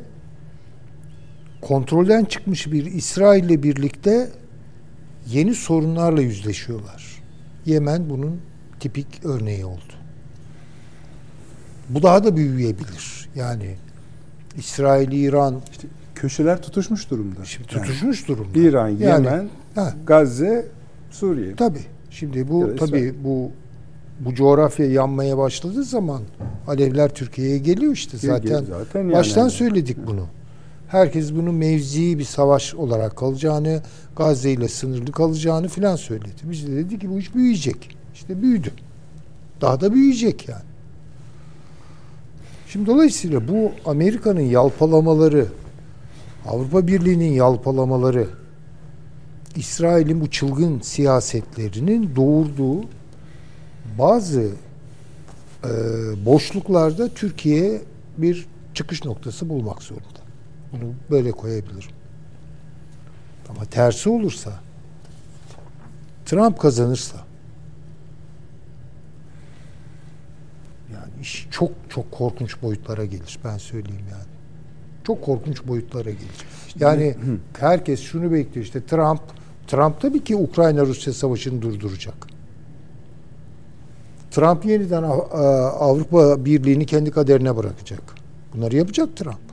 kontrolden 1.61 2.25
çıkmış 2.25 2.71
bir 2.71 2.85
İsrail 2.85 3.43
ile 3.43 3.63
birlikte 3.63 4.29
yeni 5.31 5.55
sorunlarla 5.55 6.21
yüzleşiyorlar. 6.21 7.21
Yemen 7.65 8.09
bunun 8.09 8.37
tipik 8.79 9.07
örneği 9.25 9.65
oldu. 9.65 9.93
Bu 11.89 12.03
daha 12.03 12.23
da 12.23 12.35
büyüyebilir. 12.37 13.29
Yani 13.35 13.75
İsrail, 14.57 15.11
İran 15.11 15.61
İşte 15.71 15.87
köşeler 16.15 16.61
tutuşmuş 16.61 17.09
durumda. 17.09 17.45
şimdi 17.45 17.67
Yani 17.75 17.85
tutuşmuş 17.85 18.27
durumda. 18.27 18.59
İran, 18.59 18.87
Yani- 18.89 19.03
Yemen, 19.25 19.49
Ha, 19.75 19.93
Gazze, 20.05 20.67
Suriye. 21.11 21.55
tabii. 21.55 21.81
Şimdi 22.09 22.47
bu 22.49 22.61
da 22.67 22.75
tabii 22.75 22.85
İsrail. 22.97 23.13
bu 23.23 23.51
bu 24.19 24.35
coğrafya 24.35 24.85
yanmaya 24.85 25.37
başladığı 25.37 25.83
zaman 25.83 26.21
alevler 26.67 27.13
Türkiye'ye 27.13 27.57
geliyor 27.57 27.93
işte 27.93 28.17
zaten. 28.17 28.47
gel- 28.49 28.65
zaten 28.65 28.99
yani. 28.99 29.11
baştan 29.13 29.47
söyledik 29.47 29.97
bunu. 30.07 30.27
Herkes 30.91 31.35
bunun 31.35 31.55
mevzi 31.55 32.19
bir 32.19 32.23
savaş 32.23 32.75
olarak 32.75 33.17
kalacağını, 33.17 33.81
Gazze 34.15 34.51
ile 34.51 34.67
sınırlı 34.67 35.11
kalacağını 35.11 35.67
filan 35.67 35.95
söyledi. 35.95 36.29
Biz 36.43 36.67
de 36.67 36.75
dedik 36.75 37.01
ki 37.01 37.09
bu 37.09 37.19
iş 37.19 37.35
büyüyecek. 37.35 37.97
İşte 38.13 38.41
büyüdü. 38.41 38.71
Daha 39.61 39.81
da 39.81 39.93
büyüyecek 39.93 40.49
yani. 40.49 40.63
Şimdi 42.67 42.85
dolayısıyla 42.85 43.47
bu 43.47 43.71
Amerika'nın 43.85 44.41
yalpalamaları, 44.41 45.47
Avrupa 46.47 46.87
Birliği'nin 46.87 47.33
yalpalamaları, 47.33 48.27
İsrail'in 49.55 50.21
bu 50.21 50.29
çılgın 50.29 50.79
siyasetlerinin 50.79 52.15
doğurduğu 52.15 52.81
bazı 53.99 54.41
e, 55.63 55.69
boşluklarda 56.25 57.09
Türkiye 57.09 57.81
bir 58.17 58.47
çıkış 58.73 59.05
noktası 59.05 59.49
bulmak 59.49 59.83
zorunda. 59.83 60.20
Bunu 60.73 60.93
böyle 61.11 61.31
koyabilirim. 61.31 61.91
Ama 63.49 63.65
tersi 63.65 64.09
olursa 64.09 64.51
Trump 66.25 66.59
kazanırsa 66.59 67.17
yani 70.93 71.11
iş 71.21 71.47
çok 71.51 71.71
çok 71.89 72.11
korkunç 72.11 72.61
boyutlara 72.61 73.05
gelir. 73.05 73.39
Ben 73.43 73.57
söyleyeyim 73.57 74.05
yani. 74.11 74.23
Çok 75.07 75.21
korkunç 75.21 75.67
boyutlara 75.67 76.09
gelir. 76.09 76.45
Yani 76.79 77.15
herkes 77.59 78.01
şunu 78.01 78.31
bekliyor 78.31 78.65
işte 78.65 78.85
Trump 78.85 79.21
Trump 79.67 80.01
tabii 80.01 80.23
ki 80.23 80.35
Ukrayna 80.35 80.81
Rusya 80.85 81.13
savaşını 81.13 81.61
durduracak. 81.61 82.27
Trump 84.31 84.65
yeniden 84.65 85.03
Av- 85.03 85.31
Av- 85.31 85.75
Avrupa 85.89 86.45
Birliği'ni 86.45 86.85
kendi 86.85 87.11
kaderine 87.11 87.57
bırakacak. 87.57 88.01
Bunları 88.55 88.75
yapacak 88.75 89.17
Trump. 89.17 89.50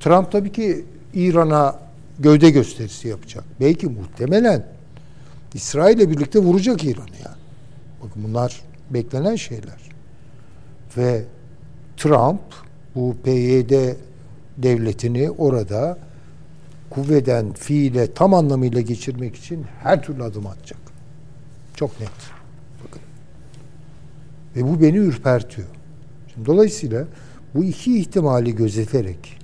Trump 0.00 0.32
tabii 0.32 0.52
ki 0.52 0.84
İran'a 1.14 1.78
gövde 2.18 2.50
gösterisi 2.50 3.08
yapacak. 3.08 3.44
Belki 3.60 3.86
muhtemelen 3.86 4.66
İsrail'le 5.54 6.10
birlikte 6.10 6.38
vuracak 6.38 6.84
İran'ı 6.84 7.16
yani. 7.24 7.36
Bakın 8.02 8.24
bunlar 8.28 8.60
beklenen 8.90 9.36
şeyler. 9.36 9.90
Ve 10.96 11.24
Trump 11.96 12.40
bu 12.94 13.16
PYD 13.24 13.94
devletini 14.58 15.30
orada 15.30 15.98
kuvveden 16.90 17.52
fiile 17.52 18.14
tam 18.14 18.34
anlamıyla 18.34 18.80
geçirmek 18.80 19.36
için 19.36 19.66
her 19.82 20.02
türlü 20.02 20.22
adım 20.22 20.46
atacak. 20.46 20.78
Çok 21.74 22.00
net. 22.00 22.10
Bakın. 22.84 23.02
Ve 24.56 24.68
bu 24.68 24.82
beni 24.82 24.96
ürpertiyor. 24.96 25.68
Şimdi 26.34 26.46
dolayısıyla 26.46 27.04
bu 27.54 27.64
iki 27.64 27.98
ihtimali 27.98 28.54
gözeterek 28.54 29.39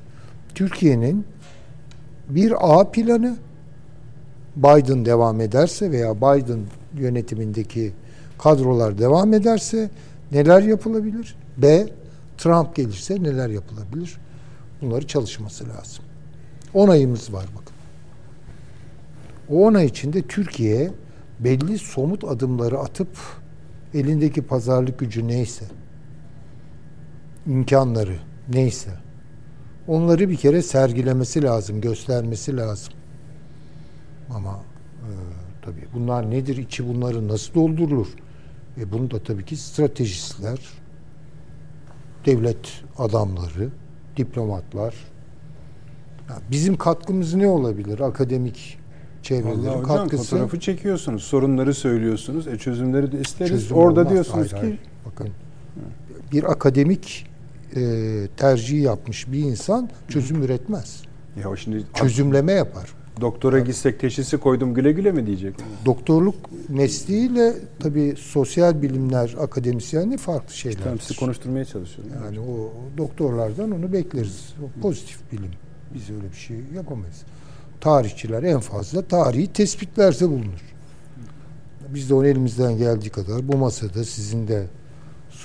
Türkiye'nin 0.56 1.26
bir 2.28 2.54
A 2.60 2.90
planı 2.90 3.36
Biden 4.56 5.04
devam 5.04 5.40
ederse 5.40 5.90
veya 5.90 6.16
Biden 6.16 6.60
yönetimindeki 6.94 7.92
kadrolar 8.38 8.98
devam 8.98 9.34
ederse 9.34 9.90
neler 10.32 10.62
yapılabilir? 10.62 11.36
B. 11.56 11.86
Trump 12.38 12.76
gelirse 12.76 13.22
neler 13.22 13.48
yapılabilir? 13.48 14.16
Bunları 14.82 15.06
çalışması 15.06 15.64
lazım. 15.68 16.04
10 16.74 16.88
ayımız 16.88 17.32
var 17.32 17.46
bakın. 17.54 17.76
O 19.48 19.66
10 19.66 19.74
ay 19.74 19.86
içinde 19.86 20.22
Türkiye 20.22 20.90
belli 21.40 21.78
somut 21.78 22.24
adımları 22.24 22.78
atıp 22.78 23.08
elindeki 23.94 24.42
pazarlık 24.42 24.98
gücü 24.98 25.28
neyse, 25.28 25.64
imkanları 27.46 28.18
neyse, 28.48 28.90
onları 29.88 30.28
bir 30.30 30.36
kere 30.36 30.62
sergilemesi 30.62 31.42
lazım, 31.42 31.80
göstermesi 31.80 32.56
lazım. 32.56 32.92
Ama 34.30 34.60
e, 35.02 35.10
tabii 35.62 35.84
bunlar 35.94 36.30
nedir, 36.30 36.56
içi 36.56 36.88
bunları 36.88 37.28
nasıl 37.28 37.54
doldurulur? 37.54 38.06
E 38.80 38.92
bunu 38.92 39.10
da 39.10 39.18
tabii 39.22 39.44
ki 39.44 39.56
stratejistler, 39.56 40.58
devlet 42.26 42.82
adamları, 42.98 43.68
diplomatlar. 44.16 44.94
Ya 46.28 46.36
bizim 46.50 46.76
katkımız 46.76 47.34
ne 47.34 47.46
olabilir? 47.48 48.00
Akademik 48.00 48.78
çevrelerin 49.22 49.58
Vallahi 49.58 49.78
hocam 49.78 49.82
katkısı. 49.84 50.24
fotoğrafı 50.30 50.60
çekiyorsunuz, 50.60 51.22
sorunları 51.22 51.74
söylüyorsunuz, 51.74 52.46
e 52.48 52.58
çözümleri 52.58 53.12
de 53.12 53.20
isteriz. 53.20 53.50
Çözüm 53.50 53.76
Orada 53.76 54.00
olmaz. 54.00 54.12
diyorsunuz 54.12 54.36
Hayır, 54.36 54.50
ki 54.50 54.56
hayır. 54.56 54.78
bakın 55.06 55.28
bir 56.32 56.44
akademik 56.52 57.26
e, 57.76 58.28
tercih 58.36 58.82
yapmış 58.82 59.32
bir 59.32 59.38
insan 59.38 59.90
çözüm 60.08 60.42
üretmez. 60.42 61.02
ya 61.44 61.56
şimdi 61.56 61.84
Çözümleme 61.94 62.52
yapar. 62.52 62.94
doktora 63.20 63.58
gitsek 63.58 64.00
teşhisi 64.00 64.36
koydum 64.36 64.74
güle 64.74 64.92
güle 64.92 65.12
mi 65.12 65.26
diyecek? 65.26 65.54
Doktorluk 65.86 66.34
mesleğiyle 66.68 67.54
tabii 67.80 68.14
sosyal 68.18 68.82
bilimler 68.82 69.34
akademisyenliği 69.40 70.18
farklı 70.18 70.54
şeyler. 70.54 70.82
Tamam 70.84 71.00
sizi 71.00 71.20
konuşturmaya 71.20 71.64
çalışıyorum. 71.64 72.12
Yani 72.24 72.40
o 72.40 72.72
doktorlardan 72.98 73.70
onu 73.70 73.92
bekleriz. 73.92 74.54
O 74.64 74.80
pozitif 74.80 75.32
bilim. 75.32 75.50
Biz 75.94 76.10
öyle 76.10 76.30
bir 76.32 76.36
şey 76.36 76.56
yapamayız. 76.74 77.16
Tarihçiler 77.80 78.42
en 78.42 78.60
fazla 78.60 79.02
tarihi 79.02 79.52
tespitlerse 79.52 80.28
bulunur. 80.28 80.62
Biz 81.94 82.10
de 82.10 82.14
onu 82.14 82.26
elimizden 82.26 82.78
geldiği 82.78 83.10
kadar 83.10 83.48
bu 83.48 83.56
masada 83.56 84.04
sizin 84.04 84.48
de 84.48 84.66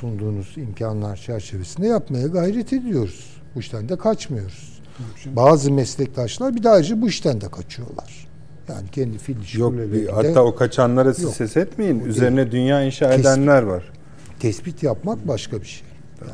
sunduğunuz 0.02 0.54
imkanlar 0.58 1.16
çerçevesinde 1.18 1.88
yapmaya 1.88 2.28
gayret 2.28 2.74
ediyoruz. 2.74 3.42
Bu 3.56 3.60
işten 3.60 3.90
de 3.90 3.98
kaçmıyoruz. 3.98 4.82
Bazı 5.26 5.72
meslektaşlar 5.72 6.56
bir 6.56 6.64
daha 6.64 6.74
ayrıca 6.74 7.02
bu 7.02 7.08
işten 7.10 7.42
de 7.42 7.52
kaçıyorlar. 7.52 8.28
Yani 8.70 8.88
kendi 8.92 9.18
fil 9.18 9.60
Yok 9.60 9.74
bir, 9.74 10.08
hatta 10.08 10.44
o 10.44 10.56
kaçanlara 10.56 11.14
siz 11.14 11.24
Yok. 11.24 11.34
ses 11.34 11.58
etmeyin. 11.58 12.02
O 12.02 12.06
Üzerine 12.06 12.52
dünya 12.52 12.84
inşa 12.84 13.10
Kesin. 13.10 13.22
edenler 13.22 13.64
var. 13.64 13.92
tespit 14.40 14.84
yapmak 14.84 15.28
başka 15.28 15.62
bir 15.62 15.66
şey. 15.68 15.88
Yani 16.22 16.32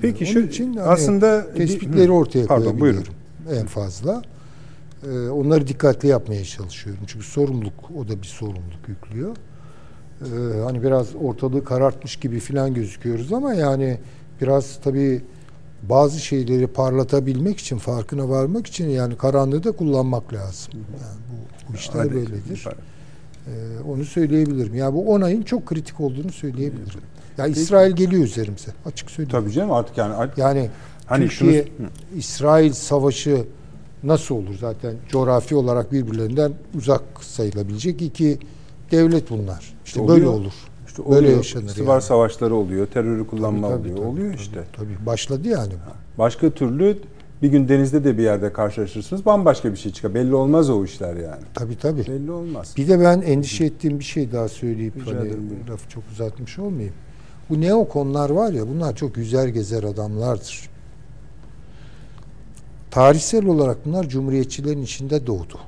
Peki 0.00 0.24
Onun 0.24 0.32
şu 0.32 0.38
için 0.38 0.76
hani 0.76 0.88
aslında 0.88 1.54
tespitleri 1.54 2.10
ortaya 2.10 2.46
Pardon, 2.46 2.64
koyabiliyorum. 2.64 3.14
En 3.52 3.66
fazla. 3.66 4.22
Ee, 5.06 5.28
onları 5.28 5.66
dikkatli 5.66 6.08
yapmaya 6.08 6.44
çalışıyorum. 6.44 7.02
Çünkü 7.06 7.26
sorumluluk, 7.26 7.90
o 7.98 8.08
da 8.08 8.22
bir 8.22 8.26
sorumluluk 8.26 8.88
yüklüyor. 8.88 9.36
Ee, 10.22 10.60
hani 10.64 10.82
biraz 10.82 11.06
ortalığı 11.22 11.64
karartmış 11.64 12.16
gibi 12.16 12.40
filan 12.40 12.74
gözüküyoruz 12.74 13.32
ama 13.32 13.54
yani 13.54 13.98
biraz 14.40 14.78
tabii 14.84 15.22
bazı 15.82 16.20
şeyleri 16.20 16.66
parlatabilmek 16.66 17.58
için, 17.58 17.78
farkına 17.78 18.28
varmak 18.28 18.66
için 18.66 18.88
yani 18.88 19.16
karanlığı 19.16 19.64
da 19.64 19.72
kullanmak 19.72 20.32
lazım. 20.34 20.72
Yani 20.74 21.16
bu, 21.30 21.72
bu 21.72 21.76
işler 21.76 22.00
Hadi. 22.00 22.14
böyledir. 22.14 22.66
Ee, 23.46 23.50
onu 23.88 24.04
söyleyebilirim. 24.04 24.74
Ya 24.74 24.94
bu 24.94 25.08
10 25.12 25.20
ayın 25.20 25.42
çok 25.42 25.66
kritik 25.66 26.00
olduğunu 26.00 26.32
söyleyebilirim. 26.32 27.00
Ya 27.38 27.46
İsrail 27.46 27.92
geliyor 27.92 28.22
üzerimize. 28.24 28.70
Açık 28.86 29.10
söyleyeyim. 29.10 29.40
Tabii 29.44 29.52
canım 29.52 29.72
artık 29.72 29.98
yani 29.98 30.30
Yani 30.36 30.70
Hani 31.06 31.28
Türkiye 31.28 31.64
şunu- 31.64 32.18
İsrail 32.18 32.72
savaşı 32.72 33.44
nasıl 34.02 34.34
olur 34.34 34.54
zaten 34.60 34.94
coğrafi 35.08 35.56
olarak 35.56 35.92
birbirlerinden 35.92 36.52
uzak 36.78 37.02
sayılabilecek 37.20 38.02
iki 38.02 38.38
devlet 38.90 39.30
bunlar. 39.30 39.74
İşte 39.84 40.00
Oluyor. 40.00 40.16
böyle 40.16 40.28
olur. 40.28 40.52
işte 40.86 41.02
böyle 41.04 41.18
oluyor. 41.18 41.36
yaşanır 41.36 41.66
İstivar 41.66 41.92
yani. 41.92 42.02
savaşları 42.02 42.54
oluyor, 42.54 42.86
terörü 42.86 43.26
kullanma 43.26 43.68
Tabii, 43.68 43.82
tabii, 43.82 43.92
oluyor. 43.92 43.96
tabii, 44.06 44.08
oluyor 44.10 44.32
tabii, 44.32 44.42
işte. 44.42 44.64
Tabii 44.76 45.06
başladı 45.06 45.48
yani. 45.48 45.72
Başka 46.18 46.50
türlü 46.50 46.98
bir 47.42 47.48
gün 47.48 47.68
denizde 47.68 48.04
de 48.04 48.18
bir 48.18 48.22
yerde 48.22 48.52
karşılaşırsınız. 48.52 49.26
Bambaşka 49.26 49.72
bir 49.72 49.76
şey 49.76 49.92
çıkar. 49.92 50.14
Belli 50.14 50.34
olmaz 50.34 50.70
o 50.70 50.84
işler 50.84 51.16
yani. 51.16 51.42
Tabii 51.54 51.78
tabii. 51.78 52.06
Belli 52.06 52.30
olmaz. 52.30 52.74
Bir 52.76 52.88
de 52.88 53.00
ben 53.00 53.20
endişe 53.20 53.64
ettiğim 53.64 53.98
bir 53.98 54.04
şey 54.04 54.32
daha 54.32 54.48
söyleyip 54.48 54.96
Rica 54.96 55.18
hani 55.18 55.32
lafı 55.70 55.88
çok 55.88 56.02
uzatmış 56.12 56.58
olmayayım. 56.58 56.94
Bu 57.50 57.60
neokonlar 57.60 58.30
var 58.30 58.52
ya 58.52 58.68
bunlar 58.68 58.96
çok 58.96 59.16
yüzer 59.16 59.48
gezer 59.48 59.82
adamlardır. 59.82 60.68
Tarihsel 62.90 63.46
olarak 63.46 63.86
bunlar 63.86 64.08
cumhuriyetçilerin 64.08 64.82
içinde 64.82 65.26
doğdu. 65.26 65.58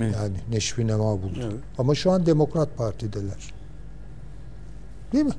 Evet. 0.00 0.14
Yani 0.16 0.36
neşvi 0.50 0.86
nema 0.86 1.04
buldu. 1.22 1.38
Evet. 1.42 1.54
Ama 1.78 1.94
şu 1.94 2.10
an 2.10 2.26
Demokrat 2.26 2.76
Parti'deler. 2.76 3.52
Değil 5.12 5.24
mi? 5.24 5.32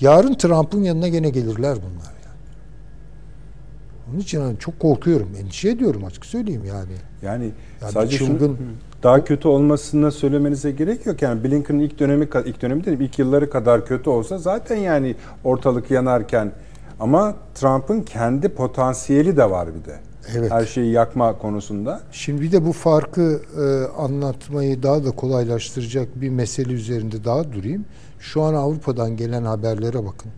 Yarın 0.00 0.34
Trump'ın 0.34 0.82
yanına 0.82 1.08
gene 1.08 1.30
gelirler 1.30 1.76
bunlar 1.76 2.12
yani. 2.24 2.36
Onun 4.10 4.18
için 4.20 4.40
hani 4.40 4.58
çok 4.58 4.80
korkuyorum, 4.80 5.28
endişe 5.40 5.68
ediyorum 5.68 6.04
açık 6.04 6.26
söyleyeyim 6.26 6.64
yani. 6.68 6.92
Yani 7.22 7.44
Yani 7.82 7.92
sadece 7.92 8.16
şunu- 8.18 8.28
çılgın 8.28 8.58
daha 9.02 9.24
kötü 9.24 9.48
olmasını 9.48 10.12
söylemenize 10.12 10.70
gerek 10.70 11.06
yok. 11.06 11.22
Yani 11.22 11.44
Blinken'ın 11.44 11.78
ilk 11.78 11.98
dönemi 11.98 12.28
ilk 12.44 12.62
dönemi 12.62 12.84
değil, 12.84 13.00
ilk 13.00 13.18
yılları 13.18 13.50
kadar 13.50 13.86
kötü 13.86 14.10
olsa 14.10 14.38
zaten 14.38 14.76
yani 14.76 15.14
ortalık 15.44 15.90
yanarken 15.90 16.52
ama 17.00 17.34
Trump'ın 17.54 18.00
kendi 18.02 18.48
potansiyeli 18.48 19.36
de 19.36 19.50
var 19.50 19.68
bir 19.74 19.84
de. 19.90 20.00
Evet. 20.34 20.50
Her 20.50 20.64
şeyi 20.66 20.92
yakma 20.92 21.38
konusunda. 21.38 22.00
Şimdi 22.12 22.42
bir 22.42 22.52
de 22.52 22.66
bu 22.66 22.72
farkı 22.72 23.42
e, 23.56 23.62
anlatmayı 24.02 24.82
daha 24.82 25.04
da 25.04 25.10
kolaylaştıracak 25.10 26.20
bir 26.20 26.28
mesele 26.28 26.72
üzerinde 26.72 27.24
daha 27.24 27.52
durayım. 27.52 27.84
Şu 28.20 28.42
an 28.42 28.54
Avrupa'dan 28.54 29.16
gelen 29.16 29.42
haberlere 29.44 30.04
bakın. 30.04 30.30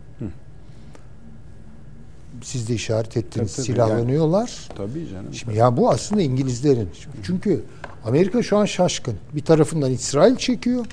Siz 2.41 2.69
de 2.69 2.73
işaret 2.73 3.17
ettiniz. 3.17 3.55
Tabii, 3.55 3.65
tabii. 3.65 3.75
Silahlanıyorlar. 3.75 4.69
Tabii 4.77 5.09
canım. 5.09 5.33
Şimdi 5.33 5.57
ya 5.57 5.77
bu 5.77 5.89
aslında 5.89 6.21
İngilizlerin. 6.21 6.89
Çünkü 7.23 7.63
Amerika 8.05 8.43
şu 8.43 8.57
an 8.57 8.65
şaşkın. 8.65 9.15
Bir 9.35 9.41
tarafından 9.41 9.91
İsrail 9.91 10.35
çekiyor, 10.35 10.85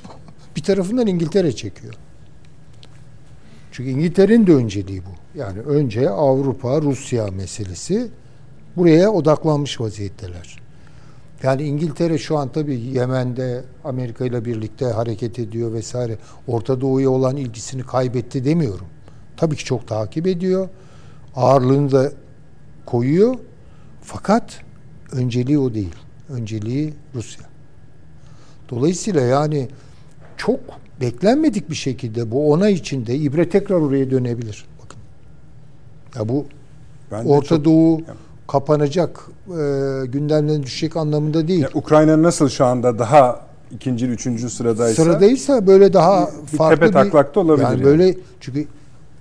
bir 0.56 0.62
tarafından 0.62 1.06
İngiltere 1.06 1.52
çekiyor. 1.52 1.94
Çünkü 3.72 3.90
İngiltere'nin 3.90 4.46
de 4.46 4.54
önceliği 4.54 5.02
bu. 5.02 5.38
Yani 5.38 5.60
önce 5.60 6.10
Avrupa, 6.10 6.82
Rusya 6.82 7.26
meselesi 7.26 8.08
buraya 8.76 9.10
odaklanmış 9.12 9.80
vaziyetteler. 9.80 10.56
Yani 11.42 11.62
İngiltere 11.62 12.18
şu 12.18 12.38
an 12.38 12.48
tabii 12.52 12.80
Yemen'de 12.80 13.64
Amerika 13.84 14.24
ile 14.24 14.44
birlikte 14.44 14.86
hareket 14.86 15.38
ediyor 15.38 15.72
vesaire. 15.72 16.18
Orta 16.46 16.80
Doğu'ya 16.80 17.10
olan 17.10 17.36
ilgisini 17.36 17.82
kaybetti 17.82 18.44
demiyorum. 18.44 18.86
Tabii 19.36 19.56
ki 19.56 19.64
çok 19.64 19.88
takip 19.88 20.26
ediyor. 20.26 20.68
Ağırlığını 21.36 21.92
da 21.92 22.12
koyuyor. 22.86 23.34
Fakat 24.02 24.60
önceliği 25.12 25.58
o 25.58 25.74
değil. 25.74 25.94
Önceliği 26.28 26.94
Rusya. 27.14 27.44
Dolayısıyla 28.70 29.20
yani 29.20 29.68
çok 30.36 30.60
beklenmedik 31.00 31.70
bir 31.70 31.74
şekilde 31.74 32.30
bu 32.30 32.52
ona 32.52 32.68
içinde 32.68 33.16
ibre 33.16 33.48
tekrar 33.48 33.76
oraya 33.76 34.10
dönebilir. 34.10 34.64
Bakın. 34.84 34.98
Ya 36.16 36.28
bu 36.28 36.46
Ben 37.10 37.24
Orta 37.24 37.48
çok- 37.48 37.64
Doğu 37.64 38.00
kapanacak, 38.48 39.20
e, 39.48 39.52
gündemden 40.06 40.62
düşecek 40.62 40.96
anlamında 40.96 41.48
değil. 41.48 41.62
Ya 41.62 41.68
Ukrayna 41.74 42.22
nasıl 42.22 42.48
şu 42.48 42.64
anda 42.64 42.98
daha 42.98 43.40
ikinci, 43.70 44.06
üçüncü 44.06 44.50
sıradaysa 44.50 45.02
Sıradaysa 45.02 45.66
böyle 45.66 45.92
daha 45.92 46.28
bir 46.52 46.58
farklı 46.58 46.76
tepe 46.76 46.90
taklakta 46.92 47.40
olabilir 47.40 47.64
Yani 47.64 47.74
yani. 47.74 47.84
böyle 47.84 48.14
çünkü 48.40 48.66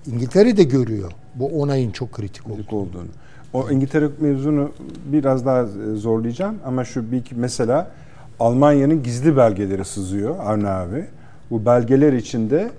İngiltere 0.06 0.56
de 0.56 0.62
görüyor 0.62 1.12
bu 1.34 1.62
onayın 1.62 1.90
çok 1.90 2.12
kritik 2.12 2.46
olduğunu. 2.46 2.56
kritik 2.56 2.72
olduğunu. 2.72 3.06
O 3.52 3.70
İngiltere 3.70 4.08
mevzunu 4.20 4.70
biraz 5.06 5.46
daha 5.46 5.62
e, 5.62 5.66
zorlayacağım 5.96 6.56
ama 6.66 6.84
şu 6.84 7.12
bir 7.12 7.16
iki 7.16 7.34
mesela 7.34 7.90
Almanya'nın 8.40 9.02
gizli 9.02 9.36
belgeleri 9.36 9.84
sızıyor 9.84 10.34
Avni 10.38 10.68
abi. 10.68 11.04
Bu 11.50 11.64
belgeler 11.66 12.12
içinde 12.12 12.70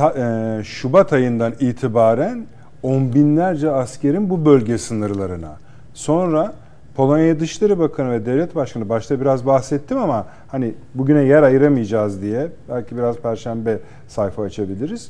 e, 0.00 0.60
Şubat 0.64 1.12
ayından 1.12 1.54
itibaren 1.60 2.46
on 2.82 3.14
binlerce 3.14 3.70
askerin 3.70 4.30
bu 4.30 4.44
bölge 4.44 4.78
sınırlarına. 4.78 5.56
Sonra 5.94 6.52
Polonya 6.96 7.40
Dışişleri 7.40 7.78
Bakanı 7.78 8.10
ve 8.10 8.26
Devlet 8.26 8.54
Başkanı 8.54 8.88
başta 8.88 9.20
biraz 9.20 9.46
bahsettim 9.46 9.98
ama 9.98 10.26
hani 10.48 10.74
bugüne 10.94 11.22
yer 11.22 11.42
ayıramayacağız 11.42 12.22
diye 12.22 12.46
belki 12.68 12.96
biraz 12.96 13.16
perşembe 13.16 13.78
sayfa 14.08 14.42
açabiliriz. 14.42 15.08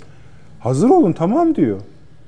Hazır 0.61 0.90
olun 0.90 1.12
tamam 1.12 1.55
diyor. 1.55 1.78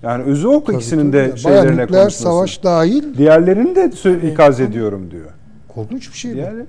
Yani 0.03 0.23
özü 0.25 0.47
o 0.49 0.65
Tabii, 0.65 0.77
ikisinin 0.77 1.03
tabii. 1.05 1.13
de 1.13 1.19
Bayağı 1.19 1.39
şeylerine 1.39 1.71
nükleer 1.83 1.89
konuşması. 1.89 2.23
savaş 2.23 2.65
dahil 2.65 3.17
Diğerlerini 3.19 3.77
de 3.77 3.91
ikaz 4.33 4.61
ediyorum 4.61 5.11
diyor. 5.11 5.27
korkunç 5.69 6.13
bir 6.13 6.17
şey 6.19 6.31
bu. 6.33 6.35
Diğerleri 6.37 6.67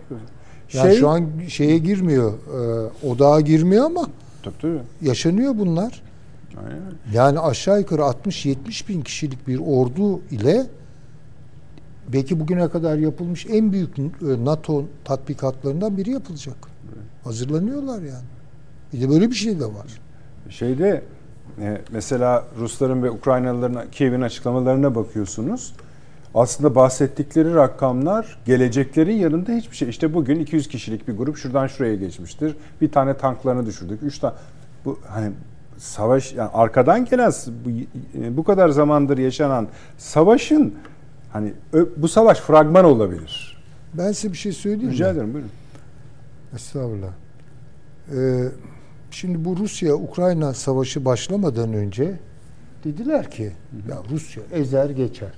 Yani 0.74 0.90
Şey- 0.92 1.00
şu 1.00 1.10
an 1.10 1.24
şeye 1.48 1.78
girmiyor, 1.78 2.32
e, 2.34 3.08
odağa 3.08 3.42
girmiyor 3.42 3.86
ama 3.86 4.06
Tabii 4.44 4.56
tabii. 4.62 4.80
yaşanıyor 5.02 5.54
bunlar. 5.58 6.02
Aynen. 6.58 6.82
Yani 7.14 7.40
aşağı 7.40 7.80
yukarı 7.80 8.02
60-70 8.02 8.88
bin 8.88 9.02
kişilik 9.02 9.48
bir 9.48 9.60
ordu 9.60 10.22
ile 10.32 10.68
belki 12.14 12.40
bugüne 12.40 12.70
kadar 12.70 12.98
yapılmış 12.98 13.46
en 13.50 13.72
büyük 13.72 14.00
e, 14.00 14.02
NATO 14.22 14.86
tatbikatlarından 15.04 15.98
biri 15.98 16.12
yapılacak. 16.12 16.56
Hazırlanıyorlar 17.24 18.02
yani. 18.02 18.26
Bir 18.94 19.02
de 19.02 19.10
böyle 19.10 19.30
bir 19.30 19.36
şey 19.36 19.60
de 19.60 19.66
var. 19.66 20.02
Şeyde 20.50 21.04
e, 21.62 21.82
mesela 21.92 22.46
Rusların 22.60 23.04
ve 23.04 23.12
Ukraynalıların 23.12 23.92
Kiev'in 23.92 24.22
açıklamalarına 24.22 24.96
bakıyorsunuz. 24.96 25.74
Aslında 26.36 26.76
bahsettikleri 26.76 27.56
rakamlar 27.56 28.38
geleceklerin 28.46 29.16
yanında 29.16 29.52
hiçbir 29.52 29.76
şey. 29.76 29.90
İşte 29.90 30.14
bugün 30.14 30.40
200 30.40 30.68
kişilik 30.68 31.08
bir 31.08 31.18
grup 31.18 31.38
şuradan 31.38 31.68
şuraya 31.68 31.96
geçmiştir. 31.96 32.56
Bir 32.82 32.92
tane 32.92 33.18
tanklarını 33.18 33.66
düşürdük. 33.66 34.04
Üç 34.04 34.20
tane 34.20 34.34
bu 34.86 35.00
hani 35.08 35.32
savaş 35.82 36.34
yani 36.34 36.50
arkadan 36.54 37.06
gelen 37.06 37.32
bu, 37.66 37.70
bu 38.38 38.44
kadar 38.44 38.70
zamandır 38.70 39.18
yaşanan 39.18 39.68
savaşın 39.98 40.76
hani 41.34 41.54
bu 41.98 42.08
savaş 42.08 42.40
fragman 42.40 42.86
olabilir. 42.86 43.64
Ben 43.94 44.12
size 44.12 44.34
bir 44.34 44.38
şey 44.38 44.52
söyleyeyim 44.52 44.92
Rica 44.92 45.08
mi? 45.08 45.14
ederim 45.14 45.34
buyurun. 45.34 45.52
Estağfurullah. 46.56 47.12
Ee, 48.16 48.48
şimdi 49.12 49.46
bu 49.46 49.58
Rusya-Ukrayna 49.58 50.54
savaşı 50.54 51.06
başlamadan 51.06 51.74
önce 51.74 52.20
dediler 52.84 53.32
ki 53.32 53.52
ya 53.90 53.98
Rusya 54.12 54.44
ezer 54.52 54.90
geçer. 54.90 55.34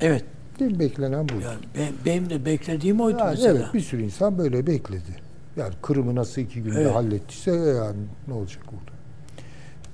Evet. 0.00 0.24
Değil 0.60 0.72
mi? 0.72 0.78
Beklenen 0.78 1.28
bu. 1.28 1.32
Yani 1.40 1.58
ben, 1.78 1.88
benim 2.06 2.30
de 2.30 2.44
beklediğim 2.44 3.00
oydu 3.00 3.18
Yani 3.18 3.30
mesela. 3.30 3.58
evet 3.58 3.74
bir 3.74 3.80
sürü 3.80 4.02
insan 4.02 4.38
böyle 4.38 4.66
bekledi. 4.66 5.26
Yani 5.56 5.74
Kırım'ı 5.82 6.14
nasıl 6.14 6.42
iki 6.42 6.62
günde 6.62 6.80
Evet. 6.82 6.94
hallettiyse 6.94 7.50
yani 7.50 7.96
ne 8.28 8.34
olacak 8.34 8.62
orada? 8.68 8.95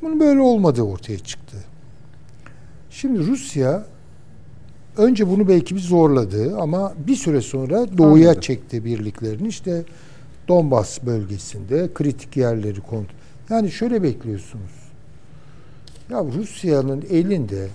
Bunun 0.02 0.20
böyle 0.20 0.40
olmadığı 0.40 0.82
ortaya 0.82 1.18
çıktı. 1.18 1.56
Şimdi 2.90 3.18
Rusya 3.18 3.84
önce 4.96 5.28
bunu 5.28 5.48
belki 5.48 5.74
bir 5.74 5.80
zorladı 5.80 6.56
ama 6.58 6.92
bir 7.06 7.16
süre 7.16 7.40
sonra 7.40 7.98
doğuya 7.98 8.24
Anladım. 8.28 8.40
çekti 8.40 8.84
birliklerini. 8.84 9.48
İşte 9.48 9.84
Donbas 10.48 11.02
bölgesinde 11.06 11.88
kritik 11.94 12.36
yerleri 12.36 12.80
kontrol. 12.80 13.14
Yani 13.50 13.70
şöyle 13.70 14.02
bekliyorsunuz. 14.02 14.72
Ya 16.10 16.24
Rusya'nın 16.24 17.04
elinde 17.10 17.68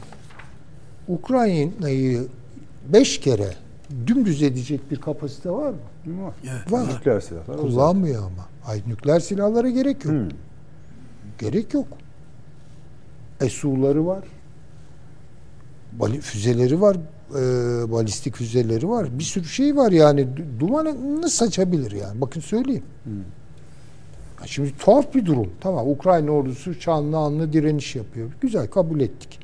Ukrayna'yı 1.07 2.27
beş 2.93 3.19
kere 3.19 3.53
dümdüz 4.07 4.43
edecek 4.43 4.91
bir 4.91 5.01
kapasite 5.01 5.49
var 5.51 5.69
mı? 5.69 5.77
Var. 6.23 6.33
Evet. 6.43 6.71
Var. 6.71 6.87
Nükleer 6.95 7.19
silahlar. 7.19 7.57
Kullanmıyor 7.57 8.23
ama. 8.23 8.45
Ay 8.67 8.81
nükleer 8.87 9.19
silahlara 9.19 9.69
gerek 9.69 10.05
yok. 10.05 10.13
Hmm. 10.13 10.29
Gerek 11.39 11.73
yok. 11.73 11.87
ESU'ları 13.41 14.05
var. 14.07 14.23
Bali, 15.93 16.21
füzeleri 16.21 16.81
var. 16.81 16.97
e, 17.35 17.91
balistik 17.91 18.35
füzeleri 18.35 18.89
var. 18.89 19.19
Bir 19.19 19.23
sürü 19.23 19.45
şey 19.45 19.75
var 19.75 19.91
yani. 19.91 20.21
Du- 20.21 20.59
Dumanını 20.59 21.29
saçabilir 21.29 21.91
yani. 21.91 22.21
Bakın 22.21 22.41
söyleyeyim. 22.41 22.83
Ha, 24.35 24.47
Şimdi 24.47 24.77
tuhaf 24.77 25.13
bir 25.13 25.25
durum. 25.25 25.51
Tamam 25.61 25.89
Ukrayna 25.89 26.31
ordusu 26.31 26.73
şanlı 26.73 27.17
anlı 27.17 27.53
direniş 27.53 27.95
yapıyor. 27.95 28.31
Güzel 28.41 28.67
kabul 28.67 28.99
ettik. 28.99 29.39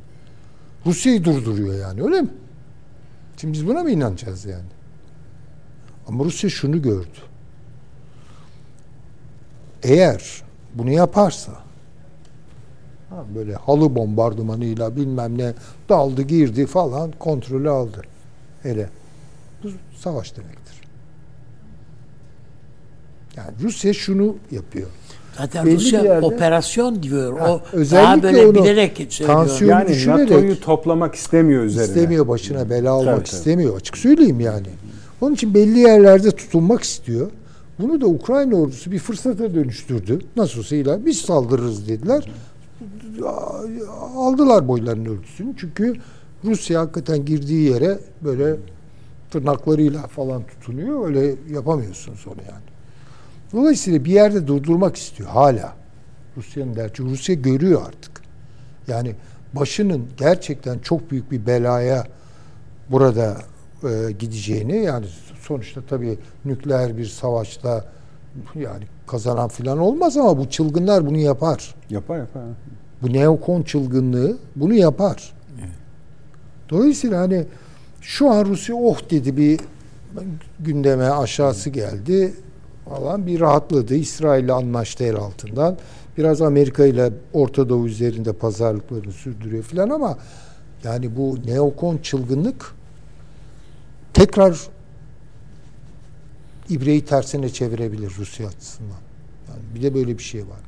Rusya'yı 0.85 1.23
durduruyor 1.23 1.75
yani 1.79 2.03
öyle 2.03 2.21
mi? 2.21 2.29
Şimdi 3.37 3.53
biz 3.53 3.67
buna 3.67 3.83
mı 3.83 3.91
inanacağız 3.91 4.45
yani? 4.45 4.69
Ama 6.07 6.23
Rusya 6.23 6.49
şunu 6.49 6.81
gördü. 6.81 7.17
Eğer 9.83 10.43
bunu 10.75 10.91
yaparsa 10.91 11.62
ha, 13.15 13.25
böyle 13.35 13.55
halı 13.55 13.95
bombardımanıyla 13.95 14.95
bilmem 14.95 15.37
ne 15.37 15.53
daldı 15.89 16.21
girdi 16.21 16.65
falan 16.65 17.11
kontrolü 17.19 17.69
aldı. 17.69 18.01
Hele 18.63 18.89
bu 19.63 19.67
savaş 19.97 20.35
demektir. 20.37 20.75
Yani 23.37 23.51
Rusya 23.61 23.93
şunu 23.93 24.35
yapıyor. 24.51 24.87
Zaten 25.37 25.65
Belli 25.65 25.75
Rusya 25.75 26.01
yerde- 26.01 26.25
operasyon 26.25 27.03
diyor. 27.03 27.39
Ha, 27.39 27.51
o 27.53 27.61
özellikle 27.73 28.03
daha 28.23 28.23
böyle 28.23 28.47
onu 28.47 28.55
bilerek 28.63 29.07
söylüyor. 29.09 29.37
tansiyon- 29.39 29.69
Yani 29.69 29.89
düşünerek- 29.89 30.29
NATO'yu 30.29 30.59
toplamak 30.59 31.15
istemiyor 31.15 31.63
üzerine. 31.63 31.87
İstemiyor 31.87 32.27
başına 32.27 32.69
bela 32.69 32.91
almak 32.91 33.15
Tabii, 33.15 33.25
tabii. 33.25 33.37
istemiyor. 33.37 33.77
Açık 33.77 33.97
söyleyeyim 33.97 34.39
yani. 34.39 34.67
Onun 35.21 35.33
için 35.33 35.53
belli 35.53 35.79
yerlerde 35.79 36.31
tutunmak 36.31 36.83
istiyor. 36.83 37.31
Bunu 37.79 38.01
da 38.01 38.05
Ukrayna 38.05 38.55
ordusu 38.55 38.91
bir 38.91 38.99
fırsata 38.99 39.53
dönüştürdü. 39.55 40.19
Nasıl 40.35 40.59
olsa 40.59 41.05
biz 41.05 41.17
saldırırız 41.21 41.87
dediler. 41.87 42.29
Aldılar 44.15 44.67
boylarının 44.67 45.05
ölçüsünü. 45.05 45.53
Çünkü 45.57 45.95
Rusya 46.43 46.81
hakikaten 46.81 47.25
girdiği 47.25 47.69
yere 47.71 47.99
böyle 48.21 48.55
tırnaklarıyla 49.31 50.07
falan 50.07 50.43
tutunuyor. 50.47 51.07
Öyle 51.07 51.35
yapamıyorsunuz 51.49 52.25
onu 52.27 52.41
yani. 52.51 52.63
Dolayısıyla 53.53 54.05
bir 54.05 54.11
yerde 54.11 54.47
durdurmak 54.47 54.95
istiyor 54.95 55.29
hala. 55.29 55.73
Rusya'nın 56.37 56.75
der. 56.75 56.91
Çünkü 56.93 57.11
Rusya 57.11 57.35
görüyor 57.35 57.81
artık. 57.87 58.21
Yani 58.87 59.15
başının 59.53 60.05
gerçekten 60.17 60.79
çok 60.79 61.11
büyük 61.11 61.31
bir 61.31 61.45
belaya 61.45 62.07
burada 62.89 63.37
e, 63.83 64.11
gideceğini 64.11 64.83
yani 64.83 65.05
sonuçta 65.41 65.81
tabii 65.89 66.17
nükleer 66.45 66.97
bir 66.97 67.05
savaşta 67.05 67.85
yani 68.55 68.83
kazanan 69.13 69.49
filan 69.49 69.77
olmaz 69.77 70.17
ama 70.17 70.37
bu 70.37 70.49
çılgınlar 70.49 71.07
bunu 71.07 71.17
yapar. 71.17 71.75
Yapar 71.89 72.17
yapar. 72.17 72.43
Bu 73.01 73.13
neokon 73.13 73.61
çılgınlığı 73.61 74.37
bunu 74.55 74.73
yapar. 74.73 75.33
Dolayısıyla 76.69 77.21
hani 77.21 77.45
şu 78.01 78.31
an 78.31 78.45
Rusya 78.45 78.75
oh 78.75 79.09
dedi 79.09 79.37
bir 79.37 79.59
gündeme 80.59 81.05
aşağısı 81.05 81.69
geldi 81.69 82.33
falan 82.89 83.27
bir 83.27 83.39
rahatladı. 83.39 83.95
İsrail'le 83.95 84.49
anlaştı 84.49 85.03
el 85.03 85.15
altından. 85.15 85.77
Biraz 86.17 86.41
Amerika 86.41 86.85
ile 86.85 87.09
Orta 87.33 87.69
Doğu 87.69 87.87
üzerinde 87.87 88.33
pazarlıklarını 88.33 89.11
sürdürüyor 89.11 89.63
filan 89.63 89.89
ama 89.89 90.17
yani 90.83 91.15
bu 91.15 91.37
neokon 91.45 91.97
çılgınlık 91.97 92.75
tekrar 94.13 94.59
ibreyi 96.69 97.05
tersine 97.05 97.49
çevirebilir 97.49 98.11
Rusya 98.17 98.47
açısından. 98.47 99.02
Bir 99.75 99.81
de 99.81 99.93
böyle 99.93 100.17
bir 100.17 100.23
şey 100.23 100.41
var. 100.41 100.59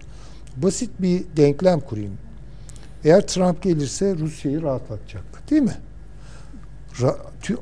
Basit 0.58 0.90
bir 1.00 1.24
denklem 1.38 1.80
kurayım. 1.80 2.18
Eğer 3.04 3.28
Trump 3.28 3.64
gelirse 3.64 4.16
Rusya'yı 4.16 4.62
rahatlatacak. 4.62 5.24
Değil 5.52 5.62
mi? 5.62 5.78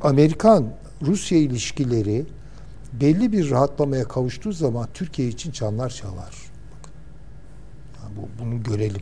Amerikan 0.02 0.66
Rusya 1.02 1.38
ilişkileri 1.38 2.26
belli 3.02 3.32
bir 3.32 3.50
rahatlamaya 3.50 4.08
kavuştuğu 4.08 4.52
zaman 4.52 4.88
Türkiye 4.94 5.28
için 5.28 5.52
çanlar 5.52 5.90
çalar. 5.90 6.36
Yani 8.04 8.16
bu, 8.18 8.44
bunu 8.44 8.64
görelim. 8.64 9.02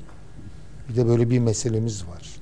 Bir 0.90 0.96
de 0.96 1.08
böyle 1.08 1.30
bir 1.30 1.40
meselemiz 1.40 2.08
var. 2.08 2.42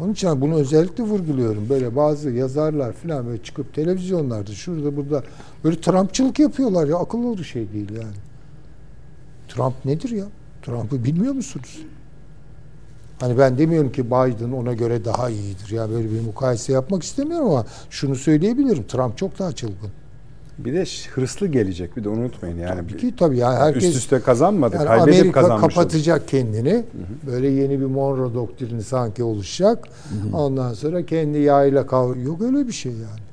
Onun 0.00 0.12
için 0.12 0.40
bunu 0.40 0.54
özellikle 0.54 1.04
vurguluyorum. 1.04 1.68
Böyle 1.68 1.96
bazı 1.96 2.30
yazarlar 2.30 2.92
falan 2.92 3.26
böyle 3.26 3.42
çıkıp 3.42 3.74
televizyonlarda 3.74 4.52
şurada 4.52 4.96
burada 4.96 5.22
böyle 5.64 5.80
Trumpçılık 5.80 6.38
yapıyorlar 6.38 6.88
ya. 6.88 6.96
Akıl 6.96 7.18
olur 7.18 7.44
şey 7.44 7.72
değil 7.72 7.90
yani. 7.90 8.16
Trump 9.54 9.84
nedir 9.84 10.10
ya? 10.10 10.24
Trump'ı 10.62 11.04
bilmiyor 11.04 11.34
musunuz? 11.34 11.78
Hani 13.20 13.38
ben 13.38 13.58
demiyorum 13.58 13.92
ki 13.92 14.06
Biden 14.06 14.52
ona 14.52 14.72
göre 14.72 15.04
daha 15.04 15.30
iyidir. 15.30 15.70
Ya 15.70 15.90
böyle 15.90 16.10
bir 16.10 16.20
mukayese 16.20 16.72
yapmak 16.72 17.02
istemiyorum 17.02 17.50
ama 17.50 17.66
şunu 17.90 18.14
söyleyebilirim. 18.14 18.86
Trump 18.86 19.18
çok 19.18 19.38
daha 19.38 19.52
çılgın. 19.52 19.90
Bir 20.58 20.72
de 20.72 20.84
hırslı 21.14 21.46
gelecek. 21.46 21.96
Bir 21.96 22.04
de 22.04 22.08
unutmayın 22.08 22.58
yani. 22.58 22.80
Tabii 22.80 22.96
ki 22.96 23.16
tabii 23.16 23.38
yani 23.38 23.56
herkes 23.56 23.84
üst 23.84 23.96
üste 23.96 24.20
kazanmadı. 24.20 24.76
yani 24.76 24.86
kaybedip 24.86 25.14
Amerika 25.14 25.40
kazanmış. 25.40 25.74
kapatacak 25.74 26.28
kendini. 26.28 26.84
Böyle 27.26 27.48
yeni 27.48 27.80
bir 27.80 27.84
Monroe 27.84 28.34
doktrini 28.34 28.82
sanki 28.82 29.22
oluşacak. 29.22 29.88
Ondan 30.32 30.74
sonra 30.74 31.06
kendi 31.06 31.38
yağıyla 31.38 31.86
kav 31.86 32.16
yok 32.16 32.42
öyle 32.42 32.68
bir 32.68 32.72
şey 32.72 32.92
yani. 32.92 33.24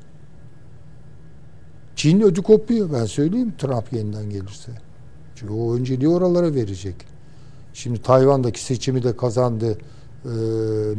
Çin 1.96 2.22
ödü 2.22 2.42
kopuyor 2.42 2.90
ben 2.94 3.06
söyleyeyim 3.06 3.54
Trump 3.58 3.94
yeniden 3.94 4.30
gelirse. 4.30 4.72
Çünkü 5.42 5.54
o 5.54 5.76
önceliği 5.76 6.10
oralara 6.10 6.56
verecek. 6.56 6.96
Şimdi 7.74 8.02
Tayvan'daki 8.02 8.64
seçimi 8.64 9.04
de 9.04 9.18
kazandı 9.18 9.78
e, 10.26 10.30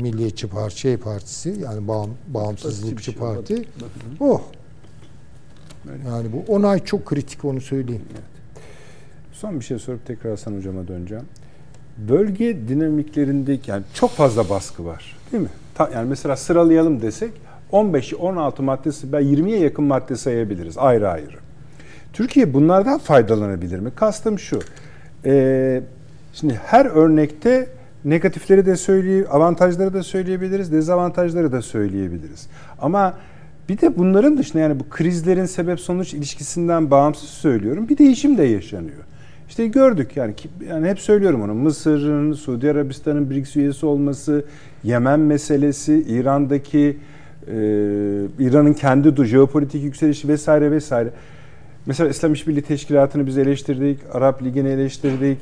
Milliyetçi 0.02 0.48
Parti 0.48 0.78
şey 0.78 0.96
partisi 0.96 1.56
yani 1.62 1.88
bağım, 1.88 2.10
bağımsızlıkçı 2.26 3.18
parti. 3.18 3.64
Oh. 4.20 4.40
Yani 6.06 6.28
bu 6.32 6.52
onay 6.52 6.84
çok 6.84 7.06
kritik 7.06 7.44
onu 7.44 7.60
söyleyeyim. 7.60 8.02
Son 9.32 9.60
bir 9.60 9.64
şey 9.64 9.78
sorup 9.78 10.06
tekrar 10.06 10.30
Hasan 10.30 10.56
Hocam'a 10.56 10.88
döneceğim. 10.88 11.24
Bölge 12.08 12.68
dinamiklerindeki 12.68 13.70
yani 13.70 13.82
çok 13.94 14.10
fazla 14.10 14.48
baskı 14.48 14.84
var 14.84 15.16
değil 15.32 15.42
mi? 15.42 15.50
Ta- 15.74 15.90
yani 15.94 16.08
mesela 16.08 16.36
sıralayalım 16.36 17.02
desek 17.02 17.32
15 17.72 18.14
16 18.14 18.62
maddesi 18.62 19.12
ben 19.12 19.22
20'ye 19.22 19.58
yakın 19.58 19.84
madde 19.84 20.16
sayabiliriz 20.16 20.78
ayrı 20.78 21.10
ayrı. 21.10 21.51
Türkiye 22.12 22.54
bunlardan 22.54 22.98
faydalanabilir 22.98 23.78
mi? 23.78 23.90
Kastım 23.96 24.38
şu. 24.38 24.60
Ee, 25.24 25.80
şimdi 26.34 26.60
her 26.64 26.86
örnekte 26.86 27.66
negatifleri 28.04 28.66
de 28.66 28.76
söyleye, 28.76 29.26
avantajları 29.26 29.94
da 29.94 30.02
söyleyebiliriz, 30.02 30.72
dezavantajları 30.72 31.52
da 31.52 31.62
söyleyebiliriz. 31.62 32.46
Ama 32.78 33.14
bir 33.68 33.80
de 33.80 33.98
bunların 33.98 34.38
dışında 34.38 34.62
yani 34.62 34.80
bu 34.80 34.84
krizlerin 34.90 35.46
sebep 35.46 35.80
sonuç 35.80 36.14
ilişkisinden 36.14 36.90
bağımsız 36.90 37.28
söylüyorum. 37.28 37.88
Bir 37.88 37.98
değişim 37.98 38.38
de 38.38 38.42
yaşanıyor. 38.42 39.02
İşte 39.48 39.66
gördük 39.66 40.16
yani 40.16 40.34
yani 40.68 40.88
hep 40.88 41.00
söylüyorum 41.00 41.42
onu. 41.42 41.54
Mısır'ın, 41.54 42.32
Suudi 42.32 42.70
Arabistan'ın 42.70 43.30
BRICS 43.30 43.56
üyesi 43.56 43.86
olması, 43.86 44.44
Yemen 44.84 45.20
meselesi, 45.20 46.04
İran'daki 46.08 46.96
e, 47.46 47.54
İran'ın 48.38 48.72
kendi 48.72 49.24
jeopolitik 49.24 49.84
yükselişi 49.84 50.28
vesaire 50.28 50.70
vesaire. 50.70 51.08
Mesela 51.86 52.10
İslam 52.10 52.32
İşbirliği 52.32 52.62
Teşkilatı'nı 52.62 53.26
biz 53.26 53.38
eleştirdik, 53.38 53.98
Arap 54.12 54.42
Ligi'ni 54.42 54.68
eleştirdik. 54.68 55.38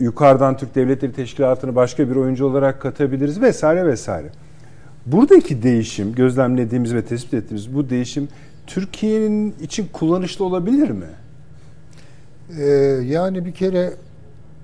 Yukarıdan 0.00 0.56
Türk 0.56 0.74
Devletleri 0.74 1.12
Teşkilatı'nı 1.12 1.74
başka 1.74 2.10
bir 2.10 2.16
oyuncu 2.16 2.46
olarak 2.46 2.80
katabiliriz 2.80 3.40
vesaire 3.40 3.86
vesaire. 3.86 4.28
Buradaki 5.06 5.62
değişim, 5.62 6.14
gözlemlediğimiz 6.14 6.94
ve 6.94 7.04
tespit 7.04 7.34
ettiğimiz 7.34 7.74
bu 7.74 7.90
değişim 7.90 8.28
Türkiye'nin 8.66 9.54
için 9.60 9.88
kullanışlı 9.92 10.44
olabilir 10.44 10.90
mi? 10.90 11.06
Ee, 12.58 12.64
yani 13.04 13.44
bir 13.44 13.52
kere 13.52 13.92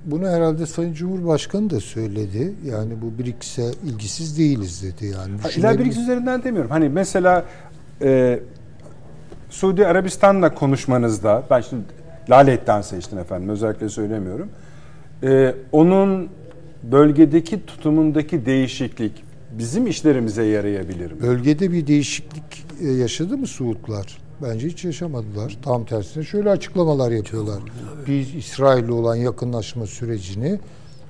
bunu 0.04 0.28
herhalde 0.28 0.66
Sayın 0.66 0.94
Cumhurbaşkanı 0.94 1.70
da 1.70 1.80
söyledi. 1.80 2.54
Yani 2.64 2.92
bu 3.02 3.22
BRICS'e 3.22 3.70
ilgisiz 3.84 4.38
değiliz 4.38 4.82
dedi. 4.82 5.06
Yani 5.06 5.38
Ha, 5.42 5.50
İlla 5.56 5.78
BRICS 5.78 5.96
üzerinden 5.96 6.42
demiyorum. 6.42 6.70
Hani 6.70 6.88
mesela 6.88 7.44
e, 8.02 8.40
Suudi 9.50 9.86
Arabistan'la 9.86 10.54
konuşmanızda, 10.54 11.42
ben 11.50 11.60
şimdi 11.60 11.82
Lale'den 12.30 12.80
seçtim 12.80 13.18
efendim, 13.18 13.48
özellikle 13.48 13.88
söylemiyorum. 13.88 14.48
E, 15.22 15.54
onun 15.72 16.28
bölgedeki 16.82 17.66
tutumundaki 17.66 18.46
değişiklik 18.46 19.12
bizim 19.50 19.86
işlerimize 19.86 20.44
yarayabilir 20.44 21.12
mi? 21.12 21.22
Bölgede 21.22 21.72
bir 21.72 21.86
değişiklik 21.86 22.64
e, 22.80 22.88
yaşadı 22.88 23.38
mı 23.38 23.46
Suudlar? 23.46 24.18
Bence 24.42 24.66
hiç 24.66 24.84
yaşamadılar. 24.84 25.56
Tam 25.62 25.84
tersine 25.84 26.24
şöyle 26.24 26.50
açıklamalar 26.50 27.10
yapıyorlar. 27.10 27.62
Biz 28.06 28.34
İsrail'le 28.34 28.90
olan 28.90 29.16
yakınlaşma 29.16 29.86
sürecini 29.86 30.58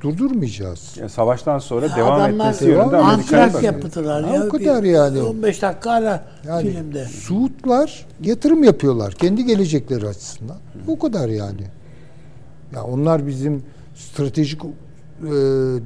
durdurmayacağız. 0.01 0.97
Yani 1.01 1.11
savaştan 1.11 1.59
sonra 1.59 1.87
Ya 1.87 1.97
devam 1.97 2.31
etmesi 2.31 2.65
yönünde 2.65 2.97
Amerika'ya 2.97 3.61
yaptılar 3.63 4.35
ya. 4.35 4.45
o 4.47 4.49
kadar 4.49 4.83
Bir 4.83 4.89
yani. 4.89 5.23
15 5.23 5.63
dakika 5.63 5.91
ara 5.91 6.25
Yani 6.47 6.71
filmde. 6.71 7.05
Suudlar 7.05 8.07
yatırım 8.23 8.65
yapıyorlar 8.65 9.13
kendi 9.15 9.45
gelecekleri 9.45 10.09
açısından. 10.09 10.57
Bu 10.87 10.99
kadar 10.99 11.29
yani. 11.29 11.63
Ya 12.75 12.83
onlar 12.85 13.27
bizim 13.27 13.63
stratejik 13.95 14.61
e, 14.65 14.67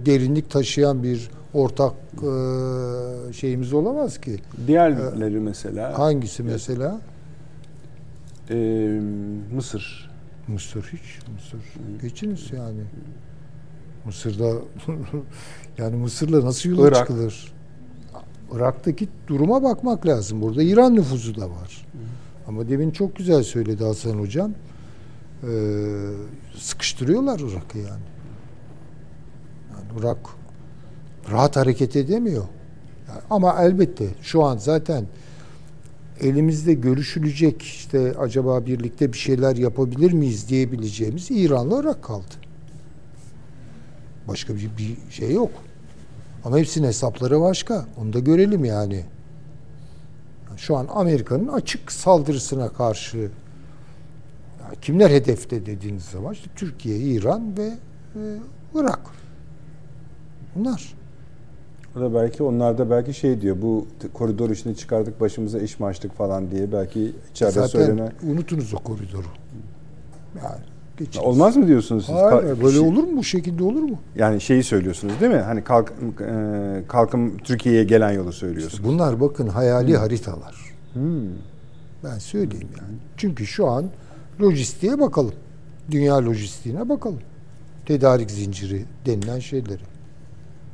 derinlik 0.06 0.50
taşıyan 0.50 1.02
bir 1.02 1.30
ortak 1.54 1.92
e, 2.22 3.32
şeyimiz 3.32 3.72
olamaz 3.72 4.18
ki. 4.20 4.36
Diğerleri 4.66 5.40
mesela 5.40 5.98
Hangisi 5.98 6.42
mesela? 6.42 7.00
e, 8.50 8.54
Mısır. 9.54 10.10
Mısır 10.48 10.82
hiç. 10.82 11.18
Mısır. 11.34 11.60
Geçiniz 12.02 12.50
yani. 12.56 12.80
Mısır'da 14.04 14.52
yani 15.78 15.96
Mısır'la 15.96 16.44
nasıl 16.44 16.70
yola 16.70 16.88
Irak. 16.88 16.96
çıkılır? 16.96 17.52
Irak'taki 18.54 19.08
duruma 19.26 19.62
bakmak 19.62 20.06
lazım. 20.06 20.42
Burada 20.42 20.62
İran 20.62 20.94
nüfuzu 20.94 21.36
da 21.40 21.50
var. 21.50 21.86
Ama 22.48 22.68
demin 22.68 22.90
çok 22.90 23.16
güzel 23.16 23.42
söyledi 23.42 23.84
Hasan 23.84 24.18
Hocam. 24.18 24.52
Ee, 25.42 25.46
sıkıştırıyorlar 26.58 27.40
Irak'ı 27.40 27.78
yani. 27.78 27.88
yani. 29.72 30.00
Irak 30.00 30.18
rahat 31.30 31.56
hareket 31.56 31.96
edemiyor. 31.96 32.44
Yani 33.08 33.20
ama 33.30 33.62
elbette 33.62 34.06
şu 34.22 34.42
an 34.44 34.56
zaten 34.56 35.06
elimizde 36.20 36.74
görüşülecek 36.74 37.62
işte 37.62 38.14
acaba 38.18 38.66
birlikte 38.66 39.12
bir 39.12 39.18
şeyler 39.18 39.56
yapabilir 39.56 40.12
miyiz 40.12 40.48
diyebileceğimiz 40.48 41.30
İran'la 41.30 41.80
Irak 41.80 42.02
kaldı. 42.02 42.34
Başka 44.28 44.54
bir, 44.54 44.70
bir 44.78 45.10
şey 45.10 45.32
yok. 45.32 45.50
Ama 46.44 46.58
hepsinin 46.58 46.86
hesapları 46.86 47.40
başka. 47.40 47.86
Onu 48.00 48.12
da 48.12 48.18
görelim 48.18 48.64
yani. 48.64 49.04
Şu 50.56 50.76
an 50.76 50.86
Amerika'nın 50.94 51.48
açık 51.48 51.92
saldırısına 51.92 52.68
karşı 52.68 53.18
yani 53.18 54.76
kimler 54.82 55.10
hedefte 55.10 55.66
dediğiniz 55.66 56.04
zaman 56.04 56.32
işte 56.32 56.50
Türkiye, 56.56 56.98
İran 56.98 57.56
ve 57.56 57.66
e, 58.16 58.20
Irak. 58.74 59.00
Bunlar. 60.56 60.94
O 61.96 62.00
da 62.00 62.14
belki 62.14 62.42
onlar 62.42 62.78
da 62.78 62.90
belki 62.90 63.14
şey 63.14 63.40
diyor 63.40 63.62
bu 63.62 63.86
koridor 64.12 64.50
işini 64.50 64.76
çıkardık 64.76 65.20
başımıza 65.20 65.58
iş 65.58 65.80
mi 65.80 65.86
açtık 65.86 66.14
falan 66.16 66.50
diye 66.50 66.72
belki 66.72 67.12
içeride 67.30 67.52
Zaten 67.52 67.66
söylenen. 67.66 68.12
unutunuz 68.22 68.74
o 68.74 68.78
koridoru. 68.78 69.26
Yani 70.36 70.60
geçiniz. 71.04 71.26
Olmaz 71.26 71.56
mı 71.56 71.66
diyorsunuz 71.66 72.06
siz? 72.06 72.14
Hayır, 72.14 72.62
böyle 72.62 72.78
şey- 72.78 72.88
olur 72.88 73.04
mu? 73.04 73.16
Bu 73.16 73.24
şekilde 73.24 73.64
olur 73.64 73.82
mu? 73.82 73.98
Yani 74.16 74.40
şeyi 74.40 74.62
söylüyorsunuz 74.62 75.20
değil 75.20 75.32
mi? 75.32 75.38
Hani 75.38 75.64
kalk, 75.64 75.92
e, 76.20 76.84
kalkım 76.88 77.38
Türkiye'ye 77.38 77.84
gelen 77.84 78.12
yolu 78.12 78.32
söylüyorsunuz. 78.32 78.84
Bunlar 78.84 79.20
bakın 79.20 79.46
hayali 79.46 79.96
haritalar. 79.96 80.54
Ben 82.04 82.18
söyleyeyim 82.18 82.68
yani. 82.80 82.94
Çünkü 83.16 83.46
şu 83.46 83.66
an 83.66 83.84
lojistiğe 84.40 85.00
bakalım. 85.00 85.34
Dünya 85.90 86.24
lojistiğine 86.24 86.88
bakalım. 86.88 87.20
Tedarik 87.86 88.30
zinciri 88.30 88.84
denilen 89.06 89.38
şeyleri. 89.38 89.82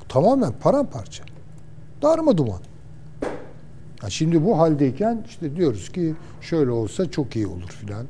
Tamamen 0.08 0.52
paramparça. 0.52 1.24
Darma 2.02 2.38
duman. 2.38 2.60
Ya 4.02 4.10
şimdi 4.10 4.44
bu 4.44 4.58
haldeyken 4.58 5.24
işte 5.28 5.56
diyoruz 5.56 5.92
ki 5.92 6.14
şöyle 6.40 6.70
olsa 6.70 7.10
çok 7.10 7.36
iyi 7.36 7.46
olur 7.46 7.68
filan. 7.68 8.06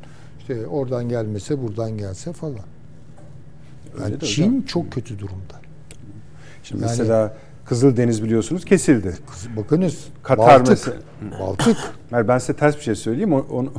İşte 0.48 0.66
oradan 0.66 1.08
gelmese 1.08 1.62
buradan 1.62 1.98
gelse 1.98 2.32
falan. 2.32 2.54
Öyle 3.94 4.02
Yani 4.04 4.20
de 4.20 4.26
Çin 4.26 4.46
hocam. 4.48 4.62
çok 4.62 4.92
kötü 4.92 5.18
durumda. 5.18 5.54
Şimdi 6.62 6.82
Yani- 6.82 6.90
mesela 6.90 7.34
Kızıldeniz 7.64 8.24
biliyorsunuz 8.24 8.64
kesildi. 8.64 9.14
Kız- 9.30 9.56
Bakınız 9.56 10.08
Katar 10.22 10.46
Baltık, 10.60 10.68
mesela. 10.68 10.96
Baltık. 11.40 11.76
Hayır, 12.10 12.28
ben 12.28 12.38
size 12.38 12.52
ters 12.56 12.76
bir 12.76 12.82
şey 12.82 12.94
söyleyeyim. 12.94 13.32
Onu, 13.32 13.72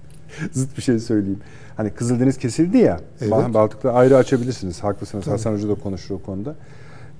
zıt 0.52 0.76
bir 0.76 0.82
şey 0.82 0.98
söyleyeyim. 0.98 1.40
Hani 1.76 1.90
Kızıldeniz 1.90 2.38
kesildi 2.38 2.78
ya. 2.78 3.00
Evet. 3.20 3.30
Bal- 3.30 3.54
Baltık'ta 3.54 3.92
ayrı 3.92 4.16
açabilirsiniz. 4.16 4.84
Haklısınız. 4.84 5.26
Hasan 5.26 5.52
Hoca 5.52 5.68
da 5.68 5.74
konuşur 5.74 6.14
o 6.14 6.22
konuda. 6.22 6.54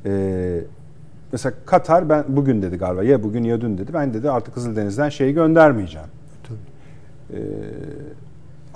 Ee, 0.06 0.60
mesela 1.32 1.54
Katar 1.66 2.08
ben 2.08 2.24
bugün 2.28 2.62
dedi 2.62 2.76
galiba. 2.76 3.04
Ya 3.04 3.22
bugün 3.22 3.44
ya 3.44 3.60
dün 3.60 3.78
dedi. 3.78 3.92
Ben 3.94 4.14
dedi 4.14 4.30
artık 4.30 4.54
Kızıldeniz'den 4.54 5.08
şey 5.08 5.32
göndermeyeceğim. 5.32 6.08
Tabii. 6.48 6.58
Ee, 7.38 7.42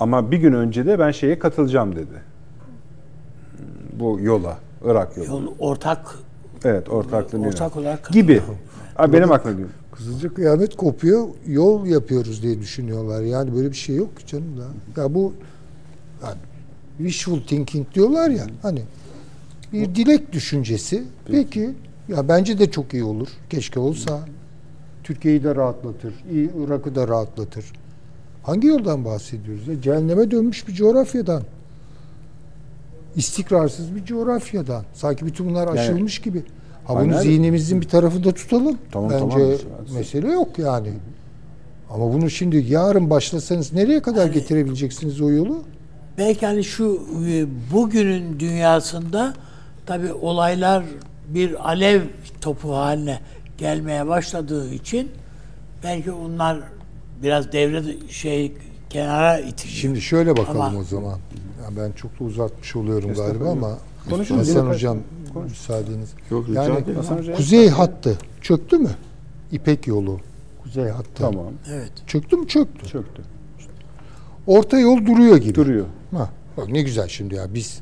ama 0.01 0.31
bir 0.31 0.37
gün 0.37 0.53
önce 0.53 0.85
de 0.85 0.99
ben 0.99 1.11
şeye 1.11 1.39
katılacağım 1.39 1.95
dedi. 1.95 2.21
Bu 3.93 4.19
yola. 4.21 4.57
Irak 4.85 5.17
yolu. 5.17 5.27
Yol 5.27 5.53
ortak 5.59 6.15
Evet 6.65 6.89
ortaklığın 6.89 7.43
ortak 7.43 7.77
olarak 7.77 8.09
gibi. 8.09 8.41
Abi 8.95 9.13
benim 9.13 9.31
aklıma 9.31 9.51
geliyor. 9.51 9.69
Kızılca 9.91 10.33
kıyamet 10.33 10.75
kopuyor, 10.75 11.27
yol 11.47 11.85
yapıyoruz 11.85 12.43
diye 12.43 12.59
düşünüyorlar. 12.59 13.21
Yani 13.21 13.55
böyle 13.55 13.71
bir 13.71 13.75
şey 13.75 13.95
yok 13.95 14.17
ki 14.17 14.27
canım 14.27 14.57
da. 14.57 15.01
Ya 15.01 15.13
bu 15.13 15.33
yani 16.23 16.37
wishful 16.97 17.41
thinking 17.41 17.93
diyorlar 17.93 18.29
ya 18.29 18.43
hani 18.61 18.81
bir 19.73 19.95
dilek 19.95 20.31
düşüncesi. 20.33 21.03
Peki. 21.25 21.69
ya 22.07 22.27
bence 22.27 22.59
de 22.59 22.71
çok 22.71 22.93
iyi 22.93 23.03
olur. 23.03 23.27
Keşke 23.49 23.79
olsa. 23.79 24.19
Türkiye'yi 25.03 25.43
de 25.43 25.55
rahatlatır, 25.55 26.13
İ- 26.31 26.49
Irak'ı 26.65 26.95
da 26.95 27.07
rahatlatır. 27.07 27.65
Hangi 28.43 28.67
yoldan 28.67 29.05
bahsediyoruz? 29.05 29.67
Ya? 29.67 29.81
Cehenneme 29.81 30.31
dönmüş 30.31 30.67
bir 30.67 30.73
coğrafyadan. 30.73 31.43
İstikrarsız 33.15 33.95
bir 33.95 34.05
coğrafyadan. 34.05 34.83
Sanki 34.93 35.25
bütün 35.25 35.49
bunlar 35.49 35.67
Yani- 35.67 35.79
aşılmış 35.79 36.19
gibi. 36.21 36.43
Ha 36.85 36.93
bunu 36.93 36.99
Aynen. 37.01 37.21
zihnimizin 37.21 37.81
bir 37.81 37.87
tarafında 37.87 38.31
tutalım. 38.31 38.77
Tamam, 38.91 39.09
Bence 39.09 39.23
tamam. 39.27 39.57
mesele 39.93 40.31
yok 40.31 40.59
yani. 40.59 40.89
Ama 41.89 42.13
bunu 42.13 42.29
şimdi 42.29 42.57
yarın 42.57 43.09
başlasanız 43.09 43.73
nereye 43.73 44.01
kadar 44.01 44.27
getirebileceksiniz 44.27 45.21
o 45.21 45.31
yolu? 45.31 45.63
Belki 46.17 46.45
hani 46.45 46.63
şu 46.63 47.01
e, 47.27 47.45
bugünün 47.73 48.39
dünyasında 48.39 49.33
tabi 49.85 50.13
olaylar 50.13 50.83
bir 51.29 51.69
alev 51.69 52.01
topu 52.41 52.75
haline 52.75 53.19
gelmeye 53.57 54.07
başladığı 54.07 54.73
için 54.73 55.11
belki 55.83 56.11
onlar 56.11 56.59
biraz 57.23 57.51
devre 57.51 57.83
şey 58.09 58.53
kenara 58.89 59.39
itiliyor. 59.39 59.77
Şimdi 59.77 60.01
şöyle 60.01 60.37
bakalım 60.37 60.61
Ama- 60.61 60.79
o 60.79 60.83
zaman. 60.83 61.19
Ya 61.63 61.69
ben 61.77 61.91
çok 61.91 62.19
da 62.19 62.23
uzatmış 62.23 62.75
oluyorum 62.75 63.13
galiba 63.13 63.49
ama 63.49 63.77
Konuşun, 64.09 64.37
Hasan 64.37 64.67
Hocam 64.67 64.97
konuş. 65.33 65.49
müsaadeniz. 65.51 66.09
Yok, 66.31 66.49
rica 66.49 66.63
yani 66.63 66.83
kuzey 67.35 67.69
hattı 67.69 68.17
çöktü 68.41 68.77
mü? 68.77 68.89
İpek 69.51 69.87
yolu. 69.87 70.19
Kuzey 70.63 70.89
hattı. 70.89 71.09
Tamam. 71.15 71.45
evet. 71.71 71.91
Çöktü 72.07 72.35
mü? 72.37 72.47
Çöktü. 72.47 72.87
Çöktü. 72.87 73.21
Orta 74.47 74.79
yol 74.79 75.05
duruyor 75.05 75.37
gibi. 75.37 75.55
Duruyor. 75.55 75.85
Ha, 76.11 76.29
bak 76.57 76.67
ne 76.69 76.81
güzel 76.81 77.07
şimdi 77.07 77.35
ya 77.35 77.53
biz 77.53 77.81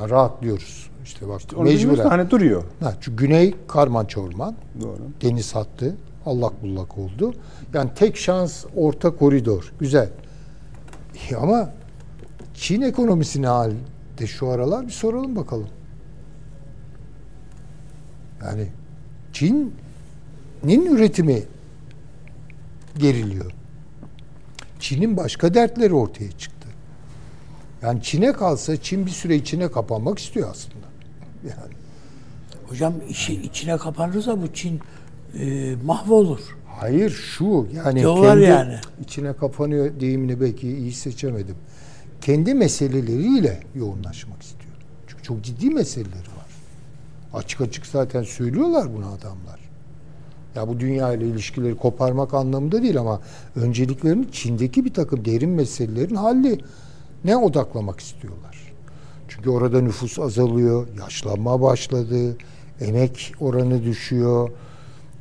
ya 0.00 0.08
rahatlıyoruz. 0.10 0.90
İşte 1.04 1.28
bak 1.28 1.52
da 1.56 1.62
mecburen. 1.62 2.08
hani 2.08 2.30
duruyor. 2.30 2.64
Ha, 2.80 2.94
çünkü 3.00 3.24
güney 3.24 3.54
karmança 3.68 4.20
orman. 4.20 4.54
Doğru. 4.82 4.98
Deniz 5.22 5.54
hattı. 5.54 5.96
Allak 6.26 6.62
bullak 6.62 6.98
oldu. 6.98 7.34
Yani 7.74 7.90
tek 7.94 8.16
şans 8.16 8.64
orta 8.76 9.16
koridor. 9.16 9.72
Güzel. 9.80 10.10
İyi 11.14 11.36
ama 11.36 11.70
Çin 12.54 12.82
ekonomisi 12.82 13.42
ne 13.42 13.46
halde 13.46 14.26
şu 14.26 14.48
aralar 14.48 14.86
bir 14.86 14.92
soralım 14.92 15.36
bakalım. 15.36 15.68
Yani 18.44 18.68
Çin'in 19.32 20.86
üretimi 20.86 21.42
geriliyor. 22.98 23.52
Çin'in 24.80 25.16
başka 25.16 25.54
dertleri 25.54 25.94
ortaya 25.94 26.30
çıktı. 26.32 26.68
Yani 27.82 28.02
Çin'e 28.02 28.32
kalsa 28.32 28.76
Çin 28.76 29.06
bir 29.06 29.10
süre 29.10 29.36
içine 29.36 29.70
kapanmak 29.70 30.18
istiyor 30.18 30.50
aslında. 30.50 30.86
Yani 31.44 31.76
Hocam 32.68 32.94
işi 33.08 33.42
içine 33.42 33.76
kapanırsa 33.76 34.42
bu 34.42 34.52
Çin 34.52 34.80
e, 35.40 35.76
mahvolur. 35.84 36.40
Hayır 36.80 37.10
şu 37.10 37.66
yani 37.74 38.00
Diyorlar 38.00 38.30
kendi 38.30 38.44
yani. 38.44 38.74
içine 39.04 39.32
kapanıyor 39.32 40.00
deyimini 40.00 40.40
belki 40.40 40.68
iyi 40.68 40.92
seçemedim. 40.92 41.56
Kendi 42.20 42.54
meseleleriyle 42.54 43.60
yoğunlaşmak 43.74 44.42
istiyor. 44.42 44.74
Çünkü 45.06 45.22
çok 45.22 45.42
ciddi 45.42 45.70
meseleleri 45.70 46.12
var. 46.12 46.46
Açık 47.34 47.60
açık 47.60 47.86
zaten 47.86 48.22
söylüyorlar 48.22 48.94
bunu 48.94 49.06
adamlar. 49.06 49.60
Ya 50.54 50.68
bu 50.68 50.80
dünya 50.80 51.12
ile 51.12 51.26
ilişkileri 51.26 51.76
koparmak 51.76 52.34
anlamında 52.34 52.82
değil 52.82 52.98
ama 52.98 53.20
önceliklerini 53.56 54.32
Çin'deki 54.32 54.84
bir 54.84 54.94
takım 54.94 55.24
derin 55.24 55.50
meselelerin 55.50 56.14
halli 56.14 56.58
ne 57.24 57.36
odaklamak 57.36 58.00
istiyorlar. 58.00 58.72
Çünkü 59.28 59.50
orada 59.50 59.80
nüfus 59.80 60.18
azalıyor, 60.18 60.86
yaşlanma 61.00 61.62
başladı, 61.62 62.36
emek 62.80 63.32
oranı 63.40 63.84
düşüyor, 63.84 64.50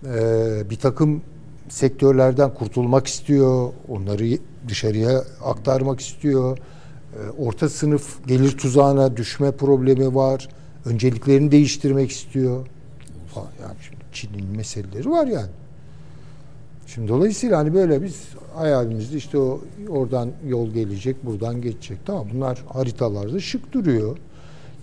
ee, 0.05 0.69
bir 0.69 0.75
takım 0.75 1.21
sektörlerden 1.69 2.53
kurtulmak 2.53 3.07
istiyor, 3.07 3.73
onları 3.89 4.37
dışarıya 4.67 5.23
aktarmak 5.43 5.99
istiyor. 5.99 6.57
Ee, 6.57 7.29
orta 7.37 7.69
sınıf 7.69 8.27
gelir 8.27 8.57
tuzağına 8.57 9.17
düşme 9.17 9.51
problemi 9.51 10.15
var, 10.15 10.49
önceliklerini 10.85 11.51
değiştirmek 11.51 12.11
istiyor. 12.11 12.67
Falan. 13.33 13.49
Yani 13.61 13.75
Çin'in 14.13 14.57
meseleleri 14.57 15.09
var 15.09 15.27
yani. 15.27 15.51
Şimdi 16.87 17.07
dolayısıyla 17.07 17.57
hani 17.57 17.73
böyle 17.73 18.03
biz 18.03 18.23
hayalimizde 18.55 19.17
işte 19.17 19.37
o 19.37 19.61
oradan 19.89 20.31
yol 20.47 20.69
gelecek, 20.69 21.25
buradan 21.25 21.61
geçecek. 21.61 21.97
Tamam 22.05 22.27
bunlar 22.33 22.63
haritalarda 22.67 23.39
şık 23.39 23.73
duruyor. 23.73 24.17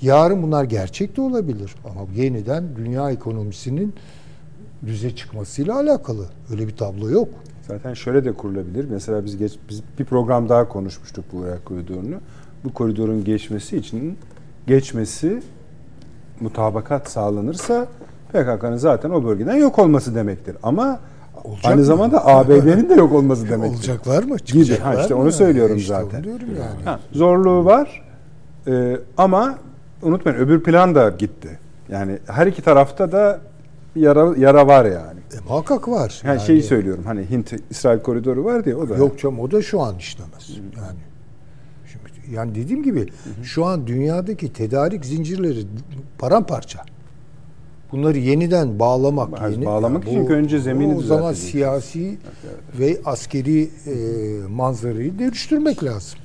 Yarın 0.02 0.42
bunlar 0.42 0.64
gerçek 0.64 1.16
de 1.16 1.20
olabilir. 1.20 1.74
Ama 1.84 2.00
yeniden 2.16 2.64
dünya 2.76 3.10
ekonomisinin 3.10 3.94
düze 4.86 5.16
çıkmasıyla 5.16 5.76
alakalı. 5.76 6.26
Öyle 6.50 6.66
bir 6.68 6.76
tablo 6.76 7.10
yok. 7.10 7.28
Zaten 7.68 7.94
şöyle 7.94 8.24
de 8.24 8.32
kurulabilir. 8.32 8.86
Mesela 8.90 9.24
biz 9.24 9.36
geç, 9.36 9.52
biz 9.68 9.82
bir 9.98 10.04
program 10.04 10.48
daha 10.48 10.68
konuşmuştuk 10.68 11.24
bu 11.32 11.44
Irak 11.46 11.64
koridorunu. 11.64 12.14
Bu 12.64 12.72
koridorun 12.74 13.24
geçmesi 13.24 13.76
için 13.76 14.18
geçmesi 14.66 15.42
mutabakat 16.40 17.10
sağlanırsa 17.10 17.86
PKK'nın 18.32 18.76
zaten 18.76 19.10
o 19.10 19.24
bölgeden 19.24 19.54
yok 19.56 19.78
olması 19.78 20.14
demektir. 20.14 20.56
Ama 20.62 21.00
Olacak 21.44 21.64
aynı 21.64 21.76
mı? 21.80 21.84
zamanda 21.84 22.26
ABD'nin 22.26 22.88
de 22.88 22.94
yok 22.94 23.12
olması 23.12 23.48
demektir. 23.48 23.76
Olacaklar 23.76 24.22
mı? 24.22 24.36
Gibi. 24.36 24.64
Çıkacaklar 24.64 24.94
Ha 24.96 25.02
işte 25.02 25.14
onu 25.14 25.32
söylüyorum 25.32 25.76
İşte 25.76 25.94
zaten. 25.94 26.22
Onu 26.22 26.28
yani. 26.30 26.84
Ha, 26.84 27.00
zorluğu 27.12 27.64
var 27.64 28.02
Ee, 28.66 28.96
ama 29.16 29.58
unutmayın 30.02 30.38
öbür 30.38 30.62
plan 30.62 30.94
da 30.94 31.08
gitti. 31.10 31.58
Yani 31.88 32.18
her 32.26 32.46
iki 32.46 32.62
tarafta 32.62 33.12
da 33.12 33.40
yara, 33.96 34.36
yara 34.36 34.66
var 34.66 34.84
yani. 34.84 35.20
E, 35.32 35.48
muhakkak 35.48 35.88
var. 35.88 36.22
Yani, 36.24 36.40
şeyi 36.40 36.62
söylüyorum 36.62 37.04
hani 37.06 37.30
Hint 37.30 37.52
İsrail 37.70 38.00
koridoru 38.00 38.44
var 38.44 38.64
diye 38.64 38.76
o 38.76 38.88
da. 38.88 38.96
Yok 38.96 39.18
canım 39.18 39.40
o 39.40 39.50
da 39.50 39.62
şu 39.62 39.80
an 39.80 39.98
işlemez. 39.98 40.50
Yani 40.76 40.98
şimdi 41.86 42.34
yani 42.34 42.54
dediğim 42.54 42.82
gibi 42.82 43.08
şu 43.42 43.64
an 43.64 43.86
dünyadaki 43.86 44.52
tedarik 44.52 45.04
zincirleri 45.04 45.66
paramparça. 46.18 46.84
Bunları 47.92 48.18
yeniden 48.18 48.78
bağlamak, 48.78 49.40
Hayır, 49.40 49.54
yeni, 49.54 49.66
bağlamak 49.66 50.06
yani 50.06 50.22
için 50.22 50.32
önce 50.32 50.58
zemini 50.58 50.94
O 50.94 51.02
zaman 51.02 51.32
siyasi 51.32 52.18
ve 52.78 52.98
askeri 53.04 53.62
e, 53.62 53.94
manzarayı 54.48 55.18
dönüştürmek 55.18 55.84
lazım. 55.84 56.18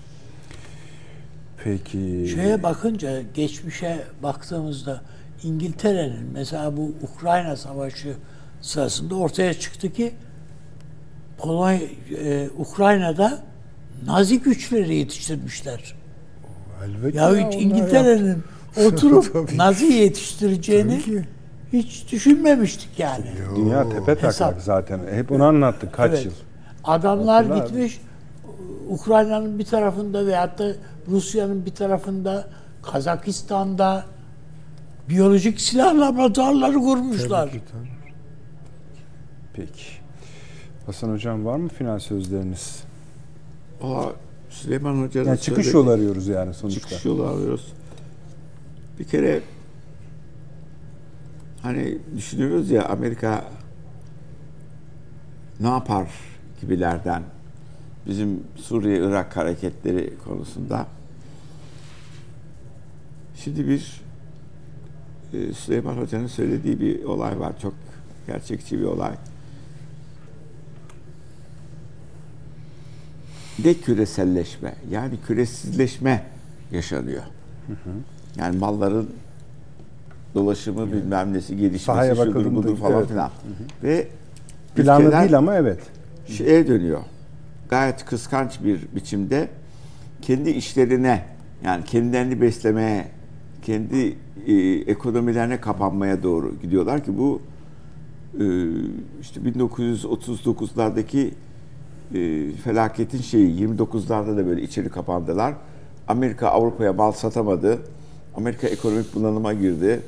Peki. 1.63 2.27
Şeye 2.35 2.63
bakınca 2.63 3.21
geçmişe 3.33 3.99
baktığımızda 4.23 5.01
İngiltere'nin 5.43 6.29
mesela 6.33 6.77
bu 6.77 6.91
Ukrayna 7.01 7.55
Savaşı 7.55 8.13
sırasında 8.61 9.15
ortaya 9.15 9.53
çıktı 9.53 9.93
ki 9.93 10.13
Polonya, 11.37 11.79
e, 12.23 12.49
Ukrayna'da 12.57 13.39
Nazi 14.05 14.39
güçleri 14.41 14.95
yetiştirmişler. 14.95 15.95
Elbette 16.85 17.17
Ya 17.17 17.29
onlar 17.31 17.53
İngiltere'nin 17.53 18.43
oturup. 18.85 19.53
Nazi 19.55 19.85
yetiştireceğini 19.85 21.01
hiç 21.73 22.11
düşünmemiştik 22.11 22.99
yani. 22.99 23.25
Dünya 23.55 23.89
tepe 23.89 24.05
taklak 24.05 24.23
Hesap. 24.23 24.61
zaten. 24.61 24.99
Hep 25.11 25.31
onu 25.31 25.43
anlattık 25.43 25.93
kaç 25.93 26.11
Evet. 26.11 26.25
yıl. 26.25 26.31
Adamlar 26.83 27.45
Hatırlar 27.45 27.65
gitmiş 27.65 28.01
Ukrayna'nın 28.89 29.59
bir 29.59 29.65
tarafında 29.65 30.25
veyahut 30.25 30.59
da 30.59 30.71
Rusya'nın 31.07 31.65
bir 31.65 31.71
tarafında 31.71 32.47
Kazakistan'da 32.83 34.05
biyolojik 35.09 35.61
silah 35.61 35.95
laboratuvarları 35.95 36.73
kurmuşlar. 36.73 37.47
Tabii 37.47 37.59
ki, 37.59 37.65
tabii. 37.71 37.87
Peki. 39.53 39.83
Hasan 40.85 41.09
Hocam 41.13 41.45
var 41.45 41.57
mı 41.57 41.69
final 41.69 41.99
sözleriniz? 41.99 42.83
Aa, 43.81 44.03
Süleyman 44.49 45.01
Hoca'nın 45.03 45.27
Yani 45.27 45.39
çıkış 45.39 45.73
yolu 45.73 45.89
arıyoruz 45.89 46.27
yani 46.27 46.53
sonuçta. 46.53 46.79
çıkış 46.81 47.05
yolu 47.05 47.23
arıyoruz. 47.27 47.73
Bir 48.99 49.03
kere 49.03 49.41
hani 51.61 51.97
düşünüyoruz 52.15 52.69
ya 52.71 52.85
Amerika 52.85 53.45
ne 55.59 55.67
yapar 55.67 56.07
gibilerden 56.61 57.23
bizim 58.07 58.43
Suriye-Irak 58.55 59.37
hareketleri 59.37 60.13
konusunda. 60.25 60.87
Şimdi 63.35 63.67
bir 63.67 64.01
Süleyman 65.31 65.97
Hoca'nın 65.97 66.27
söylediği 66.27 66.79
bir 66.79 67.03
olay 67.03 67.39
var. 67.39 67.53
Çok 67.61 67.73
gerçekçi 68.27 68.79
bir 68.79 68.85
olay. 68.85 69.13
de 73.63 73.73
küreselleşme 73.73 74.73
yani 74.91 75.13
küresizleşme 75.27 76.23
yaşanıyor. 76.71 77.23
Yani 78.37 78.57
malların 78.57 79.09
dolaşımı 80.35 80.91
bilmem 80.91 81.33
nesi 81.33 81.57
gelişmesi 81.57 81.85
Sahaya 81.85 82.15
şudur 82.15 82.55
budur 82.55 82.77
falan 82.77 82.97
evet. 82.99 83.07
filan. 83.07 83.31
Ve 83.83 84.07
Planlı 84.75 85.11
değil 85.11 85.37
ama 85.37 85.55
evet. 85.55 85.79
şeye 86.27 86.67
dönüyor. 86.67 87.01
Gayet 87.69 88.05
kıskanç 88.05 88.59
bir 88.63 88.79
biçimde 88.95 89.49
kendi 90.21 90.49
işlerine 90.49 91.25
yani 91.63 91.85
kendilerini 91.85 92.41
beslemeye, 92.41 93.07
kendi 93.61 94.17
e, 94.47 94.53
ekonomilerine 94.91 95.61
kapanmaya 95.61 96.23
doğru 96.23 96.53
gidiyorlar 96.61 97.03
ki 97.03 97.17
bu 97.17 97.41
e, 98.39 98.45
işte 99.21 99.39
1939'lardaki 99.39 101.29
e, 102.13 102.51
felaketin 102.51 103.21
şeyi 103.21 103.67
29'larda 103.67 104.37
da 104.37 104.47
böyle 104.47 104.61
içeri 104.61 104.89
kapandılar. 104.89 105.53
Amerika 106.07 106.47
Avrupa'ya 106.47 106.93
mal 106.93 107.11
satamadı. 107.11 107.79
Amerika 108.35 108.67
ekonomik 108.67 109.15
bunalıma 109.15 109.53
girdi. 109.53 110.01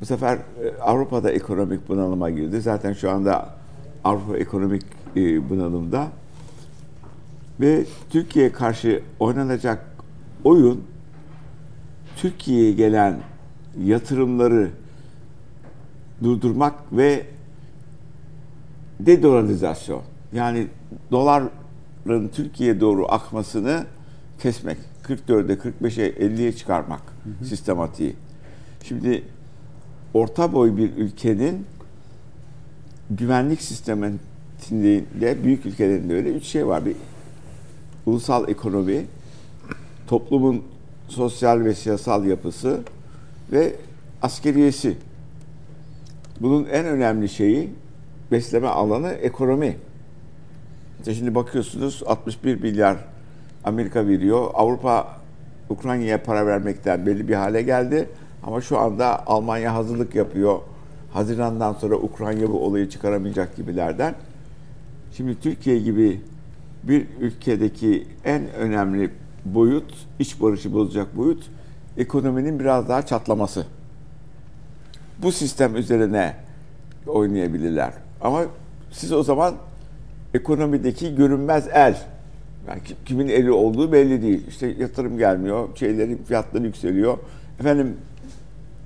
Bu 0.00 0.06
sefer 0.06 0.36
e, 0.36 0.80
Avrupa'da 0.80 1.30
ekonomik 1.30 1.88
bunalıma 1.88 2.30
girdi. 2.30 2.60
Zaten 2.60 2.92
şu 2.92 3.10
anda 3.10 3.54
Avrupa 4.04 4.36
ekonomik 4.36 4.82
e, 5.16 5.50
bunalımda. 5.50 6.08
Ve 7.60 7.84
Türkiye'ye 8.10 8.52
karşı 8.52 9.02
oynanacak 9.20 9.86
oyun 10.44 10.84
Türkiye'ye 12.16 12.72
gelen 12.72 13.20
yatırımları 13.80 14.70
durdurmak 16.22 16.74
ve 16.92 17.26
dedolarizasyon. 19.00 20.02
Yani 20.32 20.66
doların 21.10 22.28
Türkiye'ye 22.28 22.80
doğru 22.80 23.12
akmasını 23.12 23.86
kesmek. 24.42 24.78
44'e, 25.04 25.54
45'e, 25.54 26.10
50'ye 26.10 26.52
çıkarmak 26.52 27.02
sistematiği. 27.48 28.16
Şimdi 28.84 29.24
orta 30.14 30.52
boy 30.52 30.76
bir 30.76 30.96
ülkenin 30.96 31.66
güvenlik 33.10 33.62
sisteminde 33.62 35.44
büyük 35.44 35.66
ülkelerinde 35.66 36.14
öyle 36.14 36.28
üç 36.28 36.44
şey 36.44 36.66
var. 36.66 36.86
Bir 36.86 36.96
ulusal 38.06 38.48
ekonomi, 38.48 39.06
toplumun 40.06 40.64
sosyal 41.08 41.64
ve 41.64 41.74
siyasal 41.74 42.24
yapısı 42.24 42.80
ve 43.52 43.74
askeriyesi. 44.22 44.96
Bunun 46.40 46.64
en 46.64 46.86
önemli 46.86 47.28
şeyi 47.28 47.70
besleme 48.32 48.68
alanı 48.68 49.08
ekonomi. 49.08 49.76
İşte 50.98 51.14
şimdi 51.14 51.34
bakıyorsunuz 51.34 52.02
61 52.06 52.60
milyar 52.60 52.96
Amerika 53.64 54.06
veriyor. 54.06 54.50
Avrupa 54.54 55.16
Ukrayna'ya 55.68 56.22
para 56.22 56.46
vermekten 56.46 57.06
belli 57.06 57.28
bir 57.28 57.34
hale 57.34 57.62
geldi. 57.62 58.08
Ama 58.42 58.60
şu 58.60 58.78
anda 58.78 59.26
Almanya 59.26 59.74
hazırlık 59.74 60.14
yapıyor. 60.14 60.58
Haziran'dan 61.12 61.72
sonra 61.72 61.96
Ukrayna 61.96 62.48
bu 62.48 62.66
olayı 62.66 62.88
çıkaramayacak 62.88 63.56
gibilerden. 63.56 64.14
Şimdi 65.16 65.40
Türkiye 65.40 65.78
gibi 65.78 66.20
bir 66.82 67.06
ülkedeki 67.20 68.06
en 68.24 68.52
önemli 68.52 69.10
boyut, 69.44 69.94
iç 70.18 70.40
barışı 70.40 70.72
bozacak 70.72 71.16
boyut 71.16 71.50
ekonominin 71.96 72.60
biraz 72.60 72.88
daha 72.88 73.06
çatlaması. 73.06 73.66
Bu 75.18 75.32
sistem 75.32 75.76
üzerine 75.76 76.34
oynayabilirler. 77.06 77.92
Ama 78.20 78.42
siz 78.90 79.12
o 79.12 79.22
zaman 79.22 79.54
ekonomideki 80.34 81.14
görünmez 81.14 81.68
el, 81.72 81.98
yani 82.68 82.80
kimin 83.04 83.28
eli 83.28 83.52
olduğu 83.52 83.92
belli 83.92 84.22
değil. 84.22 84.46
İşte 84.48 84.66
yatırım 84.66 85.18
gelmiyor, 85.18 85.68
şeylerin 85.76 86.16
fiyatları 86.16 86.64
yükseliyor. 86.64 87.18
Efendim 87.60 87.96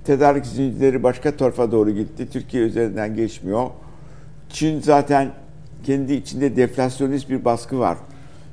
tedarik 0.04 0.46
zincirleri 0.46 1.02
başka 1.02 1.36
tarafa 1.36 1.72
doğru 1.72 1.90
gitti. 1.90 2.30
Türkiye 2.30 2.62
üzerinden 2.62 3.16
geçmiyor. 3.16 3.70
Çin 4.48 4.80
zaten 4.80 5.30
kendi 5.84 6.14
içinde 6.14 6.56
deflasyonist 6.56 7.30
bir 7.30 7.44
baskı 7.44 7.78
var. 7.78 7.98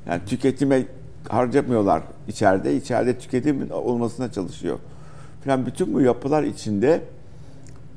Yani 0.08 0.22
tüketime 0.26 0.84
harcamıyorlar 1.30 2.04
içeride. 2.28 2.76
İçeride 2.76 3.20
tüketim 3.20 3.72
olmasına 3.72 4.32
çalışıyor. 4.32 4.80
Falan 5.45 5.66
bütün 5.66 5.94
bu 5.94 6.02
yapılar 6.02 6.44
içinde 6.44 7.02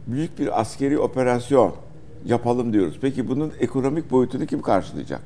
büyük 0.06 0.38
bir 0.38 0.60
askeri 0.60 0.98
operasyon 0.98 1.74
yapalım 2.24 2.72
diyoruz. 2.72 2.98
Peki 3.00 3.28
bunun 3.28 3.52
ekonomik 3.60 4.10
boyutunu 4.10 4.46
kim 4.46 4.62
karşılayacak? 4.62 5.22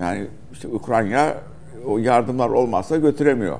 Yani 0.00 0.26
işte 0.52 0.68
Ukrayna 0.68 1.34
o 1.86 1.98
yardımlar 1.98 2.48
olmazsa 2.48 2.96
götüremiyor. 2.96 3.58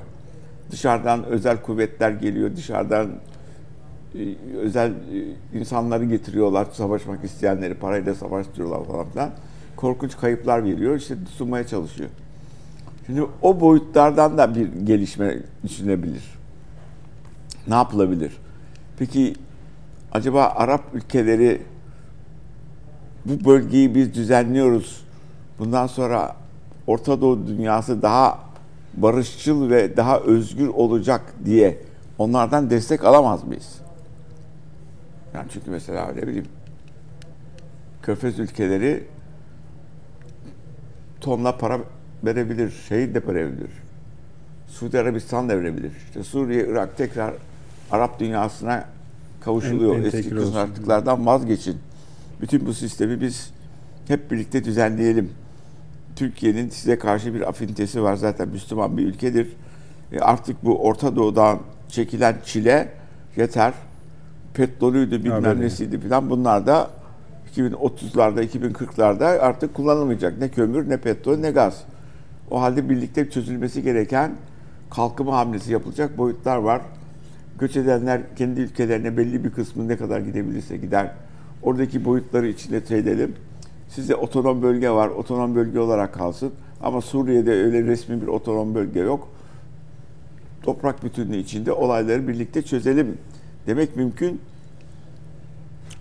Dışarıdan 0.71 1.25
özel 1.25 1.61
kuvvetler 1.61 2.11
geliyor, 2.11 2.55
dışarıdan 2.55 3.09
e, 4.15 4.35
özel 4.57 4.91
e, 4.91 5.59
insanları 5.59 6.05
getiriyorlar, 6.05 6.67
savaşmak 6.73 7.23
isteyenleri 7.23 7.73
parayla 7.73 8.15
savaştırıyorlar 8.15 8.85
falan 8.85 9.09
filan. 9.09 9.29
Korkunç 9.75 10.17
kayıplar 10.17 10.63
veriyor, 10.63 10.95
işte 10.95 11.15
sunmaya 11.37 11.67
çalışıyor. 11.67 12.09
Şimdi 13.11 13.27
o 13.41 13.59
boyutlardan 13.59 14.37
da 14.37 14.55
bir 14.55 14.73
gelişme 14.85 15.37
düşünebilir. 15.63 16.23
Ne 17.67 17.73
yapılabilir? 17.73 18.37
Peki 18.97 19.35
acaba 20.11 20.43
Arap 20.45 20.81
ülkeleri 20.93 21.61
bu 23.25 23.45
bölgeyi 23.45 23.95
biz 23.95 24.13
düzenliyoruz. 24.13 25.03
Bundan 25.59 25.87
sonra 25.87 26.35
Orta 26.87 27.21
Doğu 27.21 27.47
dünyası 27.47 28.01
daha 28.01 28.39
barışçıl 28.93 29.69
ve 29.69 29.97
daha 29.97 30.19
özgür 30.19 30.67
olacak 30.67 31.33
diye 31.45 31.77
onlardan 32.17 32.69
destek 32.69 33.03
alamaz 33.03 33.43
mıyız? 33.43 33.75
Yani 35.33 35.47
çünkü 35.53 35.71
mesela 35.71 36.11
ne 36.11 36.21
bileyim 36.21 36.47
Körfez 38.01 38.39
ülkeleri 38.39 39.03
tonla 41.21 41.57
para 41.57 41.79
verebilir, 42.23 42.73
şehit 42.89 43.15
de 43.15 43.27
verebilir. 43.27 43.69
Suudi 44.67 44.99
Arabistan 44.99 45.49
da 45.49 45.59
verebilir. 45.59 45.91
İşte 46.07 46.23
Suriye, 46.23 46.67
Irak 46.67 46.97
tekrar 46.97 47.33
Arap 47.91 48.19
dünyasına 48.19 48.85
kavuşuluyor. 49.41 49.95
En- 49.95 50.03
Eski 50.03 50.17
entegre 50.17 50.35
olsun. 50.39 50.47
kızartıklardan 50.47 51.25
vazgeçin. 51.25 51.77
Bütün 52.41 52.65
bu 52.65 52.73
sistemi 52.73 53.21
biz 53.21 53.51
hep 54.07 54.31
birlikte 54.31 54.63
düzenleyelim. 54.63 55.29
Türkiye'nin 56.15 56.69
size 56.69 56.97
karşı 56.99 57.33
bir 57.33 57.49
afinitesi 57.49 58.03
var 58.03 58.15
zaten 58.15 58.49
Müslüman 58.49 58.97
bir 58.97 59.05
ülkedir. 59.07 59.47
E 60.11 60.19
artık 60.19 60.65
bu 60.65 60.83
Orta 60.83 61.15
Doğu'dan 61.15 61.59
çekilen 61.87 62.35
çile 62.45 62.89
yeter. 63.37 63.73
Petrolüydü 64.53 65.23
bilmem 65.23 65.43
Haber 65.43 65.59
nesiydi 65.61 65.99
falan 65.99 66.29
bunlar 66.29 66.67
da 66.67 66.89
2030'larda 67.57 68.43
2040'larda 68.43 69.39
artık 69.39 69.73
kullanılmayacak. 69.73 70.37
Ne 70.39 70.49
kömür 70.49 70.89
ne 70.89 70.97
petrol 70.97 71.37
ne 71.37 71.51
gaz. 71.51 71.83
O 72.51 72.61
halde 72.61 72.89
birlikte 72.89 73.29
çözülmesi 73.29 73.83
gereken 73.83 74.31
kalkınma 74.89 75.37
hamlesi 75.37 75.73
yapılacak 75.73 76.17
boyutlar 76.17 76.57
var. 76.57 76.81
Göç 77.59 77.77
edenler 77.77 78.21
kendi 78.35 78.61
ülkelerine 78.61 79.17
belli 79.17 79.43
bir 79.43 79.49
kısmı 79.49 79.87
ne 79.87 79.97
kadar 79.97 80.19
gidebilirse 80.19 80.77
gider. 80.77 81.11
Oradaki 81.63 82.05
boyutları 82.05 82.47
içinde 82.47 82.97
edelim. 82.97 83.35
Size 83.89 84.15
otonom 84.15 84.61
bölge 84.61 84.89
var, 84.89 85.07
otonom 85.07 85.55
bölge 85.55 85.79
olarak 85.79 86.13
kalsın. 86.13 86.51
Ama 86.81 87.01
Suriye'de 87.01 87.51
öyle 87.51 87.83
resmi 87.83 88.21
bir 88.21 88.27
otonom 88.27 88.75
bölge 88.75 88.99
yok. 88.99 89.27
Toprak 90.63 91.03
bütünlüğü 91.03 91.37
içinde 91.37 91.71
olayları 91.71 92.27
birlikte 92.27 92.61
çözelim 92.61 93.17
demek 93.67 93.95
mümkün. 93.95 94.41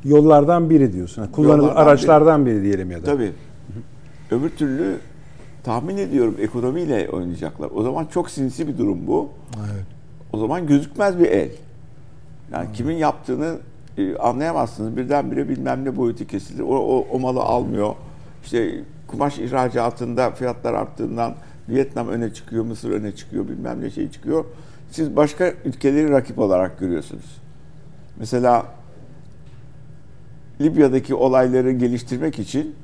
Yollardan 0.05 0.71
biri 0.71 0.93
diyorsun. 0.93 1.27
Kullanılan 1.27 1.75
araçlardan 1.75 2.47
biri 2.47 2.63
diyelim 2.63 2.91
ya 2.91 3.03
da. 3.03 3.07
Tabii. 3.07 3.33
Öbür 4.31 4.51
türlü 4.51 4.97
tahmin 5.65 5.97
ediyorum 5.97 6.37
ekonomiyle 6.41 7.09
oynayacaklar. 7.11 7.71
O 7.75 7.83
zaman 7.83 8.07
çok 8.07 8.31
sinsi 8.31 8.69
bir 8.69 8.79
durum 8.79 9.07
bu. 9.07 9.29
Evet. 9.59 9.85
O 10.33 10.39
zaman 10.39 10.67
gözükmez 10.67 11.19
bir 11.19 11.27
el. 11.27 11.51
Yani 12.53 12.73
kimin 12.73 12.97
yaptığını 12.97 13.59
e, 13.99 14.17
anlayamazsınız. 14.17 14.97
Birdenbire 14.97 15.49
bilmem 15.49 15.85
ne 15.85 15.97
boyutu 15.97 16.27
kesilir. 16.27 16.63
O, 16.63 16.77
o, 16.77 17.07
o 17.11 17.19
malı 17.19 17.41
almıyor. 17.41 17.95
İşte 18.45 18.85
kumaş 19.07 19.39
ihracatında 19.39 20.31
fiyatlar 20.31 20.75
arttığından 20.75 21.35
Vietnam 21.69 22.09
öne 22.09 22.35
çıkıyor, 22.35 22.65
Mısır 22.65 22.91
öne 22.91 23.13
çıkıyor, 23.13 23.49
bilmem 23.49 23.81
ne 23.81 23.91
şey 23.91 24.11
çıkıyor. 24.11 24.45
Siz 24.91 25.17
başka 25.17 25.53
ülkeleri 25.65 26.11
rakip 26.11 26.39
olarak 26.39 26.79
görüyorsunuz. 26.79 27.41
Mesela 28.19 28.67
Libya'daki 30.61 31.15
olayları 31.15 31.73
geliştirmek 31.73 32.39
için 32.39 32.75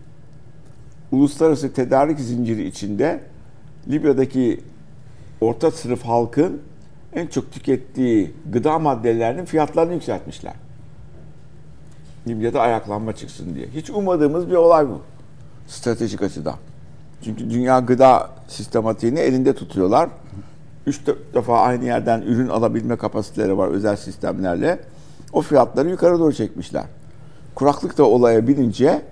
uluslararası 1.16 1.72
tedarik 1.72 2.20
zinciri 2.20 2.66
içinde 2.66 3.20
Libya'daki 3.88 4.60
orta 5.40 5.70
sınıf 5.70 6.02
halkın 6.02 6.60
en 7.12 7.26
çok 7.26 7.52
tükettiği 7.52 8.34
gıda 8.52 8.78
maddelerinin 8.78 9.44
fiyatlarını 9.44 9.94
yükseltmişler. 9.94 10.52
Libya'da 12.28 12.60
ayaklanma 12.60 13.16
çıksın 13.16 13.55
diye. 13.55 13.66
Hiç 13.66 13.90
ummadığımız 13.90 14.51
bir 14.51 14.55
olay 14.55 14.88
bu. 14.88 15.01
Stratejik 15.66 16.22
açıdan. 16.22 16.55
Çünkü 17.22 17.51
dünya 17.51 17.78
gıda 17.78 18.30
sistematiğini 18.48 19.18
elinde 19.18 19.55
tutuyorlar. 19.55 20.09
3-4 20.86 21.16
defa 21.34 21.60
aynı 21.60 21.84
yerden 21.84 22.22
ürün 22.22 22.48
alabilme 22.48 22.97
kapasiteleri 22.97 23.59
var 23.59 23.68
özel 23.68 23.97
sistemlerle. 23.97 24.80
O 25.32 25.43
fiyatları 25.43 25.90
yukarı 25.90 26.18
doğru 26.18 26.34
çekmişler. 26.34 26.84
Kuraklık 27.55 27.98
da 27.98 28.05
olaya 28.05 28.48
binince 28.48 29.02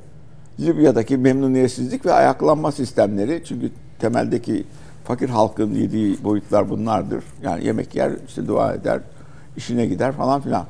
Libya'daki 0.61 1.17
memnuniyetsizlik 1.17 2.07
ve 2.07 2.13
ayaklanma 2.13 2.73
sistemleri 2.73 3.43
çünkü 3.45 3.71
temeldeki 3.99 4.65
fakir 5.05 5.29
halkın 5.29 5.75
yediği 5.75 6.25
boyutlar 6.25 6.71
bunlardır. 6.71 7.25
Yani 7.43 7.67
yemek 7.67 7.95
yer, 7.95 8.13
işte 8.29 8.49
dua 8.49 8.75
eder, 8.75 9.01
işine 9.57 9.87
gider 9.87 10.13
falan 10.13 10.41
filan. 10.41 10.67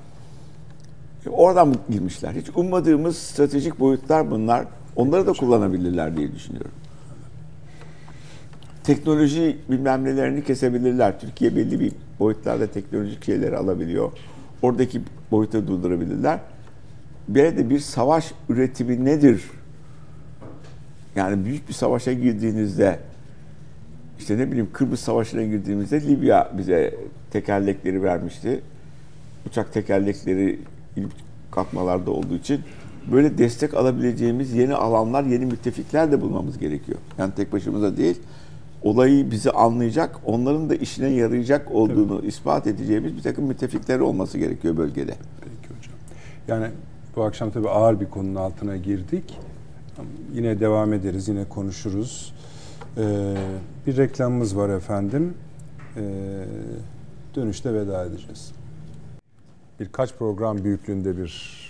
E, 1.26 1.28
Oradan 1.28 1.74
girmişler. 1.90 2.32
Hiç 2.32 2.46
ummadığımız 2.54 3.16
stratejik 3.16 3.80
boyutlar 3.80 4.30
bunlar. 4.30 4.66
Onları 4.96 5.26
da 5.26 5.32
kullanabilirler 5.32 6.16
diye 6.16 6.32
düşünüyorum. 6.32 6.70
Teknoloji 8.84 9.58
bilmem 9.70 10.04
nelerini 10.04 10.44
kesebilirler. 10.44 11.20
Türkiye 11.20 11.56
belli 11.56 11.80
bir 11.80 11.92
boyutlarda 12.20 12.66
teknolojik 12.66 13.24
şeyleri 13.24 13.56
alabiliyor. 13.56 14.12
Oradaki 14.62 15.02
boyutu 15.30 15.68
durdurabilirler. 15.68 16.38
Bir 17.28 17.56
de 17.56 17.70
bir 17.70 17.78
savaş 17.80 18.32
üretimi 18.48 19.04
nedir? 19.04 19.44
Yani 21.16 21.44
büyük 21.44 21.68
bir 21.68 21.74
savaşa 21.74 22.12
girdiğinizde 22.12 22.98
işte 24.18 24.38
ne 24.38 24.48
bileyim 24.48 24.68
Kıbrıs 24.72 25.00
Savaşı'na 25.00 25.42
girdiğimizde 25.42 26.00
Libya 26.00 26.52
bize 26.58 26.94
tekerlekleri 27.30 28.02
vermişti. 28.02 28.60
Uçak 29.46 29.72
tekerlekleri 29.72 30.58
ilk 30.96 31.12
kalkmalarda 31.50 32.10
olduğu 32.10 32.34
için 32.34 32.60
böyle 33.12 33.38
destek 33.38 33.74
alabileceğimiz 33.74 34.52
yeni 34.52 34.74
alanlar, 34.74 35.24
yeni 35.24 35.46
müttefikler 35.46 36.12
de 36.12 36.20
bulmamız 36.20 36.58
gerekiyor. 36.58 36.98
Yani 37.18 37.34
tek 37.34 37.52
başımıza 37.52 37.96
değil, 37.96 38.20
olayı 38.82 39.30
bizi 39.30 39.50
anlayacak, 39.50 40.20
onların 40.24 40.70
da 40.70 40.74
işine 40.74 41.08
yarayacak 41.08 41.70
olduğunu 41.70 42.22
ispat 42.24 42.66
edeceğimiz 42.66 43.16
bir 43.16 43.22
takım 43.22 43.44
müttefikler 43.44 44.00
olması 44.00 44.38
gerekiyor 44.38 44.76
bölgede. 44.76 45.14
Peki 45.40 45.78
hocam. 45.78 45.94
Yani 46.48 46.66
bu 47.16 47.22
akşam 47.22 47.50
tabii 47.50 47.68
ağır 47.68 48.00
bir 48.00 48.06
konunun 48.06 48.34
altına 48.34 48.76
girdik. 48.76 49.38
Yine 50.32 50.60
devam 50.60 50.92
ederiz, 50.92 51.28
yine 51.28 51.44
konuşuruz. 51.44 52.34
Ee, 52.96 53.34
bir 53.86 53.96
reklamımız 53.96 54.56
var 54.56 54.68
efendim. 54.68 55.34
Ee, 55.96 56.00
dönüşte 57.34 57.74
veda 57.74 58.04
edeceğiz. 58.04 58.52
Birkaç 59.80 60.14
program 60.14 60.64
büyüklüğünde 60.64 61.16
bir 61.18 61.64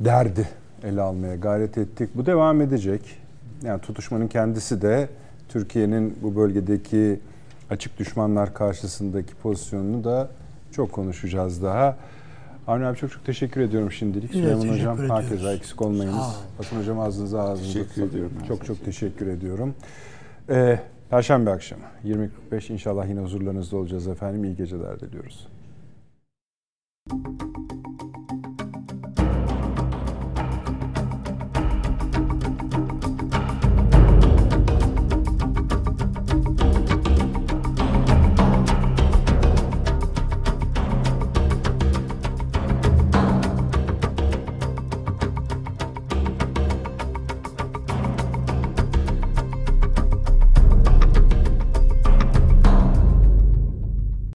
derdi 0.00 0.48
ele 0.84 1.00
almaya 1.00 1.36
gayret 1.36 1.78
ettik. 1.78 2.10
Bu 2.14 2.26
devam 2.26 2.60
edecek. 2.60 3.00
Yani 3.62 3.80
tutuşmanın 3.80 4.28
kendisi 4.28 4.82
de 4.82 5.08
Türkiye'nin 5.48 6.18
bu 6.22 6.36
bölgedeki 6.36 7.20
açık 7.70 7.98
düşmanlar 7.98 8.54
karşısındaki 8.54 9.34
pozisyonunu 9.34 10.04
da 10.04 10.28
çok 10.72 10.92
konuşacağız 10.92 11.62
daha. 11.62 11.96
Avni 12.66 12.86
abi 12.86 12.96
çok 12.98 13.10
çok 13.12 13.24
teşekkür 13.24 13.60
ediyorum 13.60 13.92
şimdilik. 13.92 14.28
De 14.28 14.32
Süleyman 14.32 14.68
Hocam 14.68 14.94
ediyoruz. 14.94 15.10
herkese 15.10 15.48
eksik 15.50 15.82
olmayınız. 15.82 16.36
Hasan 16.56 16.76
Hocam 16.80 17.00
ağzınıza 17.00 17.42
ağzınıza 17.42 17.72
Teşekkür 17.72 18.02
ediyorum 18.02 18.32
Çok 18.48 18.66
çok 18.66 18.84
teşekkür 18.84 19.26
ediyorum. 19.26 19.74
Ee, 20.48 20.80
Perşembe 21.10 21.50
akşamı 21.50 21.82
20.45 22.04 22.72
inşallah 22.72 23.08
yine 23.08 23.20
huzurlarınızda 23.20 23.76
olacağız 23.76 24.08
efendim. 24.08 24.44
İyi 24.44 24.56
geceler 24.56 25.00
diliyoruz. 25.00 25.48